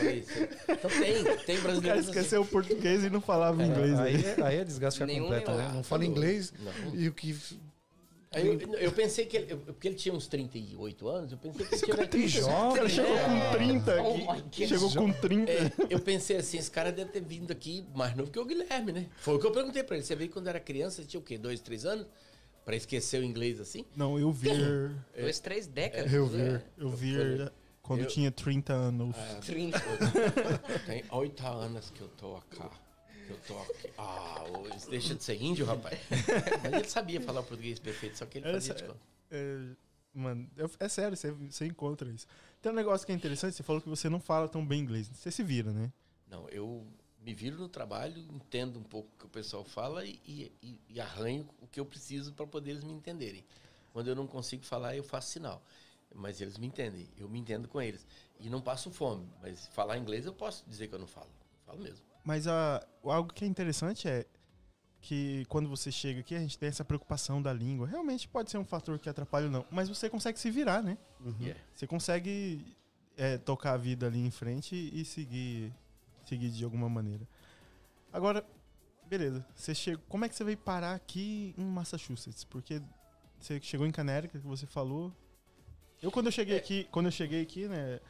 Isso. 0.00 0.30
Então 0.68 0.90
tem, 0.90 1.24
tem 1.24 1.56
O 1.56 1.62
cara 1.62 1.62
brasileiro 1.62 1.98
assim. 1.98 2.08
esqueceu 2.10 2.42
o 2.42 2.46
português 2.46 3.04
e 3.04 3.10
não 3.10 3.20
falava 3.20 3.62
inglês. 3.64 3.92
né? 3.92 4.02
aí, 4.02 4.24
é, 4.24 4.42
aí 4.44 4.56
é 4.58 4.64
desgaste 4.64 5.00
completa, 5.00 5.54
né? 5.54 5.70
Não 5.74 5.82
fala 5.82 6.04
inglês 6.04 6.52
Não. 6.58 6.94
e 6.94 7.08
o 7.08 7.12
que. 7.12 7.36
Aí 8.30 8.46
eu, 8.46 8.60
eu 8.74 8.92
pensei 8.92 9.24
que 9.24 9.38
ele, 9.38 9.56
porque 9.56 9.88
ele 9.88 9.94
tinha 9.94 10.14
uns 10.14 10.26
38 10.26 11.08
anos, 11.08 11.32
eu 11.32 11.38
pensei 11.38 11.64
que 11.66 11.72
ele 11.90 11.96
tinha 11.96 12.06
Tem 12.08 12.28
jovem. 12.28 12.80
Ele 12.82 12.88
chegou 12.90 13.16
com 13.18 13.50
30 13.52 14.02
Oh 14.02 14.30
aqui. 14.32 14.60
God. 14.60 14.68
chegou 14.68 14.90
com 14.92 15.12
30. 15.12 15.50
É, 15.50 15.72
eu 15.88 15.98
pensei 15.98 16.36
assim, 16.36 16.58
esse 16.58 16.70
cara 16.70 16.92
deve 16.92 17.10
ter 17.10 17.22
vindo 17.22 17.50
aqui 17.50 17.86
mais 17.94 18.14
novo 18.14 18.30
que 18.30 18.38
o 18.38 18.44
Guilherme, 18.44 18.92
né? 18.92 19.06
Foi 19.16 19.36
o 19.36 19.38
que 19.38 19.46
eu 19.46 19.50
perguntei 19.50 19.82
pra 19.82 19.96
ele. 19.96 20.04
Você 20.04 20.14
veio 20.14 20.30
quando 20.30 20.46
era 20.46 20.60
criança, 20.60 21.00
você 21.02 21.08
tinha 21.08 21.18
o 21.20 21.22
quê? 21.22 21.38
Dois, 21.38 21.58
três 21.60 21.86
anos? 21.86 22.06
Pra 22.66 22.76
esquecer 22.76 23.18
o 23.22 23.24
inglês 23.24 23.58
assim? 23.60 23.82
Não, 23.96 24.18
eu 24.18 24.30
vir. 24.30 24.92
Dois, 25.18 25.38
três 25.40 25.66
décadas. 25.66 26.12
Eu 26.12 26.26
né? 26.28 26.44
vir. 26.48 26.62
Eu 26.76 26.90
vir 26.90 27.52
quando 27.88 28.00
Eu- 28.02 28.06
tinha 28.06 28.30
30 28.30 28.72
anos. 28.72 29.16
Ah, 29.18 29.40
30. 29.44 29.78
Tem 30.86 31.04
oito 31.10 31.44
anos 31.46 31.90
que 31.90 32.00
eu 32.00 32.08
tô. 32.10 32.40
Que 32.42 33.30
eu 33.32 33.38
tô 33.46 33.58
aqui. 33.58 33.90
Ah, 33.98 34.44
ô, 34.48 34.88
deixa 34.90 35.14
de 35.14 35.24
ser 35.24 35.42
índio, 35.42 35.66
rapaz. 35.66 35.98
Mas 36.62 36.72
ele 36.72 36.88
sabia 36.88 37.20
falar 37.20 37.40
o 37.40 37.44
português 37.44 37.78
perfeito, 37.78 38.16
só 38.16 38.24
que 38.26 38.38
ele 38.38 38.52
fazia 38.52 38.74
conta. 38.74 38.96
É, 39.30 39.58
mano, 40.14 40.48
eu- 40.56 40.70
é 40.78 40.88
sério, 40.88 41.16
você, 41.16 41.30
você 41.32 41.66
encontra 41.66 42.08
isso. 42.10 42.26
Tem 42.62 42.70
um 42.72 42.74
negócio 42.74 43.04
que 43.06 43.12
é 43.12 43.14
interessante, 43.14 43.54
você 43.56 43.62
falou 43.62 43.82
que 43.82 43.88
você 43.88 44.08
não 44.08 44.20
fala 44.20 44.48
tão 44.48 44.64
bem 44.64 44.80
inglês. 44.80 45.08
Você 45.08 45.30
se 45.30 45.42
vira, 45.42 45.72
né? 45.72 45.92
Não, 46.26 46.48
eu 46.48 46.86
me 47.20 47.34
viro 47.34 47.58
no 47.58 47.68
trabalho, 47.68 48.16
entendo 48.32 48.78
um 48.78 48.82
pouco 48.82 49.10
o 49.14 49.18
que 49.18 49.26
o 49.26 49.28
pessoal 49.28 49.64
fala 49.64 50.04
e, 50.06 50.18
e- 50.62 50.78
e 50.88 51.00
arranho 51.00 51.46
o 51.60 51.66
que 51.66 51.78
eu 51.80 51.84
preciso 51.84 52.32
para 52.32 52.46
poder 52.46 52.70
eles 52.70 52.84
me 52.84 52.92
entenderem. 52.92 53.44
Quando 53.92 54.08
eu 54.08 54.14
não 54.14 54.26
consigo 54.26 54.64
falar, 54.64 54.96
eu 54.96 55.02
faço 55.04 55.32
sinal. 55.32 55.62
Mas 56.14 56.40
eles 56.40 56.58
me 56.58 56.66
entendem, 56.66 57.08
eu 57.16 57.28
me 57.28 57.38
entendo 57.38 57.68
com 57.68 57.80
eles. 57.80 58.06
E 58.40 58.48
não 58.48 58.60
passo 58.60 58.90
fome, 58.90 59.28
mas 59.40 59.66
falar 59.68 59.98
inglês 59.98 60.26
eu 60.26 60.32
posso 60.32 60.64
dizer 60.68 60.88
que 60.88 60.94
eu 60.94 60.98
não 60.98 61.06
falo. 61.06 61.30
Falo 61.66 61.80
mesmo. 61.80 62.04
Mas 62.24 62.46
a, 62.46 62.86
algo 63.04 63.32
que 63.32 63.44
é 63.44 63.48
interessante 63.48 64.08
é 64.08 64.26
que 65.00 65.44
quando 65.48 65.68
você 65.68 65.92
chega 65.92 66.20
aqui, 66.20 66.34
a 66.34 66.40
gente 66.40 66.58
tem 66.58 66.68
essa 66.68 66.84
preocupação 66.84 67.40
da 67.40 67.52
língua. 67.52 67.86
Realmente 67.86 68.28
pode 68.28 68.50
ser 68.50 68.58
um 68.58 68.64
fator 68.64 68.98
que 68.98 69.08
atrapalha 69.08 69.46
ou 69.46 69.52
não. 69.52 69.64
Mas 69.70 69.88
você 69.88 70.10
consegue 70.10 70.38
se 70.38 70.50
virar, 70.50 70.82
né? 70.82 70.98
Yeah. 71.40 71.60
Você 71.74 71.86
consegue 71.86 72.76
é, 73.16 73.38
tocar 73.38 73.74
a 73.74 73.76
vida 73.76 74.06
ali 74.06 74.18
em 74.18 74.30
frente 74.30 74.74
e 74.74 75.04
seguir, 75.04 75.72
seguir 76.24 76.50
de 76.50 76.64
alguma 76.64 76.88
maneira. 76.88 77.26
Agora, 78.12 78.44
beleza. 79.06 79.46
Você 79.54 79.74
chegou, 79.74 80.04
como 80.08 80.24
é 80.24 80.28
que 80.28 80.34
você 80.34 80.44
veio 80.44 80.58
parar 80.58 80.94
aqui 80.94 81.54
em 81.56 81.64
Massachusetts? 81.64 82.44
Porque 82.44 82.82
você 83.38 83.60
chegou 83.60 83.86
em 83.86 83.92
Connecticut, 83.92 84.40
que 84.40 84.48
você 84.48 84.66
falou. 84.66 85.12
Eu 86.02 86.10
quando 86.10 86.26
eu 86.26 86.32
cheguei 86.32 86.54
É. 86.56 86.58
aqui, 86.58 86.86
quando 86.90 87.06
eu 87.06 87.12
cheguei 87.12 87.42
aqui, 87.42 87.66
né, 87.68 88.00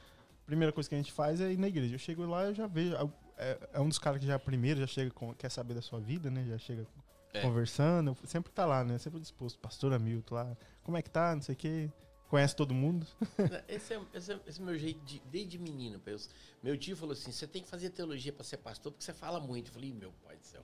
a 0.43 0.47
primeira 0.47 0.73
coisa 0.73 0.89
que 0.89 0.95
a 0.95 0.99
gente 0.99 1.13
faz 1.13 1.41
é 1.41 1.53
ir 1.53 1.59
na 1.59 1.69
igreja. 1.69 1.95
Eu 1.95 1.99
chego 1.99 2.25
lá, 2.27 2.45
eu 2.45 2.55
já 2.55 2.67
vejo, 2.67 2.95
é, 3.37 3.59
é 3.75 3.81
um 3.81 3.89
dos 3.89 3.99
caras 3.99 4.21
que 4.21 4.27
já 4.27 4.39
primeiro 4.39 4.81
já 4.81 4.87
chega 4.87 5.11
com, 5.11 5.33
quer 5.35 5.51
saber 5.51 5.75
da 5.75 5.83
sua 5.83 6.01
vida, 6.01 6.31
né? 6.31 6.45
Já 6.49 6.59
chega 6.59 6.87
É. 7.33 7.43
conversando, 7.43 8.17
sempre 8.25 8.51
tá 8.53 8.65
lá, 8.67 8.83
né? 8.85 8.99
Sempre 8.99 9.21
disposto, 9.21 9.59
pastor 9.59 9.93
Hamilton 9.93 10.35
lá. 10.35 10.57
Como 10.83 10.97
é 10.97 11.03
que 11.03 11.11
tá? 11.11 11.35
Não 11.35 11.43
sei 11.43 11.55
o 11.55 11.59
quê. 11.59 11.91
Conhece 12.29 12.55
todo 12.55 12.75
mundo? 12.75 13.07
Esse 13.67 13.95
é, 13.95 14.01
esse 14.13 14.33
é, 14.33 14.41
esse 14.47 14.61
é 14.61 14.65
meu 14.65 14.79
jeito 14.79 15.01
de, 15.05 15.19
desde 15.31 15.59
menino. 15.59 16.01
Eu, 16.05 16.19
meu 16.63 16.77
tio 16.77 16.95
falou 16.95 17.15
assim: 17.15 17.33
você 17.33 17.47
tem 17.47 17.63
que 17.63 17.69
fazer 17.69 17.89
teologia 17.91 18.31
para 18.33 18.45
ser 18.45 18.59
pastor 18.59 18.93
porque 18.93 19.03
você 19.05 19.15
fala 19.15 19.41
muito. 19.41 19.69
Eu 19.69 19.73
falei, 19.73 19.93
meu 19.95 20.13
pai 20.25 20.37
do 20.37 20.45
céu. 20.45 20.63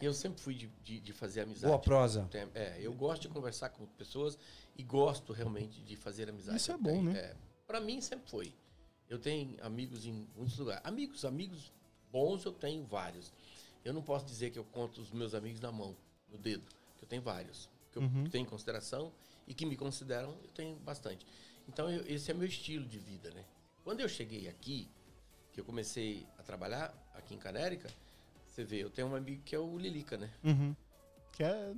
eu 0.00 0.14
sempre 0.14 0.40
fui 0.40 0.54
de, 0.54 0.68
de, 0.82 1.00
de 1.00 1.12
fazer 1.12 1.42
amizade. 1.42 1.66
Boa 1.66 1.78
prosa. 1.78 2.26
É, 2.54 2.78
eu 2.80 2.94
gosto 2.94 3.22
de 3.22 3.28
conversar 3.28 3.68
com 3.70 3.84
pessoas 3.86 4.38
e 4.74 4.82
gosto 4.82 5.34
realmente 5.34 5.82
de 5.82 5.96
fazer 5.96 6.30
amizade. 6.30 6.56
Isso 6.56 6.72
é 6.72 6.78
bom, 6.78 6.90
tenho- 6.92 7.02
né? 7.12 7.18
É, 7.18 7.36
para 7.66 7.78
mim 7.78 8.00
sempre 8.00 8.30
foi. 8.30 8.54
Eu 9.06 9.18
tenho 9.18 9.54
amigos 9.62 10.06
em 10.06 10.26
muitos 10.34 10.56
lugares. 10.58 10.80
Amigos, 10.82 11.26
amigos 11.26 11.70
bons 12.10 12.42
eu 12.46 12.52
tenho 12.52 12.86
vários. 12.86 13.30
Eu 13.84 13.92
não 13.92 14.00
posso 14.02 14.24
dizer 14.24 14.50
que 14.50 14.58
eu 14.58 14.64
conto 14.64 15.02
os 15.02 15.10
meus 15.10 15.34
amigos 15.34 15.60
na 15.60 15.70
mão, 15.70 15.94
no 16.30 16.38
dedo. 16.38 16.66
que 16.96 17.04
Eu 17.04 17.08
tenho 17.08 17.20
vários. 17.20 17.68
Que 17.92 17.98
eu 17.98 18.02
Uhum. 18.02 18.24
tenho 18.30 18.44
em 18.44 18.48
consideração 18.48 19.12
e 19.52 19.54
que 19.54 19.66
me 19.66 19.76
consideram, 19.76 20.30
eu 20.42 20.48
tenho 20.54 20.76
bastante. 20.76 21.26
Então, 21.68 21.90
eu- 21.90 22.04
esse 22.06 22.30
é 22.30 22.34
meu 22.34 22.48
estilo 22.48 22.86
de 22.86 22.98
vida, 22.98 23.30
né? 23.32 23.44
Quando 23.84 24.00
eu 24.00 24.08
cheguei 24.08 24.48
aqui, 24.48 24.88
que 25.52 25.60
eu 25.60 25.64
comecei 25.64 26.26
a 26.38 26.42
trabalhar 26.42 26.92
aqui 27.14 27.34
em 27.34 27.38
Canérica, 27.38 27.90
você 28.46 28.64
vê, 28.64 28.82
eu 28.82 28.88
tenho 28.88 29.08
um 29.08 29.14
amigo 29.14 29.42
que 29.44 29.54
é 29.54 29.58
o 29.58 29.76
Lilica, 29.78 30.16
né? 30.16 30.30
Uhum. 30.42 30.74
Que 31.32 31.42
é, 31.44 31.72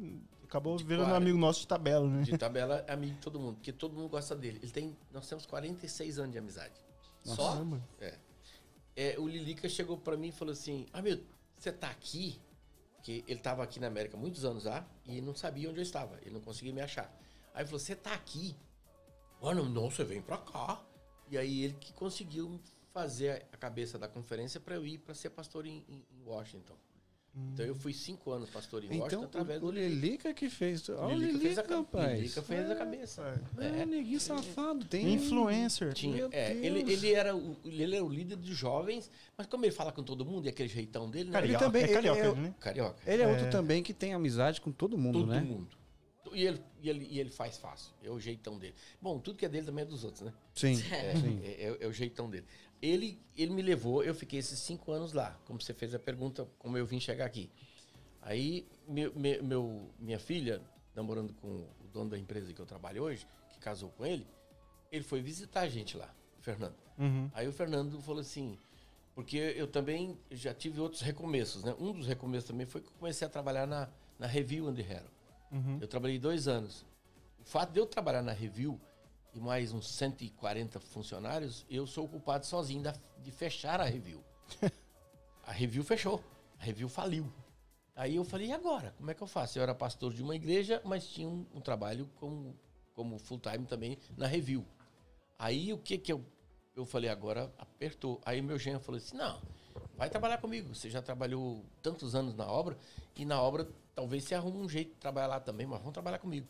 acabou 0.44 0.76
De 0.76 0.84
virando 0.84 1.02
um 1.02 1.06
quarenta. 1.06 1.24
amigo 1.24 1.36
nosso 1.38 1.60
de 1.62 1.66
tabela, 1.66 2.08
né? 2.08 2.22
De 2.22 2.38
tabela, 2.38 2.84
é 2.86 2.92
amigo 2.92 3.14
de 3.14 3.20
todo 3.20 3.40
mundo, 3.40 3.56
porque 3.56 3.72
todo 3.72 3.92
mundo 3.96 4.08
gosta 4.08 4.36
dele. 4.36 4.60
Ele 4.62 4.70
tem, 4.70 4.96
nós 5.12 5.28
temos 5.28 5.44
46 5.46 6.18
anos 6.20 6.30
de 6.32 6.38
amizade. 6.38 6.74
Só 7.24 7.50
Caramba. 7.54 7.82
é, 8.96 9.16
o 9.18 9.26
Lilica 9.26 9.68
chegou 9.68 9.98
pra 9.98 10.16
mim 10.16 10.28
e 10.28 10.32
falou 10.32 10.52
assim: 10.52 10.86
Ah, 10.92 11.02
meu, 11.02 11.20
você 11.58 11.72
tá 11.72 11.90
aqui? 11.90 12.40
Porque 12.96 13.24
ele 13.26 13.40
tava 13.40 13.62
aqui 13.64 13.80
na 13.80 13.86
América 13.88 14.16
muitos 14.16 14.44
anos 14.44 14.62
já 14.62 14.84
e 15.06 15.20
não 15.20 15.34
sabia 15.34 15.68
onde 15.68 15.78
eu 15.78 15.82
estava. 15.82 16.16
Ele 16.22 16.30
não 16.30 16.40
conseguia 16.40 16.72
me 16.72 16.80
achar. 16.80 17.12
Aí 17.54 17.60
ele 17.62 17.66
falou: 17.68 17.78
Você 17.78 17.94
tá 17.94 18.12
aqui? 18.12 18.54
Mano, 19.40 19.64
não, 19.68 19.90
você 19.90 20.04
vem 20.04 20.20
pra 20.20 20.36
cá. 20.38 20.82
E 21.30 21.38
aí 21.38 21.64
ele 21.64 21.76
que 21.80 21.92
conseguiu 21.92 22.60
fazer 22.92 23.46
a 23.52 23.56
cabeça 23.56 23.98
da 23.98 24.06
conferência 24.08 24.60
pra 24.60 24.74
eu 24.74 24.86
ir 24.86 24.98
pra 24.98 25.14
ser 25.14 25.30
pastor 25.30 25.66
em, 25.66 25.82
em- 25.88 26.04
Washington. 26.26 26.74
Então 27.52 27.66
eu 27.66 27.74
fui 27.74 27.92
cinco 27.92 28.30
anos 28.30 28.48
pastor 28.48 28.84
em 28.84 28.86
Washington 28.86 29.06
Então, 29.06 29.24
através 29.24 29.60
o, 29.60 29.66
o 29.66 29.72
do 29.72 29.74
Lilica. 29.76 30.00
Lilica 30.06 30.34
que 30.34 30.48
fez. 30.48 30.88
Olha 30.88 31.00
o 31.02 31.08
Lilica 31.18 31.26
Lilica, 31.32 31.40
fez 31.42 31.58
a 31.58 31.62
ca- 31.64 31.76
rapaz. 31.78 32.12
Lilica 32.20 32.42
fez 32.42 32.70
a 32.70 32.74
cabeça. 32.76 33.42
É, 33.58 33.66
É. 33.80 33.86
neguinho 33.86 34.20
safado. 34.20 34.84
Tem 34.84 35.12
Influencer. 35.14 35.92
Tinha. 35.94 36.14
Meu 36.14 36.28
É, 36.30 36.54
Deus. 36.54 36.64
ele, 36.64 36.92
ele, 36.92 37.12
era 37.12 37.34
o, 37.36 37.56
ele 37.64 37.96
era 37.96 38.04
o 38.04 38.08
líder 38.08 38.36
dos 38.36 38.56
jovens, 38.56 39.10
mas 39.36 39.48
como 39.48 39.64
ele 39.64 39.72
fala 39.72 39.90
com 39.90 40.04
todo 40.04 40.24
mundo 40.24 40.46
e 40.46 40.48
aquele 40.48 40.68
jeitão 40.68 41.10
dele, 41.10 41.30
né? 41.30 41.32
Carioca, 41.40 41.64
também- 41.64 41.82
é 41.82 41.88
carioca, 41.88 42.18
ele 42.20 42.28
é- 42.28 42.30
ele, 42.30 42.40
né? 42.40 42.54
Carioca. 42.60 43.02
Ele 43.12 43.22
é, 43.22 43.26
outro 43.26 43.46
É. 43.46 43.50
também 43.50 43.82
que 43.82 43.92
tem 43.92 44.14
amizade 44.14 44.60
com 44.60 44.70
todo 44.70 44.96
mundo, 44.96 45.18
Todo 45.20 45.30
né? 45.32 45.40
mundo. 45.40 45.76
E 46.34 46.46
ele, 46.46 46.60
e, 46.82 46.88
ele, 46.90 47.06
e 47.10 47.20
ele 47.20 47.30
faz 47.30 47.56
fácil. 47.56 47.92
É 48.02 48.10
o 48.10 48.18
jeitão 48.18 48.58
dele. 48.58 48.74
Bom, 49.00 49.18
tudo 49.18 49.36
que 49.38 49.44
é 49.46 49.48
dele 49.48 49.66
também 49.66 49.82
é 49.82 49.86
dos 49.86 50.04
outros, 50.04 50.22
né? 50.22 50.32
Sim. 50.54 50.74
É, 50.92 51.14
sim. 51.16 51.40
é- 51.44 51.62
é- 51.64 51.76
é 51.80 51.86
o 51.86 51.92
jeitão 51.92 52.28
dele. 52.28 52.46
Ele, 52.82 53.18
ele 53.36 53.52
me 53.54 53.62
levou, 53.62 54.02
eu 54.04 54.14
fiquei 54.14 54.38
esses 54.38 54.58
cinco 54.58 54.92
anos 54.92 55.12
lá. 55.12 55.38
Como 55.46 55.60
você 55.60 55.72
fez 55.72 55.94
a 55.94 55.98
pergunta, 55.98 56.46
como 56.58 56.76
eu 56.76 56.84
vim 56.84 57.00
chegar 57.00 57.24
aqui. 57.24 57.50
Aí, 58.22 58.66
meu, 58.88 59.12
meu- 59.14 59.90
minha 59.98 60.18
filha, 60.18 60.60
namorando 60.94 61.32
com 61.34 61.48
o 61.48 61.88
dono 61.92 62.10
da 62.10 62.18
empresa 62.18 62.52
que 62.52 62.60
eu 62.60 62.66
trabalho 62.66 63.02
hoje, 63.02 63.26
que 63.52 63.58
casou 63.58 63.90
com 63.90 64.04
ele, 64.06 64.26
ele 64.90 65.04
foi 65.04 65.20
visitar 65.20 65.60
a 65.60 65.68
gente 65.68 65.96
lá, 65.96 66.14
o 66.38 66.42
Fernando. 66.42 66.76
Uhum. 66.98 67.30
Aí 67.34 67.46
o 67.48 67.52
Fernando 67.52 68.00
falou 68.00 68.20
assim, 68.20 68.56
porque 69.14 69.36
eu 69.36 69.66
também 69.66 70.18
já 70.30 70.54
tive 70.54 70.80
outros 70.80 71.02
recomeços, 71.02 71.64
né? 71.64 71.74
Um 71.78 71.92
dos 71.92 72.06
recomeços 72.06 72.48
também 72.48 72.66
foi 72.66 72.80
que 72.80 72.88
eu 72.88 72.92
comecei 72.98 73.26
a 73.26 73.30
trabalhar 73.30 73.66
na, 73.66 73.88
na 74.18 74.26
Review 74.26 74.68
and 74.68 74.78
Hero. 74.78 75.10
Uhum. 75.54 75.78
Eu 75.80 75.86
trabalhei 75.86 76.18
dois 76.18 76.48
anos. 76.48 76.84
O 77.38 77.44
fato 77.44 77.72
de 77.72 77.78
eu 77.78 77.86
trabalhar 77.86 78.22
na 78.22 78.32
Review 78.32 78.80
e 79.32 79.38
mais 79.40 79.72
uns 79.72 79.88
140 79.88 80.80
funcionários, 80.80 81.64
eu 81.70 81.86
sou 81.86 82.06
o 82.06 82.08
culpado 82.08 82.44
sozinho 82.44 82.82
da- 82.82 82.94
de 83.22 83.30
fechar 83.30 83.80
a 83.80 83.84
Review. 83.84 84.22
a 85.46 85.52
Review 85.52 85.84
fechou. 85.84 86.22
A 86.58 86.64
Review 86.64 86.88
faliu. 86.88 87.32
Aí 87.94 88.16
eu 88.16 88.24
falei, 88.24 88.48
e 88.48 88.52
agora? 88.52 88.92
Como 88.98 89.10
é 89.10 89.14
que 89.14 89.22
eu 89.22 89.26
faço? 89.26 89.56
Eu 89.58 89.62
era 89.62 89.74
pastor 89.74 90.12
de 90.12 90.22
uma 90.22 90.34
igreja, 90.34 90.82
mas 90.84 91.06
tinha 91.06 91.28
um, 91.28 91.46
um 91.54 91.60
trabalho 91.60 92.10
como, 92.16 92.58
como 92.92 93.18
full-time 93.18 93.64
também 93.66 93.96
na 94.16 94.26
Review. 94.26 94.64
Aí 95.38 95.72
o 95.72 95.78
que 95.78 95.96
que 95.98 96.12
eu... 96.12 96.24
Eu 96.74 96.84
falei, 96.84 97.08
agora 97.08 97.52
apertou. 97.56 98.20
Aí 98.24 98.42
meu 98.42 98.58
genro 98.58 98.80
falou 98.80 98.98
assim, 98.98 99.16
não, 99.16 99.40
vai 99.96 100.10
trabalhar 100.10 100.38
comigo. 100.38 100.74
Você 100.74 100.90
já 100.90 101.00
trabalhou 101.00 101.64
tantos 101.80 102.16
anos 102.16 102.34
na 102.34 102.50
obra, 102.50 102.76
e 103.14 103.24
na 103.24 103.40
obra 103.40 103.68
talvez 103.94 104.24
você 104.24 104.34
arrume 104.34 104.58
um 104.58 104.68
jeito 104.68 104.90
de 104.94 104.96
trabalhar 105.00 105.26
lá 105.28 105.40
também, 105.40 105.66
mas 105.66 105.78
vamos 105.78 105.92
trabalhar 105.92 106.18
comigo. 106.18 106.46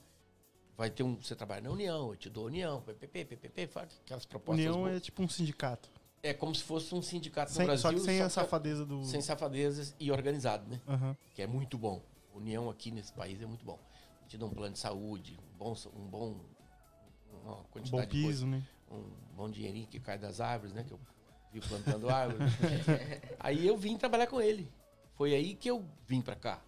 Vai 0.77 0.91
ter 0.91 1.03
um... 1.03 1.15
Você 1.21 1.37
trabalha 1.37 1.61
na 1.63 1.71
União, 1.71 2.11
eu 2.11 2.17
te 2.17 2.29
dou 2.29 2.47
União, 2.47 2.81
PPP, 2.83 3.25
PPP, 3.27 3.67
faz 3.69 4.01
aquelas 4.05 4.25
propostas 4.27 4.65
União 4.65 4.81
boas. 4.83 4.97
é 4.97 5.01
tipo 5.01 5.23
um 5.23 5.29
sindicato. 5.29 5.89
É 6.23 6.33
como 6.35 6.55
se 6.55 6.63
fosse 6.65 6.95
um 6.95 7.03
sindicato 7.03 7.51
no 7.53 7.57
Sem- 7.57 7.67
Brasil. 7.67 7.83
só 7.83 7.93
que 7.93 8.01
sem 8.01 8.21
a 8.21 8.25
que- 8.25 8.31
safadeza 8.33 8.85
do. 8.87 9.05
Sem 9.05 9.21
safadezas 9.21 9.95
e 10.01 10.11
organizado, 10.11 10.69
né? 10.69 10.81
Aham. 10.89 11.17
Que 11.35 11.43
é 11.43 11.47
muito 11.47 11.77
bom. 11.79 12.01
União 12.35 12.69
aqui 12.71 12.91
nesse 12.91 13.13
país 13.13 13.41
é 13.43 13.47
muito 13.47 13.65
bom. 13.65 13.79
Te 14.27 14.39
dá 14.39 14.47
um 14.47 14.51
plano 14.51 14.73
de 14.73 14.79
saúde, 14.81 15.39
um 15.55 15.59
bom, 15.59 15.77
um 15.95 16.07
bom 16.09 16.41
uma 17.45 17.61
Um 17.61 17.65
quantidade 17.65 18.07
bom 18.07 18.13
de 18.13 18.23
coisa, 18.23 18.29
piso, 18.29 18.47
né? 18.47 18.63
um 18.91 19.03
bom 19.37 19.51
dinheirinho 19.51 19.87
que 19.87 20.01
cai 20.01 20.19
das 20.19 20.41
árvores, 20.41 20.75
né? 20.75 20.83
Que 20.83 20.93
eu 20.93 21.01
vi 21.53 21.61
plantando 21.61 22.09
árvore. 22.09 22.43
aí 23.39 23.67
eu 23.67 23.77
vim 23.77 23.97
trabalhar 23.99 24.27
com 24.27 24.41
ele. 24.41 24.73
Foi 25.15 25.35
aí 25.35 25.55
que 25.55 25.69
eu 25.71 25.85
vim 26.07 26.21
pra 26.23 26.35
cá. 26.35 26.61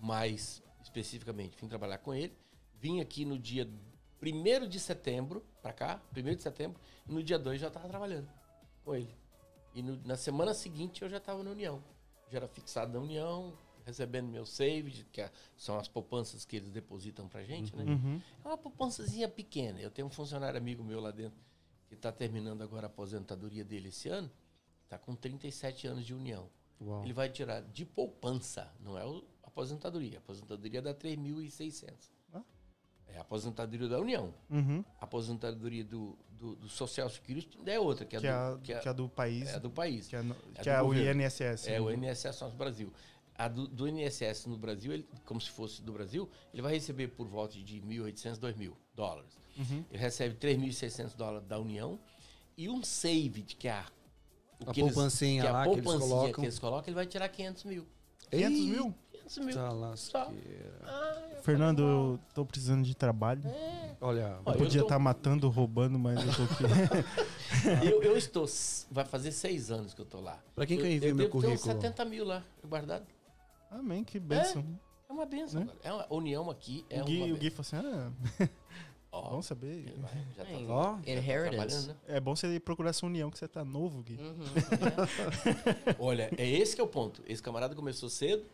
Mais 0.00 0.62
especificamente, 0.82 1.56
vim 1.60 1.68
trabalhar 1.68 1.98
com 1.98 2.14
ele. 2.14 2.36
Vim 2.80 3.00
aqui 3.00 3.24
no 3.24 3.38
dia 3.38 3.68
1 4.22 4.68
de 4.68 4.78
setembro, 4.78 5.44
pra 5.62 5.72
cá, 5.72 6.02
1 6.14 6.34
de 6.36 6.42
setembro, 6.42 6.80
e 7.08 7.12
no 7.12 7.22
dia 7.22 7.38
2 7.38 7.60
já 7.60 7.70
tava 7.70 7.88
trabalhando 7.88 8.28
com 8.84 8.94
ele. 8.94 9.14
E 9.74 9.82
no- 9.82 10.00
na 10.04 10.16
semana 10.16 10.52
seguinte 10.54 11.02
eu 11.02 11.08
já 11.08 11.16
estava 11.18 11.42
na 11.42 11.50
União. 11.50 11.82
Já 12.30 12.38
era 12.38 12.48
fixado 12.48 12.92
na 12.92 13.00
União, 13.00 13.56
recebendo 13.84 14.28
meu 14.28 14.46
save, 14.46 15.04
que 15.12 15.20
é- 15.20 15.30
são 15.56 15.78
as 15.78 15.88
poupanças 15.88 16.44
que 16.44 16.56
eles 16.56 16.70
depositam 16.70 17.28
pra 17.28 17.42
gente, 17.44 17.74
né? 17.76 17.84
Uhum. 17.84 18.20
É 18.44 18.48
uma 18.48 18.56
poupançazinha 18.58 19.28
pequena. 19.28 19.80
Eu 19.80 19.90
tenho 19.90 20.08
um 20.08 20.10
funcionário 20.10 20.58
amigo 20.58 20.82
meu 20.84 21.00
lá 21.00 21.10
dentro 21.10 21.38
que 21.88 21.94
está 21.94 22.10
terminando 22.12 22.62
agora 22.62 22.86
a 22.86 22.90
aposentadoria 22.90 23.64
dele 23.64 23.88
esse 23.88 24.08
ano. 24.08 24.30
Está 24.84 24.98
com 24.98 25.14
37 25.14 25.86
anos 25.86 26.04
de 26.04 26.14
União. 26.14 26.48
Uau. 26.80 27.02
Ele 27.04 27.12
vai 27.12 27.28
tirar 27.28 27.62
de 27.62 27.84
poupança, 27.84 28.72
não 28.80 28.96
é 28.98 29.04
o- 29.04 29.24
aposentadoria. 29.54 30.18
A 30.18 30.20
aposentadoria 30.20 30.82
dá 30.82 30.92
3.600. 30.94 31.92
Ah. 32.32 32.42
É 33.06 33.18
a 33.18 33.20
aposentadoria 33.20 33.88
da 33.88 34.00
União. 34.00 34.34
Uhum. 34.50 34.84
A 35.00 35.04
aposentadoria 35.04 35.84
do, 35.84 36.18
do, 36.32 36.56
do 36.56 36.68
Social 36.68 37.08
Security 37.08 37.58
é 37.64 37.78
outra, 37.78 38.04
que 38.04 38.16
é, 38.16 38.20
Que, 38.20 38.26
do, 38.26 38.30
é 38.30 38.34
a, 38.34 38.58
que 38.62 38.72
é- 38.72 38.78
que 38.80 38.88
é 38.88 38.92
do 38.94 39.08
país. 39.08 39.48
é 39.48 39.54
a 39.54 39.58
do 39.58 39.70
país. 39.70 40.08
Que 40.08 40.16
é, 40.16 40.22
no- 40.22 40.34
é 40.54 40.58
que 40.58 40.62
do 40.64 40.70
é 40.70 40.82
o. 40.82 40.94
INSS. 40.94 41.68
É, 41.68 41.80
o 41.80 41.88
né? 41.96 42.10
INSS 42.10 42.40
nosso 42.40 42.56
Brasil. 42.56 42.92
A 43.36 43.48
do, 43.48 43.66
do 43.66 43.88
INSS 43.88 44.46
no 44.46 44.56
Brasil, 44.56 44.92
ele, 44.92 45.08
como 45.24 45.40
se 45.40 45.50
fosse 45.50 45.82
do 45.82 45.92
Brasil, 45.92 46.28
ele 46.52 46.62
vai 46.62 46.72
receber 46.74 47.08
por 47.08 47.26
volta 47.26 47.54
de 47.58 47.80
1.800, 47.80 48.38
2.000 48.38 48.72
dólares. 48.94 49.36
Uhum. 49.56 49.84
Ele 49.90 49.98
recebe 49.98 50.34
3.600 50.36 51.14
dólares 51.16 51.46
da 51.48 51.58
União 51.58 51.98
e 52.56 52.68
um 52.68 52.82
saved, 52.84 53.56
que 53.56 53.66
é 53.66 53.72
a, 53.72 53.86
o 54.64 54.70
A 54.70 54.72
que 54.72 54.80
eles- 54.80 54.94
poupancinha 54.94 55.42
que 55.42 55.46
é 55.48 55.50
a 55.50 55.52
lá 55.52 55.62
que 55.64 55.70
eles 55.70 55.82
poupancinha 55.84 56.08
colocam. 56.10 56.34
que 56.34 56.40
eles 56.42 56.58
colocam, 56.60 56.88
ele 56.88 56.94
vai 56.94 57.06
tirar 57.06 57.28
500 57.28 57.64
mil. 57.64 57.86
500 58.30 58.56
Ei, 58.58 58.66
mil? 58.70 58.94
500 59.28 59.38
mil. 59.46 59.54
Tá 59.54 59.70
lasqueira. 59.72 60.80
Ah, 60.84 61.22
eu 61.36 61.42
Fernando, 61.42 61.80
eu 61.82 62.20
tô 62.34 62.44
precisando 62.44 62.84
de 62.84 62.94
trabalho. 62.94 63.42
Olha, 64.00 64.38
Ó, 64.44 64.50
Eu 64.50 64.54
eu 64.54 64.58
podia 64.58 64.80
tô- 64.80 64.86
estar 64.86 64.98
matando, 64.98 65.48
roubando, 65.48 65.98
mas 65.98 66.18
eu 66.20 66.32
tô 66.34 66.42
aqui. 66.54 66.64
eu, 67.86 68.02
eu 68.02 68.16
estou. 68.16 68.46
Vai 68.90 69.04
fazer 69.04 69.32
seis 69.32 69.70
anos 69.70 69.94
que 69.94 70.00
eu 70.00 70.06
tô 70.06 70.20
lá. 70.20 70.38
pra 70.54 70.66
quem 70.66 70.76
que 70.76 70.82
eu 70.82 70.86
eu, 70.88 70.92
envio 70.92 71.08
eu 71.10 71.14
meu 71.14 71.26
devo 71.26 71.40
ter 71.40 71.48
uns 71.48 71.60
currículo? 71.62 71.82
70 71.82 72.04
mil 72.04 72.24
lá 72.24 72.42
guardado. 72.66 73.06
Amém, 73.70 74.04
que 74.04 74.18
bênção. 74.20 74.64
É 75.08 75.12
uma 75.12 75.26
benção, 75.26 75.64
Né? 75.64 75.72
É 75.82 75.92
uma 75.92 76.06
união 76.12 76.50
aqui. 76.50 76.84
É 76.90 77.00
o 77.02 77.04
Gui, 77.04 77.22
uma 77.22 77.34
o 77.34 77.38
Gui 77.38 77.50
falou 77.50 77.60
assim: 77.60 77.76
ah, 78.40 78.48
Ó, 79.12 79.30
bom 79.30 79.42
saber. 79.42 79.68
ele 79.86 79.94
vai, 80.00 80.10
já 80.36 80.44
tá 80.44 80.50
Ó, 80.68 80.82
trabalhando, 80.96 81.08
Inheritance. 81.08 81.88
né? 81.88 81.94
É 82.08 82.18
bom 82.20 82.34
você 82.34 82.58
procurar 82.58 82.90
essa 82.90 83.06
união 83.06 83.30
que 83.30 83.38
você 83.38 83.46
tá 83.46 83.64
novo, 83.64 84.02
Gui. 84.02 84.16
Uhum, 84.16 84.34
Olha, 86.00 86.30
é 86.36 86.48
esse 86.48 86.74
que 86.74 86.80
é 86.80 86.84
o 86.84 86.88
ponto. 86.88 87.22
Esse 87.26 87.40
camarada 87.42 87.74
começou 87.76 88.08
cedo, 88.08 88.44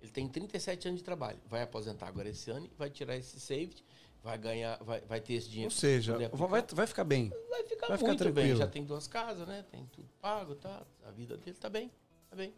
ele 0.00 0.10
tem 0.10 0.28
37 0.28 0.88
anos 0.88 1.00
de 1.00 1.04
trabalho. 1.04 1.38
Vai 1.46 1.62
aposentar 1.62 2.06
agora 2.08 2.28
esse 2.28 2.50
ano 2.50 2.66
e 2.66 2.70
vai 2.76 2.90
tirar 2.90 3.16
esse 3.16 3.38
safety, 3.38 3.84
vai 4.22 4.38
ganhar, 4.38 4.78
vai, 4.82 5.00
vai 5.02 5.20
ter 5.20 5.34
esse 5.34 5.48
dinheiro. 5.48 5.72
Ou 5.72 5.78
seja, 5.78 6.16
vai, 6.32 6.62
vai 6.72 6.86
ficar 6.86 7.04
bem. 7.04 7.30
vai 7.48 7.64
ficar 7.64 7.88
vai 7.88 7.98
ficar 7.98 8.08
muito 8.08 8.24
bem. 8.24 8.32
tranquilo. 8.34 8.58
Já 8.58 8.66
tem 8.66 8.84
duas 8.84 9.06
casas, 9.06 9.46
né? 9.46 9.64
Tem 9.70 9.84
tudo 9.92 10.08
pago, 10.20 10.54
tá? 10.54 10.82
A 11.06 11.10
vida 11.10 11.36
dele 11.36 11.56
tá 11.56 11.68
bem, 11.68 11.90
tá 12.28 12.36
bem. 12.36 12.54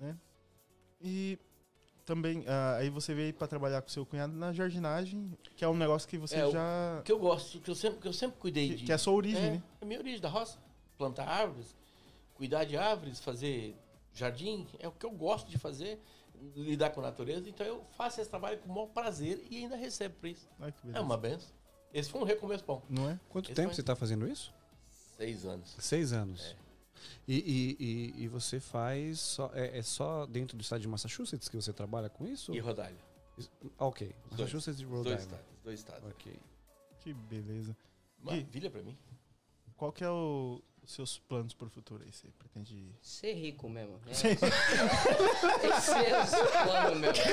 E 1.00 1.38
também, 2.04 2.44
ah, 2.46 2.76
aí 2.76 2.90
você 2.90 3.14
veio 3.14 3.32
pra 3.34 3.46
trabalhar 3.46 3.82
com 3.82 3.88
seu 3.88 4.04
cunhado 4.06 4.32
na 4.32 4.52
jardinagem, 4.52 5.32
que 5.56 5.64
é 5.64 5.68
um 5.68 5.76
negócio 5.76 6.08
que 6.08 6.18
você 6.18 6.36
É, 6.36 6.50
já. 6.50 6.98
O 7.00 7.02
que 7.02 7.12
eu 7.12 7.18
gosto, 7.18 7.60
que 7.60 7.70
eu 7.70 7.74
sempre, 7.74 8.00
que 8.00 8.08
eu 8.08 8.12
sempre 8.12 8.38
cuidei 8.38 8.68
Que, 8.70 8.74
de. 8.76 8.84
que 8.84 8.92
é 8.92 8.94
a 8.94 8.98
sua 8.98 9.12
origem, 9.14 9.44
é, 9.44 9.50
né? 9.52 9.62
é 9.80 9.84
a 9.84 9.86
minha 9.86 9.98
origem 10.00 10.20
da 10.20 10.28
roça. 10.28 10.58
Plantar 10.98 11.26
árvores, 11.28 11.74
cuidar 12.34 12.64
de 12.64 12.76
árvores, 12.76 13.18
fazer 13.20 13.76
jardim, 14.12 14.66
é 14.78 14.86
o 14.86 14.92
que 14.92 15.06
eu 15.06 15.10
gosto 15.10 15.48
de 15.48 15.58
fazer, 15.58 16.00
lidar 16.56 16.90
com 16.90 17.00
a 17.00 17.04
natureza. 17.04 17.48
Então 17.48 17.66
eu 17.66 17.84
faço 17.96 18.20
esse 18.20 18.28
trabalho 18.30 18.58
com 18.58 18.68
o 18.70 18.74
maior 18.74 18.86
prazer 18.88 19.44
e 19.50 19.58
ainda 19.58 19.76
recebo 19.76 20.14
por 20.16 20.28
isso. 20.28 20.48
Ai, 20.60 20.72
É 20.94 21.00
uma 21.00 21.16
benção. 21.16 21.50
Esse 21.92 22.10
foi 22.10 22.20
um 22.20 22.24
recomeço 22.24 22.64
bom. 22.64 22.82
Não 22.88 23.08
é? 23.10 23.20
Quanto 23.28 23.46
Esse 23.46 23.54
tempo 23.54 23.68
foi- 23.68 23.74
você 23.76 23.80
está 23.82 23.94
fazendo 23.94 24.26
isso? 24.26 24.52
Seis 25.16 25.44
anos. 25.44 25.76
Seis 25.78 26.12
anos. 26.12 26.56
E, 27.26 27.34
e, 27.36 27.76
e, 28.18 28.22
e 28.24 28.28
você 28.28 28.58
faz 28.60 29.20
só, 29.20 29.50
é, 29.54 29.78
é 29.78 29.82
só 29.82 30.24
dentro 30.26 30.56
do 30.56 30.60
estado 30.62 30.80
de 30.80 30.88
Massachusetts 30.88 31.48
que 31.48 31.56
você 31.56 31.72
trabalha 31.72 32.08
com 32.08 32.26
isso? 32.26 32.54
E 32.54 32.58
Rodalho. 32.60 32.96
Ah, 33.78 33.86
ok. 33.86 34.08
Os 34.30 34.36
dois. 34.36 34.40
Massachusetts 34.40 34.80
e 34.80 34.84
Os 34.84 34.90
Rhode 34.90 35.04
dois 35.04 35.20
Island. 35.22 35.34
estados. 35.42 35.56
Os 35.58 35.62
dois 35.64 35.78
estados. 35.80 36.08
Ok. 36.10 36.40
Que 37.00 37.12
beleza. 37.12 37.76
Maravilha 38.22 38.70
pra 38.70 38.82
mim. 38.82 38.96
Qual 39.76 39.92
que 39.92 40.04
é 40.04 40.08
o- 40.10 40.62
os 40.82 40.92
seus 40.92 41.18
planos 41.18 41.54
pro 41.54 41.70
futuro 41.70 42.02
aí? 42.04 42.12
Você 42.12 42.28
pretende... 42.38 42.94
Ser 43.00 43.34
rico 43.34 43.68
mesmo. 43.68 44.00
É, 44.06 44.10
que 44.12 45.80
ser 45.80 46.26
seu 46.26 46.46
plano 46.64 46.96
mesmo. 47.00 47.24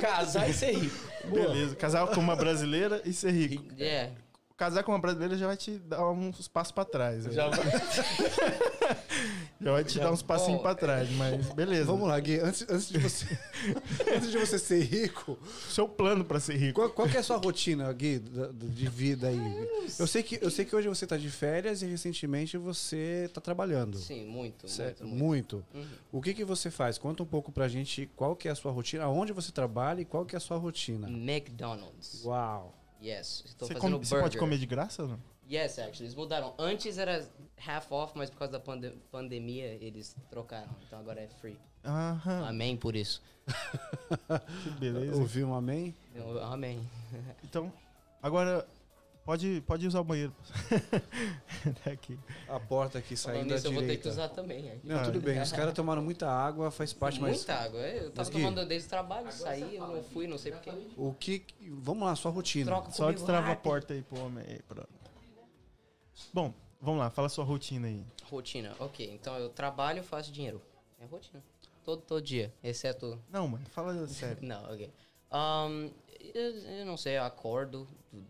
Casar 0.00 0.48
e 0.48 0.54
ser 0.54 0.72
rico. 0.76 0.96
Beleza. 1.28 1.74
Casar 1.76 2.06
com 2.08 2.20
uma 2.20 2.36
brasileira 2.36 3.02
e 3.04 3.12
ser 3.12 3.32
rico. 3.32 3.64
É. 3.78 4.12
Casar 4.56 4.82
com 4.84 4.92
uma 4.92 4.98
brasileira 4.98 5.36
já 5.36 5.46
vai 5.46 5.56
te 5.56 5.78
dar 5.78 6.08
uns 6.10 6.48
passos 6.48 6.72
pra 6.72 6.84
trás. 6.84 7.26
né? 7.26 7.32
Já 7.32 7.48
vai. 7.48 7.58
Já 9.58 9.72
vai 9.72 9.84
te 9.84 9.98
dar 9.98 10.12
uns 10.12 10.20
passinhos 10.22 10.60
pra 10.60 10.74
trás, 10.74 11.10
mas 11.12 11.46
beleza. 11.54 11.86
Vamos 11.86 12.06
lá, 12.08 12.20
Gui. 12.20 12.38
Antes, 12.40 12.66
antes, 12.68 12.88
de 12.90 12.98
você, 12.98 13.38
antes 14.14 14.30
de 14.30 14.38
você 14.38 14.58
ser 14.58 14.82
rico, 14.82 15.38
Seu 15.70 15.88
plano 15.88 16.24
pra 16.24 16.38
ser 16.38 16.56
rico. 16.56 16.74
qual, 16.80 16.90
qual 16.90 17.08
que 17.08 17.16
é 17.16 17.20
a 17.20 17.22
sua 17.22 17.38
rotina, 17.38 17.90
Gui, 17.92 18.18
de 18.18 18.88
vida 18.88 19.28
aí? 19.28 19.68
Eu 19.98 20.06
sei, 20.06 20.22
que, 20.22 20.38
eu 20.42 20.50
sei 20.50 20.64
que 20.66 20.76
hoje 20.76 20.88
você 20.88 21.06
está 21.06 21.16
de 21.16 21.30
férias 21.30 21.80
e 21.80 21.86
recentemente 21.86 22.58
você 22.58 23.24
está 23.26 23.40
trabalhando. 23.40 23.96
Sim, 23.96 24.26
muito, 24.26 24.68
Certo? 24.68 25.04
muito, 25.06 25.24
muito. 25.24 25.56
Muito. 25.56 25.66
Uhum. 25.74 25.96
O 26.12 26.20
que, 26.22 26.34
que 26.34 26.44
você 26.44 26.70
faz? 26.70 26.98
Conta 26.98 27.22
um 27.22 27.26
pouco 27.26 27.50
pra 27.50 27.66
gente 27.66 28.10
qual 28.14 28.36
que 28.36 28.48
é 28.48 28.50
a 28.50 28.54
sua 28.54 28.72
rotina, 28.72 29.04
aonde 29.04 29.32
você 29.32 29.50
trabalha 29.50 30.00
e 30.02 30.04
qual 30.04 30.26
que 30.26 30.36
é 30.36 30.38
a 30.38 30.40
sua 30.40 30.58
rotina. 30.58 31.08
McDonald's. 31.08 32.22
Uau. 32.24 32.74
Yes. 33.02 33.42
Estou 33.46 33.68
Você, 33.68 33.74
fazendo 33.74 33.80
come- 33.92 34.04
você 34.04 34.10
burger. 34.14 34.22
pode 34.22 34.38
comer 34.38 34.58
de 34.58 34.66
graça 34.66 35.02
ou 35.02 35.08
não? 35.08 35.18
Yes, 35.48 35.78
actually. 35.78 36.04
Eles 36.06 36.14
mudaram. 36.14 36.54
Antes 36.58 36.98
era 36.98 37.24
half 37.66 37.90
off, 37.92 38.12
mas 38.16 38.28
por 38.30 38.38
causa 38.38 38.52
da 38.52 38.60
pande- 38.60 38.94
pandemia 39.12 39.66
eles 39.80 40.16
trocaram. 40.30 40.68
Então 40.86 40.98
agora 40.98 41.20
é 41.20 41.28
free. 41.28 41.56
Aham, 41.84 42.48
Amém 42.48 42.76
por 42.76 42.96
isso. 42.96 43.22
que 44.64 44.70
beleza. 44.70 45.16
Ouviu 45.20 45.48
um 45.48 45.54
amém? 45.54 45.94
Eu- 46.14 46.42
amém. 46.42 46.80
Então, 47.44 47.72
agora 48.20 48.66
pode, 49.24 49.62
pode 49.66 49.86
usar 49.86 50.00
o 50.00 50.04
banheiro. 50.04 50.34
Tá 51.84 51.90
Aqui. 51.92 52.18
A 52.48 52.60
porta 52.60 52.98
aqui 52.98 53.16
saindo 53.16 53.34
Falando 53.38 53.48
da 53.48 53.54
nisso, 53.56 53.66
eu 53.68 53.72
vou 53.72 53.80
ter 53.82 53.86
que 53.88 53.96
direita. 54.02 54.08
usar 54.08 54.28
também. 54.28 54.70
aí. 54.70 54.80
Não, 54.84 55.02
tudo 55.04 55.20
bem. 55.20 55.40
Os 55.40 55.52
caras 55.52 55.74
tomaram 55.74 56.02
muita 56.02 56.28
água, 56.28 56.70
faz 56.70 56.92
parte, 56.92 57.20
mas 57.20 57.36
Muita 57.38 57.54
água. 57.54 57.80
é. 57.80 58.04
Eu 58.04 58.10
tava 58.10 58.30
Gui- 58.30 58.40
tomando 58.42 58.66
desde 58.66 58.86
o 58.86 58.90
trabalho, 58.90 59.32
saí, 59.32 59.76
eu 59.76 59.86
não 59.86 60.02
fui, 60.02 60.26
não 60.26 60.38
sei 60.38 60.52
porquê. 60.52 60.72
o 60.96 61.12
que... 61.14 61.44
Vamos 61.70 62.04
lá, 62.06 62.14
sua 62.16 62.30
rotina. 62.30 62.66
Troca 62.70 62.90
Só 62.90 63.10
destrava 63.12 63.46
a 63.46 63.48
rápido. 63.50 63.62
porta 63.64 63.94
aí 63.94 64.02
pro 64.02 64.20
homem. 64.24 64.44
Aí, 64.48 64.60
pronto. 64.62 64.88
Bom, 66.32 66.52
vamos 66.80 67.00
lá, 67.00 67.10
fala 67.10 67.28
sua 67.28 67.44
rotina 67.44 67.88
aí. 67.88 68.04
Rotina, 68.30 68.74
ok. 68.78 69.10
Então 69.12 69.36
eu 69.38 69.48
trabalho 69.48 70.00
e 70.00 70.02
faço 70.02 70.32
dinheiro. 70.32 70.60
É 70.98 71.04
rotina. 71.06 71.42
Todo, 71.84 72.02
todo 72.02 72.20
dia, 72.22 72.52
exceto 72.64 73.22
Não, 73.30 73.46
mano, 73.46 73.64
fala 73.70 74.06
sério. 74.08 74.42
Não, 74.46 74.64
ok. 74.64 74.90
Um, 75.32 75.90
eu, 76.34 76.42
eu 76.78 76.86
não 76.86 76.96
sei, 76.96 77.16
eu 77.18 77.22
acordo 77.22 77.86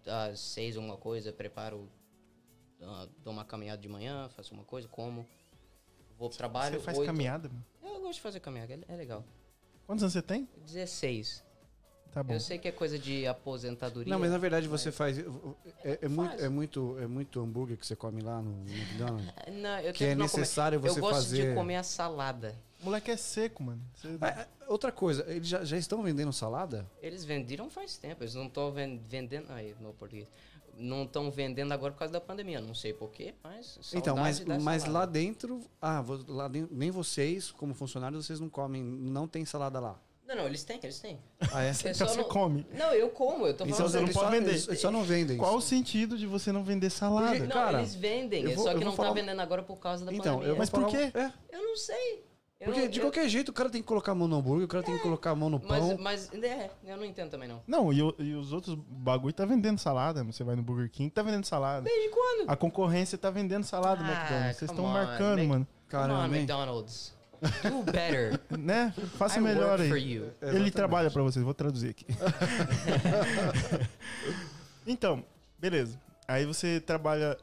às 0.07 0.41
seis 0.41 0.77
alguma 0.77 0.97
coisa, 0.97 1.33
preparo, 1.33 1.89
ah, 2.83 3.07
dou 3.23 3.33
uma 3.33 3.45
caminhada 3.45 3.81
de 3.81 3.89
manhã, 3.89 4.29
faço 4.31 4.53
uma 4.55 4.65
coisa, 4.65 4.89
como, 4.89 5.27
vou 6.19 6.29
pro 6.29 6.37
trabalho. 6.37 6.79
Você 6.79 6.85
faz 6.85 6.99
oito- 6.99 7.07
caminhada, 7.07 7.49
mano? 7.49 7.65
Eu 7.83 8.01
gosto 8.01 8.15
de 8.15 8.21
fazer 8.21 8.41
caminhada, 8.41 8.75
é, 8.75 8.79
é 8.89 8.97
legal. 8.97 9.25
Quantos 9.87 10.03
anos 10.03 10.13
você 10.13 10.23
tem? 10.23 10.49
16. 10.65 11.45
Tá 12.17 12.23
bom. 12.23 12.33
Eu 12.33 12.41
sei 12.41 12.57
que 12.57 12.67
é 12.67 12.73
coisa 12.73 12.99
de 12.99 13.27
aposentadoria. 13.27 14.11
Não, 14.11 14.19
mas 14.19 14.31
na 14.31 14.39
verdade 14.39 14.67
você 14.67 14.91
faz... 14.91 15.19
É, 15.85 15.99
é 16.01 16.09
muito, 16.09 16.31
Faz. 16.31 16.43
é, 16.43 16.49
muito, 16.49 16.97
é 16.99 17.07
muito 17.07 17.41
hambúrguer 17.43 17.77
que 17.77 17.87
você 17.87 17.95
come 17.95 18.23
lá 18.23 18.41
no 18.41 18.63
McDonald's? 18.67 19.31
Não, 19.53 19.79
eu 19.81 19.93
Que 19.93 20.05
é 20.05 20.15
não 20.15 20.27
comer. 20.27 20.41
necessário 20.41 20.81
você 20.81 20.99
Eu 20.99 21.03
gosto 21.03 21.15
fazer... 21.17 21.51
de 21.51 21.55
comer 21.55 21.77
a 21.77 21.83
salada. 21.83 22.59
O 22.81 22.87
moleque 22.87 23.11
é 23.11 23.19
seco, 23.19 23.63
mano. 23.63 23.83
Você- 23.95 24.17
Ah, 24.23 24.47
ah, 24.49 24.65
outra 24.67 24.91
coisa, 24.91 25.27
eles 25.29 25.47
já, 25.47 25.63
já 25.63 25.77
estão 25.77 26.03
vendendo 26.03 26.33
salada? 26.33 26.91
Eles 27.03 27.23
venderam 27.23 27.69
faz 27.69 27.99
tempo, 27.99 28.23
eles 28.25 28.35
não 28.35 28.47
estão 28.47 28.73
vendendo. 28.73 29.53
Aí, 29.53 29.77
no 29.79 29.93
português. 29.93 30.27
Não 30.75 31.03
estão 31.05 31.31
vendendo 31.31 31.73
agora 31.73 31.93
por 31.93 31.99
causa 31.99 32.13
da 32.13 32.21
pandemia. 32.21 32.63
Não 32.63 32.75
sei 32.75 32.95
porquê, 32.95 33.35
mas. 33.45 33.79
então, 33.93 34.17
mas, 34.17 34.41
mas 34.41 34.83
salada. 34.85 34.91
lá 34.91 35.05
dentro, 35.05 35.61
ah, 35.83 36.03
lá 36.29 36.49
dentro, 36.49 36.75
nem 36.75 36.91
vocês, 36.91 37.51
como 37.51 37.75
funcionários, 37.75 38.25
vocês 38.25 38.41
não 38.41 38.49
comem, 38.49 38.83
não 38.83 39.29
tem 39.29 39.45
salada 39.45 39.79
lá. 39.81 40.01
Não, 40.27 40.35
não, 40.35 40.47
eles 40.47 40.65
têm, 40.65 40.79
eles 40.83 40.99
têm. 40.99 41.19
Ah, 41.53 41.63
é? 41.63 41.69
É 41.69 41.71
Então 41.91 42.09
você 42.09 42.17
não- 42.17 42.25
come. 42.25 42.67
Não, 42.77 42.93
eu 42.93 43.09
como, 43.11 43.47
eu 43.47 43.55
tô 43.55 43.65
Então 43.65 43.77
falando. 43.77 43.91
você 43.93 43.97
não 43.99 44.05
eles 44.05 44.15
pode 44.17 44.27
só, 44.27 44.31
vender. 44.33 44.51
Eles, 44.51 44.69
eles 44.69 44.81
só 44.81 44.91
não 44.91 45.03
vendem. 45.05 45.37
Qual 45.39 45.57
o 45.57 45.61
sentido 45.61 46.19
de 46.19 46.27
você 46.27 46.51
não 46.51 46.65
vender 46.65 46.91
salada? 46.91 47.29
Porque- 47.29 47.43
Não, 47.45 47.49
Cara, 47.53 47.79
eles 47.79 47.95
vendem, 47.95 48.45
é 48.51 48.55
vou- 48.55 48.65
só 48.65 48.75
que 48.75 48.85
não 48.85 48.93
falar- 48.93 49.09
tá 49.11 49.15
vendendo 49.15 49.41
agora 49.41 49.63
por 49.63 49.77
causa 49.79 50.05
da 50.05 50.13
Então, 50.13 50.35
pandemia. 50.35 50.49
eu 50.55 50.57
Mas 50.59 50.69
por 50.69 50.87
quê? 50.89 51.11
É, 51.15 51.31
Eu 51.57 51.63
não 51.63 51.77
sei. 51.77 52.25
Eu 52.59 52.65
porque 52.67 52.81
não- 52.81 52.89
de 52.89 52.99
eu- 52.99 53.05
qualquer 53.05 53.29
jeito 53.29 53.51
o 53.51 53.53
cara 53.53 53.69
tem 53.69 53.83
que 53.83 53.87
colocar 53.87 54.13
a 54.13 54.15
mão 54.15 54.27
no 54.27 54.37
hambúrguer, 54.37 54.65
o 54.65 54.69
cara 54.69 54.83
tem 54.83 54.97
que 54.97 55.03
colocar 55.03 55.31
a 55.31 55.35
mão 55.35 55.51
no 55.51 55.61
pão. 55.61 55.97
Mas, 55.99 56.29
mas 56.31 56.43
é, 56.43 56.71
eu 56.87 56.97
não 56.97 57.05
entendo 57.05 57.31
também 57.31 57.47
não. 57.49 57.63
Não, 57.67 57.93
e, 57.93 57.99
e 58.19 58.35
os 58.35 58.51
outros 58.53 58.75
bagulho 58.75 59.33
tá 59.35 59.45
vendendo 59.45 59.79
salada. 59.79 60.25
Você 60.25 60.43
vai 60.43 60.57
no 60.57 60.63
Burger 60.63 60.91
King, 60.91 61.11
tá 61.11 61.23
vendendo 61.23 61.45
salada. 61.45 61.83
Desde 61.83 62.09
quando? 62.09 62.49
A 62.51 62.57
concorrência 62.57 63.17
tá 63.19 63.31
vendendo 63.31 63.63
salada 63.65 64.03
Ah, 64.03 64.09
McDonald's. 64.11 64.57
Vocês 64.57 64.71
estão 64.71 64.87
marcando, 64.87 65.45
mano. 65.45 65.69
On, 65.71 65.89
Caramba? 65.91 66.35
McDonald's. 66.37 67.15
Do 67.63 67.83
better. 67.91 68.41
Né? 68.59 68.93
Faça 69.19 69.39
I 69.39 69.43
melhor 69.43 69.81
aí. 69.81 69.91
Ele 69.91 70.33
Exatamente. 70.41 70.71
trabalha 70.73 71.11
pra 71.11 71.23
vocês, 71.23 71.45
vou 71.45 71.55
traduzir 71.55 71.91
aqui. 71.91 72.07
então, 74.87 75.25
beleza. 75.59 76.01
Aí 76.27 76.45
você 76.47 76.81
trabalha. 76.81 77.37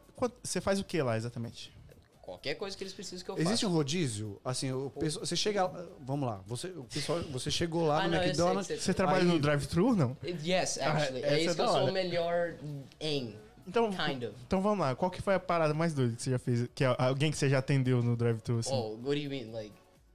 Você 0.43 0.62
faz 0.62 0.80
o 0.80 0.84
que 0.84 1.01
lá 1.01 1.18
exatamente? 1.18 1.74
Qualquer 2.22 2.56
coisa 2.56 2.76
que 2.76 2.84
eles 2.84 2.93
precisam 2.93 3.26
que 3.26 3.32
eu 3.32 3.36
Existe 3.36 3.51
faça. 3.62 3.68
um 3.68 3.72
rodízio? 3.72 4.39
Assim, 4.45 4.72
o 4.72 4.89
pessoal, 4.89 5.26
você 5.26 5.36
chega. 5.36 5.68
Vamos 5.99 6.28
lá, 6.28 6.41
você, 6.47 6.68
o 6.68 6.84
pessoal, 6.86 7.22
você 7.24 7.51
chegou 7.51 7.86
lá 7.86 8.04
Ah, 8.04 8.08
no 8.08 8.12
não, 8.12 8.20
sei 8.20 8.28
McDonald's. 8.30 8.82
você- 8.84 8.93
trabalha 8.93 9.20
Aí- 9.24 9.28
no 9.28 9.39
drive-thru, 9.39 9.95
não? 9.95 10.16
Yes, 10.24 10.78
actually. 10.80 11.24
Ah, 11.24 11.28
é 11.28 11.39
isso 11.41 11.51
é 11.51 11.56
que 11.56 11.62
eu 11.62 11.68
sou 11.68 11.89
o 11.89 11.91
melhor 11.91 12.56
em. 12.99 13.36
Então, 13.68 13.89
Kind 13.91 14.24
of. 14.24 14.34
então 14.45 14.62
vamos 14.62 14.80
lá. 14.80 14.95
Qual 14.95 15.10
que 15.12 15.22
foi 15.22 15.36
a 15.36 15.39
parada 15.39 15.74
mais 15.74 15.93
doida 15.93 16.16
que 16.16 16.22
você 16.24 16.32
já 16.32 16.39
fez? 16.39 16.68
Que 16.76 16.84
é 16.86 16.95
alguém 16.97 17.32
que 17.32 17.38
você 17.38 17.49
já 17.49 17.60
atendeu 17.60 18.01
no 18.04 18.16
drive-thru, 18.18 18.60
assim? 18.60 18.74
Oh, 18.74 18.93
what 19.04 19.06
do 19.06 19.14
you 19.16 19.30
mean? 19.30 19.51
Like. 19.51 19.74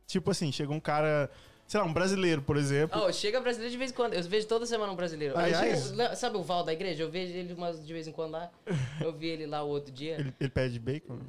Tipo 0.09 0.30
assim, 0.30 0.50
chegou 0.50 0.74
um 0.74 0.80
cara, 0.80 1.30
sei 1.66 1.78
lá, 1.78 1.84
um 1.84 1.92
brasileiro, 1.92 2.40
por 2.40 2.56
exemplo. 2.56 2.98
Oh, 2.98 3.12
chega 3.12 3.38
brasileiro 3.42 3.70
de 3.70 3.76
vez 3.76 3.90
em 3.90 3.94
quando. 3.94 4.14
Eu 4.14 4.22
vejo 4.22 4.46
toda 4.46 4.64
semana 4.64 4.90
um 4.90 4.96
brasileiro. 4.96 5.36
Aí 5.38 5.54
chega- 5.54 6.09
le- 6.09 6.16
sabe 6.16 6.38
o 6.38 6.42
Val 6.42 6.64
da 6.64 6.72
igreja? 6.72 7.02
Eu 7.02 7.11
vejo 7.11 7.34
ele 7.34 7.52
umas 7.52 7.86
de 7.86 7.93
vez 7.93 8.06
em 8.09 8.12
quando 8.12 8.30
lá. 8.32 8.51
Eu 9.02 9.12
vi 9.12 9.26
ele 9.26 9.44
lá 9.47 9.62
o 9.62 9.68
outro 9.68 9.93
dia. 9.93 10.14
Ele, 10.18 10.32
ele 10.40 10.48
pede 10.48 10.78
bacon? 10.78 11.18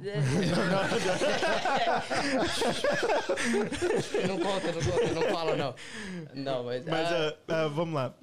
não 4.26 4.38
conta, 4.38 4.72
não 4.72 4.82
conta, 4.82 5.12
não 5.14 5.22
falo 5.34 5.56
não. 5.56 5.74
Não, 6.34 6.64
mas. 6.64 6.84
Mas 6.86 7.08
ah, 7.08 7.34
ah, 7.48 7.62
ah, 7.64 7.68
vamos 7.68 7.94
lá. 7.94 8.14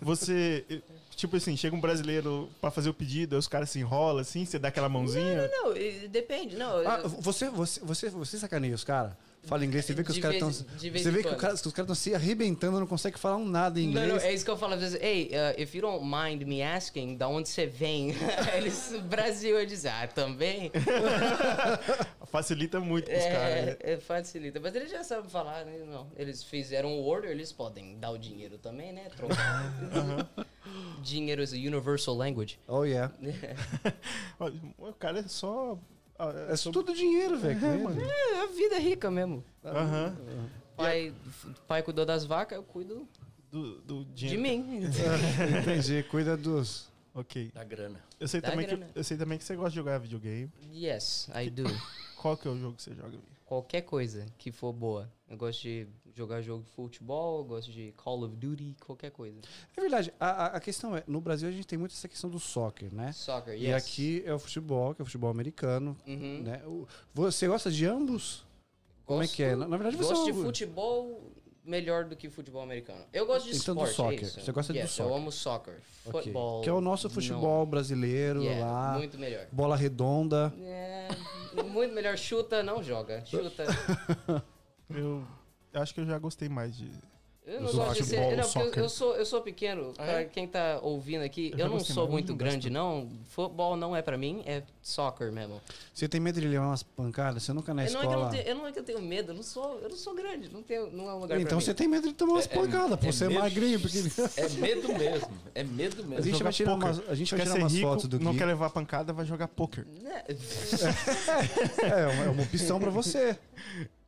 Você, 0.00 0.82
tipo 1.16 1.36
assim, 1.36 1.56
chega 1.56 1.74
um 1.74 1.80
brasileiro 1.80 2.48
pra 2.60 2.70
fazer 2.70 2.90
o 2.90 2.94
pedido, 2.94 3.34
aí 3.34 3.38
os 3.38 3.48
caras 3.48 3.70
se 3.70 3.78
enrolam 3.80 4.18
assim, 4.20 4.44
você 4.44 4.58
dá 4.58 4.68
aquela 4.68 4.88
mãozinha. 4.88 5.48
não, 5.52 5.72
eh, 5.72 6.08
depende. 6.08 6.56
Não, 6.56 6.78
Ah, 6.86 7.00
eu- 7.02 7.08
você, 7.08 7.48
você, 7.48 7.80
você, 7.80 8.10
você 8.10 8.38
sacaneia 8.38 8.74
os 8.74 8.84
caras? 8.84 9.12
Fala 9.44 9.64
inglês, 9.64 9.84
você 9.84 9.92
vê 9.92 10.04
que 10.04 10.10
os 10.10 10.14
De 10.14 10.20
caras 10.22 10.40
vez- 10.40 10.56
estão. 10.60 10.78
Você 10.78 11.10
vê 11.10 11.18
que, 11.22 11.34
cara- 11.34 11.56
que 11.56 11.66
os 11.66 11.72
caras 11.72 11.90
estão 11.90 11.94
se 11.96 12.14
arrebentando, 12.14 12.78
não 12.78 12.86
conseguem 12.86 13.18
falar 13.18 13.36
um 13.38 13.44
nada 13.44 13.80
em 13.80 13.84
Não, 13.84 13.90
inglês. 13.90 14.08
não, 14.08 14.30
é 14.30 14.32
isso 14.32 14.44
que 14.44 14.50
eu 14.50 14.56
falo 14.56 14.74
às 14.74 14.80
vezes. 14.80 15.02
Hey, 15.02 15.30
uh, 15.32 15.60
if 15.60 15.74
you 15.74 15.80
don't 15.82 16.04
mind 16.04 16.42
me 16.42 16.62
asking, 16.62 17.16
da 17.16 17.26
onde 17.26 17.48
você 17.48 17.66
vem? 17.66 18.14
Eles, 18.56 18.94
Brasil, 19.08 19.58
eles 19.58 19.84
ah, 19.84 20.06
também? 20.06 20.70
Facilita 22.30 22.80
muito 22.80 23.10
pros 23.10 23.24
caras. 23.24 23.66
né? 23.66 23.76
É, 23.80 23.92
é, 23.92 23.96
facilita. 23.98 24.58
Mas 24.60 24.74
eles 24.74 24.90
já 24.90 25.02
sabem 25.04 25.28
falar, 25.28 25.64
né? 25.66 25.78
Não, 25.86 26.06
eles 26.16 26.42
fizeram 26.42 26.92
o 26.94 27.04
order, 27.04 27.30
eles 27.30 27.52
podem 27.52 27.98
dar 27.98 28.10
o 28.10 28.18
dinheiro 28.18 28.58
também, 28.58 28.92
né? 28.92 29.08
Trocar. 29.16 29.72
Dinheiro 31.02 31.42
is 31.42 31.52
a 31.52 31.56
universal 31.56 32.14
language. 32.16 32.58
Oh, 32.66 32.84
yeah. 32.84 33.12
O 34.78 34.92
cara 34.94 35.18
é 35.18 35.22
só. 35.24 35.76
Ah, 36.30 36.52
É 36.52 36.56
tudo 36.70 36.94
dinheiro, 36.94 37.38
velho. 37.38 37.58
É. 37.64 38.36
É, 38.38 38.42
a 38.42 38.46
vida 38.46 38.76
é 38.76 38.78
rica 38.78 39.10
mesmo. 39.10 39.44
Aham. 39.64 40.16
Pai, 40.76 41.14
pai 41.68 41.82
cuidou 41.82 42.04
das 42.06 42.24
vacas, 42.24 42.56
eu 42.56 42.62
cuido 42.64 43.06
Do, 43.50 43.80
do 43.82 44.04
de 44.06 44.28
dinheiro. 44.28 44.42
mim. 44.42 44.80
Entendi, 45.62 46.02
cuida 46.04 46.36
dos. 46.36 46.90
Ok. 47.14 47.50
Da 47.52 47.62
grana. 47.62 48.00
Eu 48.18 48.26
sei, 48.26 48.40
Dá 48.40 48.50
também 48.50 48.66
que, 48.66 48.74
grana. 48.76 48.90
eu 48.94 49.04
sei 49.04 49.16
também 49.18 49.36
que 49.38 49.44
você 49.44 49.54
gosta 49.54 49.70
de 49.70 49.76
jogar 49.76 49.98
videogame. 49.98 50.50
yes, 50.72 51.28
I 51.34 51.50
do. 51.50 51.64
Qual 52.16 52.36
que 52.36 52.48
é 52.48 52.50
o 52.50 52.58
jogo 52.58 52.76
que 52.76 52.82
você 52.82 52.94
joga? 52.94 53.18
Qualquer 53.44 53.82
coisa 53.82 54.24
que 54.38 54.50
for 54.50 54.72
boa. 54.72 55.10
Eu 55.28 55.36
gosto 55.36 55.60
de 55.62 55.86
jogar 56.14 56.42
jogo 56.42 56.62
de 56.64 56.70
futebol, 56.70 57.42
gosto 57.44 57.70
de 57.72 57.92
Call 57.96 58.22
of 58.24 58.36
Duty, 58.36 58.76
qualquer 58.84 59.10
coisa. 59.10 59.38
É 59.76 59.80
verdade, 59.80 60.12
a, 60.20 60.46
a- 60.56 60.60
questão 60.60 60.96
é, 60.96 61.02
no 61.06 61.20
Brasil 61.20 61.48
a 61.48 61.52
gente 61.52 61.66
tem 61.66 61.78
muito 61.78 61.92
essa 61.92 62.08
questão 62.08 62.28
do 62.28 62.38
soccer, 62.38 62.92
né? 62.94 63.12
Soccer, 63.12 63.54
yes. 63.54 63.62
E 63.62 63.72
aqui 63.72 64.22
é 64.26 64.34
o 64.34 64.38
futebol, 64.38 64.94
que 64.94 65.00
é 65.00 65.04
o 65.04 65.06
futebol 65.06 65.30
americano, 65.30 65.96
Uhum. 66.06 66.42
né? 66.42 66.62
Você 67.14 67.48
gosta 67.48 67.70
de 67.70 67.86
ambos? 67.86 68.44
Como 69.06 69.22
é 69.22 69.26
que 69.28 69.42
é? 69.42 69.56
Na, 69.56 69.66
na 69.66 69.76
verdade 69.76 69.96
você 69.96 70.10
Gosto 70.14 70.28
é 70.28 70.32
de 70.32 70.38
um- 70.38 70.42
futebol 70.42 71.32
melhor 71.64 72.04
do 72.06 72.16
que 72.16 72.28
futebol 72.28 72.60
americano. 72.62 73.04
Eu 73.12 73.24
gosto 73.26 73.48
de 73.50 73.56
Então, 73.56 73.74
do 73.76 73.84
esporte, 73.84 74.14
é 74.16 74.18
soccer. 74.18 74.28
isso. 74.28 74.40
Você 74.40 74.52
gosta 74.52 74.72
do 74.72 74.78
Yes, 74.80 74.90
soccer. 74.90 75.12
Eu 75.12 75.16
amo 75.16 75.30
soccer. 75.32 75.74
Ok. 76.04 76.12
Futebol. 76.20 76.60
Que 76.62 76.68
é 76.68 76.72
o 76.72 76.80
nosso 76.80 77.08
futebol 77.08 77.64
brasileiro 77.66 78.40
Não. 78.40 78.46
Yeah, 78.46 78.66
lá. 78.70 78.98
Muito 78.98 79.16
melhor. 79.18 79.46
Bola 79.52 79.76
redonda. 79.76 80.52
É, 80.60 81.08
muito 81.62 81.94
melhor. 81.94 82.16
Chuta, 82.18 82.62
não 82.64 82.82
joga. 82.82 83.24
Chuta. 83.24 83.64
Eu 84.90 85.24
acho 85.74 85.94
que 85.94 86.00
eu 86.00 86.06
já 86.06 86.18
gostei 86.18 86.48
mais 86.48 86.76
de. 86.76 86.90
Eu 87.44 87.60
não 87.60 87.72
gosto 87.72 87.94
de 88.00 88.04
ser. 88.08 88.16
futebol, 88.18 88.36
Não, 88.36 88.52
porque 88.52 88.78
eu, 88.78 88.82
eu 88.84 88.88
sou, 88.88 89.16
eu 89.16 89.26
sou 89.26 89.40
pequeno. 89.42 89.90
Ah, 89.98 90.04
pra 90.04 90.20
é? 90.20 90.24
quem 90.26 90.46
tá 90.46 90.78
ouvindo 90.80 91.22
aqui, 91.24 91.50
Eu 91.54 91.58
eu, 91.66 91.68
não 91.70 91.80
sou 91.80 92.04
mais, 92.04 92.12
muito 92.12 92.36
grande, 92.36 92.70
não. 92.70 93.10
Futebol 93.30 93.76
não 93.76 93.96
é 93.96 94.00
pra 94.00 94.16
mim, 94.16 94.44
é 94.46 94.62
soccer 94.80 95.32
mesmo. 95.32 95.60
Você 95.92 96.06
tem 96.08 96.20
medo 96.20 96.40
de 96.40 96.46
levar 96.46 96.66
umas 96.68 96.84
pancadas? 96.84 97.42
Você 97.42 97.52
nunca 97.52 97.74
na 97.74 97.84
Eu 97.84 97.92
não, 97.94 97.98
é 97.98 98.02
que 98.02 98.06
eu, 98.06 98.10
escola. 98.10 98.24
não 98.26 98.30
tenho, 98.30 98.46
eu 98.48 98.54
não 98.54 98.66
é 98.68 98.72
que 98.72 98.78
eu 98.78 98.84
tenho 98.84 99.02
medo, 99.02 99.32
eu 99.32 99.34
não 99.34 99.42
sou, 99.42 99.80
eu 99.80 99.88
não 99.88 99.96
sou 99.96 100.14
grande, 100.14 100.50
não, 100.52 100.62
tenho, 100.62 100.88
não 100.92 101.10
é 101.10 101.14
um 101.14 101.18
lugar 101.18 101.36
Então 101.40 101.58
pra 101.58 101.64
você 101.64 101.72
mim. 101.72 101.76
tem 101.78 101.88
medo 101.88 102.06
de 102.06 102.14
tomar 102.14 102.34
umas 102.34 102.46
É- 102.46 102.52
é- 102.52 102.54
pancadas, 102.60 103.00
pô. 103.00 103.06
é 103.08 103.12
Você 103.12 103.24
é 103.24 103.28
medo. 103.28 103.40
magrinho, 103.40 103.80
porque. 103.80 103.98
É 104.36 104.48
medo 104.48 104.88
mesmo. 104.96 105.28
É 105.52 105.64
medo 105.64 106.02
A 106.02 106.06
mesmo. 106.06 106.22
gente 106.22 106.32
Jogar 106.34 106.44
vai 106.44 106.52
tirar 106.52 106.74
umas, 106.76 107.08
a 107.08 107.14
gente 107.16 107.30
vai 107.34 107.40
tirar 107.44 107.52
ser 107.54 107.58
umas 107.60 107.72
rico, 107.72 107.88
fotos 107.88 108.06
do 108.06 108.20
não 108.20 108.36
quer 108.36 108.44
levar 108.46 108.70
pancada, 108.70 109.12
vai 109.12 109.26
jogar 109.26 109.48
poker. 109.48 109.84
Né? 110.00 110.22
É, 111.82 112.06
uma, 112.06 112.24
é 112.24 112.28
uma 112.30 112.42
opção 112.44 112.78
pra 112.78 112.90
você. 112.90 113.36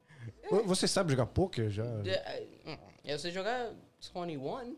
Você 0.66 0.86
sabe 0.88 1.10
jogar 1.12 1.26
poker 1.26 1.70
já? 1.70 1.84
É, 2.06 2.46
Eu 3.04 3.18
sei 3.18 3.30
jogar 3.30 3.70
21, 4.00 4.76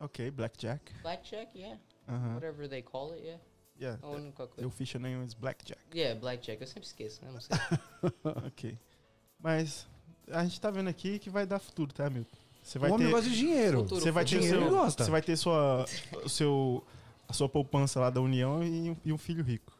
Ok, 0.00 0.30
blackjack. 0.30 0.92
blackjack, 1.02 1.58
yeah. 1.58 1.78
Aham. 2.08 2.34
Whatever 2.34 2.68
they 2.68 2.82
call 2.82 3.12
it, 3.12 3.22
yeah. 3.22 3.42
Yeah. 3.80 4.00
É 4.02 4.06
a 4.06 4.10
única 4.10 4.46
coisa. 4.46 4.62
Eu 4.62 4.70
ficha 4.70 4.98
nenhum 4.98 5.24
is 5.24 5.34
blackjack. 5.34 5.80
Yeah, 5.94 6.18
blackjack, 6.18 6.60
eu 6.60 6.66
sempre 6.66 6.86
esqueço, 6.86 7.24
né? 7.24 7.30
Não 7.32 7.40
sei. 7.40 7.56
ok. 8.46 8.78
Mas 9.38 9.86
a 10.30 10.42
gente 10.44 10.60
tá 10.60 10.70
vendo 10.70 10.88
aqui 10.88 11.18
que 11.18 11.30
vai 11.30 11.46
dar 11.46 11.58
futuro, 11.58 11.92
tá, 11.92 12.08
Milton? 12.10 12.36
Você 12.62 12.78
O 12.78 12.80
vai 12.80 12.90
homem 12.90 13.06
ter. 13.06 13.12
gosta 13.12 13.30
de 13.30 13.36
dinheiro. 13.36 13.78
Futuro. 13.82 14.00
Você 14.00 14.10
vai 14.10 14.24
ter 14.24 14.38
Dinheiro 14.40 14.60
seu, 14.62 14.70
gosta. 14.70 15.04
Você 15.04 15.10
vai 15.10 15.22
ter 15.22 15.36
sua, 15.36 15.84
o 16.24 16.28
seu, 16.28 16.84
a 17.28 17.32
sua 17.32 17.48
poupança 17.48 18.00
lá 18.00 18.10
da 18.10 18.20
União 18.20 18.62
e, 18.64 18.90
um- 18.90 18.96
e 19.04 19.12
um 19.12 19.18
filho 19.18 19.44
rico. 19.44 19.72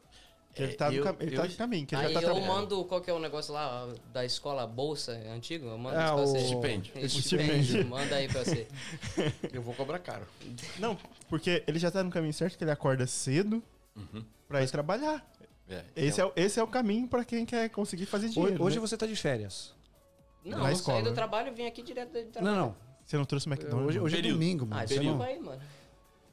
Que 0.59 0.63
ele 0.65 0.73
É, 0.73 0.75
tá, 0.75 0.89
no, 0.91 0.97
eu- 0.97 1.03
cam- 1.03 1.15
ele 1.21 1.35
tá 1.37 1.45
eu- 1.45 1.49
no 1.49 1.55
caminho, 1.55 1.85
que 1.87 1.95
ele 1.95 2.01
Aí 2.05 2.13
já 2.13 2.19
tá 2.19 2.25
eu 2.27 2.33
trabalhando. 2.33 2.53
mando, 2.61 2.85
qual 2.85 2.99
que 3.01 3.09
é 3.09 3.13
o 3.13 3.19
negócio 3.19 3.53
lá 3.53 3.87
da 4.11 4.25
escola 4.25 4.67
Bolsa 4.67 5.13
antigo? 5.33 5.67
Eu 5.67 5.77
mando 5.77 5.97
É, 5.97 6.03
isso 6.03 6.13
pra 6.13 6.21
o- 6.23 6.27
você. 6.27 6.37
Estipêndio. 6.39 6.91
Estipêndio. 6.97 7.85
Manda 7.87 8.15
aí 8.15 8.27
pra 8.27 8.43
você. 8.43 8.67
Eu 9.53 9.61
vou 9.61 9.73
cobrar 9.73 9.99
caro. 9.99 10.25
Não, 10.77 10.97
porque 11.29 11.63
ele 11.65 11.79
já 11.79 11.89
tá 11.89 12.03
no 12.03 12.09
caminho 12.11 12.33
certo, 12.33 12.57
que 12.57 12.63
ele 12.63 12.71
acorda 12.71 13.07
cedo 13.07 13.63
Uhum. 13.95 14.23
pra 14.47 14.61
ir 14.63 14.69
trabalhar. 14.69 15.25
É, 15.69 15.83
Esse 15.95 16.19
é, 16.19 16.25
o- 16.25 16.33
esse 16.35 16.59
é 16.59 16.63
o 16.63 16.67
caminho 16.67 17.07
pra 17.07 17.23
quem 17.23 17.45
quer 17.45 17.69
conseguir 17.69 18.05
fazer 18.05 18.27
dinheiro. 18.29 18.61
hoje 18.61 18.75
né? 18.77 18.81
você 18.81 18.97
tá 18.97 19.05
de 19.05 19.15
férias. 19.15 19.73
Não, 20.43 20.59
Na 20.59 20.69
eu 20.69 20.73
escola, 20.73 20.97
saí 20.97 21.03
do 21.03 21.09
né? 21.11 21.15
trabalho 21.15 21.49
e 21.49 21.51
vim 21.51 21.67
aqui 21.67 21.81
direto 21.81 22.11
do 22.11 22.19
Não, 22.19 22.31
trabalho. 22.31 22.55
não. 22.57 22.75
Você 23.05 23.17
não 23.17 23.25
trouxe 23.25 23.47
McDonald's? 23.49 23.87
Hoje, 23.89 23.99
hoje 23.99 24.17
é 24.19 24.31
domingo, 24.31 24.65
mano. 24.65 24.81
Ah, 24.81 24.87
Você 24.87 24.99
não... 24.99 25.21
aí, 25.21 25.39
mano. 25.39 25.61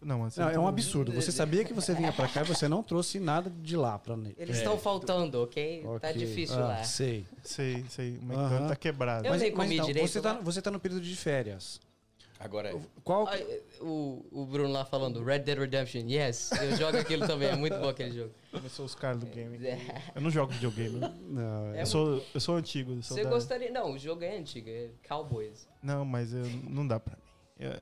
Não, 0.07 0.19
Não, 0.21 0.27
é 0.49 0.53
tá- 0.53 0.61
um 0.61 0.69
absurdo. 0.69 1.11
Você 1.13 1.33
sabia 1.33 1.65
que 1.65 1.73
você 1.75 1.93
vinha 1.93 2.13
pra 2.13 2.29
cá 2.29 2.43
e 2.43 2.45
você 2.45 2.69
não 2.69 2.81
trouxe 2.83 3.19
nada 3.19 3.51
de 3.51 3.77
lá 3.77 3.99
pra 3.99 4.15
ele. 4.15 4.37
Eles 4.39 4.57
É. 4.57 4.59
estão 4.61 4.79
faltando, 4.79 5.43
ok? 5.43 5.83
Tá 5.83 5.89
Ok. 5.91 6.13
difícil 6.13 6.57
Ah, 6.59 6.69
lá. 6.69 6.85
Sei. 6.85 7.27
Sei, 7.43 7.85
sei. 7.89 8.11
O 8.13 8.15
McDonald's 8.23 8.53
Aham. 8.61 8.69
tá 8.69 8.77
quebrado. 8.77 9.27
Eu 9.27 9.35
nem 9.37 9.51
comi 9.53 9.75
então, 9.75 9.87
direito 9.87 10.09
Você 10.09 10.21
tá, 10.21 10.35
você 10.35 10.63
tá 10.63 10.71
no 10.71 10.79
período 10.79 11.03
de 11.03 11.17
férias. 11.17 11.81
Agora 12.39 12.69
é. 12.71 12.77
Qual. 13.03 13.27
O, 13.81 14.25
o 14.31 14.45
Bruno 14.47 14.71
lá 14.73 14.85
falando, 14.85 15.25
Red 15.25 15.39
Dead 15.41 15.59
Redemption, 15.59 16.03
yes, 16.07 16.51
eu 16.53 16.77
jogo 16.77 16.99
aquilo 16.99 17.27
também, 17.27 17.49
é 17.49 17.57
muito 17.57 17.77
bom 17.79 17.89
aquele 17.89 18.13
jogo. 18.15 18.31
Eu 18.53 18.69
sou 18.69 18.85
os 18.85 18.95
caras 18.95 19.19
do 19.19 19.27
game. 19.27 19.59
Eu 20.15 20.21
não 20.21 20.31
jogo 20.31 20.53
videogame. 20.53 21.01
Não, 21.29 21.75
É 21.75 21.83
Eu 21.83 21.87
sou, 21.87 22.23
eu 22.35 22.41
sou 22.41 22.55
antigo. 22.57 22.93
Eu 22.93 23.03
sou 23.03 23.17
Você 23.17 23.25
da- 23.25 23.31
gostaria. 23.31 23.71
Não, 23.73 23.93
o 23.93 23.99
jogo 23.99 24.23
é 24.23 24.37
antigo, 24.37 24.69
é 24.69 24.91
Cowboys. 25.09 25.67
Não, 25.83 26.05
mas 26.05 26.33
eu, 26.35 26.45
não 26.69 26.87
dá 26.87 27.01
pra 27.01 27.17
mim. 27.17 27.23
Eu, 27.59 27.73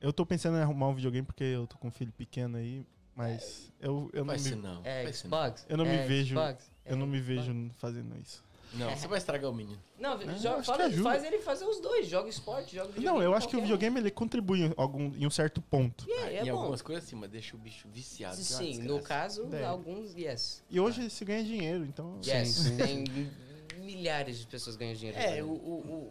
eu 0.00 0.12
tô 0.12 0.24
pensando 0.26 0.56
em 0.58 0.60
arrumar 0.62 0.88
um 0.88 0.94
videogame 0.94 1.26
porque 1.26 1.44
eu 1.44 1.66
tô 1.66 1.76
com 1.78 1.88
um 1.88 1.92
filho 1.92 2.12
pequeno 2.12 2.56
aí, 2.56 2.84
mas 3.14 3.72
eu, 3.80 4.10
eu 4.12 4.24
não 4.24 4.34
Vai 4.36 4.38
me, 4.42 4.56
não. 4.56 4.80
É 4.84 5.04
não. 5.04 5.12
Xbox. 5.12 5.66
Eu 5.68 5.76
não 5.76 5.84
me 5.84 5.92
é 5.96 6.06
vejo- 6.06 6.34
Xbox, 6.34 6.70
eu 6.86 6.96
não 6.96 7.06
é 7.06 7.08
me 7.08 7.20
vejo 7.20 7.70
fazendo 7.78 8.16
isso. 8.20 8.46
Não, 8.74 8.94
você 8.94 9.08
vai 9.08 9.16
estragar 9.16 9.50
o 9.50 9.54
menino. 9.54 9.80
Não, 9.98 10.18
Não, 10.18 10.38
joga, 10.38 10.62
fala- 10.62 10.90
faz 10.90 11.24
ele 11.24 11.38
fazer 11.38 11.64
os 11.64 11.80
dois, 11.80 12.06
joga 12.06 12.28
esporte, 12.28 12.76
joga 12.76 12.88
videogame. 12.88 13.16
Não, 13.16 13.22
eu 13.22 13.32
acho 13.34 13.48
que 13.48 13.56
o 13.56 13.58
qualquer 13.60 13.72
um. 13.72 13.78
videogame 13.78 13.98
ele 14.00 14.10
contribui 14.10 14.60
em, 14.66 14.74
algum, 14.76 15.04
em 15.16 15.26
um 15.26 15.30
certo 15.30 15.62
ponto. 15.62 16.06
Yeah, 16.06 16.32
é 16.32 16.42
em 16.42 16.52
bom. 16.52 16.58
algumas 16.58 16.82
coisas 16.82 17.02
sim, 17.04 17.16
mas 17.16 17.30
deixa 17.30 17.56
o 17.56 17.58
bicho 17.58 17.88
viciado. 17.88 18.34
é 18.34 18.42
Sim, 18.44 18.80
no 18.82 19.00
caso, 19.00 19.48
É. 19.54 19.64
alguns, 19.64 20.14
yes. 20.14 20.62
E 20.68 20.78
hoje 20.78 21.08
se 21.08 21.24
ganha 21.24 21.42
dinheiro, 21.42 21.82
então. 21.86 22.20
Yes, 22.22 22.48
sim, 22.48 22.76
tem 22.76 23.04
milhares 23.82 24.38
de 24.38 24.46
pessoas 24.46 24.76
ganhando 24.76 24.98
dinheiro. 24.98 25.18
É, 25.18 25.42
o, 25.42 25.46
o, 25.46 25.50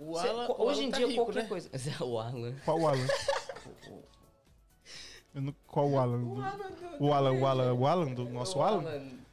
o, 0.09 0.11
o 0.13 0.19
Cê- 0.19 0.27
Alan. 0.27 0.47
co- 0.47 0.53
o 0.53 0.65
hoje 0.65 0.79
Alan 0.79 0.87
em 0.87 0.91
tá 0.91 0.97
dia, 0.97 1.07
rico, 1.07 1.25
qualquer 1.25 1.43
né? 1.43 1.47
coisa. 1.49 1.69
o 2.03 2.19
Alan. 2.19 2.55
Qual 2.65 2.79
o 2.81 2.87
Alan? 2.87 2.97
Eu 5.37 5.41
não- 5.43 5.55
qual 5.67 5.87
o 5.89 5.99
Alan? 5.99 6.23
O 6.23 6.41
Alan, 6.41 6.57
do- 6.57 7.03
O 7.05 7.13
Alan, 7.13 7.31
o 7.33 7.45
Alan, 7.45 7.73
o 7.73 7.85
Alan 7.87 8.13
do 8.13 8.27
nosso 8.29 8.57
o 8.57 8.63
Alan? 8.63 8.83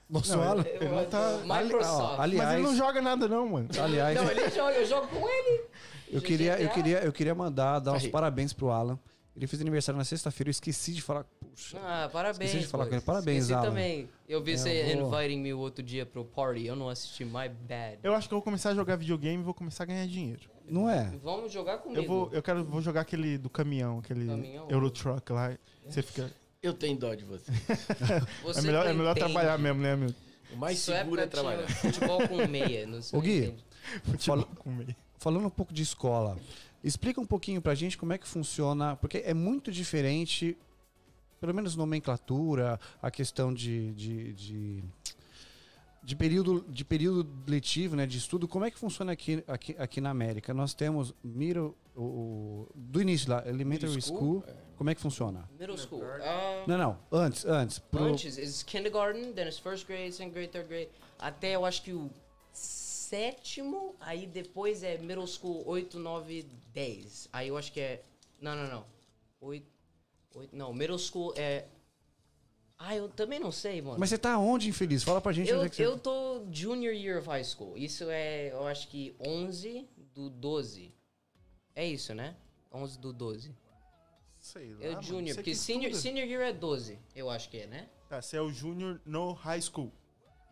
Nosso 0.09 0.37
Não, 0.37 0.43
Alan. 0.43 0.65
Ele 0.67 0.89
não 0.91 1.05
tá. 1.07 1.29
Ali- 1.49 1.65
Microsoft. 1.65 2.19
ó, 2.19 2.21
ali- 2.23 2.37
Mas 2.37 2.47
ele 2.53 2.63
não 2.63 2.69
Aliás- 2.71 2.77
joga 2.77 3.01
nada, 3.03 3.27
não, 3.27 3.49
mano. 3.49 3.69
Aliás, 3.83 4.15
Não, 4.21 4.31
ele 4.31 4.51
joga, 4.51 4.73
eu 4.75 4.87
jogo 4.87 5.07
com 5.09 5.27
ele. 5.29 5.63
eu 6.13 6.21
queria, 6.21 6.53
eu 6.53 6.69
GTA. 6.69 6.75
queria, 6.75 6.99
eu 7.05 7.13
queria 7.13 7.35
mandar, 7.35 7.79
dar 7.79 7.93
uns 7.95 8.03
rico. 8.03 8.13
parabéns 8.13 8.53
pro 8.53 8.71
Alan. 8.71 8.99
Ele 9.35 9.47
fez 9.49 9.61
aniversário 9.63 9.97
na 9.99 10.05
sexta-feira, 10.05 10.49
eu 10.49 10.53
esqueci 10.53 10.93
de 10.93 11.01
falar. 11.03 11.25
Puxa. 11.41 11.79
Ah, 11.83 12.09
parabéns. 12.13 12.51
Esqueci 12.51 12.67
de 12.67 12.71
falar 12.71 12.85
pô. 12.85 12.91
com 12.91 12.97
ele. 12.97 13.05
Parabéns, 13.05 13.39
Esqueci 13.45 13.55
Alan. 13.55 13.67
também. 13.69 14.09
Eu 14.29 14.41
vi 14.43 14.53
É, 14.53 14.57
você 14.59 14.71
eu 14.95 15.09
vou- 15.09 15.19
inviting 15.21 15.41
me 15.41 15.53
o 15.55 15.59
outro 15.59 15.83
dia 15.83 16.07
pro 16.07 16.25
party. 16.25 16.67
Eu 16.67 16.77
não 16.77 16.89
assisti, 16.89 17.25
my 17.25 17.49
bad. 17.49 17.99
Eu 18.03 18.15
acho 18.15 18.29
que 18.29 18.35
eu 18.35 18.37
vou 18.37 18.43
começar 18.45 18.71
a 18.71 18.75
jogar 18.77 18.95
videogame 18.97 19.41
e 19.43 19.45
vou 19.45 19.55
começar 19.55 19.83
a 19.83 19.87
ganhar 19.87 20.07
dinheiro. 20.07 20.43
Não 20.69 20.89
é? 20.89 21.13
Vamos 21.23 21.51
jogar 21.53 21.79
comigo. 21.79 22.01
Eu 22.01 22.07
vou, 22.07 22.29
eu 22.33 22.43
quero, 22.43 22.65
vou 22.65 22.81
jogar 22.81 23.01
aquele 23.01 23.37
do 23.37 23.51
caminhão, 23.51 23.99
aquele 23.99 24.27
Caminhão? 24.27 24.67
Eurotruck 24.69 25.33
lá. 25.33 25.57
Você 25.89 26.03
fica. 26.03 26.33
Eu 26.63 26.73
tenho 26.73 26.97
dó 26.97 27.15
de 27.15 27.25
você. 27.25 27.53
Você 28.43 28.61
é 28.61 28.63
melhor, 28.63 28.87
é 28.87 28.93
melhor 28.93 29.15
trabalhar 29.15 29.59
mesmo, 29.59 29.83
né, 29.83 29.95
meu? 29.95 30.15
O 30.53 30.57
mais 30.57 30.79
Sua 30.79 30.97
seguro 30.97 31.21
é 31.21 31.25
época 31.25 31.41
tinha 31.43 31.53
trabalhar. 31.53 31.77
Futebol 31.77 32.29
com 32.29 32.47
meia. 32.49 32.87
Não 32.87 33.03
sei 33.03 33.19
Ô, 33.19 33.23
Gui. 33.23 33.55
Futebol 34.05 34.45
com 34.57 34.71
meio. 34.71 34.97
Falando 35.19 35.47
um 35.47 35.51
pouco 35.51 35.75
de 35.75 35.83
escola, 35.83 36.39
explica 36.83 37.21
um 37.21 37.27
pouquinho 37.27 37.61
pra 37.61 37.75
gente 37.75 37.99
como 37.99 38.13
é 38.13 38.19
que 38.19 38.27
funciona, 38.27 38.97
porque 38.97 39.19
é 39.19 39.35
muito 39.35 39.71
diferente, 39.71 40.57
pelo 41.41 41.55
menos 41.55 41.77
nomenclatura, 41.77 42.79
a 43.01 43.11
questão 43.11 43.53
de, 43.53 43.93
de, 43.93 44.33
de, 44.33 44.85
de 46.05 46.15
período, 46.15 46.65
de 46.69 46.85
período 46.85 47.27
letivo, 47.49 47.97
né, 47.97 48.07
de 48.07 48.19
estudo, 48.19 48.47
como 48.47 48.65
é 48.67 48.71
que 48.71 48.79
funciona 48.79 49.13
aqui, 49.13 49.43
aqui, 49.47 49.75
aqui 49.79 50.01
na 50.03 50.11
América? 50.11 50.53
Nós 50.53 50.75
temos 50.75 51.15
middle, 51.25 51.75
o, 51.97 52.03
o- 52.03 52.69
do 52.75 53.01
início 53.01 53.31
lá, 53.31 53.39
elementary 53.49 53.93
Middle 53.95 54.03
school, 54.03 54.43
school, 54.43 54.55
como 54.77 54.91
é 54.91 54.95
que 54.95 55.01
funciona? 55.01 55.49
Middle 55.59 55.79
school. 55.79 56.03
Ah, 56.05 56.65
Não, 56.67 56.77
não, 56.77 56.99
antes, 57.11 57.45
antes. 57.47 57.79
pro- 57.79 58.05
Antes, 58.05 58.37
is 58.37 58.63
kindergarten, 58.63 59.33
then 59.33 59.47
it's 59.47 59.59
first 59.59 59.87
grade, 59.87 60.13
second 60.13 60.33
grade, 60.35 60.49
third 60.53 60.69
grade. 60.69 60.91
Até 61.19 61.53
eu 61.57 61.65
acho 61.65 61.83
que 61.83 61.93
o 61.95 62.11
sétimo, 62.53 63.95
aí 64.01 64.27
depois 64.27 64.83
é 64.83 64.99
middle 64.99 65.27
school 65.27 65.63
8, 65.67 65.99
9, 65.99 66.47
10. 66.75 67.29
Aí 67.33 67.49
eu 67.49 67.57
acho 67.57 67.73
que 67.73 67.81
é. 67.81 68.03
Não, 68.41 68.55
não, 68.57 68.69
não. 68.69 68.85
8. 69.41 69.67
8 70.35 70.55
não, 70.57 70.73
middle 70.75 70.99
school 70.99 71.33
é. 71.37 71.65
Ah, 72.79 72.95
eu 72.95 73.09
também 73.09 73.39
não 73.39 73.53
sei, 73.53 73.81
mano. 73.81 73.99
Mas 73.99 74.11
você 74.11 74.19
tá 74.19 74.39
onde, 74.39 74.69
infeliz? 74.69 75.03
Fala 75.03 75.21
pra 75.21 75.33
gente 75.33 75.51
eu, 75.51 75.59
onde 75.59 75.67
é 75.67 75.71
que 75.71 75.77
você... 75.77 75.87
eu 75.87 75.99
tô 75.99 76.45
junior 76.51 76.93
year 76.93 77.19
of 77.19 77.29
high 77.29 77.45
school. 77.45 77.77
Isso 77.77 78.05
é, 78.11 78.53
eu 78.53 78.67
acho 78.67 78.89
que 78.89 79.15
11 79.21 79.89
do 80.13 80.29
12. 80.29 80.93
É 81.75 81.87
isso, 81.87 82.15
né? 82.15 82.37
11 82.73 82.99
do 82.99 83.13
12. 83.13 83.55
Sei 84.39 84.75
lá. 84.75 84.85
É 84.85 84.99
o 84.99 85.03
junior, 85.03 85.35
porque 85.37 85.53
que 85.53 85.57
senior, 85.57 85.91
estuda. 85.91 86.03
senior 86.03 86.29
year 86.29 86.43
é 86.43 86.53
12, 86.53 86.99
eu 87.17 87.31
acho 87.31 87.49
que 87.49 87.59
é, 87.59 87.67
né? 87.67 87.89
Tá, 88.09 88.21
você 88.21 88.37
é 88.37 88.43
o 88.43 88.51
júnior 88.51 89.01
no 89.07 89.33
high 89.33 89.63
school. 89.63 89.91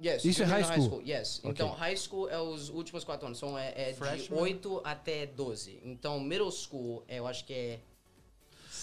Yes, 0.02 0.24
Isso 0.24 0.42
é 0.42 0.46
junior 0.46 0.64
high 0.64 0.80
school? 0.80 1.02
Yes. 1.02 1.38
Ok. 1.40 1.50
Então, 1.50 1.70
high 1.70 1.96
school 1.96 2.28
é 2.28 2.40
os 2.40 2.70
últimos 2.70 3.04
quatro 3.04 3.26
anos. 3.26 3.38
São 3.38 3.56
é, 3.56 3.72
é 3.76 3.92
de 3.92 3.98
Freshman? 3.98 4.40
8 4.40 4.80
até 4.82 5.26
12. 5.26 5.80
Então, 5.84 6.18
middle 6.18 6.50
school, 6.50 7.04
eu 7.06 7.26
acho 7.26 7.44
que 7.44 7.52
é 7.52 7.80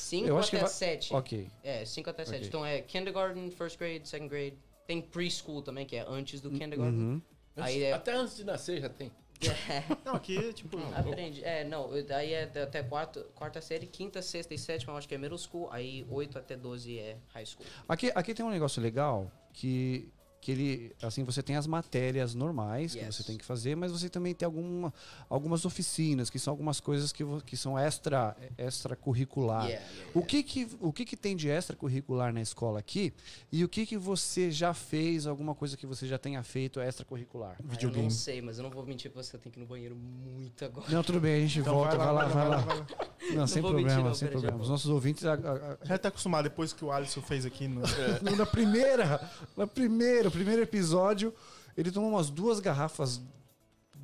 5 0.10 0.28
Eu 0.28 0.38
acho 0.38 0.50
que 0.50 0.56
até 0.56 0.66
vai- 0.66 0.74
7. 0.74 1.14
Ok. 1.14 1.48
É, 1.64 1.86
5 1.86 2.10
até 2.10 2.26
7. 2.26 2.36
Ok. 2.38 2.48
Então, 2.48 2.66
é 2.66 2.82
kindergarten, 2.82 3.52
first 3.52 3.78
grade, 3.78 4.08
second 4.08 4.30
grade. 4.30 4.58
Tem 4.88 5.02
preschool 5.02 5.62
também, 5.62 5.86
que 5.86 5.96
é 5.96 6.06
antes 6.08 6.42
do 6.42 6.50
kindergarten. 6.50 7.00
Uhum. 7.00 7.22
Aí 7.58 7.84
é... 7.84 7.94
Até 7.94 8.14
antes 8.14 8.36
de 8.38 8.44
nascer 8.44 8.82
já 8.82 8.90
tem. 8.90 9.12
Não, 10.04 10.16
aqui, 10.16 10.52
tipo. 10.54 10.78
Aprende. 10.94 11.42
É, 11.46 11.64
não, 11.64 11.92
aí 11.94 12.34
é 12.34 12.44
até- 12.44 12.62
até 12.64 12.84
quarta, 12.84 13.22
quarta 13.36 13.62
série, 13.62 13.86
quinta, 13.88 14.22
sexta 14.22 14.54
e 14.54 14.58
sétima, 14.58 14.92
eu 14.92 14.98
acho 14.98 15.08
que 15.08 15.16
é 15.16 15.18
middle 15.18 15.38
school. 15.38 15.70
Aí 15.72 16.06
8 16.10 16.38
até 16.38 16.58
12 16.58 17.00
é 17.00 17.16
high 17.34 17.46
school. 17.46 17.66
Aqui, 17.88 18.12
aqui 18.14 18.34
tem 18.34 18.46
um 18.46 18.50
negócio 18.50 18.82
legal 18.82 19.32
que 19.54 20.10
que 20.42 20.52
ele, 20.52 20.96
assim, 21.02 21.24
você 21.24 21.44
tem 21.44 21.56
as 21.58 21.68
matérias 21.68 22.34
normais 22.34 22.94
que 22.94 23.00
Yes. 23.00 23.16
você 23.18 23.24
tem 23.24 23.38
que 23.38 23.44
fazer, 23.44 23.76
mas 23.76 23.92
você 23.92 24.08
também 24.10 24.34
tem 24.34 24.46
alguma, 24.46 24.94
algumas 25.30 25.66
oficinas, 25.66 26.30
que 26.30 26.40
são 26.40 26.52
algumas 26.52 26.80
coisas 26.80 27.12
que, 27.12 27.24
que 27.46 27.58
são 27.58 27.78
extra, 27.78 28.36
extracurricular. 28.58 29.66
Yeah, 29.68 29.86
yeah, 29.86 30.12
O 30.14 30.24
que 30.24 30.42
que, 30.44 30.68
o 30.80 30.94
que 30.94 31.06
que 31.06 31.18
tem 31.18 31.36
de 31.36 31.50
extracurricular 31.50 32.32
na 32.34 32.42
escola 32.42 32.80
aqui? 32.80 33.14
E 33.52 33.64
o 33.64 33.70
que 33.70 33.86
que 33.86 33.98
você 33.98 34.50
já 34.50 34.74
fez, 34.74 35.28
alguma 35.28 35.54
coisa 35.54 35.76
que 35.76 35.86
você 35.86 36.08
já 36.08 36.18
tenha 36.18 36.42
feito 36.44 36.80
extracurricular? 36.80 37.56
Ah, 37.60 37.64
Eu 37.64 37.70
Videogame. 37.70 38.04
não 38.04 38.10
sei, 38.10 38.42
mas 38.42 38.58
eu 38.58 38.64
não 38.64 38.70
vou 38.72 38.86
mentir 38.86 39.12
pra 39.12 39.22
você, 39.22 39.36
eu 39.36 39.40
tenho 39.40 39.52
que 39.54 39.60
ir 39.60 39.64
no 39.64 39.68
banheiro 39.68 39.96
muito 39.96 40.64
agora. 40.64 40.88
Não, 40.90 41.04
tudo 41.04 41.20
bem, 41.20 41.36
a 41.36 41.40
gente 41.48 41.60
Então 41.60 41.74
volta, 41.74 41.98
vai 41.98 42.14
lá, 42.14 42.26
vai 42.26 42.48
lá. 42.50 42.58
vai 42.58 42.78
lá. 42.78 42.86
Não, 43.34 43.46
sem 43.46 43.62
mentir, 43.62 43.76
problema, 43.76 44.04
não, 44.04 44.14
sem 44.14 44.28
problema. 44.30 44.58
Os 44.58 44.70
nossos 44.70 44.90
ouvintes, 44.90 45.26
a- 45.26 45.34
a- 45.34 45.36
a- 45.36 45.86
Já 45.86 45.98
tá 45.98 46.08
acostumado 46.08 46.44
depois 46.46 46.72
que 46.74 46.84
o 46.86 46.92
Alisson 46.92 47.22
fez 47.22 47.46
aqui 47.46 47.68
no. 47.68 47.82
No- 47.82 48.36
na 48.38 48.46
primeira, 48.46 49.30
na 49.58 49.68
primeira, 49.68 50.29
primeiro 50.32 50.62
episódio, 50.62 51.34
ele 51.78 51.92
tomou 51.92 52.10
umas 52.10 52.30
duas 52.30 52.60
garrafas 52.60 53.22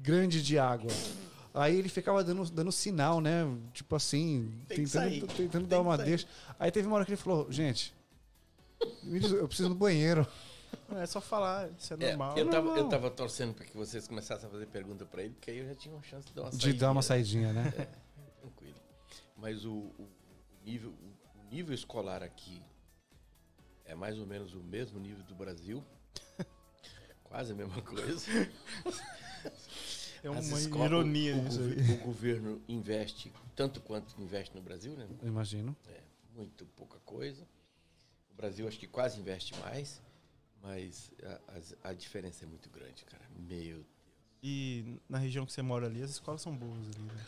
grandes 0.02 0.43
de 0.45 0.57
água. 0.60 0.91
Aí 1.53 1.77
ele 1.77 1.88
ficava 1.89 2.23
dando, 2.23 2.49
dando 2.52 2.72
sinal, 2.72 3.22
né? 3.22 3.43
Tipo 3.73 3.95
assim, 3.95 4.52
tentando, 4.68 4.88
sair. 4.89 5.22
tentando 5.27 5.61
Tem 5.61 5.68
dar 5.69 5.81
uma 5.81 5.97
deixa. 5.97 6.27
Aí 6.60 6.69
teve 6.69 6.88
uma 6.88 6.97
hora 6.97 7.06
que 7.06 7.11
ele 7.11 7.18
falou, 7.18 7.49
gente, 7.52 7.93
eu 9.39 9.47
preciso 9.47 9.69
no 9.69 9.76
banheiro. 9.76 10.27
É 10.97 11.06
só 11.06 11.22
falar, 11.22 11.69
isso 11.80 11.93
é 11.93 11.97
É, 12.03 12.10
normal. 12.10 12.38
eu, 12.38 12.49
tava, 12.49 12.68
eu 12.77 12.89
tava 12.89 13.10
torcendo 13.10 13.53
para 13.53 13.64
que 13.65 13.76
vocês 13.77 14.06
começassem 14.07 14.47
a 14.47 14.52
fazer 14.52 14.65
pergunta 14.68 15.06
para 15.06 15.23
ele, 15.23 15.34
porque 15.34 15.49
aí 15.49 15.60
eu 15.60 15.65
já 15.68 15.76
tinha 15.76 15.95
uma 15.95 16.03
chance 16.03 16.27
de 16.27 16.34
dar 16.34 16.41
uma 16.43 16.52
De 16.52 16.73
dar 16.73 16.91
uma 16.91 17.02
saidinha. 17.02 17.53
saidinha, 17.53 17.72
né? 17.81 17.88
Tranquilo. 18.41 18.76
Mas 19.38 19.64
o, 19.65 19.72
o- 19.73 20.10
nível, 20.65 20.91
o 20.91 21.49
nível 21.49 21.73
escolar 21.73 22.22
aqui 22.22 22.61
é 23.85 23.95
mais 23.95 24.19
ou 24.19 24.26
menos 24.26 24.53
o 24.53 24.60
mesmo 24.60 24.99
nível 24.99 25.23
do 25.23 25.34
Brasil. 25.34 25.81
Quase 27.26 27.52
a 27.52 27.56
mesma 27.56 27.81
coisa. 27.81 28.26
É 30.23 30.30
uma 30.30 30.39
escolas- 30.39 30.88
ironia 30.91 31.35
o, 31.35 31.39
aí. 31.39 31.91
o 31.93 31.97
governo 31.97 32.61
investe 32.68 33.31
tanto 33.56 33.80
quanto 33.81 34.19
investe 34.22 34.56
no 34.56 34.61
Brasil, 34.61 34.95
né? 34.95 35.07
Eu 35.22 35.27
imagino. 35.27 35.76
É, 35.88 36.02
muito 36.34 36.65
pouca 36.68 36.99
coisa. 37.02 37.43
O 38.31 38.35
Brasil 38.35 38.68
acho 38.68 38.80
que 38.80 38.88
quase 38.88 39.19
investe 39.19 39.53
mais, 39.60 40.02
mas 40.61 41.11
a, 41.47 41.57
as- 41.57 41.76
a 41.84 41.93
diferença 41.93 42.43
é 42.43 42.47
muito 42.47 42.69
grande, 42.69 43.06
cara. 43.06 43.23
Meu 43.38 43.85
E 44.41 44.99
na 45.07 45.18
região 45.18 45.45
que 45.45 45.52
você 45.53 45.61
mora 45.61 45.85
ali, 45.85 46.02
as 46.02 46.11
escolas 46.11 46.41
são 46.41 46.56
boas 46.56 46.80
ali, 46.88 47.02
né? 47.06 47.26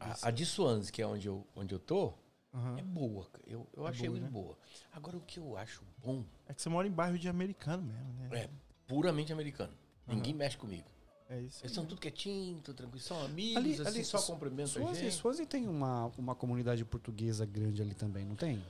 A, 0.00 0.28
a 0.28 0.30
de 0.30 0.46
Swansea, 0.46 0.92
que 0.92 1.02
é 1.02 1.06
onde 1.06 1.26
eu, 1.26 1.44
onde 1.56 1.74
eu 1.74 1.78
tô, 1.80 2.14
Aham. 2.54 2.78
é 2.78 2.82
boa. 2.82 3.28
Eu, 3.46 3.66
eu 3.76 3.84
É 3.86 3.90
achei 3.90 4.08
boa, 4.08 4.20
muito 4.20 4.24
né? 4.24 4.30
boa. 4.30 4.56
Agora, 4.92 5.16
o 5.16 5.20
que 5.22 5.38
eu 5.40 5.56
acho 5.56 5.82
bom 5.98 6.24
É 6.46 6.54
que 6.54 6.62
você 6.62 6.68
mora 6.68 6.86
em 6.86 6.90
bairro 6.92 7.18
de 7.18 7.28
americano 7.28 7.82
mesmo, 7.82 8.12
né? 8.14 8.28
é 8.44 8.48
puramente 8.88 9.32
americano. 9.32 9.72
Ninguém 10.06 10.34
mexe 10.34 10.56
comigo. 10.56 10.88
É 11.30 11.40
isso. 11.42 11.60
Eles 11.62 11.72
são 11.72 11.84
tudo 11.84 12.00
quietinho, 12.00 12.58
tudo 12.62 12.74
tranquilo. 12.76 13.00
São 13.00 13.22
amigos, 13.22 13.56
Ali- 13.58 13.72
assim, 13.74 13.82
ali, 13.98 14.04
só 14.04 14.20
cumprimentam 14.22 14.88
a 14.88 14.94
gente. 14.94 15.14
Swansea 15.14 15.46
tem 15.46 15.68
uma, 15.68 16.06
uma 16.16 16.34
comunidade 16.34 16.82
portuguesa 16.86 17.44
grande 17.44 17.82
ali 17.82 17.94
também, 17.94 18.24
não 18.24 18.34
tem? 18.34 18.60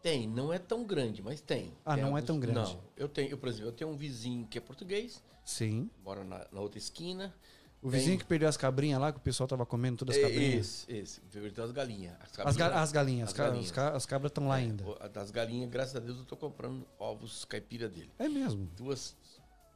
Tem, 0.00 0.28
não 0.28 0.52
é 0.52 0.58
tão 0.58 0.84
grande, 0.84 1.20
mas 1.22 1.40
tem. 1.40 1.72
Ah, 1.84 1.94
Tem 1.94 2.04
não 2.04 2.16
é 2.16 2.22
tão 2.22 2.38
grande. 2.38 2.58
Não, 2.74 2.80
eu 2.96 3.08
tenho, 3.08 3.30
eu, 3.30 3.38
por 3.38 3.48
exemplo, 3.48 3.68
eu 3.68 3.72
tenho 3.72 3.90
um 3.90 3.96
vizinho 3.96 4.46
que 4.46 4.56
é 4.58 4.60
português, 4.60 5.20
Sim. 5.44 5.90
mora 6.04 6.22
na, 6.22 6.46
na 6.52 6.60
outra 6.60 6.78
esquina. 6.78 7.34
O 7.82 7.90
Tem- 7.90 7.98
vizinho 8.00 8.18
que 8.18 8.24
perdeu 8.24 8.48
as 8.48 8.56
cabrinhas 8.56 9.00
lá, 9.00 9.12
que 9.12 9.18
o 9.18 9.22
pessoal 9.22 9.46
tava 9.48 9.66
comendo 9.66 9.96
todas 9.98 10.14
as 10.16 10.22
cabrinhas. 10.22 10.86
Esse, 10.88 10.92
esse. 10.92 11.20
Verdade, 11.30 11.62
as 11.68 11.72
galinhas. 11.72 12.14
As, 12.20 12.46
As, 12.46 12.56
ga- 12.56 12.80
as 12.82 12.92
galinhas, 12.92 13.28
as 13.28 13.32
as, 13.34 13.36
galinhas. 13.38 13.64
as 13.66 13.70
ca- 13.72 13.90
as 13.96 14.06
cabras 14.06 14.30
estão 14.30 14.46
lá 14.46 14.58
É, 14.58 14.62
ainda. 14.62 14.84
o- 14.84 14.96
a 15.00 15.08
Das 15.08 15.30
galinhas, 15.30 15.68
graças 15.70 15.96
a 15.96 16.00
Deus, 16.00 16.18
eu 16.18 16.24
tô 16.24 16.36
comprando 16.36 16.86
ovos 16.98 17.44
caipira 17.46 17.88
dele. 17.88 18.10
É 18.18 18.28
mesmo. 18.28 18.66
Duas, 18.76 19.16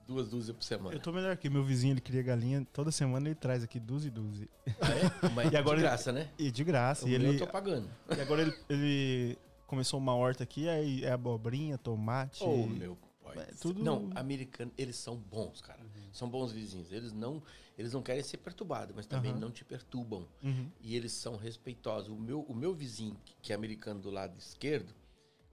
duas 0.09 0.29
dúzias 0.29 0.57
por 0.57 0.65
semana. 0.65 0.97
Eu 0.97 1.01
tô 1.01 1.13
melhor 1.13 1.37
que 1.37 1.51
meu 1.51 1.63
vizinho, 1.63 1.93
ele 1.93 2.01
cria 2.01 2.23
galinha, 2.23 2.67
toda 2.73 2.91
semana 2.91 3.29
ele 3.29 3.35
traz 3.35 3.63
aqui 3.63 3.79
duas 3.79 4.05
e. 4.07 4.09
E- 4.09 4.49
Ah, 4.81 5.27
é? 5.27 5.29
Mas 5.35 5.53
E 5.53 5.57
agora 5.57 5.77
de 5.77 5.83
ele- 5.83 5.89
graça, 5.91 6.11
né? 6.11 6.31
E 6.39 6.51
de 6.51 6.65
graça. 6.65 7.05
O 7.05 7.09
E, 7.09 7.15
ele, 7.15 7.29
eu 7.29 7.39
tô 7.39 7.47
pagando. 7.47 7.89
e 8.17 8.21
agora 8.21 8.41
ele, 8.43 8.55
ele 8.71 9.39
começou 9.67 10.01
uma 10.01 10.15
horta 10.15 10.43
aqui, 10.43 10.67
aí 10.69 11.05
é 11.05 11.13
abobrinha, 11.13 11.77
tomate. 11.77 12.43
Ô, 12.43 12.67
meu 12.67 12.97
pai. 13.23 13.37
É, 13.39 13.45
tudo- 13.61 13.85
Não, 13.85 14.11
americano, 14.15 14.73
eles 14.79 14.97
são 14.97 15.15
bons, 15.15 15.61
cara. 15.61 15.81
São 16.11 16.29
bons 16.29 16.51
vizinhos. 16.51 16.91
Eles 16.91 17.13
não, 17.13 17.43
eles 17.77 17.93
não 17.93 18.01
querem 18.03 18.23
ser 18.23 18.39
perturbados, 18.39 18.97
mas 18.97 19.05
também 19.07 19.31
Aham. 19.33 19.41
não 19.41 19.51
te 19.51 19.63
perturbam. 19.65 20.27
Uhum. 20.43 20.71
E 20.81 20.97
eles 20.97 21.13
são 21.13 21.37
respeitosos. 21.37 22.09
O 22.09 22.17
meu, 22.17 22.41
o 22.49 22.55
meu 22.55 22.75
vizinho, 22.75 23.15
que 23.43 23.53
é 23.53 23.55
americano 23.55 24.01
do 24.01 24.11
lado 24.11 24.37
esquerdo, 24.39 24.93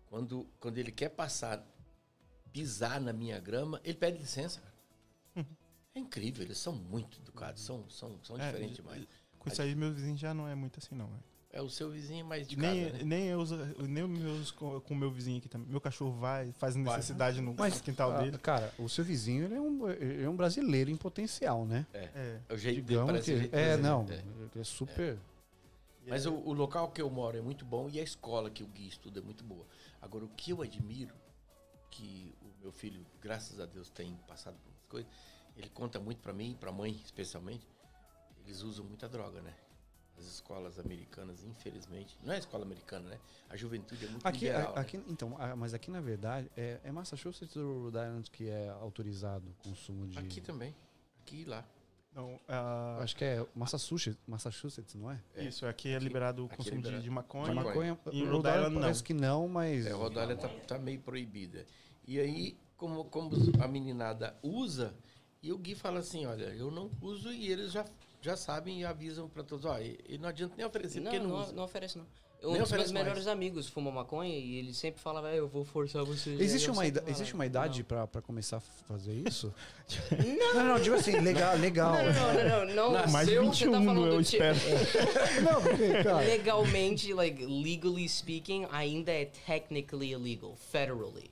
quando, 0.10 0.48
quando 0.62 0.78
ele 0.78 0.92
quer 0.94 1.10
passar, 1.10 1.62
pisar 2.60 3.02
na 3.02 3.12
minha 3.12 3.38
grama, 3.38 3.82
ele 3.84 3.98
pede 3.98 4.18
licença. 4.18 4.62
cara. 4.62 5.46
É 5.94 6.00
incrível, 6.00 6.42
eles 6.44 6.58
são 6.58 6.72
muito 6.74 7.20
educados, 7.20 7.62
são, 7.64 7.90
são, 7.90 8.18
são 8.24 8.38
É, 8.40 8.46
diferentes 8.48 8.78
de- 8.78 8.82
demais. 8.82 9.06
Com 9.40 9.50
isso 9.50 9.62
aí, 9.62 9.76
meu 9.76 9.92
vizinho 9.94 10.18
já 10.18 10.34
não 10.34 10.48
é 10.48 10.56
muito 10.56 10.80
assim, 10.80 10.96
não. 10.96 11.08
né? 11.08 11.20
É 11.52 11.62
o 11.62 11.70
seu 11.70 11.90
vizinho 11.90 12.26
mais 12.26 12.48
de 12.48 12.58
Nem, 12.58 12.86
casa, 12.86 12.98
né? 12.98 13.04
nem 13.04 13.28
eu, 13.28 13.40
uso- 13.40 13.58
nem 13.88 14.04
os 14.04 14.10
meus 14.10 14.52
com 14.52 14.82
o 14.90 14.96
meu 14.96 15.10
vizinho 15.12 15.38
aqui 15.38 15.48
também. 15.50 15.68
Meu 15.70 15.80
cachorro 15.82 16.12
vai, 16.14 16.52
faz 16.54 16.76
necessidade 16.76 17.40
no 17.42 17.54
Mas, 17.54 17.80
quintal 17.82 18.12
ah, 18.14 18.22
dele. 18.22 18.38
cara, 18.38 18.74
o 18.78 18.88
seu 18.90 19.04
vizinho 19.06 19.46
ele 19.46 19.56
é, 19.56 19.60
um, 19.62 19.90
ele 19.90 20.24
é 20.24 20.30
um 20.30 20.36
brasileiro 20.36 20.90
em 20.90 20.96
potencial, 20.98 21.66
né? 21.66 21.86
É. 21.94 22.42
É 22.50 22.54
o 22.54 22.58
jeito 22.58 22.76
dele, 22.76 22.88
Digamos 22.88 23.12
parece 23.12 23.32
que. 23.32 23.38
o 23.38 23.40
jeito 23.40 23.54
É, 23.56 23.78
não. 23.78 24.06
É. 24.10 24.60
É 24.60 24.64
super. 24.64 25.18
Mas 26.08 26.26
o, 26.26 26.34
o 26.34 26.52
local 26.54 26.90
que 26.92 27.02
eu 27.02 27.10
moro 27.10 27.38
é 27.38 27.42
muito 27.42 27.64
bom 27.66 27.90
e 27.90 28.00
a 28.00 28.04
escola 28.04 28.50
que 28.50 28.64
o 28.64 28.68
Gui 28.68 28.88
estuda 28.88 29.20
é 29.20 29.24
muito 29.24 29.44
boa. 29.44 29.66
Agora, 30.02 30.26
o 30.26 30.30
que 30.30 30.52
eu 30.52 30.62
admiro, 30.62 31.14
que 31.90 32.34
meu 32.66 32.72
filho, 32.72 33.06
graças 33.22 33.60
a 33.60 33.66
Deus, 33.68 33.90
tem 33.92 34.16
passado 34.28 34.56
por 34.58 34.70
umas 34.72 34.86
coisas, 34.90 35.12
ele 35.56 35.70
conta 35.70 36.00
muito 36.00 36.20
pra 36.20 36.34
mim, 36.34 36.58
pra 36.60 36.72
mãe 36.72 37.00
especialmente, 37.06 37.66
eles 38.44 38.62
usam 38.64 38.84
muita 38.84 39.08
droga, 39.08 39.40
né? 39.42 39.54
As 40.18 40.26
escolas 40.26 40.80
americanas, 40.80 41.44
infelizmente. 41.44 42.18
Não 42.24 42.34
é 42.34 42.38
a 42.38 42.40
escola 42.40 42.64
americana, 42.66 43.10
né? 43.10 43.20
A 43.50 43.56
juventude 43.58 44.06
é 44.06 44.10
muito 44.10 44.26
Aqui, 44.26 44.46
liberal. 44.46 44.74
a- 44.76 44.80
aqui, 44.80 44.98
então, 45.08 45.36
ah, 45.38 45.56
mas 45.56 45.74
aqui 45.76 45.92
na 45.92 46.00
verdade 46.02 46.50
é, 46.58 46.80
é 46.84 46.92
Massachusetts 46.92 47.56
ou 47.56 47.84
Rhode 47.90 47.98
Island 47.98 48.32
que 48.32 48.50
é 48.50 48.70
autorizado 48.70 49.48
o 49.50 49.70
consumo 49.70 50.08
de. 50.08 50.16
né? 50.16 50.22
Aqui 50.22 50.42
também. 50.42 50.74
Aqui 51.22 51.42
e 51.42 51.46
lá. 51.46 51.64
Não, 52.14 52.40
ah, 52.48 53.00
Acho 53.02 53.14
que 53.18 53.26
é 53.26 53.46
Massachusetts, 53.54 54.18
Massachusetts, 54.26 54.96
não 54.96 55.12
é? 55.12 55.22
É. 55.36 55.44
Isso, 55.44 55.66
aqui 55.68 55.90
é 55.90 56.00
liberado 56.00 56.44
o 56.44 56.46
aqui 56.46 56.54
é 56.54 56.58
consumo 56.58 56.76
de- 56.78 56.82
liberado. 56.84 57.04
de, 57.04 57.10
maconha. 57.10 57.50
De 57.50 57.54
Maconha. 57.56 57.92
Em 57.92 58.20
Rhode 58.24 58.30
Rhode 58.30 58.48
Island 58.48 58.58
Island, 58.60 58.80
parece 58.80 59.00
não. 59.02 59.06
que 59.06 59.14
não, 59.14 59.48
mas. 59.50 59.86
É, 59.86 59.92
a 59.92 59.96
Rodalha 59.96 60.38
tá, 60.38 60.48
tá 60.66 60.80
meio 60.80 61.02
proibida. 61.02 61.66
E 62.08 62.20
aí, 62.20 62.58
como, 62.78 63.06
como 63.06 63.32
a 63.60 63.68
meninada 63.68 64.36
usa, 64.44 64.94
e 65.42 65.52
o 65.52 65.58
Gui 65.58 65.76
fala 65.76 66.00
assim, 66.00 66.26
olha, 66.26 66.46
eu 66.58 66.70
não 66.72 66.90
uso 67.02 67.32
e 67.32 67.52
eles 67.52 67.72
já, 67.72 67.86
já 68.22 68.36
sabem 68.36 68.82
e 68.82 68.86
avisam 68.86 69.28
pra 69.30 69.44
todos, 69.44 69.66
ó, 69.66 69.80
e, 69.80 70.00
e 70.08 70.18
não 70.18 70.30
adianta 70.30 70.54
nem 70.58 70.66
oferecer, 70.66 71.00
Não, 71.00 71.12
porque 71.12 71.20
não, 71.26 71.30
não, 71.36 71.42
usa. 71.44 71.52
não 71.54 71.64
oferece, 71.64 71.98
não. 71.98 72.06
Nem 72.42 72.48
Um 72.48 72.50
dos 72.50 72.58
meus 72.60 72.70
oferece 72.70 72.94
mais. 72.94 73.06
melhores 73.06 73.28
amigos 73.28 73.68
fuma 73.68 73.90
maconha 73.92 74.38
e 74.38 74.56
ele 74.58 74.72
sempre 74.72 75.02
falava, 75.02 75.32
"É, 75.32 75.40
eu 75.40 75.48
vou 75.48 75.64
forçar 75.64 76.04
você. 76.04 76.30
Existe 76.32 76.68
Eu 76.68 76.74
uma, 76.76 76.86
ida- 76.86 77.04
existe 77.08 77.34
uma 77.34 77.46
idade 77.46 77.80
não. 77.80 77.86
pra, 77.88 78.06
pra 78.06 78.22
começar 78.22 78.58
a 78.58 78.60
fazer 78.60 79.14
isso? 79.28 79.52
não, 80.54 80.64
não, 80.64 80.80
digo 80.80 80.96
assim, 80.96 81.20
legal, 81.22 81.56
legal. 81.58 81.94
Não, 81.96 82.04
não, 82.04 82.34
não, 82.34 82.66
não. 82.66 82.76
não. 82.76 82.92
Nasceu, 82.92 83.12
Mais 83.14 83.28
de 83.28 83.36
Você 83.36 83.66
tá 83.66 83.80
21, 83.80 83.86
falando 83.86 84.08
eu 84.08 84.22
de- 84.22 84.28
espero. 84.28 84.58
Não, 85.44 85.62
porque, 85.62 86.04
cara. 86.04 86.18
Legalmente, 86.26 87.14
like, 87.14 87.44
legally 87.46 88.08
speaking, 88.08 88.68
ainda 88.72 89.12
é 89.12 89.26
technically 89.26 90.12
illegal, 90.12 90.56
federally. 90.72 91.32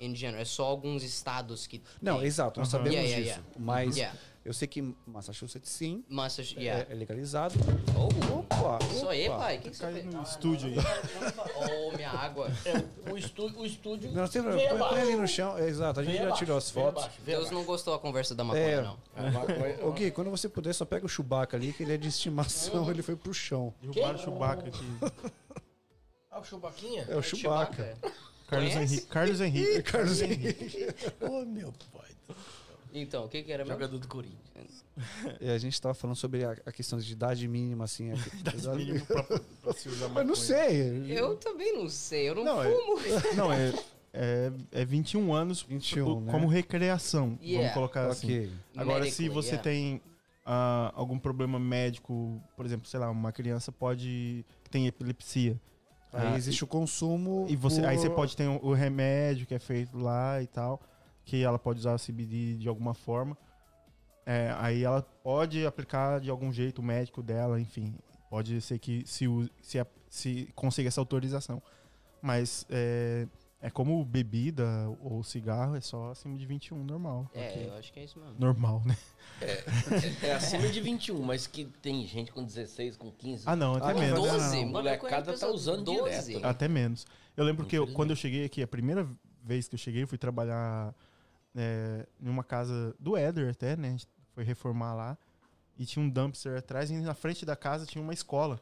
In 0.00 0.14
general. 0.14 0.40
É 0.40 0.44
só 0.46 0.64
alguns 0.64 1.02
estados 1.02 1.66
que. 1.66 1.82
Não, 2.00 2.18
tem. 2.18 2.26
exato, 2.26 2.58
nós 2.58 2.68
sabemos 2.70 2.94
Yeah, 2.94 3.08
yeah, 3.08 3.24
disso. 3.30 3.40
yeah. 3.40 3.58
Mas 3.64 3.96
Yeah. 3.96 4.18
eu 4.44 4.54
sei 4.54 4.66
que 4.66 4.94
Massachusetts 5.06 5.70
sim, 5.70 6.02
Massach- 6.08 6.56
é- 6.56 6.62
yeah. 6.62 6.86
é, 6.90 6.94
legalizado. 6.94 7.54
Oh, 7.94 8.38
Opa! 8.38 8.78
isso 8.90 9.06
aí, 9.08 9.28
pai. 9.28 9.58
O 9.58 9.60
que, 9.60 9.70
que 9.70 9.76
você 9.76 9.92
fez? 9.92 10.04
no 10.06 10.22
estúdio 10.22 10.68
aí. 10.70 10.76
Oh, 11.92 11.96
minha 11.96 12.10
água. 12.10 12.50
O 13.12 13.16
estúdio, 13.18 13.60
o 13.60 13.66
estúdio 13.66 14.10
Não, 14.12 14.26
tem 14.26 14.42
problema. 14.42 14.88
Põe, 14.88 15.00
ali 15.00 15.16
no 15.16 15.28
chão. 15.28 15.58
É, 15.58 15.68
exato, 15.68 16.00
a 16.00 16.02
gente 16.04 16.16
já 16.16 16.22
abaixo, 16.22 16.38
tirou 16.38 16.56
as 16.56 16.70
fotos. 16.70 17.02
abaixo, 17.04 17.20
Deus 17.22 17.50
não 17.50 17.62
gostou 17.64 17.92
da 17.94 18.00
conversa 18.00 18.34
da 18.34 18.42
maconha, 18.42 18.62
É. 18.64 18.80
não. 18.82 18.98
maconha- 19.32 19.84
Ô 19.86 19.92
Gui, 19.92 20.10
quando 20.10 20.30
você 20.30 20.48
puder, 20.48 20.72
só 20.74 20.86
pega 20.86 21.04
o 21.04 21.08
Chewbacca 21.10 21.58
ali, 21.58 21.74
que 21.74 21.82
ele 21.82 21.92
é 21.92 21.96
de 21.98 22.08
estimação, 22.08 22.90
ele 22.90 23.02
foi 23.02 23.16
pro 23.16 23.34
chão. 23.34 23.74
Derrubaram 23.82 24.18
o 24.18 24.22
Chewbacca 24.22 24.68
aqui. 24.68 24.84
Ah, 26.32 26.38
o 26.38 26.44
Chewbaquinha? 26.44 27.04
É 27.08 27.16
o 27.16 27.22
Chewbacca. 27.22 27.98
Carlos 28.50 28.72
Conhece? 28.74 28.94
Henrique. 28.94 29.06
Carlos 29.08 29.40
Henrique. 29.40 29.82
Carlos 29.82 30.20
Henrique. 30.22 30.86
Ô, 31.20 31.44
meu 31.46 31.72
pai. 31.92 32.10
Então, 32.92 33.24
o 33.24 33.28
que 33.28 33.42
que 33.42 33.52
era 33.52 33.64
mesmo? 33.64 33.74
Jogador 33.78 33.98
do 33.98 34.08
Corinthians. 34.08 34.84
E 35.40 35.48
a 35.48 35.56
gente 35.56 35.80
tava 35.80 35.94
falando 35.94 36.16
sobre 36.16 36.44
a, 36.44 36.50
a 36.66 36.72
questão 36.72 36.98
de 36.98 37.10
idade 37.10 37.46
mínima, 37.48 37.84
assim. 37.84 38.10
A, 38.10 38.14
idade 38.38 38.68
Mínimo 38.76 39.06
pra, 39.06 39.22
pra 39.22 39.72
se 39.72 39.88
usar 39.88 40.08
Mas 40.08 40.26
não 40.26 40.34
maconha. 40.34 40.36
sei. 40.36 41.04
Eu 41.18 41.36
também 41.36 41.74
não 41.74 41.88
sei, 41.88 42.28
eu 42.28 42.34
não, 42.34 42.44
Não, 42.44 42.62
é- 42.62 42.70
fumo. 42.70 42.98
Não, 43.36 43.52
é, 43.52 43.72
é, 44.12 44.52
é 44.72 44.84
21 44.84 45.32
anos 45.32 45.62
21, 45.62 46.04
co- 46.04 46.20
né? 46.20 46.32
como 46.32 46.46
recreação, 46.48 47.38
Yeah. 47.40 47.60
vamos 47.60 47.74
colocar 47.74 48.08
assim. 48.08 48.50
Agora, 48.76 49.04
se 49.04 49.22
Medically, 49.22 49.28
você 49.30 49.48
yeah. 49.50 49.62
tem 49.62 50.02
ah, 50.44 50.92
algum 50.94 51.18
problema 51.18 51.58
médico, 51.58 52.42
por 52.56 52.66
exemplo, 52.66 52.86
sei 52.88 53.00
lá, 53.00 53.08
uma 53.08 53.32
criança 53.32 53.70
pode 53.72 54.44
tem 54.70 54.86
epilepsia. 54.86 55.58
Aí 56.12 56.34
Ah, 56.34 56.36
existe 56.36 56.64
o 56.64 56.66
consumo. 56.66 57.46
E 57.48 57.54
você, 57.56 57.84
aí 57.84 57.96
por- 57.96 58.02
você 58.02 58.10
pode 58.10 58.36
ter 58.36 58.48
o 58.48 58.58
o 58.62 58.72
remédio 58.72 59.46
que 59.46 59.54
é 59.54 59.58
feito 59.58 59.96
lá 59.98 60.42
e 60.42 60.46
tal. 60.46 60.80
que 61.24 61.44
ela 61.44 61.58
pode 61.60 61.78
usar 61.78 61.96
CBD 61.98 62.56
de 62.56 62.68
alguma 62.68 62.92
forma. 62.92 63.38
É, 64.26 64.52
aí 64.58 64.82
ela 64.82 65.00
pode 65.22 65.64
aplicar 65.64 66.18
de 66.20 66.28
algum 66.28 66.52
jeito 66.52 66.80
o 66.80 66.82
médico 66.84 67.22
dela, 67.22 67.60
enfim. 67.60 67.94
Pode 68.28 68.60
ser 68.60 68.78
que 68.80 69.04
se, 69.06 69.28
use- 69.28 69.50
se, 69.62 69.78
se 70.08 70.48
consiga 70.56 70.88
essa 70.88 71.00
autorização. 71.00 71.62
Mas 72.20 72.66
é, 72.68 73.28
é 73.60 73.68
como 73.70 74.02
bebida 74.04 74.64
ou 75.00 75.22
cigarro, 75.22 75.74
é 75.76 75.80
só 75.80 76.10
acima 76.10 76.36
de 76.38 76.46
21, 76.46 76.82
normal. 76.82 77.30
É, 77.34 77.66
eu 77.66 77.74
acho 77.74 77.92
que 77.92 78.00
é 78.00 78.04
isso 78.04 78.18
mesmo. 78.18 78.34
Normal, 78.38 78.82
né? 78.86 78.96
É 80.22 80.32
acima 80.32 80.68
de 80.68 80.80
21, 80.80 81.20
mas 81.22 81.46
que 81.46 81.64
tem 81.82 82.06
gente 82.06 82.32
com 82.32 82.42
16, 82.44 82.96
com 82.96 83.10
15. 83.10 83.44
Ah, 83.46 83.56
não, 83.56 83.74
até 83.74 83.90
Ah, 83.90 83.94
menos. 83.94 84.18
não, 84.18 84.26
não, 84.26 84.32
12, 84.38 84.56
não. 84.64 84.72
Molecada 84.72 85.36
tá 85.38 85.48
usando 85.48 85.84
direto. 85.90 86.44
Até 86.44 86.68
menos. 86.68 87.06
Eu 87.36 87.44
lembro 87.44 87.66
que 87.66 87.76
eu- 87.76 87.86
quando 87.92 88.10
eu 88.10 88.16
cheguei 88.16 88.44
aqui, 88.44 88.62
a 88.62 88.66
primeira 88.68 89.06
vez 89.42 89.68
que 89.68 89.74
eu 89.74 89.78
cheguei, 89.78 90.02
eu 90.02 90.08
fui 90.08 90.18
trabalhar 90.18 90.94
é, 91.56 92.06
em 92.22 92.28
uma 92.28 92.44
casa 92.44 92.94
do 93.00 93.16
Éder 93.16 93.50
até, 93.50 93.76
né? 93.76 93.88
A 93.88 93.90
gente 93.90 94.06
foi 94.34 94.44
reformar 94.44 94.94
lá. 94.94 95.18
E 95.76 95.84
tinha 95.84 96.04
um 96.04 96.08
dumpster 96.08 96.56
atrás 96.58 96.90
e 96.90 96.94
na 96.94 97.12
frente 97.14 97.44
da 97.44 97.56
casa 97.56 97.84
tinha 97.86 98.00
uma 98.02 98.12
escola. 98.14 98.60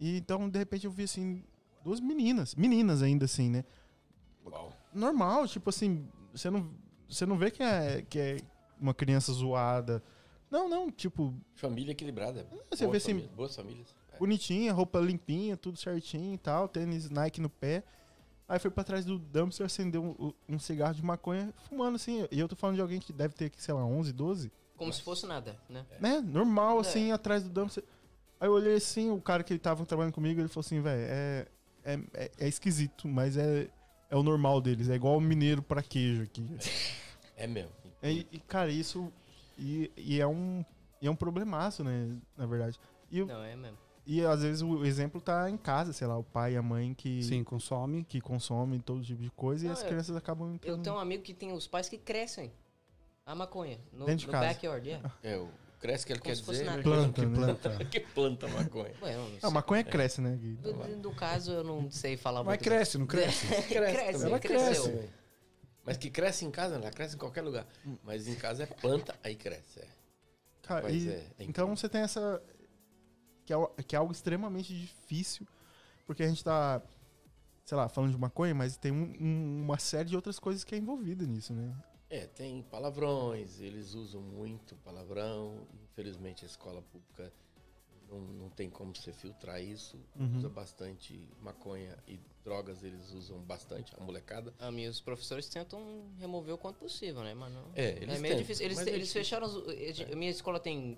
E 0.00 0.16
então, 0.16 0.48
de 0.48 0.58
repente, 0.58 0.84
eu 0.86 0.90
vi 0.90 1.04
assim, 1.04 1.44
duas 1.84 2.00
meninas. 2.00 2.54
Meninas 2.56 3.02
ainda 3.02 3.26
assim, 3.26 3.48
né? 3.50 3.64
Uau. 4.50 4.72
Normal, 4.94 5.46
tipo 5.46 5.70
assim, 5.70 6.06
você 6.32 6.48
não, 6.50 6.70
você 7.08 7.26
não 7.26 7.36
vê 7.36 7.50
que 7.50 7.62
é, 7.62 8.02
que 8.08 8.18
é 8.18 8.36
uma 8.80 8.94
criança 8.94 9.32
zoada. 9.32 10.02
Não, 10.50 10.68
não, 10.68 10.90
tipo, 10.90 11.34
Família 11.54 11.92
equilibrada. 11.92 12.46
você 12.70 12.84
Boa 12.84 12.92
vê 12.92 12.96
assim- 12.98 13.12
família, 13.12 13.30
Boas 13.34 13.56
famílias. 13.56 13.94
É. 14.12 14.18
bonitinha, 14.18 14.72
roupa 14.72 14.98
limpinha, 15.00 15.56
tudo 15.56 15.78
certinho 15.78 16.34
e 16.34 16.38
tal, 16.38 16.68
tênis 16.68 17.10
Nike 17.10 17.40
no 17.40 17.50
pé. 17.50 17.82
Aí 18.48 18.60
foi 18.60 18.70
pra 18.70 18.84
trás 18.84 19.04
do 19.04 19.18
dumpster, 19.18 19.66
acendeu 19.66 20.04
um, 20.04 20.32
um 20.54 20.58
cigarro 20.58 20.94
de 20.94 21.02
maconha, 21.04 21.52
fumando 21.68 21.96
assim. 21.96 22.28
E 22.30 22.38
eu 22.38 22.46
tô 22.46 22.54
falando 22.54 22.76
de 22.76 22.80
alguém 22.82 23.00
que 23.00 23.12
deve 23.12 23.34
ter, 23.34 23.50
sei 23.56 23.74
lá, 23.74 23.84
11, 23.84 24.12
12. 24.12 24.52
Como 24.76 24.92
se 24.92 25.02
fosse 25.02 25.26
nada, 25.26 25.58
né? 25.68 25.84
Né? 26.00 26.20
Normal, 26.20 26.78
É. 26.78 26.80
assim, 26.82 27.10
atrás 27.10 27.42
do 27.42 27.48
dumpster. 27.48 27.82
Aí 28.38 28.46
eu 28.46 28.52
olhei 28.52 28.76
assim, 28.76 29.10
o 29.10 29.20
cara 29.20 29.42
que 29.42 29.58
tava 29.58 29.84
trabalhando 29.84 30.12
comigo, 30.14 30.40
ele 30.40 30.48
falou 30.48 30.60
assim, 30.60 30.80
velho, 30.80 31.00
é, 31.10 31.46
é, 31.84 32.00
é, 32.14 32.30
é 32.38 32.48
esquisito, 32.48 33.08
mas 33.08 33.36
é, 33.36 33.68
é 34.10 34.16
o 34.16 34.22
normal 34.22 34.60
deles. 34.60 34.88
É 34.88 34.94
igual 34.94 35.16
o 35.16 35.20
mineiro 35.20 35.62
pra 35.62 35.82
queijo 35.82 36.22
aqui. 36.22 36.46
É 37.36 37.46
mesmo. 37.46 37.70
E, 38.02 38.26
e, 38.32 38.38
cara, 38.40 38.70
isso... 38.70 39.12
E, 39.58 39.90
e 39.96 40.20
é 40.20 40.26
um... 40.26 40.64
E 41.00 41.06
é 41.06 41.10
um 41.10 41.16
problemaço, 41.16 41.84
né? 41.84 42.16
Na 42.36 42.46
verdade. 42.46 42.78
E, 43.10 43.22
Não, 43.24 43.42
é 43.42 43.54
mesmo. 43.54 43.76
e 44.06 44.24
às 44.24 44.42
vezes 44.42 44.62
o 44.62 44.84
exemplo 44.84 45.20
tá 45.20 45.48
em 45.50 45.56
casa, 45.56 45.92
sei 45.92 46.06
lá, 46.06 46.16
o 46.16 46.24
pai 46.24 46.54
e 46.54 46.56
a 46.56 46.62
mãe 46.62 46.94
que... 46.94 47.22
Sim, 47.22 47.44
consome. 47.44 48.02
que 48.04 48.20
consomem 48.20 48.80
todo 48.80 49.02
tipo 49.02 49.22
de 49.22 49.30
coisa 49.30 49.64
e 49.64 49.68
Não, 49.68 49.74
as 49.74 49.82
eu- 49.82 49.88
crianças 49.88 50.16
acabam 50.16 50.48
Eu 50.48 50.54
entrando. 50.54 50.82
tenho 50.82 50.96
um 50.96 50.98
amigo 50.98 51.22
que 51.22 51.34
tem 51.34 51.52
os 51.52 51.66
pais 51.66 51.88
que 51.88 51.98
crescem 51.98 52.50
a 53.24 53.34
maconha 53.34 53.78
no, 53.92 54.06
Dentro 54.06 54.20
de 54.20 54.26
no 54.26 54.32
casa. 54.32 54.46
backyard, 54.48 54.88
yeah. 54.88 55.12
É, 55.22 55.36
o 55.36 55.48
cresce 55.86 56.04
que 56.06 56.12
ele 56.12 56.20
Como 56.20 56.30
quer 56.30 56.36
se 56.36 56.42
fosse 56.42 56.58
dizer. 56.58 56.70
nada. 56.70 56.82
planta, 56.82 57.20
Que 57.20 57.26
né? 57.26 57.36
planta. 57.36 57.84
Que 57.90 58.00
planta 58.00 58.48
maconha. 58.48 58.92
Bueno, 59.00 59.30
não 59.40 59.48
a 59.48 59.50
maconha 59.52 59.84
cresce, 59.84 60.20
né, 60.20 60.36
Gui? 60.36 60.54
do, 60.56 60.72
do- 60.96 61.14
caso 61.14 61.52
eu 61.52 61.64
não 61.64 61.90
sei 61.90 62.16
falar 62.16 62.40
Mas 62.40 62.46
muito. 62.56 62.64
cresce, 62.64 62.98
não 62.98 63.06
cresce? 63.06 63.46
cresce, 63.68 64.22
também. 64.24 64.38
cresceu. 64.40 64.82
também. 64.84 65.08
Mas 65.84 65.96
que 65.96 66.10
cresce 66.10 66.44
em 66.44 66.50
casa, 66.50 66.74
ela 66.74 66.90
cresce 66.90 67.14
em 67.14 67.18
qualquer 67.18 67.42
lugar. 67.42 67.64
Mas 68.02 68.26
em 68.26 68.34
casa 68.34 68.64
é 68.64 68.66
planta, 68.66 69.14
aí 69.22 69.36
cresce. 69.36 69.78
É. 69.80 69.86
Cara, 70.62 70.82
Mas 70.82 70.94
e- 71.04 71.08
é- 71.10 71.26
é 71.38 71.44
então 71.44 71.74
você 71.76 71.88
tem 71.88 72.00
essa. 72.00 72.42
Que 73.44 73.52
é, 73.54 73.56
que 73.86 73.94
é 73.94 73.98
algo 74.00 74.10
extremamente 74.12 74.74
difícil, 74.76 75.46
porque 76.04 76.24
a 76.24 76.28
gente 76.28 76.42
tá, 76.42 76.82
sei 77.64 77.76
lá, 77.76 77.88
falando 77.88 78.10
de 78.10 78.18
maconha, 78.18 78.52
mas 78.52 78.76
tem 78.76 78.90
um- 78.90 79.14
um- 79.20 79.62
uma 79.62 79.78
série 79.78 80.08
de 80.08 80.16
outras 80.16 80.40
coisas 80.40 80.64
que 80.64 80.74
é 80.74 80.78
envolvida 80.78 81.24
nisso, 81.24 81.54
né? 81.54 81.72
É, 82.08 82.26
tem 82.26 82.62
palavrões, 82.62 83.60
eles 83.60 83.94
usam 83.94 84.20
muito 84.20 84.76
palavrão. 84.76 85.66
Infelizmente 85.90 86.44
a 86.44 86.46
escola 86.46 86.80
pública 86.82 87.32
não, 88.08 88.20
não 88.20 88.48
tem 88.50 88.70
como 88.70 88.94
você 88.94 89.12
filtrar 89.12 89.60
isso. 89.60 89.98
Uhum. 90.14 90.36
Usa 90.38 90.48
bastante 90.48 91.28
maconha 91.42 91.98
e 92.06 92.20
drogas, 92.44 92.84
eles 92.84 93.10
usam 93.12 93.40
bastante, 93.40 93.92
a 93.98 94.04
molecada. 94.04 94.54
A 94.60 94.70
minha, 94.70 94.88
os 94.88 95.00
professores 95.00 95.48
tentam 95.48 96.04
remover 96.18 96.54
o 96.54 96.58
quanto 96.58 96.78
possível, 96.78 97.24
né, 97.24 97.34
mano? 97.34 97.60
É, 97.74 97.90
eles 97.96 98.02
é 98.16 98.18
meio 98.18 98.22
tentam, 98.22 98.36
difícil. 98.38 98.64
Eles, 98.66 98.76
mas 98.78 98.86
é 98.86 98.90
eles 98.90 99.08
difícil. 99.08 99.20
fecharam. 99.22 99.46
Os, 99.48 99.68
eles- 99.76 100.00
A 100.12 100.14
minha 100.16 100.30
escola 100.30 100.60
tem 100.60 100.96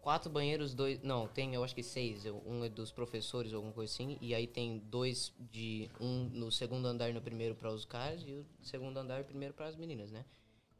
quatro 0.00 0.30
banheiros, 0.30 0.72
dois. 0.72 1.02
Não, 1.02 1.28
tem 1.28 1.54
eu 1.54 1.62
acho 1.62 1.74
que 1.74 1.82
seis. 1.82 2.24
Um 2.46 2.64
é 2.64 2.70
dos 2.70 2.90
professores, 2.90 3.52
alguma 3.52 3.74
coisa 3.74 3.92
assim. 3.92 4.16
E 4.22 4.34
aí 4.34 4.46
tem 4.46 4.78
dois 4.78 5.34
de. 5.38 5.90
Um 6.00 6.24
no 6.32 6.50
segundo 6.50 6.86
andar 6.86 7.10
e 7.10 7.12
no 7.12 7.20
primeiro 7.20 7.54
para 7.54 7.70
os 7.70 7.84
caras. 7.84 8.22
E 8.26 8.32
o 8.32 8.46
segundo 8.62 8.96
andar 8.96 9.20
e 9.20 9.24
primeiro 9.24 9.52
para 9.52 9.66
as 9.66 9.76
meninas, 9.76 10.10
né? 10.10 10.24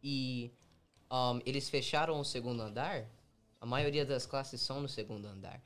E 0.02 0.50
um, 1.10 1.40
eles 1.46 1.68
fecharam 1.68 2.18
o 2.20 2.24
segundo 2.24 2.62
andar. 2.62 3.04
A 3.60 3.66
maioria 3.66 4.04
das 4.06 4.24
classes 4.26 4.60
são 4.60 4.80
no 4.80 4.88
segundo 4.88 5.26
andar. 5.26 5.60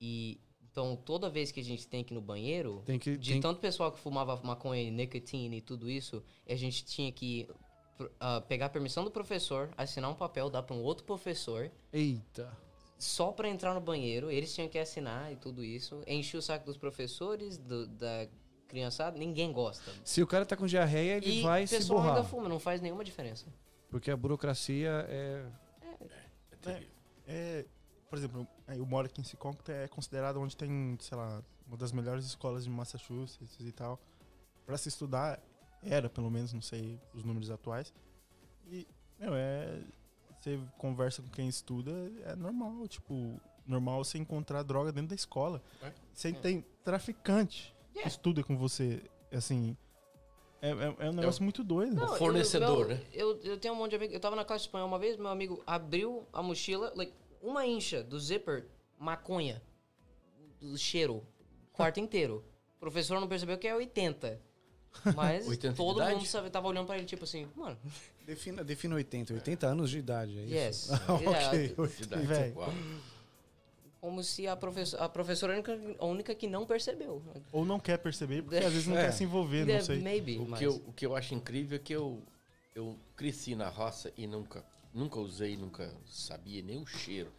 E. 0.00 0.38
Então, 0.72 0.94
toda 0.94 1.28
vez 1.28 1.50
que 1.50 1.58
a 1.58 1.64
gente 1.64 1.88
tem 1.88 2.04
que 2.04 2.12
ir 2.12 2.16
no 2.16 2.20
banheiro, 2.20 2.84
que. 3.00 3.16
de 3.16 3.32
tem- 3.32 3.40
tanto 3.40 3.58
pessoal 3.60 3.90
que 3.90 3.98
fumava 3.98 4.40
maconha 4.44 4.80
e 4.80 4.88
nicotine 4.90 5.56
e 5.56 5.60
tudo 5.60 5.90
isso, 5.90 6.22
a 6.48 6.54
gente 6.54 6.84
tinha 6.84 7.10
que 7.10 7.48
ah, 8.20 8.40
pegar 8.42 8.66
a 8.66 8.68
permissão 8.68 9.02
do 9.02 9.10
professor, 9.10 9.68
assinar 9.76 10.08
um 10.08 10.14
papel, 10.14 10.48
dar 10.48 10.62
para 10.62 10.76
um 10.76 10.80
outro 10.80 11.04
professor, 11.04 11.72
Eita. 11.92 12.56
só 12.96 13.32
para 13.32 13.48
entrar 13.48 13.74
no 13.74 13.80
banheiro. 13.80 14.30
Eles 14.30 14.54
tinham 14.54 14.68
que 14.68 14.78
assinar 14.78 15.32
e 15.32 15.36
tudo 15.36 15.64
isso. 15.64 16.02
Encher 16.06 16.36
o 16.38 16.42
saco 16.42 16.64
dos 16.64 16.76
professores, 16.76 17.58
do- 17.58 17.88
da 17.88 18.28
criançada, 18.68 19.18
ninguém 19.18 19.50
gosta. 19.52 19.92
Se 20.04 20.22
o 20.22 20.26
cara 20.26 20.46
tá 20.46 20.56
com 20.56 20.66
diarreia, 20.68 21.16
ele 21.16 21.40
e 21.40 21.42
vai 21.42 21.64
o 21.64 21.68
se 21.68 21.76
pessoal 21.78 21.98
borrar. 21.98 22.16
ainda 22.18 22.28
fuma, 22.28 22.48
não 22.48 22.60
faz 22.60 22.80
nenhuma 22.80 23.02
diferença. 23.02 23.44
Porque 23.90 24.10
a 24.10 24.16
burocracia 24.16 25.04
é. 25.08 25.44
É 26.52 26.56
terrível. 26.56 26.88
É, 27.26 27.64
por 28.08 28.18
exemplo, 28.18 28.46
eu 28.68 28.86
moro 28.86 29.06
aqui 29.06 29.20
em 29.20 29.24
Seconto, 29.24 29.70
é 29.70 29.86
considerado 29.88 30.40
onde 30.40 30.56
tem, 30.56 30.96
sei 31.00 31.16
lá, 31.16 31.42
uma 31.66 31.76
das 31.76 31.92
melhores 31.92 32.24
escolas 32.24 32.64
de 32.64 32.70
Massachusetts 32.70 33.60
e 33.60 33.72
tal. 33.72 34.00
Pra 34.66 34.76
se 34.76 34.88
estudar, 34.88 35.40
era 35.82 36.08
pelo 36.08 36.30
menos, 36.30 36.52
não 36.52 36.62
sei 36.62 37.00
os 37.14 37.24
números 37.24 37.50
atuais. 37.50 37.92
E, 38.66 38.86
meu, 39.18 39.34
é. 39.34 39.82
Você 40.40 40.58
conversa 40.78 41.20
com 41.20 41.28
quem 41.28 41.48
estuda, 41.48 41.90
é 42.24 42.34
normal, 42.34 42.88
tipo, 42.88 43.38
normal 43.66 44.02
você 44.02 44.16
encontrar 44.16 44.62
droga 44.62 44.90
dentro 44.90 45.10
da 45.10 45.14
escola. 45.14 45.62
É. 45.82 45.92
Você 46.14 46.32
tem 46.32 46.64
traficante 46.82 47.74
que 47.92 47.98
Yeah. 47.98 48.08
estuda 48.08 48.42
com 48.42 48.56
você, 48.56 49.02
assim. 49.30 49.76
É, 50.62 50.68
é, 50.70 50.96
é 51.06 51.10
um 51.10 51.12
negócio 51.14 51.42
muito 51.42 51.64
doido. 51.64 51.94
Não, 51.94 52.08
eu- 52.12 52.16
fornecedor, 52.18 52.86
meu- 52.86 52.96
né? 52.96 53.02
Eu, 53.12 53.40
eu 53.42 53.56
tenho 53.58 53.74
um 53.74 53.76
monte 53.76 53.90
de 53.90 53.96
amigos. 53.96 54.14
Eu 54.14 54.20
tava 54.20 54.36
na 54.36 54.44
classe 54.44 54.64
de 54.64 54.68
espanhol 54.68 54.86
uma 54.88 54.98
vez, 54.98 55.16
meu 55.16 55.28
amigo 55.28 55.62
abriu 55.66 56.26
a 56.32 56.42
mochila, 56.42 56.92
like, 56.96 57.12
uma 57.40 57.66
incha 57.66 58.02
do 58.02 58.18
zíper, 58.20 58.66
maconha. 58.98 59.62
Do 60.60 60.76
cheiro. 60.76 61.26
Quarto 61.72 61.98
inteiro. 62.00 62.44
O 62.76 62.80
professor 62.80 63.18
não 63.20 63.28
percebeu 63.28 63.56
que 63.58 63.66
é 63.66 63.74
80. 63.74 64.40
Mas 65.14 65.46
80 65.48 65.74
todo 65.76 65.96
idade? 66.00 66.16
mundo 66.16 66.26
sabe, 66.26 66.50
tava 66.50 66.68
olhando 66.68 66.86
pra 66.86 66.96
ele, 66.96 67.06
tipo 67.06 67.24
assim, 67.24 67.48
mano, 67.56 67.78
Defina, 68.26 68.62
defina 68.62 68.94
80. 68.96 69.32
80 69.34 69.66
anos 69.66 69.90
de 69.90 69.98
idade, 69.98 70.38
é 70.38 70.42
isso? 70.68 70.92
yes. 70.92 71.00
ok. 71.08 71.74
É, 71.84 71.88
Cidade, 71.88 72.26
Véi. 72.26 72.52
uau. 72.54 72.72
Como 74.00 74.22
se 74.22 74.48
a, 74.48 74.56
professora 74.56 75.04
a 75.04 75.08
professora 75.08 75.52
a 75.52 75.56
única, 75.56 75.78
a 75.98 76.06
única 76.06 76.34
que 76.34 76.46
não 76.46 76.64
percebeu. 76.66 77.22
Ou 77.52 77.64
não 77.64 77.78
quer 77.78 77.98
perceber, 77.98 78.42
porque 78.42 78.56
às 78.56 78.72
vezes 78.72 78.86
não 78.86 78.96
É. 78.96 79.04
quer 79.06 79.12
se 79.12 79.24
envolver, 79.24 79.66
não 79.66 79.74
É, 79.74 79.80
sei. 79.82 79.98
Maybe, 80.00 80.38
O 80.38 80.46
mas... 80.48 80.58
que, 80.58 80.66
eu, 80.66 80.74
o 80.86 80.92
que 80.92 81.04
eu 81.06 81.14
acho 81.16 81.34
incrível 81.34 81.76
é 81.76 81.78
que 81.78 81.92
eu, 81.92 82.22
eu 82.74 82.96
cresci 83.16 83.54
na 83.54 83.68
roça 83.68 84.12
e 84.16 84.26
nunca, 84.26 84.64
nunca 84.94 85.18
usei, 85.20 85.56
nunca 85.56 85.92
sabia 86.06 86.62
nem 86.62 86.80
o 86.82 86.86
cheiro. 86.86 87.30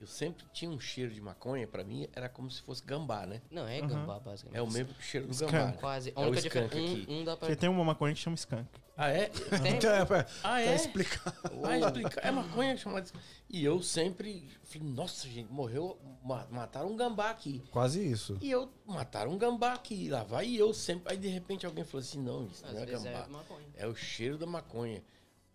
Eu 0.00 0.06
sempre 0.06 0.44
tinha 0.52 0.70
um 0.70 0.78
cheiro 0.78 1.10
de 1.12 1.20
maconha, 1.22 1.66
pra 1.66 1.82
mim 1.82 2.06
era 2.12 2.28
como 2.28 2.50
se 2.50 2.60
fosse 2.60 2.84
gambá, 2.84 3.24
né? 3.26 3.40
Não, 3.50 3.66
é 3.66 3.80
gambá, 3.80 4.18
basicamente. 4.20 4.58
É 4.58 4.62
o 4.62 4.70
mesmo 4.70 4.94
cheiro 5.00 5.26
do 5.26 5.32
Skunk. 5.32 5.50
gambá. 5.52 5.66
né? 5.68 5.76
Quase. 5.80 6.12
A 6.14 6.20
É 6.20 6.24
o 6.24 6.28
única 6.28 6.46
skunk 6.46 6.64
diferença... 6.68 6.92
aqui. 7.02 7.06
Um, 7.12 7.20
um 7.20 7.24
dá 7.24 7.36
pra... 7.36 7.46
Porque 7.48 7.56
tem 7.60 7.68
uma 7.70 7.82
maconha 7.82 8.14
que 8.14 8.20
chama 8.20 8.34
skunk. 8.36 8.68
Ah, 8.96 9.08
é? 9.10 9.26
Tem, 9.62 9.76
Então, 9.76 9.94
é, 9.94 10.04
pra- 10.06 10.26
Ah, 10.42 10.60
é? 10.62 10.74
explicado. 10.74 11.36
Ah, 11.64 11.78
explica. 11.78 12.20
É 12.20 12.30
maconha 12.30 12.76
chamada. 12.76 13.06
E 13.48 13.62
eu 13.62 13.82
sempre 13.82 14.48
falei, 14.64 14.88
nossa, 14.88 15.28
gente, 15.28 15.52
morreu, 15.52 15.98
ma- 16.24 16.46
mataram 16.50 16.88
um 16.90 16.96
gambá 16.96 17.30
aqui. 17.30 17.62
Quase 17.70 18.00
isso. 18.10 18.38
E 18.40 18.50
eu, 18.50 18.70
mataram 18.86 19.32
um 19.32 19.38
gambá 19.38 19.74
aqui. 19.74 20.08
Lá 20.08 20.22
vai 20.24 20.50
eu 20.54 20.72
sempre. 20.72 21.12
Aí 21.12 21.18
de 21.18 21.28
repente 21.28 21.66
alguém 21.66 21.84
falou 21.84 22.00
assim: 22.00 22.20
não, 22.22 22.46
isso 22.46 22.64
Às 22.64 22.72
não 22.72 22.82
é 22.82 22.86
vezes 22.86 23.04
gambá. 23.04 23.24
é 23.24 23.28
maconha. 23.28 23.66
É 23.76 23.86
o 23.86 23.94
cheiro 23.94 24.38
da 24.38 24.46
maconha. 24.46 25.02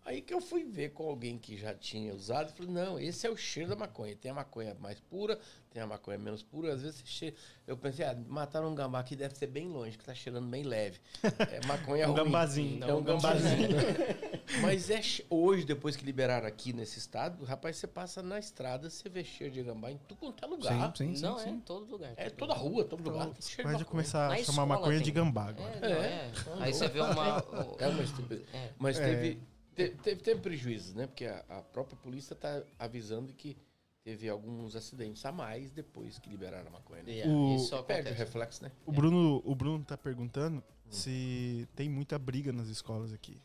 Aí 0.04 0.20
que 0.20 0.34
eu 0.34 0.40
fui 0.40 0.64
ver 0.64 0.90
com 0.92 1.04
alguém 1.08 1.38
que 1.38 1.56
já 1.56 1.72
tinha 1.74 2.12
usado, 2.12 2.50
e 2.50 2.52
falei, 2.56 2.72
não, 2.72 2.98
esse 2.98 3.24
é 3.26 3.30
o 3.30 3.36
cheiro 3.36 3.68
da 3.70 3.76
maconha. 3.76 4.16
Tem 4.16 4.32
a 4.32 4.34
maconha 4.34 4.76
mais 4.80 4.98
pura, 4.98 5.38
tem 5.70 5.80
a 5.80 5.86
maconha 5.86 6.18
menos 6.18 6.42
pura. 6.42 6.74
Às 6.74 6.82
vezes 6.82 6.98
você 7.00 7.06
cheira... 7.06 7.36
Eu 7.68 7.76
pensei, 7.76 8.04
ah, 8.04 8.16
mataram 8.26 8.68
um 8.68 8.74
gambá 8.74 8.98
aqui 8.98 9.14
deve 9.14 9.36
ser 9.36 9.46
bem 9.46 9.68
longe, 9.68 9.96
que 9.96 10.04
tá 10.04 10.12
cheirando 10.12 10.48
bem 10.48 10.64
leve. 10.64 10.98
É 11.22 11.64
maconha 11.66 12.06
Um 12.10 12.14
ruim. 12.14 12.24
gambazinho. 12.24 12.84
É 12.84 12.92
um 12.94 13.02
gambazinho. 13.02 13.68
Mas 14.60 14.90
é 14.90 15.00
hoje, 15.30 15.64
depois 15.64 15.94
que 15.96 16.04
liberaram 16.04 16.46
aqui 16.48 16.72
nesse 16.72 16.98
estado, 16.98 17.44
rapaz, 17.44 17.76
você 17.76 17.86
passa 17.86 18.20
na 18.22 18.38
estrada, 18.40 18.90
você 18.90 19.08
vê 19.08 19.22
cheiro 19.22 19.54
de 19.54 19.62
gambá 19.62 19.92
em 19.92 19.98
tudo 20.08 20.18
quanto 20.18 20.44
é 20.44 20.48
lugar. 20.48 20.92
Sim, 20.96 21.10
sim, 21.10 21.14
sim. 21.16 21.22
não, 21.22 21.38
é 21.38 21.44
sim. 21.44 21.50
em 21.50 21.60
todo 21.60 21.88
lugar. 21.90 22.12
É 22.16 22.28
todo 22.28 22.48
toda 22.48 22.54
rua, 22.54 22.84
todo 22.84 23.02
lugar. 23.08 23.30
Cheiro 23.40 23.62
Pode 23.70 23.78
de 23.78 23.84
começar 23.84 24.26
a 24.26 24.30
Na 24.30 24.44
chamar 24.44 24.66
maconha 24.66 24.98
de 24.98 25.04
tem. 25.04 25.14
gambá 25.14 25.46
agora. 25.48 25.70
É, 25.80 25.80
não, 25.80 26.56
é. 26.60 26.64
Aí 26.64 26.74
você 26.74 26.88
vê 26.88 27.00
uma. 27.00 27.44
É 27.78 27.86
uma 27.88 28.02
estupidez. 28.02 28.42
É. 28.52 28.70
Mas 28.78 28.98
É. 28.98 29.06
teve, 29.06 29.40
te- 29.74 29.90
teve, 29.90 30.22
teve 30.22 30.40
prejuízos, 30.40 30.94
né? 30.94 31.06
Porque 31.06 31.26
a, 31.26 31.44
a 31.48 31.62
própria 31.62 31.96
polícia 31.96 32.34
está 32.34 32.62
avisando 32.78 33.32
que 33.32 33.56
teve 34.04 34.28
alguns 34.28 34.74
acidentes 34.74 35.24
a 35.24 35.30
mais 35.32 35.70
depois 35.70 36.18
que 36.18 36.28
liberaram 36.28 36.68
a 36.68 36.70
maconha. 36.70 37.02
Né? 37.02 37.12
Yeah, 37.12 37.32
O- 37.32 37.56
isso 37.56 37.82
Perde 37.84 38.10
o 38.10 38.14
reflexo, 38.14 38.62
né? 38.64 38.72
O 38.86 38.92
Bruno, 38.92 39.40
o 39.44 39.54
Bruno 39.54 39.84
tá 39.84 39.96
perguntando 39.96 40.62
se 40.90 41.68
tem 41.74 41.88
muita 41.88 42.18
briga 42.18 42.52
nas 42.52 42.68
escolas 42.68 43.12
aqui. 43.12 43.40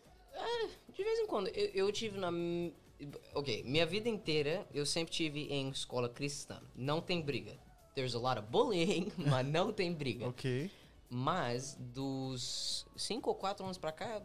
De 0.93 1.03
vez 1.03 1.19
em 1.19 1.27
quando. 1.27 1.47
Eu, 1.49 1.85
eu 1.85 1.91
tive 1.91 2.17
na. 2.19 2.31
Ok, 3.35 3.63
minha 3.63 3.85
vida 3.85 4.09
inteira 4.09 4.67
eu 4.73 4.83
sempre 4.85 5.13
tive 5.13 5.41
em 5.53 5.69
escola 5.69 6.09
cristã. 6.09 6.59
Não 6.75 6.99
tem 6.99 7.21
briga. 7.21 7.55
There's 7.93 8.15
a 8.15 8.19
lot 8.19 8.39
of 8.39 8.47
bullying, 8.49 9.11
mas 9.29 9.45
não 9.47 9.71
tem 9.71 9.93
briga. 9.93 10.27
Ok. 10.27 10.69
Mas 11.09 11.75
dos 11.79 12.85
5 12.97 13.29
ou 13.29 13.35
4 13.35 13.63
anos 13.65 13.77
pra 13.77 13.91
cá, 13.91 14.21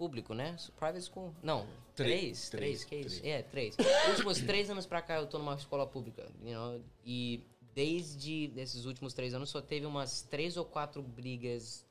público, 0.00 0.32
né? 0.32 0.56
Private 0.78 1.02
school. 1.02 1.34
Não, 1.42 1.66
Três, 1.94 2.48
3. 2.48 2.50
3, 2.50 2.50
três, 2.50 2.84
que 2.84 2.96
isso? 2.96 3.20
três. 3.20 3.34
É, 3.34 3.42
3. 3.42 3.76
Os 3.78 4.08
últimos 4.14 4.38
3 4.40 4.70
anos 4.70 4.86
pra 4.86 5.02
cá 5.02 5.16
eu 5.16 5.26
tô 5.26 5.38
numa 5.38 5.54
escola 5.54 5.86
pública, 5.86 6.26
you 6.42 6.54
know? 6.54 6.80
E 7.04 7.44
desde 7.74 8.50
esses 8.56 8.86
últimos 8.86 9.12
3 9.12 9.34
anos 9.34 9.50
só 9.50 9.60
teve 9.60 9.84
umas 9.84 10.22
3 10.22 10.56
ou 10.56 10.64
4 10.64 11.02
brigas 11.02 11.84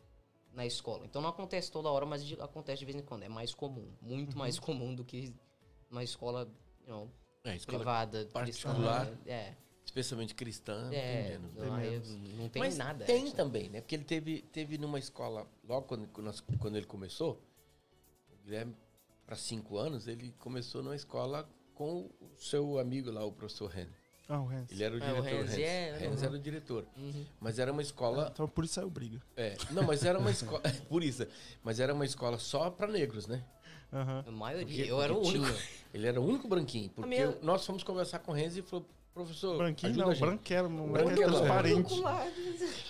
na 0.55 0.65
escola. 0.65 1.05
Então 1.05 1.21
não 1.21 1.29
acontece 1.29 1.71
toda 1.71 1.87
hora, 1.89 2.03
mas 2.07 2.23
acontece 2.39 2.79
de 2.79 2.85
vez 2.85 2.97
em 2.97 3.03
quando. 3.03 3.21
É 3.21 3.29
mais 3.29 3.53
comum. 3.53 3.87
Muito 4.01 4.35
mais 4.35 4.57
comum 4.57 4.95
do 4.95 5.05
que 5.05 5.31
uma 5.91 6.03
escola, 6.03 6.49
you 6.87 6.91
know, 6.91 7.11
É, 7.43 7.55
escola 7.55 7.77
privada, 7.77 8.25
particular. 8.33 9.05
cristã. 9.05 9.31
É, 9.31 9.53
especialmente 9.85 10.33
cristã, 10.33 10.89
é. 10.91 11.37
né? 11.37 11.49
não, 11.55 11.77
menos. 11.77 12.09
não 12.39 12.49
tem 12.49 12.59
Mas 12.59 12.75
nada. 12.75 13.05
tem 13.05 13.17
actually. 13.17 13.35
também, 13.37 13.69
né? 13.69 13.81
Porque 13.81 13.93
ele 13.95 14.03
teve, 14.03 14.41
teve 14.51 14.79
numa 14.79 14.97
escola, 14.97 15.47
logo 15.67 15.85
quando, 15.87 16.07
quando 16.59 16.75
ele 16.75 16.87
começou, 16.87 17.39
Guilherme, 18.43 18.75
para 19.25 19.35
cinco 19.35 19.77
anos, 19.77 20.07
ele 20.07 20.33
começou 20.39 20.81
numa 20.83 20.95
escola 20.95 21.47
com 21.75 22.09
o 22.19 22.29
seu 22.37 22.79
amigo 22.79 23.11
lá, 23.11 23.23
o 23.23 23.31
professor 23.31 23.67
Ren. 23.69 23.87
Ah, 24.27 24.41
o 24.41 24.49
Hans. 24.49 24.71
Ele 24.71 24.83
era 24.83 24.93
o 24.95 24.97
É, 24.97 25.11
o 25.11 25.21
diretor. 25.23 25.39
Hans, 25.43 25.49
Hans, 25.51 25.57
é, 25.57 26.05
Hans 26.07 26.19
uhum. 26.19 26.25
era 26.27 26.33
o 26.35 26.39
diretor. 26.39 26.85
Uhum. 26.97 27.25
Mas 27.39 27.57
era 27.59 27.71
uma 27.71 27.81
escola. 27.81 28.29
Então 28.31 28.47
por 28.47 28.63
isso 28.63 28.75
saiu 28.75 28.89
briga. 28.89 29.19
É, 29.35 29.57
não, 29.71 29.83
mas 29.83 30.03
era 30.05 30.19
uma 30.19 30.29
escola. 30.29 30.61
Por 30.87 31.03
isso. 31.03 31.25
Mas 31.63 31.79
era 31.79 31.93
uma 31.93 32.05
escola 32.05 32.37
só 32.37 32.69
para 32.69 32.91
negros, 32.91 33.25
né? 33.25 33.43
Aham. 33.91 34.23
A 34.27 34.31
maioria. 34.31 34.65
Porque- 34.67 34.91
eu 34.91 35.01
era 35.01 35.13
o 35.13 35.21
porque 35.21 35.37
único. 35.39 35.51
tinha- 35.51 35.67
ele 35.95 36.07
era 36.07 36.21
o 36.21 36.23
único 36.27 36.47
branquinho. 36.47 36.89
Porque 36.91 37.09
minha- 37.09 37.35
nós 37.41 37.65
fomos 37.65 37.81
conversar 37.83 38.19
com 38.19 38.31
o 38.31 38.35
Renzi 38.35 38.59
e 38.59 38.61
falou, 38.61 38.85
professor, 39.25 39.57
Branquinho 39.57 39.89
ajuda 39.91 40.03
não, 40.05 40.11
a 40.11 40.13
gente. 40.13 40.25
branquelo, 40.25 40.69
não 40.69 40.85
é 40.97 41.03
Branquelo, 41.03 41.31
transparente. 41.37 41.93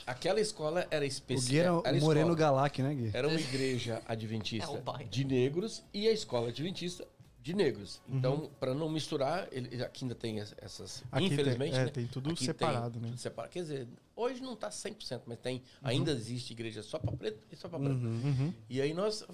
Aquela 0.06 0.40
escola 0.42 0.82
era 0.82 0.86
O 0.86 0.90
Gui 0.90 0.96
era 0.96 1.06
especial. 1.06 1.84
o 1.86 2.02
Moreno 2.02 2.36
Galac, 2.36 2.82
né, 2.82 2.94
Gui? 2.96 3.12
Era 3.14 3.28
uma 3.28 3.40
igreja 3.40 4.02
adventista 4.08 4.82
É 5.00 5.04
de 5.04 5.24
negros 5.24 5.84
e 5.94 6.08
a 6.08 6.12
escola 6.12 6.50
adventista 6.50 7.08
de 7.42 7.54
negros. 7.54 8.02
Uhum. 8.08 8.18
Então, 8.18 8.50
para 8.60 8.74
não 8.74 8.90
misturar, 8.90 9.48
ele, 9.52 9.82
aqui 9.84 10.04
ainda 10.04 10.16
tem 10.16 10.40
es- 10.40 10.54
essas. 10.58 11.04
Aqui 11.12 11.26
infelizmente, 11.26 11.72
tem, 11.72 11.80
é, 11.82 11.86
né? 11.86 11.92
tem 11.92 12.06
tudo 12.08 12.32
Aqui 12.32 12.44
separado, 12.46 12.94
tem 12.94 13.02
né? 13.02 13.08
tudo 13.10 13.18
separado. 13.20 13.54
Quer 13.54 13.62
dizer, 13.62 13.88
hoje 14.16 14.42
não 14.42 14.54
está 14.54 14.70
100%, 14.70 15.22
mas 15.26 15.38
tem. 15.40 15.56
Uhum. 15.58 15.62
Ainda 15.84 16.12
existe 16.12 16.52
igreja 16.52 16.84
só 16.84 17.00
para 17.00 17.12
preto 17.16 17.40
e 17.52 17.56
só 17.56 17.70
para 17.70 17.80
branco. 17.80 18.06
Uhum. 18.06 18.54
E 18.70 18.82
aí 18.82 18.94
nós. 18.94 19.26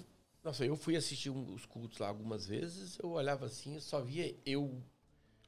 Nossa, 0.44 0.64
eu 0.64 0.76
fui 0.76 0.94
assistir 0.94 1.28
um- 1.30 1.52
os 1.54 1.66
cultos 1.66 1.98
lá 1.98 2.06
algumas 2.06 2.46
vezes, 2.46 2.96
eu 3.02 3.10
olhava 3.10 3.46
assim, 3.46 3.74
eu 3.74 3.80
só 3.80 4.00
via 4.00 4.32
eu, 4.46 4.72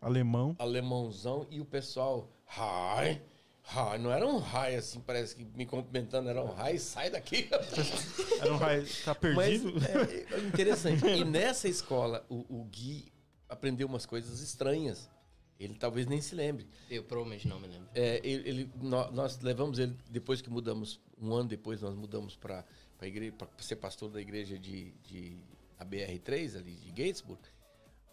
Alemão. 0.00 0.54
alemãozão, 0.58 1.46
e 1.50 1.60
o 1.60 1.64
pessoal, 1.64 2.30
hi, 2.46 3.20
hi. 3.64 3.98
Não 3.98 4.10
era 4.12 4.26
um 4.26 4.38
hi 4.38 4.76
assim, 4.76 5.00
parece 5.00 5.34
que 5.36 5.44
me 5.44 5.66
cumprimentando, 5.66 6.28
era 6.28 6.42
um 6.42 6.50
hi, 6.52 6.78
sai 6.78 7.10
daqui. 7.10 7.48
Era 8.40 8.52
um 8.54 8.56
raio. 8.56 8.86
Tá 9.04 9.14
perdido? 9.16 9.72
Mas 9.74 9.84
é, 9.84 10.26
é 10.34 10.38
interessante. 10.46 11.04
E 11.04 11.24
nessa 11.24 11.66
escola, 11.68 12.24
o, 12.28 12.44
o 12.48 12.64
Gui 12.66 13.12
aprendeu 13.48 13.88
umas 13.88 14.06
coisas 14.06 14.40
estranhas. 14.40 15.10
Ele 15.58 15.74
talvez 15.74 16.06
nem 16.06 16.20
se 16.20 16.36
lembre. 16.36 16.68
Eu 16.88 17.02
provavelmente 17.02 17.48
não 17.48 17.58
me 17.58 17.66
lembro. 17.66 17.88
É, 17.92 18.20
ele, 18.22 18.48
ele- 18.48 18.70
nó- 18.80 19.10
nós, 19.10 19.40
levamos 19.40 19.80
ele, 19.80 19.92
depois 20.08 20.40
que 20.40 20.48
mudamos, 20.48 21.00
um 21.20 21.34
ano 21.34 21.48
depois, 21.48 21.82
nós 21.82 21.96
mudamos 21.96 22.36
para 22.36 22.64
igreja, 23.02 23.32
para 23.36 23.48
ser 23.58 23.74
pastor 23.74 24.08
da 24.08 24.20
igreja 24.20 24.56
de, 24.56 24.92
de 25.02 25.36
a 25.76 25.84
BR3, 25.84 26.56
ali 26.56 26.74
de 26.76 26.90
Gatesburg. 26.90 27.40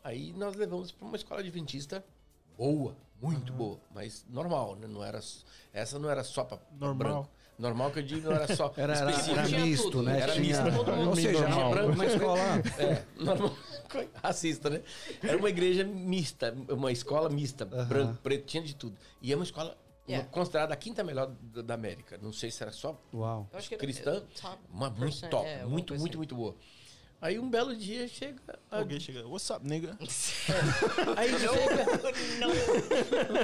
Aí 0.06 0.32
nós 0.34 0.56
levamos 0.56 0.91
para 0.91 1.07
uma 1.07 1.15
escola 1.15 1.40
adventista 1.40 2.06
boa, 2.56 2.95
muito 3.19 3.52
boa, 3.52 3.80
mas 3.91 4.23
normal, 4.30 4.76
né? 4.76 4.86
Não 4.86 5.03
era, 5.03 5.19
essa 5.73 5.98
não 5.98 6.07
era 6.07 6.23
só 6.23 6.44
para 6.44 6.60
Normal. 6.80 6.95
branco. 6.95 7.30
Normal 7.57 7.90
que 7.90 7.99
eu 7.99 8.03
digo, 8.03 8.27
não 8.30 8.36
era 8.36 8.56
só 8.56 8.72
Era, 8.77 8.94
era, 8.95 9.10
específico. 9.10 9.40
era 9.40 9.48
misto, 9.65 9.84
tudo, 9.90 10.03
né? 10.03 10.19
era 10.19 10.34
Tinha- 10.34 10.61
misto, 10.64 10.86
todo 10.86 10.95
mundo 10.95 11.10
Ou 11.10 11.15
seja, 11.15 11.48
normal. 11.48 11.72
uma, 11.72 11.86
uma 11.86 12.06
escola... 12.06 12.40
É, 12.77 13.03
normal, 13.19 13.57
racista, 14.22 14.69
né? 14.69 14.84
Era 15.23 15.38
uma 15.38 15.49
igreja 15.49 15.84
mista, 15.84 16.56
uma 16.69 16.91
escola 16.91 17.27
mista, 17.27 17.68
Aham. 17.72 17.86
branco, 17.88 18.22
preto, 18.22 18.45
tinha 18.45 18.61
de 18.61 18.76
tudo. 18.76 18.95
E 19.23 19.34
é 19.34 19.36
uma 19.36 19.44
escola 19.45 19.76
Yeah. 20.07 20.30
considerada 20.30 20.72
a 20.72 20.77
quinta 20.77 21.03
melhor 21.03 21.34
da, 21.41 21.73
América. 21.73 22.19
Não 22.22 22.32
sei 22.32 22.52
se 22.52 22.61
era 22.61 22.72
só 22.72 22.95
Uau. 23.11 23.49
Cristã, 23.80 24.18
é, 24.18 24.40
top 24.40 24.60
mas 24.69 24.95
muito 24.99 25.30
top, 25.32 25.48
é, 25.48 25.53
alguma 25.56 25.69
muito, 25.72 25.94
muito, 25.94 26.03
assim. 26.10 26.18
muito 26.18 26.36
boa. 26.36 26.56
Aí 27.26 27.40
um 27.40 27.50
belo 27.50 27.76
dia 27.76 28.08
chega. 28.08 28.40
a- 28.70 28.78
Alguém 28.78 29.00
chega. 29.00 29.28
What's 29.28 29.50
up, 29.50 29.68
nigga? 29.68 29.98
Aí 31.18 31.30
chega, 31.40 31.56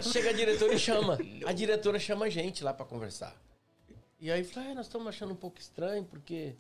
chega 0.01 0.29
a 0.29 0.33
diretora 0.33 0.73
e 0.75 0.79
chama. 0.79 1.17
A 1.47 1.51
diretora 1.51 1.97
chama 1.99 2.25
a 2.25 2.29
gente 2.29 2.63
lá 2.63 2.75
pra 2.75 2.85
conversar. 2.85 3.35
E 4.19 4.31
aí 4.31 4.43
fala, 4.43 4.67
ah, 4.69 4.75
nós 4.75 4.85
estamos 4.85 5.07
achando 5.07 5.33
um 5.33 5.35
pouco 5.35 5.59
estranho, 5.59 6.05
porque, 6.05 6.55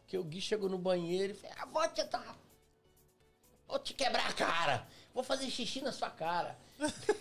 porque 0.00 0.18
o 0.18 0.24
Gui 0.24 0.40
chegou 0.40 0.68
no 0.68 0.76
banheiro 0.76 1.34
e 1.34 1.36
falou, 1.36 1.56
ah, 1.60 1.66
vou 1.66 1.88
te 1.88 2.02
dar. 2.02 2.36
Vou 3.68 3.78
te 3.78 3.94
quebrar 3.94 4.28
a 4.28 4.32
cara. 4.32 4.88
Vou 5.14 5.22
fazer 5.22 5.48
xixi 5.48 5.80
na 5.82 5.92
sua 5.92 6.10
cara. 6.10 6.58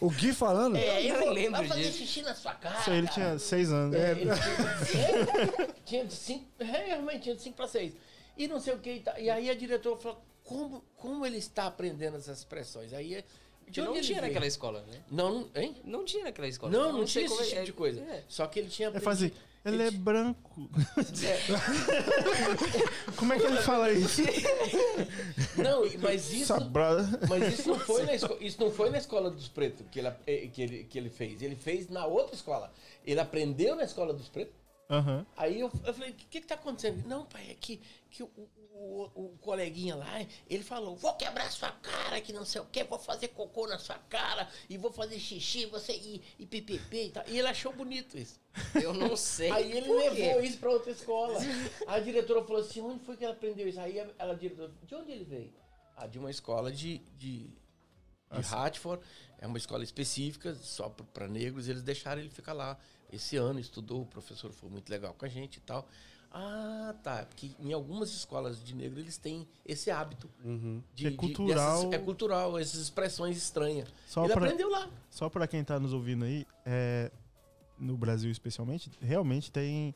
O 0.01 0.09
Gui 0.09 0.33
falando? 0.33 0.75
É, 0.75 1.03
Eu 1.05 1.21
eu 1.21 1.31
lembro 1.31 1.59
vou 1.59 1.67
fazer 1.67 1.83
disso. 1.83 1.99
xixi 1.99 2.23
na 2.23 2.33
sua 2.33 2.55
cara. 2.55 2.79
Isso 2.79 2.89
aí 2.89 2.97
ele 2.97 3.07
cara." 3.07 3.21
tinha 3.27 3.37
seis 3.39 3.71
anos. 3.71 3.95
É, 3.95 4.11
ele 4.11 4.21
tinha, 4.25 5.67
tinha 5.85 6.05
de 6.05 6.15
cinco, 6.15 6.45
é, 6.57 6.63
realmente 6.63 7.21
tinha 7.21 7.35
de 7.35 7.41
5 7.43 7.55
para 7.55 7.67
6. 7.67 7.93
E 8.37 8.47
não 8.47 8.59
sei 8.59 8.73
o 8.73 8.79
que. 8.79 8.91
E, 8.91 8.99
tá- 8.99 9.19
e 9.19 9.29
aí 9.29 9.49
a 9.49 9.55
diretora 9.55 9.97
falou: 9.97 10.21
como, 10.43 10.83
como 10.97 11.25
ele 11.25 11.37
está 11.37 11.65
aprendendo 11.67 12.17
essas 12.17 12.39
expressões? 12.39 12.93
Aí 12.93 13.23
de 13.67 13.81
não 13.81 13.93
tinha 13.93 14.03
veio? 14.03 14.21
naquela 14.21 14.45
escola, 14.47 14.81
né? 14.91 15.01
Não, 15.09 15.39
não, 15.41 15.49
hein? 15.61 15.75
Não 15.83 16.05
tinha 16.05 16.25
naquela 16.25 16.47
escola. 16.47 16.71
Não, 16.71 16.91
não, 16.93 17.07
sei 17.07 17.25
tinha 17.27 17.41
esse 17.41 17.43
é- 17.43 17.45
tipo 17.47 17.61
é- 17.61 17.63
de 17.65 17.73
coisa. 17.73 18.01
é. 18.01 18.23
Só 18.27 18.45
que 18.47 18.59
ele 18.59 18.69
tinha 18.69 18.89
É 18.89 18.99
fazer. 18.99 19.27
aprendido- 19.27 19.55
Ele 19.65 19.81
é 19.81 19.89
branco. 19.91 20.69
É, 21.23 21.37
Como 23.17 23.33
é 23.33 23.39
que 23.39 23.45
ele 23.47 23.57
fala 23.57 23.91
isso? 23.91 24.21
não, 25.57 25.81
mas 25.99 26.31
isso, 26.31 26.53
mas 27.27 27.59
isso 27.59 27.69
não 27.69 27.79
foi 27.79 28.03
na 28.03 28.13
escola, 28.13 28.37
isso 28.43 28.61
não 28.61 28.71
foi 28.71 28.89
na 28.91 28.97
escola 28.99 29.31
dos 29.31 29.47
pretos 29.47 29.85
que 29.91 29.99
ele, 29.99 30.11
eh, 30.27 30.47
que 30.53 30.61
ele 30.61 30.83
que 30.83 30.97
ele 30.99 31.09
fez. 31.09 31.41
Ele 31.41 31.55
fez 31.55 31.89
na 31.89 32.05
outra 32.05 32.35
escola. 32.35 32.71
Ele 33.05 33.19
aprendeu 33.19 33.75
na 33.75 33.83
escola 33.83 34.13
dos 34.13 34.29
pretos. 34.29 34.53
Aham. 34.89 35.25
Aí 35.35 35.59
eu, 35.59 35.71
eu 35.83 35.93
falei, 35.93 36.11
o 36.11 36.13
que, 36.13 36.41
que 36.41 36.47
tá 36.47 36.55
acontecendo? 36.55 37.07
Não, 37.07 37.25
pai, 37.25 37.49
é 37.49 37.55
que, 37.55 37.81
que 38.11 38.21
o, 38.21 38.29
o, 38.71 39.09
o- 39.15 39.37
coleguinha 39.41 39.95
lá, 39.95 40.23
ele 40.47 40.63
falou, 40.63 40.95
vou 40.95 41.13
quebrar 41.15 41.51
sua 41.51 41.71
cara, 41.71 42.21
que 42.21 42.31
não 42.31 42.45
sei 42.45 42.61
o 42.61 42.65
quê, 42.65 42.83
vou 42.83 42.99
fazer 42.99 43.29
cocô 43.29 43.65
na 43.67 43.79
sua 43.79 43.97
cara, 44.09 44.47
e 44.69 44.77
vou 44.77 44.91
fazer 44.91 45.19
xixi, 45.19 45.65
você 45.65 45.93
e, 45.93 46.21
e 46.37 46.45
pipipi 46.45 46.97
e 47.07 47.09
tal. 47.09 47.23
E 47.27 47.39
ele 47.39 47.47
achou 47.47 47.73
bonito 47.73 48.15
isso. 48.17 48.39
Eu 48.75 48.93
não 48.93 49.17
sei. 49.17 49.49
Aí 49.49 49.71
ele 49.71 49.87
por 49.87 50.01
quê. 50.01 50.09
levou 50.09 50.41
isso 50.43 50.57
pra 50.59 50.69
outra 50.71 50.91
escola. 50.91 51.39
A 51.87 51.99
diretora 51.99 52.43
falou 52.43 52.61
assim, 52.61 52.81
onde 52.81 53.03
foi 53.03 53.17
que 53.17 53.25
ela 53.25 53.33
aprendeu 53.33 53.67
isso? 53.67 53.79
Aí 53.79 53.97
ela, 53.97 54.13
a 54.19 54.33
diretora, 54.35 54.71
de 54.83 54.93
onde 54.95 55.11
ele 55.11 55.23
veio? 55.23 55.53
Ah, 55.97 56.05
de 56.05 56.19
uma 56.19 56.29
escola 56.29 56.71
de, 56.71 56.99
de, 57.17 57.47
de 58.31 58.41
Hartford, 58.51 59.03
é 59.39 59.47
uma 59.47 59.57
escola 59.57 59.83
específica, 59.83 60.53
só 60.55 60.89
para 60.89 61.27
negros, 61.27 61.67
e 61.67 61.71
eles 61.71 61.81
deixaram 61.83 62.21
ele 62.21 62.29
ficar 62.29 62.53
lá. 62.53 62.77
Esse 63.11 63.37
ano 63.37 63.59
estudou, 63.59 64.01
o 64.01 64.05
professor 64.05 64.51
foi 64.51 64.69
muito 64.69 64.89
legal 64.89 65.13
com 65.17 65.25
a 65.25 65.29
gente 65.29 65.57
e 65.57 65.61
tal. 65.61 65.87
Ah, 66.31 66.93
tá. 67.01 67.25
Porque 67.25 67.51
em 67.59 67.71
algumas 67.71 68.09
escolas 68.09 68.61
de 68.63 68.75
negro 68.75 68.99
eles 68.99 69.17
têm 69.17 69.47
esse 69.65 69.89
hábito. 69.89 70.29
De, 70.93 71.07
É 71.07 71.09
de- 71.11 71.15
cultural. 71.15 71.77
dessas- 71.87 71.93
é 71.93 71.97
cultural, 72.03 72.59
essas 72.59 72.81
expressões 72.81 73.37
estranhas. 73.37 73.87
Só 74.07 74.25
ele 74.25 74.33
pra- 74.33 74.43
aprendeu 74.45 74.69
lá. 74.69 74.89
Só 75.09 75.29
pra 75.29 75.47
quem 75.47 75.63
tá 75.63 75.79
nos 75.79 75.93
ouvindo 75.93 76.25
aí, 76.25 76.45
é, 76.65 77.09
no 77.79 77.95
Brasil 77.95 78.29
especialmente, 78.31 78.91
realmente 79.01 79.49
tem. 79.51 79.95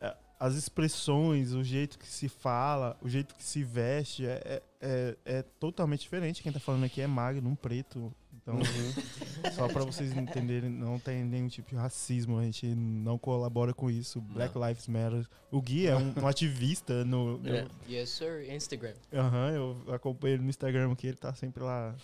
é, 0.00 0.16
as 0.38 0.54
expressões, 0.54 1.52
o 1.52 1.64
jeito 1.64 1.98
que 1.98 2.06
se 2.06 2.28
fala, 2.28 2.96
o 3.02 3.08
jeito 3.08 3.34
que 3.34 3.42
se 3.42 3.64
veste 3.64 4.24
é, 4.24 4.40
é, 4.44 4.62
é, 4.80 5.16
é 5.38 5.42
totalmente 5.42 6.02
diferente. 6.02 6.40
Quem 6.40 6.52
tá 6.52 6.60
falando 6.60 6.84
aqui 6.84 7.00
é 7.00 7.06
magno, 7.08 7.50
um 7.50 7.56
preto. 7.56 8.14
Então, 8.48 8.56
Uhum. 8.56 9.52
só 9.52 9.68
pra 9.68 9.84
vocês 9.84 10.16
entenderem, 10.16 10.70
não 10.70 10.98
tem 10.98 11.22
nenhum 11.22 11.48
tipo 11.48 11.68
de 11.70 11.76
racismo, 11.76 12.38
a 12.38 12.44
gente 12.44 12.66
não 12.74 13.18
colabora 13.18 13.74
com 13.74 13.90
isso. 13.90 14.20
Black 14.22 14.56
Lives 14.58 14.88
Matter. 14.88 15.26
O 15.50 15.60
Gui 15.60 15.86
é 15.86 15.94
um, 15.94 16.14
um 16.22 16.26
ativista 16.26 17.04
no. 17.04 17.36
no- 17.38 17.48
É. 17.54 17.66
Yes, 17.88 18.08
sir. 18.10 18.50
Instagram. 18.50 18.94
Aham, 19.12 19.50
eu 19.50 19.94
acompanho 19.94 20.34
ele 20.36 20.42
no 20.44 20.48
Instagram 20.48 20.94
que 20.94 21.06
ele 21.06 21.16
tá 21.18 21.34
sempre 21.34 21.62
lá 21.62 21.94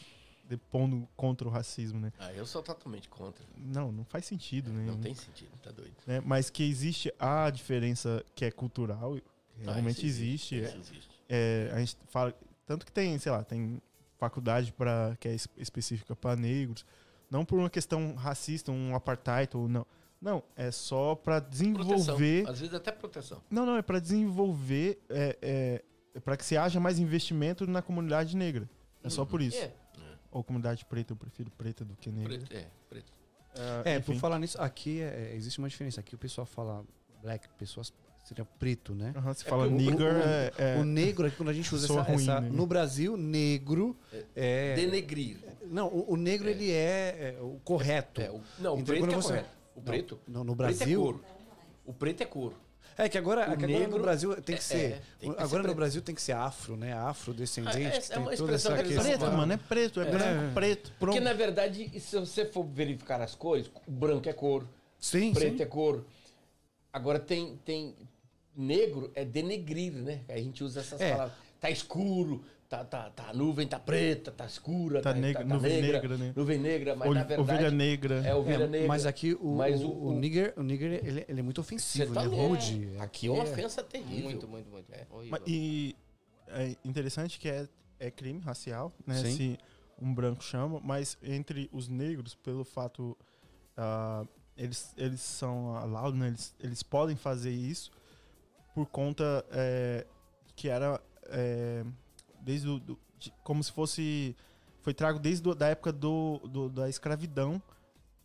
depondo 0.47 1.09
contra 1.17 1.49
o 1.49 1.51
racismo, 1.51 1.99
né? 1.99 2.13
Ah, 2.19 2.31
eu 2.35 2.45
sou 2.45 2.63
totalmente 2.63 3.09
contra. 3.09 3.43
Não, 3.57 3.91
não 3.91 4.05
faz 4.05 4.27
sentido, 4.27 4.71
né? 4.71 4.85
Não 4.87 4.99
tem 4.99 5.15
sentido, 5.15 5.51
tá 5.63 5.71
doido. 5.71 5.95
né? 6.07 6.21
Mas 6.25 6.51
que 6.51 6.63
existe 6.63 7.11
a 7.19 7.49
diferença 7.49 8.23
que 8.35 8.45
é 8.45 8.51
cultural, 8.51 9.17
realmente 9.59 9.87
Ah, 9.87 9.91
isso 9.93 10.07
existe. 10.07 10.57
Isso 10.63 10.77
existe. 10.77 11.09
É, 11.27 11.71
a 11.73 11.79
gente 11.81 11.97
fala. 12.09 12.35
Tanto 12.67 12.85
que 12.85 12.93
tem, 12.93 13.19
sei 13.19 13.33
lá, 13.33 13.43
tem 13.43 13.81
faculdade 14.29 14.73
para 14.73 15.17
que 15.21 15.29
é 15.29 15.35
es- 15.35 15.49
específica 15.57 16.15
para 16.17 16.37
negros. 16.37 16.85
Não 17.31 17.45
por 17.45 17.59
uma 17.59 17.71
questão 17.71 18.15
racista, 18.15 18.71
um 18.73 18.95
apartheid 18.95 19.57
ou 19.57 19.69
não. 19.69 19.87
Não, 20.21 20.43
é 20.57 20.71
só 20.71 21.15
para 21.15 21.41
Proteção. 21.41 21.75
desenvolver. 21.75 22.49
Às 22.49 22.61
vezes 22.61 22.75
até 22.75 22.91
proteção. 22.93 23.43
Não, 23.51 23.67
não, 23.67 23.77
é 23.77 23.83
para 23.83 23.99
desenvolver. 23.99 24.99
É, 25.09 25.39
é, 26.15 26.21
para 26.21 26.37
que 26.37 26.45
se 26.45 26.57
haja 26.57 26.79
mais 26.81 26.99
investimento 26.99 27.67
na 27.67 27.83
comunidade 27.83 28.37
negra. 28.37 28.69
É 29.03 29.09
só 29.11 29.25
por 29.25 29.43
isso. 29.43 29.57
Yeah. 29.57 29.75
Ou 30.31 30.43
comunidade 30.45 30.85
preta, 30.85 31.13
eu 31.13 31.17
prefiro 31.17 31.51
preta 31.51 31.85
do 31.85 31.95
que 31.97 32.11
negra. 32.11 32.39
Preto, 32.39 32.53
é, 32.57 32.67
preto. 32.89 33.13
Ah, 33.57 33.83
É, 33.85 33.97
enfim. 33.99 34.13
por 34.13 34.21
falar 34.21 34.39
nisso, 34.39 34.61
aqui 34.61 35.01
é- 35.01 35.33
é, 35.33 35.37
existe 35.37 35.59
uma 35.59 35.69
diferença. 35.69 36.01
Aqui 36.01 36.15
o 36.15 36.19
pessoal 36.19 36.47
fala 36.47 36.85
black, 37.23 37.49
pessoas 37.59 37.93
seria 38.25 38.45
preto, 38.45 38.95
né? 38.95 39.13
Aham, 39.17 39.35
se 39.35 39.45
É 39.47 39.49
fala 39.49 39.69
porque 39.69 39.75
o- 39.85 39.91
nigger, 39.91 40.15
o- 40.15 40.19
é, 40.19 40.53
é- 40.59 40.77
O 40.81 40.85
negro, 40.85 41.27
aqui 41.27 41.37
quando 41.37 41.51
a 41.51 41.53
gente 41.53 41.75
usa 41.75 41.87
essa, 41.87 42.03
ruim, 42.03 42.23
essa- 42.23 42.41
né? 42.41 42.49
No 42.51 42.67
Brasil, 42.67 43.17
negro 43.17 43.97
é. 44.35 44.75
Denegrir. 44.75 45.37
Não, 45.67 45.89
o, 45.89 46.13
o 46.13 46.17
negro 46.17 46.49
É. 46.49 46.51
ele 46.53 46.71
é, 46.71 47.35
é 47.39 47.41
o 47.41 47.61
correto. 47.65 48.21
É, 48.21 48.31
o, 48.31 48.41
não, 48.59 48.73
o 48.75 48.81
Então, 48.81 48.85
preto 48.85 49.01
quando 49.01 49.13
é 49.13 49.17
você- 49.17 49.29
correto. 49.29 49.49
O 49.77 49.81
preto, 49.83 50.21
No, 50.27 50.45
no 50.45 50.57
preto 50.57 50.71
é 50.71 50.77
Brasil. 50.77 51.01
cor. 51.03 51.21
O 51.85 51.93
preto 51.93 52.23
é 52.23 52.27
cor. 52.27 52.53
É 52.97 53.09
que 53.09 53.19
agora, 53.19 53.41
O 53.51 53.53
é 53.55 53.57
que 53.57 53.65
agora 53.65 53.89
no 53.89 53.99
Brasil 53.99 54.35
tem 54.37 54.55
que 54.55 54.61
é- 54.63 54.65
ser. 54.65 54.77
é, 54.77 55.03
tem 55.19 55.31
que 55.31 55.37
ser 55.37 55.43
agora 55.43 55.59
no 55.59 55.65
preto. 55.65 55.77
Brasil 55.77 56.01
tem 56.03 56.15
que 56.15 56.23
ser 56.23 56.33
afro, 56.33 56.77
né? 56.77 56.93
Afrodescendente. 56.93 57.77
É- 57.79 57.97
é 57.97 58.01
tem 58.01 58.19
uma 58.19 58.25
toda 58.27 58.35
expressão 58.35 58.73
essa 58.73 58.83
que 58.85 58.89
eles 58.93 59.05
questão. 59.05 59.19
preto, 59.19 59.37
mano, 59.37 59.53
é 59.53 59.57
preto, 59.57 60.01
é, 60.01 60.07
É. 60.07 60.11
branco, 60.13 60.55
preto, 60.55 60.83
Porque, 60.99 61.15
pronto. 61.19 61.21
na 61.21 61.33
verdade, 61.33 62.01
se 62.01 62.17
você 62.21 62.45
for 62.47 62.63
verificar 62.65 63.21
as 63.21 63.35
cores, 63.35 63.69
o 63.85 63.91
branco 63.91 64.29
é 64.29 64.33
cor, 64.33 64.65
Sim, 64.97 65.35
preto 65.35 65.57
sim. 65.57 65.63
é 65.65 65.67
cor. 65.67 66.05
Agora 66.93 67.19
tem, 67.19 67.57
tem 67.65 67.97
negro, 68.57 69.11
é 69.15 69.25
denegrir, 69.25 69.93
né? 69.93 70.21
A 70.29 70.37
gente 70.39 70.63
usa 70.63 70.81
essas 70.81 71.01
É. 71.01 71.11
palavras. 71.13 71.37
Tá 71.61 71.71
escuro, 71.71 72.45
tá, 72.69 72.85
tá, 72.85 73.09
tá 73.11 73.29
a 73.31 73.33
nuvem 73.33 73.67
tá 73.67 73.79
preta, 73.79 74.31
tá 74.31 74.45
escura, 74.45 75.01
Tá 75.01 75.15
tá, 75.15 75.19
negra- 75.19 75.43
tá, 75.43 75.49
tá 75.49 75.55
nuvem 75.55 75.81
negra, 75.81 76.01
negra, 76.01 76.17
né? 76.19 76.33
Nuvem 76.37 76.59
negra, 76.59 76.95
mas 76.97 77.09
na 77.15 77.25
verdade 77.25 77.41
Ovelha 77.41 77.71
negra. 77.71 78.15
é 78.27 78.35
ovelha 78.35 78.65
É, 78.65 78.69
negra. 78.69 78.89
mas 78.89 79.07
aqui 79.07 79.35
o, 79.41 79.55
Mas 79.57 79.83
o, 79.83 79.89
o- 79.89 80.09
o 80.09 80.13
nigger, 80.19 80.53
o 80.57 80.63
nigger 80.63 81.01
ele, 81.05 81.25
ele 81.27 81.41
é 81.41 81.43
muito 81.43 81.61
ofensivo, 81.61 82.13
tá 82.13 82.25
ele 82.25 82.35
é 82.35 82.47
rude. 82.47 82.91
Aqui 83.01 83.29
é 83.29 83.31
uma 83.31 83.45
ofensa 83.45 83.83
terrível. 83.83 84.25
Muito, 84.25 84.47
muito, 84.47 84.69
muito. 84.71 84.87
Horrível. 85.11 85.31
Mas- 85.31 85.43
E 85.47 85.97
é 86.49 86.77
interessante 86.85 87.39
que 87.39 87.49
é, 87.49 87.67
é 87.99 88.11
crime 88.11 88.41
racial, 88.41 88.93
né? 89.07 89.15
Sim. 89.23 89.33
Se 89.37 89.59
um 90.01 90.13
branco 90.15 90.45
chama, 90.45 90.81
mas 90.85 91.17
entre 91.23 91.71
os 91.73 91.89
negros, 91.89 92.35
pelo 92.35 92.65
fato. 92.65 93.17
ah, 93.77 94.25
eles, 94.57 94.93
eles 94.97 95.21
são 95.21 95.75
allowed, 95.77 96.17
né? 96.17 96.29
Eles, 96.29 96.55
eles 96.61 96.83
podem 96.83 97.17
fazer 97.17 97.51
isso 97.51 97.91
por 98.75 98.87
conta 98.87 99.45
é, 99.51 100.07
que 100.57 100.69
era. 100.69 101.01
é, 101.29 101.85
desde 102.41 102.69
o. 102.69 102.79
do- 102.79 102.99
de- 103.19 103.33
como 103.43 103.63
se 103.63 103.73
fosse. 103.73 104.37
Foi 104.83 104.93
trago 104.93 105.19
desde 105.19 105.49
a 105.49 105.55
da 105.55 105.69
época 105.69 105.91
do, 105.93 106.39
do- 106.47 106.69
da 106.69 106.89
escravidão 106.91 107.63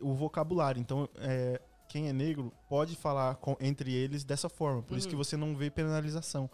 o 0.02 0.14
vocabulário. 0.14 0.80
Então, 0.82 1.08
é, 1.18 1.62
quem 1.88 2.10
é 2.10 2.14
negro 2.14 2.52
pode 2.68 2.96
falar 2.96 3.36
com- 3.36 3.56
entre 3.62 3.94
eles 3.94 4.24
dessa 4.26 4.50
forma. 4.50 4.82
Por 4.82 4.98
isso 4.98 5.08
que 5.08 5.16
você 5.16 5.38
não 5.38 5.56
vê 5.56 5.70
penalização. 5.70 6.50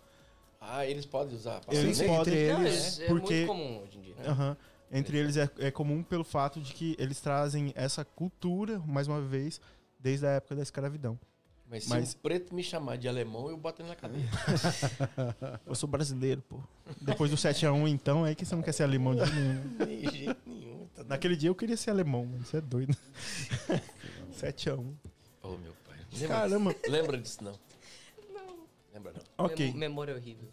Ah, 0.61 0.85
eles 0.85 1.05
podem 1.05 1.35
usar. 1.35 1.61
Eles 1.69 1.97
Sim, 1.97 2.07
podem- 2.07 2.33
entre 2.33 2.53
Não, 2.53 2.61
eles. 2.61 2.87
isso 2.87 3.01
é 3.03 3.07
porque- 3.07 3.35
muito 3.45 3.47
comum 3.47 3.81
hoje 3.83 3.97
em 3.97 4.01
dia. 4.01 4.15
né? 4.15 4.27
Aham. 4.27 4.57
Entre 4.91 5.17
eles 5.17 5.35
é, 5.37 5.49
é 5.57 5.71
comum 5.71 6.03
pelo 6.03 6.23
fato 6.23 6.61
de 6.61 6.71
que 6.73 6.95
eles 6.99 7.19
trazem 7.19 7.71
essa 7.75 8.05
cultura, 8.05 8.77
mais 8.85 9.07
uma 9.07 9.19
vez, 9.21 9.59
desde 9.99 10.25
a 10.27 10.29
época 10.31 10.55
da 10.55 10.61
escravidão. 10.61 11.19
Mas 11.69 11.83
se 11.85 11.89
Mas- 11.89 12.13
o 12.13 12.17
preto 12.17 12.53
me 12.53 12.63
chamar 12.63 12.95
de 12.97 13.07
alemão, 13.07 13.49
eu 13.49 13.57
boto 13.57 13.81
ele 13.81 13.89
na 13.89 13.95
cadeia. 13.95 14.29
Eu 15.65 15.73
sou 15.73 15.89
brasileiro, 15.89 16.41
pô. 16.47 16.59
Depois 17.01 17.31
do 17.31 17.37
7x1, 17.37 17.87
então, 17.89 18.25
é 18.25 18.35
que 18.35 18.45
você 18.45 18.55
não 18.55 18.61
quer 18.61 18.71
ser 18.71 18.83
alemão 18.83 19.15
de 19.15 19.21
nenhum. 19.33 19.77
De 19.85 20.15
jeito 20.17 20.37
nenhum. 20.45 20.87
Tá. 20.95 21.03
Naquele 21.03 21.35
dia 21.35 21.49
eu 21.49 21.55
queria 21.55 21.75
ser 21.75 21.89
alemão, 21.89 22.23
mano. 22.25 22.45
Você 22.45 22.57
é 22.57 22.61
doido. 22.61 22.95
7x1. 24.39 24.93
Ô, 25.43 25.57
meu 25.57 25.73
pai. 25.87 25.97
Lembra, 26.13 26.27
Caramba. 26.27 26.75
lembra 26.87 27.17
disso, 27.17 27.43
não? 27.43 27.53
Não. 28.33 28.67
Lembra, 28.93 29.13
não. 29.13 29.45
Ok. 29.45 29.65
Mem- 29.71 29.75
memória 29.75 30.13
horrível. 30.15 30.49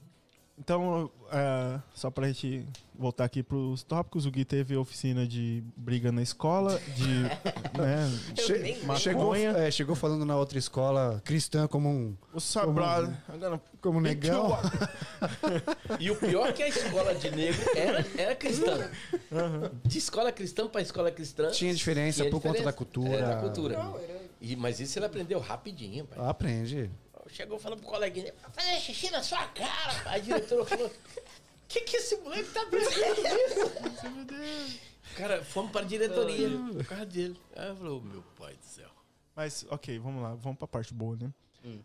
Então, 0.59 1.11
é, 1.33 1.81
só 1.95 2.11
pra 2.11 2.29
gente 2.29 2.65
voltar 2.95 3.25
aqui 3.25 3.43
pros 3.43 3.83
tópicos, 3.83 4.27
o 4.27 4.31
Gui 4.31 4.45
teve 4.45 4.77
oficina 4.77 5.27
de 5.27 5.65
briga 5.77 6.13
na 6.13 6.23
escola, 6.23 6.79
de. 6.95 7.23
né, 7.81 8.09
Che- 8.37 8.77
chegou, 8.99 9.35
é, 9.35 9.71
chegou 9.71 9.97
falando 9.97 10.25
na 10.27 10.37
outra 10.37 10.59
escola 10.59 11.21
cristã 11.25 11.67
como 11.67 11.89
um, 11.89 12.17
O 12.33 12.39
sabrado. 12.39 13.17
como 13.81 13.99
um 13.99 14.01
negão. 14.03 14.57
E 15.99 16.11
o 16.11 16.17
pior 16.17 16.49
é 16.49 16.53
que 16.53 16.63
a 16.63 16.69
escola 16.69 17.15
de 17.15 17.31
negro 17.31 17.61
era, 17.77 18.07
era 18.17 18.35
cristã. 18.35 18.91
De 19.85 19.99
escola 19.99 20.33
cristã 20.33 20.67
pra 20.69 20.81
escola 20.83 21.11
cristã. 21.11 21.51
Tinha 21.51 21.75
diferença 21.75 22.21
tinha 22.23 22.31
por 22.31 22.41
conta 22.41 22.59
diferença. 22.59 22.65
da 22.65 22.73
cultura. 22.73 23.15
É, 23.15 23.21
da 23.27 23.37
cultura. 23.37 23.79
Não, 23.79 23.99
era- 23.99 24.23
E, 24.41 24.55
mas 24.57 24.81
isso 24.81 24.99
ele 24.99 25.07
aprendeu 25.07 25.39
rapidinho, 25.41 26.05
pai. 26.05 26.19
Aprende. 26.29 26.91
Chegou 27.33 27.59
falando 27.59 27.81
pro 27.81 27.89
coleguinha, 27.89 28.33
"Vai 28.43 28.51
fazer 28.53 28.81
xixi 28.81 29.11
na 29.11 29.23
sua 29.23 29.47
cara. 29.49 30.11
A 30.11 30.19
diretora 30.19 30.65
falou, 30.67 30.93
que 31.67 31.81
que 31.81 31.97
esse 31.97 32.17
moleque 32.19 32.51
tá 32.51 32.63
aprendendo 32.63 32.93
isso? 34.69 34.81
Cara, 35.17 35.43
fomos 35.45 35.73
pra 35.73 35.83
diretoria 35.83 36.49
por 36.75 36.85
causa 36.85 37.07
dele. 37.07 37.39
Aí 37.57 37.69
eu 37.69 37.77
falei, 37.77 37.93
"Ô, 37.93 38.01
meu 38.01 38.23
pai 38.39 38.55
do 38.55 38.65
céu. 38.65 38.91
Mas, 39.35 39.65
ok, 39.71 39.99
vamos 39.99 40.23
lá, 40.23 40.35
vamos 40.35 40.59
pra 40.59 40.69
parte 40.69 40.93
boa, 40.93 41.17
né? 41.17 41.33
Hum. 41.65 41.81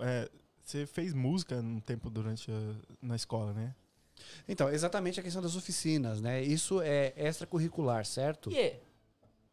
É, 0.00 0.28
você 0.64 0.84
fez 0.84 1.14
música 1.14 1.56
um 1.56 1.80
tempo 1.80 2.10
durante 2.10 2.50
a, 2.50 2.74
na 3.00 3.14
escola, 3.16 3.52
né? 3.52 3.74
Então, 4.48 4.68
exatamente 4.68 5.20
a 5.20 5.22
questão 5.22 5.40
das 5.40 5.54
oficinas, 5.54 6.20
né? 6.20 6.42
Isso 6.42 6.80
é 6.82 7.12
extracurricular, 7.16 8.04
certo? 8.04 8.50
Yeah. 8.50 8.76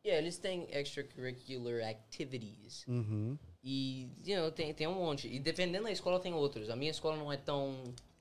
Yeah, 0.03 0.21
eles 0.21 0.37
têm 0.37 0.67
extracurricular 0.71 1.87
activities. 1.87 2.83
Uhum. 2.87 3.37
E, 3.67 4.07
you 4.23 4.37
know, 4.39 4.51
tem, 4.51 4.71
tem 4.75 4.85
um 4.85 4.93
monte. 4.93 5.27
E 5.27 5.39
dependendo 5.39 5.85
da 5.85 5.91
escola, 5.91 6.19
tem 6.19 6.31
outros. 6.33 6.69
A 6.69 6.75
minha 6.75 6.91
escola 6.91 7.17
não 7.17 7.33
é 7.33 7.37
tão, 7.37 7.75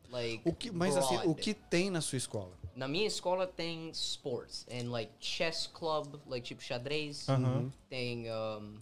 like, 0.08 0.40
O 0.48 0.54
que, 0.54 0.70
mas 0.70 0.96
assim, 0.96 1.16
broad. 1.16 1.28
o 1.28 1.34
que 1.34 1.52
tem 1.52 1.90
na 1.90 2.00
sua 2.00 2.16
escola? 2.16 2.56
Na 2.74 2.88
minha 2.88 3.06
escola 3.06 3.46
tem 3.46 3.90
sports. 3.90 4.66
And, 4.70 4.90
like, 4.90 5.12
chess 5.20 5.66
club, 5.66 6.14
like, 6.26 6.46
tipo 6.46 6.62
xadrez. 6.62 7.28
Aham. 7.28 7.70
Tem, 7.90 8.24
um... 8.32 8.78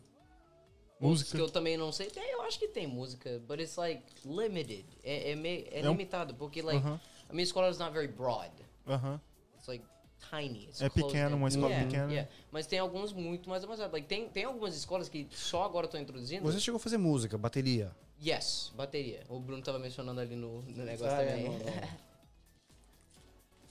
Música. 1.01 1.33
Que 1.37 1.43
eu 1.43 1.51
também 1.51 1.77
não 1.77 1.91
sei. 1.91 2.07
Tem, 2.09 2.23
eu 2.31 2.43
acho 2.43 2.61
que 2.61 2.69
tem 2.69 2.87
música, 2.87 3.43
but 3.49 3.59
it's, 3.59 3.75
like, 3.77 4.01
limited. 4.25 4.85
É, 5.03 5.33
é, 5.33 5.35
meio- 5.35 5.67
é 5.69 5.81
É 5.81 5.83
limitado, 5.83 6.33
porque, 6.37 6.63
like, 6.63 6.79
Aham. 6.87 7.01
a 7.29 7.33
minha 7.33 7.43
escola 7.43 7.69
is 7.71 7.79
not 7.79 7.93
very 7.93 8.07
broad. 8.07 8.53
Aham. 8.87 9.21
It's, 9.57 9.67
like, 9.67 9.85
tiny. 10.31 10.65
It's 10.67 10.81
É 10.81 10.89
pequeno, 10.89 11.37
uma 11.37 11.49
escola 11.49 11.69
Yeah, 11.69 11.87
pequena. 11.87 12.13
yeah. 12.13 12.31
Mas 12.51 12.67
tem 12.67 12.79
alguns 12.79 13.13
muito 13.13 13.49
mais 13.51 13.63
avançados. 13.65 13.93
Like, 13.93 14.07
tem, 14.07 14.29
tem 14.29 14.45
algumas 14.45 14.75
escolas 14.77 15.09
que 15.09 15.27
só 15.31 15.65
agora 15.65 15.87
estão 15.87 16.01
introduzindo. 16.01 16.43
Você 16.45 16.61
chegou 16.61 16.77
a 16.77 16.81
fazer 16.81 16.99
música, 16.99 17.37
bateria. 17.39 17.91
Yes, 18.25 18.73
bateria. 18.77 19.25
O 19.29 19.41
Bruno 19.41 19.63
tava 19.63 19.79
mencionando 19.79 20.21
ali 20.21 20.37
no, 20.37 20.63
no 20.63 20.85
negócio 20.85 21.13
Ah, 21.17 21.23
é, 21.23 21.27
também. 21.29 21.45
não, 21.45 21.53
não. 21.59 22.13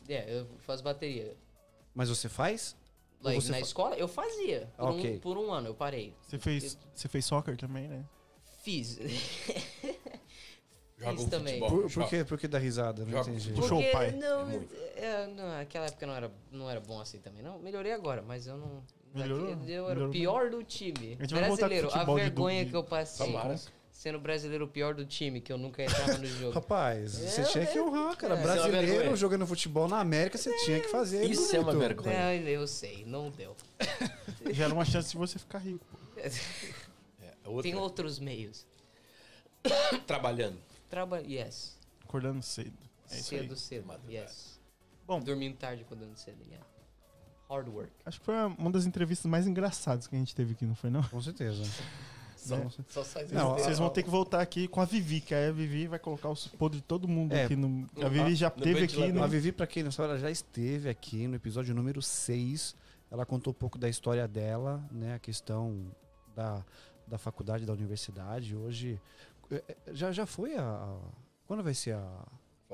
É, 0.10 0.40
eu 0.40 0.46
faço 0.60 0.84
bateria. 0.84 1.36
Mas 1.96 2.10
você 2.10 2.28
faz? 2.28 2.76
Like, 3.22 3.42
você 3.42 3.52
na 3.52 3.58
fa- 3.60 3.64
escola, 3.66 3.96
eu 3.96 4.08
fazia. 4.08 4.70
Por, 4.78 4.90
Ok. 4.90 5.16
um, 5.16 5.20
por 5.20 5.38
um 5.38 5.52
ano, 5.52 5.68
eu 5.68 5.76
parei. 5.76 6.14
Você 6.28 6.38
fez, 6.40 6.78
você 6.94 7.08
fez 7.08 7.24
soccer 7.26 7.56
também, 7.56 7.88
né? 7.88 8.04
Fiz. 8.64 8.98
Joga 11.02 11.22
um 11.22 11.30
também. 11.30 11.60
futebol. 11.60 11.82
Por, 11.82 11.92
por, 11.92 12.10
que, 12.10 12.24
por 12.26 12.38
que 12.38 12.48
dá 12.48 12.58
risada? 12.60 13.04
Não 13.04 13.12
Joga 13.12 13.30
entendi. 13.32 13.54
Puxou 13.54 13.80
o 13.80 13.92
pai. 13.92 14.12
Não, 14.12 14.42
É 14.42 14.46
muito. 14.46 14.76
é, 14.96 15.28
não, 15.28 15.48
naquela 15.50 15.86
época 15.88 16.06
não 16.06 16.16
era, 16.16 16.32
não 16.52 16.70
era 16.70 16.80
bom 16.80 17.00
assim 17.02 17.20
também. 17.20 17.42
Não, 17.44 17.60
melhorei 17.60 17.92
agora, 17.92 18.22
mas 18.22 18.48
eu 18.48 18.58
não. 18.58 18.84
Melhorou? 19.14 19.48
Eu 19.48 19.52
era 19.52 19.60
Melhorou 19.66 20.08
o 20.08 20.12
pior 20.12 20.50
do 20.50 20.64
time. 20.64 21.18
A 21.22 21.28
Brasileiro, 21.28 21.90
a 21.94 22.04
vergonha 22.06 22.66
que 22.66 22.74
eu 22.76 22.84
passei. 22.84 23.26
Tomara. 23.26 23.56
Sendo 23.92 24.20
brasileiro 24.20 24.66
o 24.66 24.68
pior 24.68 24.96
do 24.96 25.06
time, 25.06 25.40
que 25.42 25.54
eu 25.54 25.60
nunca 25.60 25.84
entrava 25.84 26.18
no 26.18 26.26
jogo. 26.26 26.54
Rapaz, 26.56 27.12
você 27.12 27.42
É, 27.42 27.44
tinha 27.44 27.66
que 27.68 27.78
é. 27.78 27.82
honrar, 27.84 28.16
cara. 28.18 28.34
É. 28.34 28.38
Isso 28.40 28.48
é 28.50 28.54
Brasileiro 28.54 28.88
vergonha. 28.88 29.16
jogando 29.16 29.46
futebol 29.46 29.88
na 29.88 30.00
América, 30.00 30.40
você 30.40 30.52
tinha 30.66 30.80
que 30.80 30.88
fazer. 30.88 31.24
Isso 31.30 31.56
é 31.56 31.60
uma 31.60 31.76
vergonha. 31.76 32.18
Não, 32.18 32.48
eu 32.48 32.66
sei, 32.68 33.04
não 33.06 33.30
deu. 33.30 33.56
Já 34.52 34.66
era 34.66 34.74
uma 34.74 34.86
chance 34.86 35.12
de 35.12 35.18
você 35.18 35.38
ficar 35.38 35.60
rico. 35.60 35.86
É, 37.22 37.48
outra- 37.48 37.64
Tem 37.64 37.76
outros 37.76 38.18
meios. 38.18 38.66
Trabalhando. 40.08 40.58
Trabalho, 40.92 41.26
yes. 41.28 41.78
Acordando 42.04 42.42
cedo. 42.44 42.78
É 43.10 43.16
isso 43.16 43.30
cedo, 43.30 43.54
aí. 43.54 43.58
cedo, 43.60 43.88
Madrugada. 43.88 44.14
yes. 44.26 44.60
Bom. 45.08 45.20
Dormindo 45.20 45.56
tarde, 45.58 45.82
acordando 45.82 46.16
cedo, 46.20 46.38
yeah. 46.48 46.66
Hard 47.50 47.68
work. 47.70 47.92
Acho 48.06 48.20
que 48.20 48.26
foi 48.26 48.36
uma 48.58 48.70
das 48.70 48.86
entrevistas 48.86 49.30
mais 49.30 49.48
engraçadas 49.48 50.06
que 50.08 50.16
a 50.16 50.20
gente 50.20 50.36
teve 50.36 50.52
aqui, 50.54 50.66
não 50.66 50.76
foi 50.76 50.90
não? 50.90 51.02
Com 51.04 51.22
certeza. 51.22 51.64
Só, 52.36 52.56
Né? 52.62 52.70
só 52.90 53.04
Não, 53.32 53.54
Vocês 53.54 53.78
vão 53.78 53.90
ter 53.90 54.04
que 54.04 54.10
voltar 54.10 54.42
aqui 54.42 54.68
com 54.68 54.82
a 54.82 54.86
Vivi, 54.86 55.22
que 55.22 55.34
aí 55.36 55.50
a 55.50 55.52
Vivi 55.52 55.88
vai 55.88 56.00
colocar 56.00 56.30
os 56.30 56.48
podres 56.48 56.82
de 56.82 56.88
todo 56.88 57.08
mundo 57.08 57.34
É. 57.34 57.44
aqui 57.46 57.56
no. 57.56 57.88
A 58.04 58.10
Vivi 58.10 58.36
já 58.36 58.50
No 58.56 58.62
teve 58.64 58.84
aqui, 58.84 59.12
né? 59.12 59.22
A 59.22 59.28
Vivi, 59.28 59.52
pra 59.52 59.68
quem 59.68 59.84
não 59.84 59.92
sabe, 59.92 60.10
ela 60.10 60.20
já 60.20 60.30
esteve 60.32 60.90
aqui 60.90 61.28
no 61.28 61.36
episódio 61.36 61.74
número 61.76 62.02
6. 62.02 62.76
Ela 63.12 63.26
contou 63.26 63.52
um 63.52 63.56
pouco 63.56 63.78
da 63.78 63.88
história 63.90 64.28
dela, 64.28 64.84
né? 64.92 65.16
A 65.16 65.20
questão 65.20 65.94
da, 66.36 66.66
da 67.06 67.18
faculdade, 67.18 67.66
da 67.66 67.74
universidade. 67.74 68.56
Hoje. 68.56 69.00
Eh, 69.56 69.64
eh, 69.68 69.94
Já, 69.94 70.12
já 70.12 70.26
foi 70.26 70.56
a. 70.56 70.64
a- 70.64 71.00
Quando 71.46 71.64
vai 71.64 71.74
ser 71.74 71.94
a, 71.96 72.26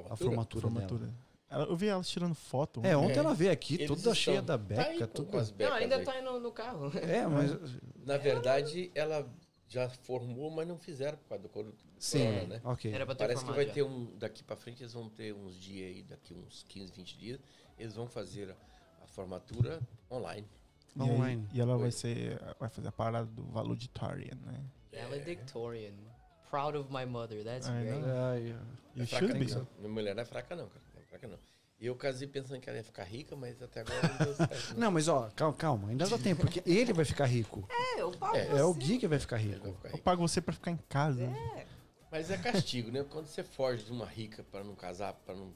a 0.10 0.16
formatura, 0.16 0.62
Formatura. 0.62 1.06
dela? 1.08 1.18
Ela- 1.50 1.66
eu 1.66 1.76
vi 1.76 1.88
ela 1.88 2.04
tirando 2.04 2.36
foto. 2.36 2.82
É, 2.86 2.96
ontem 2.96 3.16
É. 3.16 3.18
ela 3.20 3.34
veio 3.34 3.52
aqui 3.52 3.76
Eles 3.76 3.88
toda 3.88 4.00
estão- 4.00 4.14
cheia 4.16 4.42
da 4.42 4.58
Tá 4.58 4.64
aí 4.84 4.94
beca. 4.94 5.08
com- 5.08 5.14
tudo- 5.14 5.32
com 5.32 5.38
as 5.38 5.50
Não, 5.50 5.58
becas 5.58 5.74
ainda 5.76 5.96
aí. 5.96 6.04
tá 6.06 6.12
aí 6.12 6.22
no, 6.22 6.40
no 6.40 6.52
carro. 6.52 6.92
É, 6.98 7.26
mas. 7.28 7.52
Na 8.06 8.18
verdade, 8.18 8.92
ela 8.94 9.28
já 9.68 9.90
formou, 9.90 10.52
mas 10.52 10.68
não 10.68 10.78
fizeram 10.78 11.18
por 11.18 11.28
causa 11.30 11.44
do 11.44 11.50
coro- 11.50 11.74
Sim, 11.98 12.20
corona, 12.26 12.48
né? 12.48 12.62
ok. 12.64 12.92
Era 12.94 13.06
pra 13.06 13.16
ter 13.16 13.24
Parece 13.26 13.46
que 13.46 13.52
vai 13.52 13.66
já. 13.66 13.74
ter 13.74 13.84
um. 13.84 14.16
Daqui 14.18 14.44
pra 14.44 14.56
frente, 14.56 14.84
eles 14.84 14.94
vão 14.94 15.10
ter 15.10 15.34
uns 15.34 15.56
dias 15.56 15.88
aí, 15.96 16.04
daqui 16.04 16.34
uns 16.34 16.64
15, 16.70 16.92
20 16.94 17.18
dias, 17.18 17.40
eles 17.80 17.96
vão 17.96 18.08
fazer 18.08 18.52
a, 18.52 19.04
a 19.04 19.08
formatura 19.08 19.80
online. 20.12 20.46
E, 20.96 21.02
aí- 21.02 21.10
online. 21.10 21.48
e 21.54 21.60
ela 21.62 21.78
vai 21.78 21.92
ser. 21.92 22.40
Vai 22.60 22.70
fazer 22.70 22.90
a 22.90 22.92
parada 22.92 23.26
do 23.26 23.44
valedictorian, 23.46 24.36
né? 24.46 24.64
Valedictorian. 25.10 25.94
Proud 26.50 26.76
of 26.78 26.92
my 26.92 27.06
mother, 27.06 27.44
that's 27.44 27.68
I 27.68 27.72
great. 27.84 28.00
know. 28.02 28.16
Ai, 28.32 28.56
You 28.96 29.04
é 29.04 29.06
fraca 29.06 29.28
should 29.28 29.40
be. 29.46 29.52
não. 29.54 29.68
Minha 29.80 29.90
mulher 29.90 30.16
não 30.16 30.22
é 30.22 30.26
fraca, 30.26 30.56
não, 30.56 30.68
cara. 30.68 30.82
Não 30.96 31.02
é 31.02 31.06
fraca, 31.06 31.28
não. 31.28 31.38
E 31.80 31.86
eu 31.86 31.96
casei 31.96 32.28
pensando 32.28 32.60
que 32.60 32.68
ela 32.70 32.78
ia 32.80 32.84
ficar 32.84 33.04
rica, 33.04 33.36
mas 33.36 33.62
até 33.62 33.82
agora 33.82 34.02
não 34.08 34.18
deu 34.26 34.34
certo. 34.36 34.74
Não, 34.80 34.90
mas 34.92 35.08
ó, 35.08 35.30
calma, 35.36 35.56
calma, 35.56 35.90
ainda 35.90 36.08
dá 36.08 36.18
tempo, 36.18 36.42
porque 36.42 36.64
ele 36.66 36.92
vai 36.92 37.06
ficar 37.06 37.26
rico. 37.28 37.68
É, 37.98 38.02
eu 38.02 38.10
pago 38.12 38.36
É, 38.36 38.48
É 38.58 38.64
o 38.64 38.74
Gui 38.74 38.98
que 38.98 39.08
vai 39.08 39.20
ficar 39.20 39.38
rico. 39.38 39.62
vai 39.64 39.72
ficar 39.74 39.88
Eu 39.90 39.92
rico. 39.94 40.04
pago 40.04 40.28
você 40.28 40.42
pra 40.42 40.54
ficar 40.54 40.72
em 40.72 40.78
casa. 40.90 41.30
Mas 42.12 42.32
é 42.32 42.38
castigo, 42.38 42.90
né? 42.92 43.04
Quando 43.08 43.28
você 43.28 43.44
foge 43.44 43.84
de 43.84 43.92
uma 43.92 44.06
rica 44.08 44.44
para 44.52 44.64
não 44.64 44.74
casar, 44.74 45.14
para 45.14 45.36
não 45.36 45.54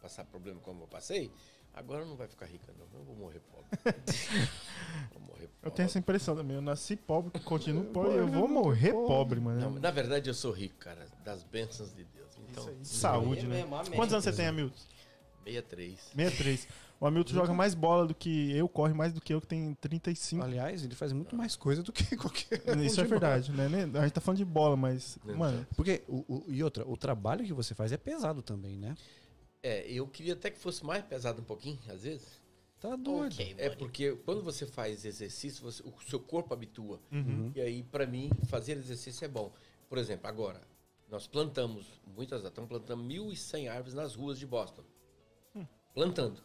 passar 0.00 0.24
problema 0.24 0.60
como 0.60 0.84
eu 0.84 0.86
passei, 0.86 1.32
agora 1.74 2.04
não 2.04 2.16
vai 2.16 2.26
ficar 2.28 2.46
rica, 2.46 2.72
não. 2.78 2.86
Eu 2.98 3.04
vou 3.04 3.16
morrer 3.16 3.40
pobre. 3.40 3.66
vou 5.12 5.20
morrer 5.20 5.46
pobre. 5.48 5.58
Eu 5.62 5.70
tenho 5.70 5.86
essa 5.86 5.98
impressão 5.98 6.36
também. 6.36 6.56
Eu 6.56 6.62
nasci 6.62 6.96
pobre, 6.96 7.38
continuo 7.40 7.84
pobre, 7.92 8.18
eu 8.18 8.26
vou 8.28 8.48
morrer 8.48 8.92
pobre, 8.92 9.40
Não, 9.40 9.46
mano. 9.46 9.70
mas 9.72 9.82
na 9.82 9.90
verdade 9.90 10.28
eu 10.30 10.34
sou 10.34 10.52
rico, 10.52 10.76
cara, 10.78 11.06
das 11.24 11.42
bênçãos 11.42 11.90
de 11.94 12.04
Deus. 12.04 12.24
Então, 12.50 12.68
Saúde, 12.82 13.46
né? 13.46 13.64
Quantos 13.94 14.12
anos 14.12 14.24
você 14.24 14.32
tem, 14.32 14.46
Hamilton? 14.46 14.76
63. 15.44 16.00
63. 16.14 16.68
O 17.00 17.06
Hamilton 17.06 17.34
joga 17.34 17.52
mais 17.52 17.74
bola 17.74 18.06
do 18.06 18.14
que 18.14 18.56
eu, 18.56 18.66
corre 18.68 18.94
mais 18.94 19.12
do 19.12 19.20
que 19.20 19.34
eu, 19.34 19.40
que 19.40 19.46
tem 19.46 19.74
35. 19.74 20.42
Aliás, 20.42 20.84
ele 20.84 20.94
faz 20.94 21.12
muito 21.12 21.36
mais 21.36 21.54
coisa 21.56 21.82
do 21.82 21.92
que 21.92 22.04
qualquer 22.16 22.62
Isso 22.78 23.00
é 23.00 23.04
verdade, 23.04 23.52
né? 23.52 23.66
A 23.98 24.02
gente 24.04 24.12
tá 24.12 24.20
falando 24.20 24.38
de 24.38 24.44
bola, 24.44 24.76
mas, 24.76 25.18
Não, 25.24 25.36
mano, 25.36 25.66
Porque, 25.76 26.02
o, 26.08 26.24
o- 26.28 26.44
e 26.48 26.62
outra, 26.62 26.88
o 26.88 26.96
trabalho 26.96 27.44
que 27.44 27.52
você 27.52 27.74
faz 27.74 27.92
é 27.92 27.96
pesado 27.96 28.40
também, 28.42 28.78
né? 28.78 28.94
É, 29.66 29.90
eu 29.90 30.06
queria 30.06 30.34
até 30.34 30.50
que 30.50 30.58
fosse 30.58 30.84
mais 30.84 31.02
pesado 31.04 31.40
um 31.40 31.44
pouquinho, 31.44 31.78
às 31.88 32.02
vezes. 32.02 32.42
Tá 32.78 32.94
doido. 32.96 33.32
Ok, 33.32 33.54
É 33.56 33.70
porque 33.70 34.12
quando 34.26 34.42
você 34.42 34.66
faz 34.66 35.06
exercício, 35.06 35.62
você- 35.62 35.82
o 35.82 35.92
seu 36.06 36.20
corpo 36.20 36.52
habitua. 36.52 37.00
Uhum. 37.10 37.50
E 37.56 37.60
aí, 37.62 37.82
pra 37.82 38.06
mim, 38.06 38.28
fazer 38.46 38.76
exercício 38.76 39.24
é 39.24 39.28
bom. 39.28 39.50
Por 39.88 39.96
exemplo, 39.96 40.26
agora, 40.28 40.60
nós 41.08 41.26
plantamos, 41.26 41.86
muitas 42.06 42.44
estamos 42.44 42.68
plantando 42.68 43.02
1.100 43.02 43.68
árvores 43.68 43.94
nas 43.94 44.14
ruas 44.14 44.38
de 44.38 44.46
Boston. 44.46 44.84
Plantando. 45.94 46.42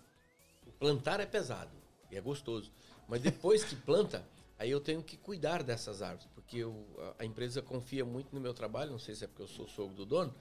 O 0.65 0.71
plantar 0.71 1.19
é 1.19 1.25
pesado 1.25 1.71
e 2.11 2.15
é 2.15 2.21
gostoso. 2.21 2.71
Mas 3.07 3.21
depois 3.21 3.63
que 3.63 3.75
planta, 3.75 4.23
aí 4.57 4.69
eu 4.69 4.79
tenho 4.79 5.01
que 5.03 5.17
cuidar 5.17 5.63
dessas 5.63 6.01
árvores, 6.01 6.27
porque 6.35 6.57
eu- 6.57 6.85
a, 7.17 7.23
a 7.23 7.25
empresa 7.25 7.61
confia 7.61 8.05
muito 8.05 8.33
no 8.33 8.39
meu 8.39 8.53
trabalho, 8.53 8.91
não 8.91 8.99
sei 8.99 9.15
se 9.15 9.25
é 9.25 9.27
porque 9.27 9.41
eu 9.41 9.47
sou 9.47 9.67
sogro 9.67 9.95
do 9.95 10.05
dono, 10.05 10.33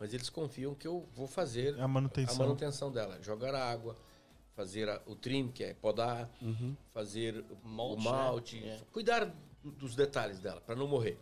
mas 0.00 0.12
eles 0.14 0.28
confiam 0.30 0.74
que 0.74 0.86
eu 0.86 1.08
vou 1.14 1.26
fazer 1.26 1.78
a 1.80 1.88
manutenção. 1.88 2.34
a 2.36 2.38
manutenção 2.46 2.90
dela, 2.92 3.20
jogar 3.22 3.54
água, 3.54 3.96
fazer 4.54 4.88
a- 4.88 5.02
o 5.06 5.14
trim, 5.16 5.48
que 5.50 5.64
é 5.64 5.74
podar, 5.74 6.30
fazer 6.92 7.44
o 7.62 7.68
Mulch, 7.68 8.00
o 8.00 8.10
malte, 8.10 8.60
né? 8.60 8.76
É. 8.80 8.80
cuidar 8.92 9.24
do- 9.62 9.72
dos 9.72 9.94
detalhes 9.96 10.38
dela 10.40 10.60
para 10.60 10.76
não 10.76 10.86
morrer. 10.86 11.18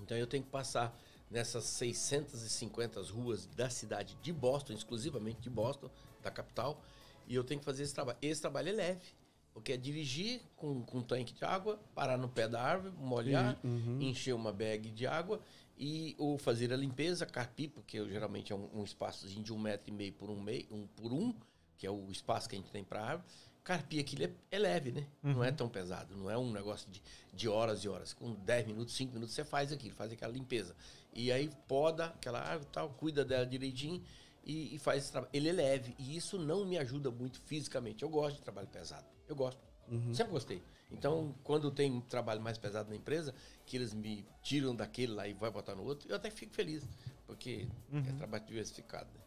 Então 0.00 0.16
eu 0.16 0.26
tenho 0.26 0.44
que 0.44 0.50
passar 0.50 0.96
nessas 1.30 1.64
650 1.64 3.02
ruas 3.02 3.46
da 3.46 3.68
cidade 3.68 4.16
de 4.22 4.32
Boston, 4.32 4.72
exclusivamente 4.72 5.40
de 5.40 5.50
Boston, 5.50 5.90
da 6.22 6.30
capital, 6.30 6.80
e 7.26 7.34
eu 7.34 7.44
tenho 7.44 7.60
que 7.60 7.66
fazer 7.66 7.82
esse 7.82 7.94
trabalho. 7.94 8.18
Esse 8.22 8.40
trabalho 8.40 8.68
é 8.70 8.72
leve, 8.72 9.06
porque 9.52 9.72
é 9.72 9.76
dirigir 9.76 10.40
com, 10.56 10.82
com 10.82 10.98
um 10.98 11.02
tanque 11.02 11.34
de 11.34 11.44
água, 11.44 11.78
parar 11.94 12.16
no 12.16 12.28
pé 12.28 12.48
da 12.48 12.62
árvore, 12.62 12.94
molhar, 12.98 13.58
encher 14.00 14.32
uma 14.34 14.52
bag 14.52 14.90
de 14.90 15.06
água 15.06 15.40
e 15.78 16.14
ou 16.18 16.36
fazer 16.36 16.72
a 16.72 16.76
limpeza, 16.76 17.24
carpir, 17.24 17.70
porque 17.70 17.98
eu, 17.98 18.08
geralmente 18.08 18.52
é 18.52 18.56
um, 18.56 18.68
um 18.74 18.84
espaçozinho 18.84 19.42
de 19.42 19.52
um 19.52 19.58
metro 19.58 19.88
e 19.88 19.92
meio 19.92 20.12
por 20.12 20.28
um, 20.28 20.40
meio, 20.40 20.66
um 20.70 20.86
por 20.86 21.12
um, 21.12 21.32
que 21.76 21.86
é 21.86 21.90
o 21.90 22.10
espaço 22.10 22.48
que 22.48 22.56
a 22.56 22.58
gente 22.58 22.70
tem 22.70 22.82
para 22.82 23.02
árvore. 23.02 23.28
Carpir 23.62 24.00
aquilo 24.00 24.24
é, 24.24 24.30
é 24.50 24.58
leve, 24.58 24.92
né? 24.92 25.06
Não 25.22 25.44
é 25.44 25.52
tão 25.52 25.68
pesado, 25.68 26.16
não 26.16 26.30
é 26.30 26.36
um 26.38 26.50
negócio 26.50 26.90
de, 26.90 27.02
de 27.34 27.48
horas 27.48 27.84
e 27.84 27.88
horas. 27.88 28.14
Com 28.14 28.34
10 28.34 28.66
minutos, 28.66 28.96
5 28.96 29.12
minutos, 29.12 29.34
você 29.34 29.44
faz 29.44 29.70
aquilo, 29.70 29.94
faz 29.94 30.10
aquela 30.10 30.32
limpeza. 30.32 30.74
E 31.12 31.30
aí 31.30 31.50
poda 31.68 32.06
aquela 32.06 32.40
árvore 32.40 32.66
e 32.70 32.72
tal, 32.72 32.90
cuida 32.90 33.24
dela 33.24 33.46
direitinho 33.46 34.02
e, 34.42 34.74
e 34.74 34.78
faz 34.78 35.02
esse 35.02 35.12
trabalho. 35.12 35.30
Ele 35.34 35.50
é 35.50 35.52
leve 35.52 35.94
e 35.98 36.16
isso 36.16 36.38
não 36.38 36.64
me 36.64 36.78
ajuda 36.78 37.10
muito 37.10 37.40
fisicamente. 37.42 38.02
Eu 38.02 38.08
gosto 38.08 38.36
de 38.36 38.42
trabalho 38.42 38.68
pesado. 38.68 39.06
Eu 39.28 39.36
gosto. 39.36 39.67
Sempre 40.14 40.32
gostei. 40.32 40.62
Então, 40.90 41.34
quando 41.44 41.70
tem 41.70 41.92
um 41.92 42.00
trabalho 42.00 42.40
mais 42.40 42.56
pesado 42.56 42.88
na 42.88 42.96
empresa, 42.96 43.34
que 43.66 43.76
eles 43.76 43.92
me 43.92 44.24
tiram 44.42 44.74
daquele 44.74 45.12
lá 45.12 45.28
e 45.28 45.34
vai 45.34 45.50
botar 45.50 45.74
no 45.74 45.84
outro, 45.84 46.08
eu 46.08 46.16
até 46.16 46.30
fico 46.30 46.54
feliz. 46.54 46.86
Porque 47.26 47.68
é 47.92 48.12
trabalho 48.12 48.44
diversificado. 48.46 49.08
Né? 49.14 49.20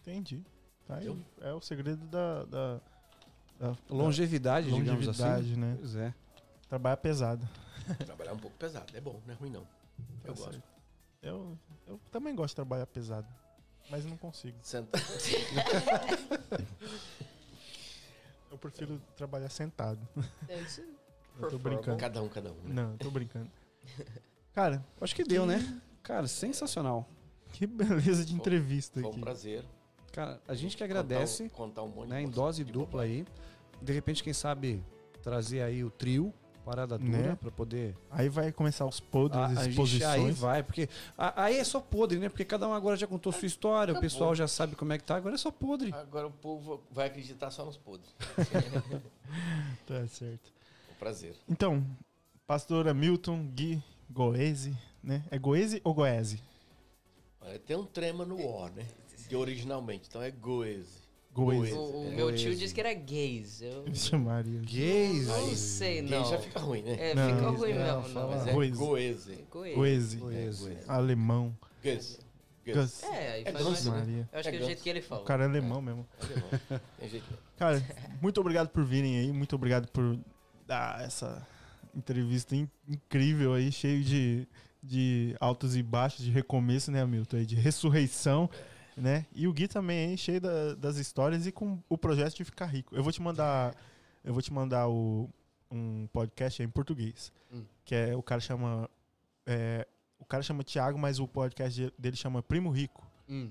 Entendi. 0.00 0.42
Tá 0.86 0.96
aí. 0.96 1.24
É 1.40 1.52
o 1.52 1.60
segredo 1.60 2.04
da, 2.06 2.44
da, 2.44 2.80
da- 3.58 3.76
Longevidade, 3.90 4.70
da 4.70 4.76
digamos 4.76 5.06
longevidade, 5.06 5.50
assim. 5.52 5.60
né? 5.60 5.76
Pois 5.78 5.96
é. 5.96 6.14
Trabalhar 6.68 6.96
pesado. 6.96 7.46
Trabalhar 8.04 8.32
um 8.32 8.38
pouco 8.38 8.56
pesado. 8.56 8.96
É 8.96 9.00
bom, 9.00 9.20
não 9.26 9.34
é 9.34 9.36
ruim 9.36 9.50
não. 9.50 9.66
Eu 10.24 10.34
Tá 10.34 10.44
gosto. 10.44 10.62
Eu, 11.22 11.58
eu 11.86 12.00
também 12.10 12.34
gosto 12.34 12.50
de 12.52 12.56
trabalhar 12.56 12.86
pesado, 12.86 13.26
mas 13.90 14.04
não 14.06 14.16
consigo. 14.16 14.56
Senta. 14.62 14.98
Eu 18.56 18.58
prefiro 18.58 18.98
trabalhar 19.14 19.50
sentado. 19.50 20.00
It's 20.48 20.80
Eu 21.38 21.48
tô 21.48 21.58
brincando. 21.58 21.98
Cada 21.98 22.22
um, 22.22 22.28
cada 22.28 22.50
um. 22.50 22.54
Né? 22.64 22.72
Não, 22.72 22.92
eu 22.92 22.98
tô 22.98 23.10
brincando. 23.10 23.50
Cara, 24.54 24.82
Acho 24.98 25.14
que 25.14 25.22
deu, 25.22 25.44
né? 25.44 25.80
Cara, 26.02 26.26
sensacional. 26.26 27.06
que 27.52 27.66
beleza 27.66 28.24
de 28.24 28.34
entrevista 28.34 28.98
Foi 29.00 29.08
um 29.10 29.12
aqui. 29.12 29.20
prazer. 29.20 29.64
Cara, 30.10 30.40
a 30.48 30.54
gente 30.54 30.74
que 30.74 30.82
Contar 30.82 30.94
um- 30.96 31.00
agradece, 31.02 31.48
Contar 31.50 31.82
um 31.82 31.88
monte 31.88 32.08
né? 32.08 32.20
de 32.20 32.26
Em 32.26 32.30
dose 32.30 32.64
dupla 32.64 33.02
aí. 33.02 33.26
De 33.82 33.92
repente, 33.92 34.22
quem 34.24 34.32
sabe 34.32 34.82
trazer 35.22 35.60
aí 35.60 35.84
o 35.84 35.90
trio, 35.90 36.32
parada 36.66 36.98
dura, 36.98 37.10
Né? 37.18 37.38
pra 37.40 37.50
poder. 37.50 37.96
Aí 38.10 38.28
vai 38.28 38.50
começar 38.50 38.84
os 38.84 38.98
podres, 38.98 39.40
A, 39.40 39.46
as 39.46 39.50
a 39.58 39.62
gente 39.62 39.66
aí 39.68 39.70
exposições. 39.70 40.38
vai, 40.38 40.62
porque. 40.64 40.88
a- 41.16 41.44
aí 41.44 41.56
é 41.58 41.64
só 41.64 41.80
podre, 41.80 42.18
né? 42.18 42.28
Porque 42.28 42.44
cada 42.44 42.66
um 42.68 42.74
agora 42.74 42.96
já 42.96 43.06
contou 43.06 43.32
sua 43.32 43.46
história, 43.46 43.92
o 43.92 43.96
Acabou. 43.96 44.00
pessoal 44.02 44.34
já 44.34 44.48
sabe 44.48 44.74
como 44.74 44.92
é 44.92 44.98
que 44.98 45.04
tá, 45.04 45.14
agora 45.16 45.36
é 45.36 45.38
só 45.38 45.50
podre. 45.52 45.92
Agora 45.94 46.26
o 46.26 46.30
povo 46.32 46.82
vai 46.90 47.06
acreditar 47.06 47.50
só 47.52 47.64
nos 47.64 47.76
podres. 47.76 48.12
Tá 49.86 50.06
certo. 50.08 50.52
Um 50.90 50.94
prazer. 50.98 51.34
Então, 51.48 51.84
pastora 52.46 52.92
Milton 52.94 53.46
Gui 53.54 53.82
Goese, 54.10 54.76
né? 55.02 55.24
É 55.30 55.38
Goese 55.38 55.80
ou 55.84 55.94
Goese? 55.94 56.42
Tem 57.66 57.76
um 57.76 57.84
trema 57.84 58.24
no 58.24 58.40
O, 58.44 58.68
né? 58.68 58.86
De 59.28 59.36
originalmente. 59.36 60.06
Então 60.08 60.20
é 60.22 60.30
Goese. 60.30 61.05
O, 61.42 62.04
o 62.04 62.12
É, 62.12 62.16
meu 62.16 62.34
tio 62.34 62.54
disse 62.56 62.72
que 62.74 62.80
era 62.80 62.92
gays. 62.94 63.60
Eu 63.62 63.84
Vixe 63.88 64.16
Maria. 64.16 64.60
Gays. 64.60 65.26
não 65.26 65.54
sei, 65.54 66.02
não. 66.02 66.24
já 66.30 66.38
fica 66.38 66.58
ruim, 66.60 66.82
né? 66.82 66.96
É, 67.10 67.14
Não, 67.14 67.34
fica 67.36 67.50
ruim 67.50 67.74
não, 67.74 68.00
mesmo. 68.00 68.14
fala. 68.14 68.26
Não, 68.30 68.38
Mas 68.38 68.46
é 68.48 68.52
Goese. 68.52 68.78
Goese. 69.50 70.18
Goese. 70.18 70.68
É. 70.70 70.84
Alemão. 70.88 71.56
Goese. 71.82 72.18
Gus. 72.66 73.02
É, 73.04 73.32
aí 73.32 73.42
É 73.46 73.52
faz 73.52 73.64
mais... 73.64 73.84
né? 73.86 73.90
Maria. 73.92 74.28
Eu 74.32 74.38
acho 74.40 74.48
É 74.48 74.52
que 74.52 74.58
é 74.58 74.60
o 74.60 74.66
jeito 74.66 74.82
que 74.82 74.88
ele 74.90 74.98
O 74.98 75.02
fala. 75.04 75.24
cara 75.24 75.44
é 75.44 75.46
alemão 75.46 75.80
mesmo. 75.80 76.04
Alemão. 76.20 76.80
Tem 76.98 77.08
jeito 77.08 77.24
não. 77.30 77.38
Cara, 77.56 77.82
muito 78.20 78.40
obrigado 78.40 78.68
por 78.70 78.84
virem 78.84 79.18
aí. 79.20 79.32
Muito 79.32 79.54
obrigado 79.54 79.86
por 79.88 80.18
dar 80.66 81.00
essa 81.04 81.46
entrevista 81.94 82.56
in- 82.56 82.68
incrível 82.88 83.54
aí, 83.54 83.70
cheio 83.70 84.02
de, 84.02 84.48
de 84.82 85.36
altos 85.38 85.76
e 85.76 85.82
baixos, 85.82 86.24
de 86.24 86.30
recomeço, 86.32 86.90
né, 86.90 87.02
Hamilton? 87.02 87.36
Aí, 87.36 87.46
de 87.46 87.54
ressurreição, 87.54 88.50
né? 88.96 89.26
E 89.34 89.46
o 89.46 89.52
Gui 89.52 89.68
também 89.68 90.08
aí, 90.10 90.18
cheio 90.18 90.40
da- 90.40 90.74
das 90.74 90.96
histórias 90.96 91.46
e 91.46 91.52
com 91.52 91.78
o 91.88 91.98
projeto 91.98 92.34
de 92.36 92.44
ficar 92.44 92.66
rico. 92.66 92.94
Eu 92.96 93.02
vou 93.02 93.12
te 93.12 93.20
mandar, 93.20 93.74
eu 94.24 94.32
vou 94.32 94.42
te 94.42 94.52
mandar 94.52 94.88
o, 94.88 95.28
um 95.70 96.06
podcast 96.12 96.62
em 96.62 96.68
português, 96.68 97.32
Hum. 97.52 97.64
que 97.84 97.94
é 97.94 98.16
o 98.16 98.22
cara 98.22 98.40
chama 98.40 98.88
é, 99.46 99.86
o 100.18 100.24
cara 100.24 100.42
chama 100.42 100.64
Thiago, 100.64 100.98
mas 100.98 101.20
o 101.20 101.28
podcast 101.28 101.80
de- 101.80 101.92
dele 101.98 102.16
chama 102.16 102.42
Primo 102.42 102.70
Rico. 102.70 103.06
Hum. 103.28 103.50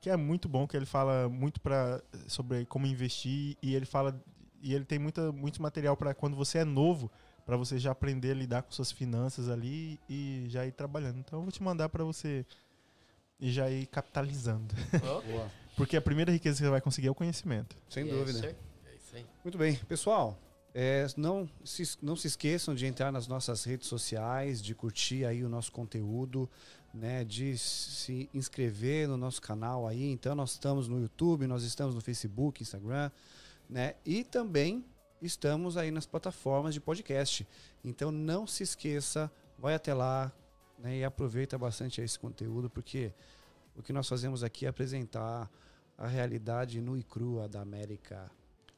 Que 0.00 0.08
é 0.10 0.16
muito 0.16 0.48
bom, 0.48 0.66
que 0.66 0.76
ele 0.76 0.86
fala 0.86 1.28
muito 1.28 1.60
pra, 1.60 2.00
sobre 2.28 2.64
como 2.66 2.86
investir 2.86 3.56
e 3.62 3.74
ele 3.74 3.84
fala. 3.86 4.18
E 4.62 4.74
ele 4.74 4.84
tem 4.86 4.98
muita, 4.98 5.30
muito 5.32 5.60
material 5.60 5.96
para 5.96 6.14
quando 6.14 6.34
você 6.36 6.58
é 6.58 6.64
novo, 6.64 7.10
para 7.44 7.56
você 7.56 7.78
já 7.78 7.90
aprender 7.90 8.30
a 8.30 8.34
lidar 8.34 8.62
com 8.62 8.70
suas 8.70 8.90
finanças 8.92 9.48
ali 9.50 9.98
e 10.08 10.44
já 10.48 10.64
ir 10.66 10.72
trabalhando. 10.72 11.18
Então 11.18 11.38
eu 11.38 11.42
vou 11.42 11.52
te 11.52 11.62
mandar 11.62 11.88
para 11.90 12.04
você 12.04 12.46
e 13.44 13.52
já 13.52 13.70
ir 13.70 13.84
capitalizando. 13.86 14.74
Boa. 14.98 15.50
Porque 15.76 15.98
a 15.98 16.00
primeira 16.00 16.32
riqueza 16.32 16.56
que 16.56 16.64
você 16.64 16.70
vai 16.70 16.80
conseguir 16.80 17.08
é 17.08 17.10
o 17.10 17.14
conhecimento. 17.14 17.76
Sem 17.90 18.06
yes, 18.06 18.14
dúvida. 18.14 18.38
sir. 18.38 18.56
É 18.86 18.96
isso 18.96 19.16
aí. 19.16 19.26
Muito 19.44 19.58
bem. 19.58 19.76
Pessoal, 19.86 20.38
é, 20.72 21.06
não, 21.14 21.46
se, 21.62 21.98
não 22.00 22.16
se 22.16 22.26
esqueçam 22.26 22.74
de 22.74 22.86
entrar 22.86 23.12
nas 23.12 23.26
nossas 23.26 23.62
redes 23.64 23.86
sociais, 23.86 24.62
de 24.62 24.74
curtir 24.74 25.26
aí 25.26 25.44
o 25.44 25.48
nosso 25.48 25.70
conteúdo, 25.72 26.48
né, 26.94 27.22
de 27.22 27.58
se 27.58 28.30
inscrever 28.32 29.08
no 29.08 29.18
nosso 29.18 29.42
canal 29.42 29.86
aí. 29.86 30.10
Então, 30.10 30.34
nós 30.34 30.52
estamos 30.52 30.88
no 30.88 30.98
YouTube, 30.98 31.46
nós 31.46 31.64
estamos 31.64 31.94
no 31.94 32.00
Facebook, 32.00 32.62
Instagram, 32.62 33.10
né, 33.68 33.94
e 34.06 34.24
também 34.24 34.82
estamos 35.20 35.76
aí 35.76 35.90
nas 35.90 36.06
plataformas 36.06 36.72
de 36.72 36.80
podcast. 36.80 37.46
Então, 37.84 38.10
não 38.10 38.46
se 38.46 38.62
esqueça, 38.62 39.30
vai 39.58 39.74
até 39.74 39.92
lá 39.92 40.32
né, 40.78 40.98
e 40.98 41.04
aproveita 41.04 41.58
bastante 41.58 42.00
esse 42.00 42.18
conteúdo, 42.18 42.68
porque 42.70 43.12
o 43.76 43.82
que 43.82 43.92
nós 43.92 44.08
fazemos 44.08 44.42
aqui 44.42 44.66
é 44.66 44.68
apresentar 44.68 45.50
a 45.96 46.06
realidade 46.06 46.80
nua 46.80 46.98
e 46.98 47.02
crua 47.02 47.48
da 47.48 47.60
América. 47.60 48.30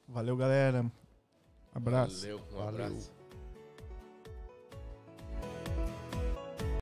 Valeu, 0.08 0.36
galera. 0.36 0.90
Abraço. 1.74 2.20
Valeu, 2.22 2.38
um 2.38 2.56
Valeu. 2.56 2.68
abraço. 2.68 3.15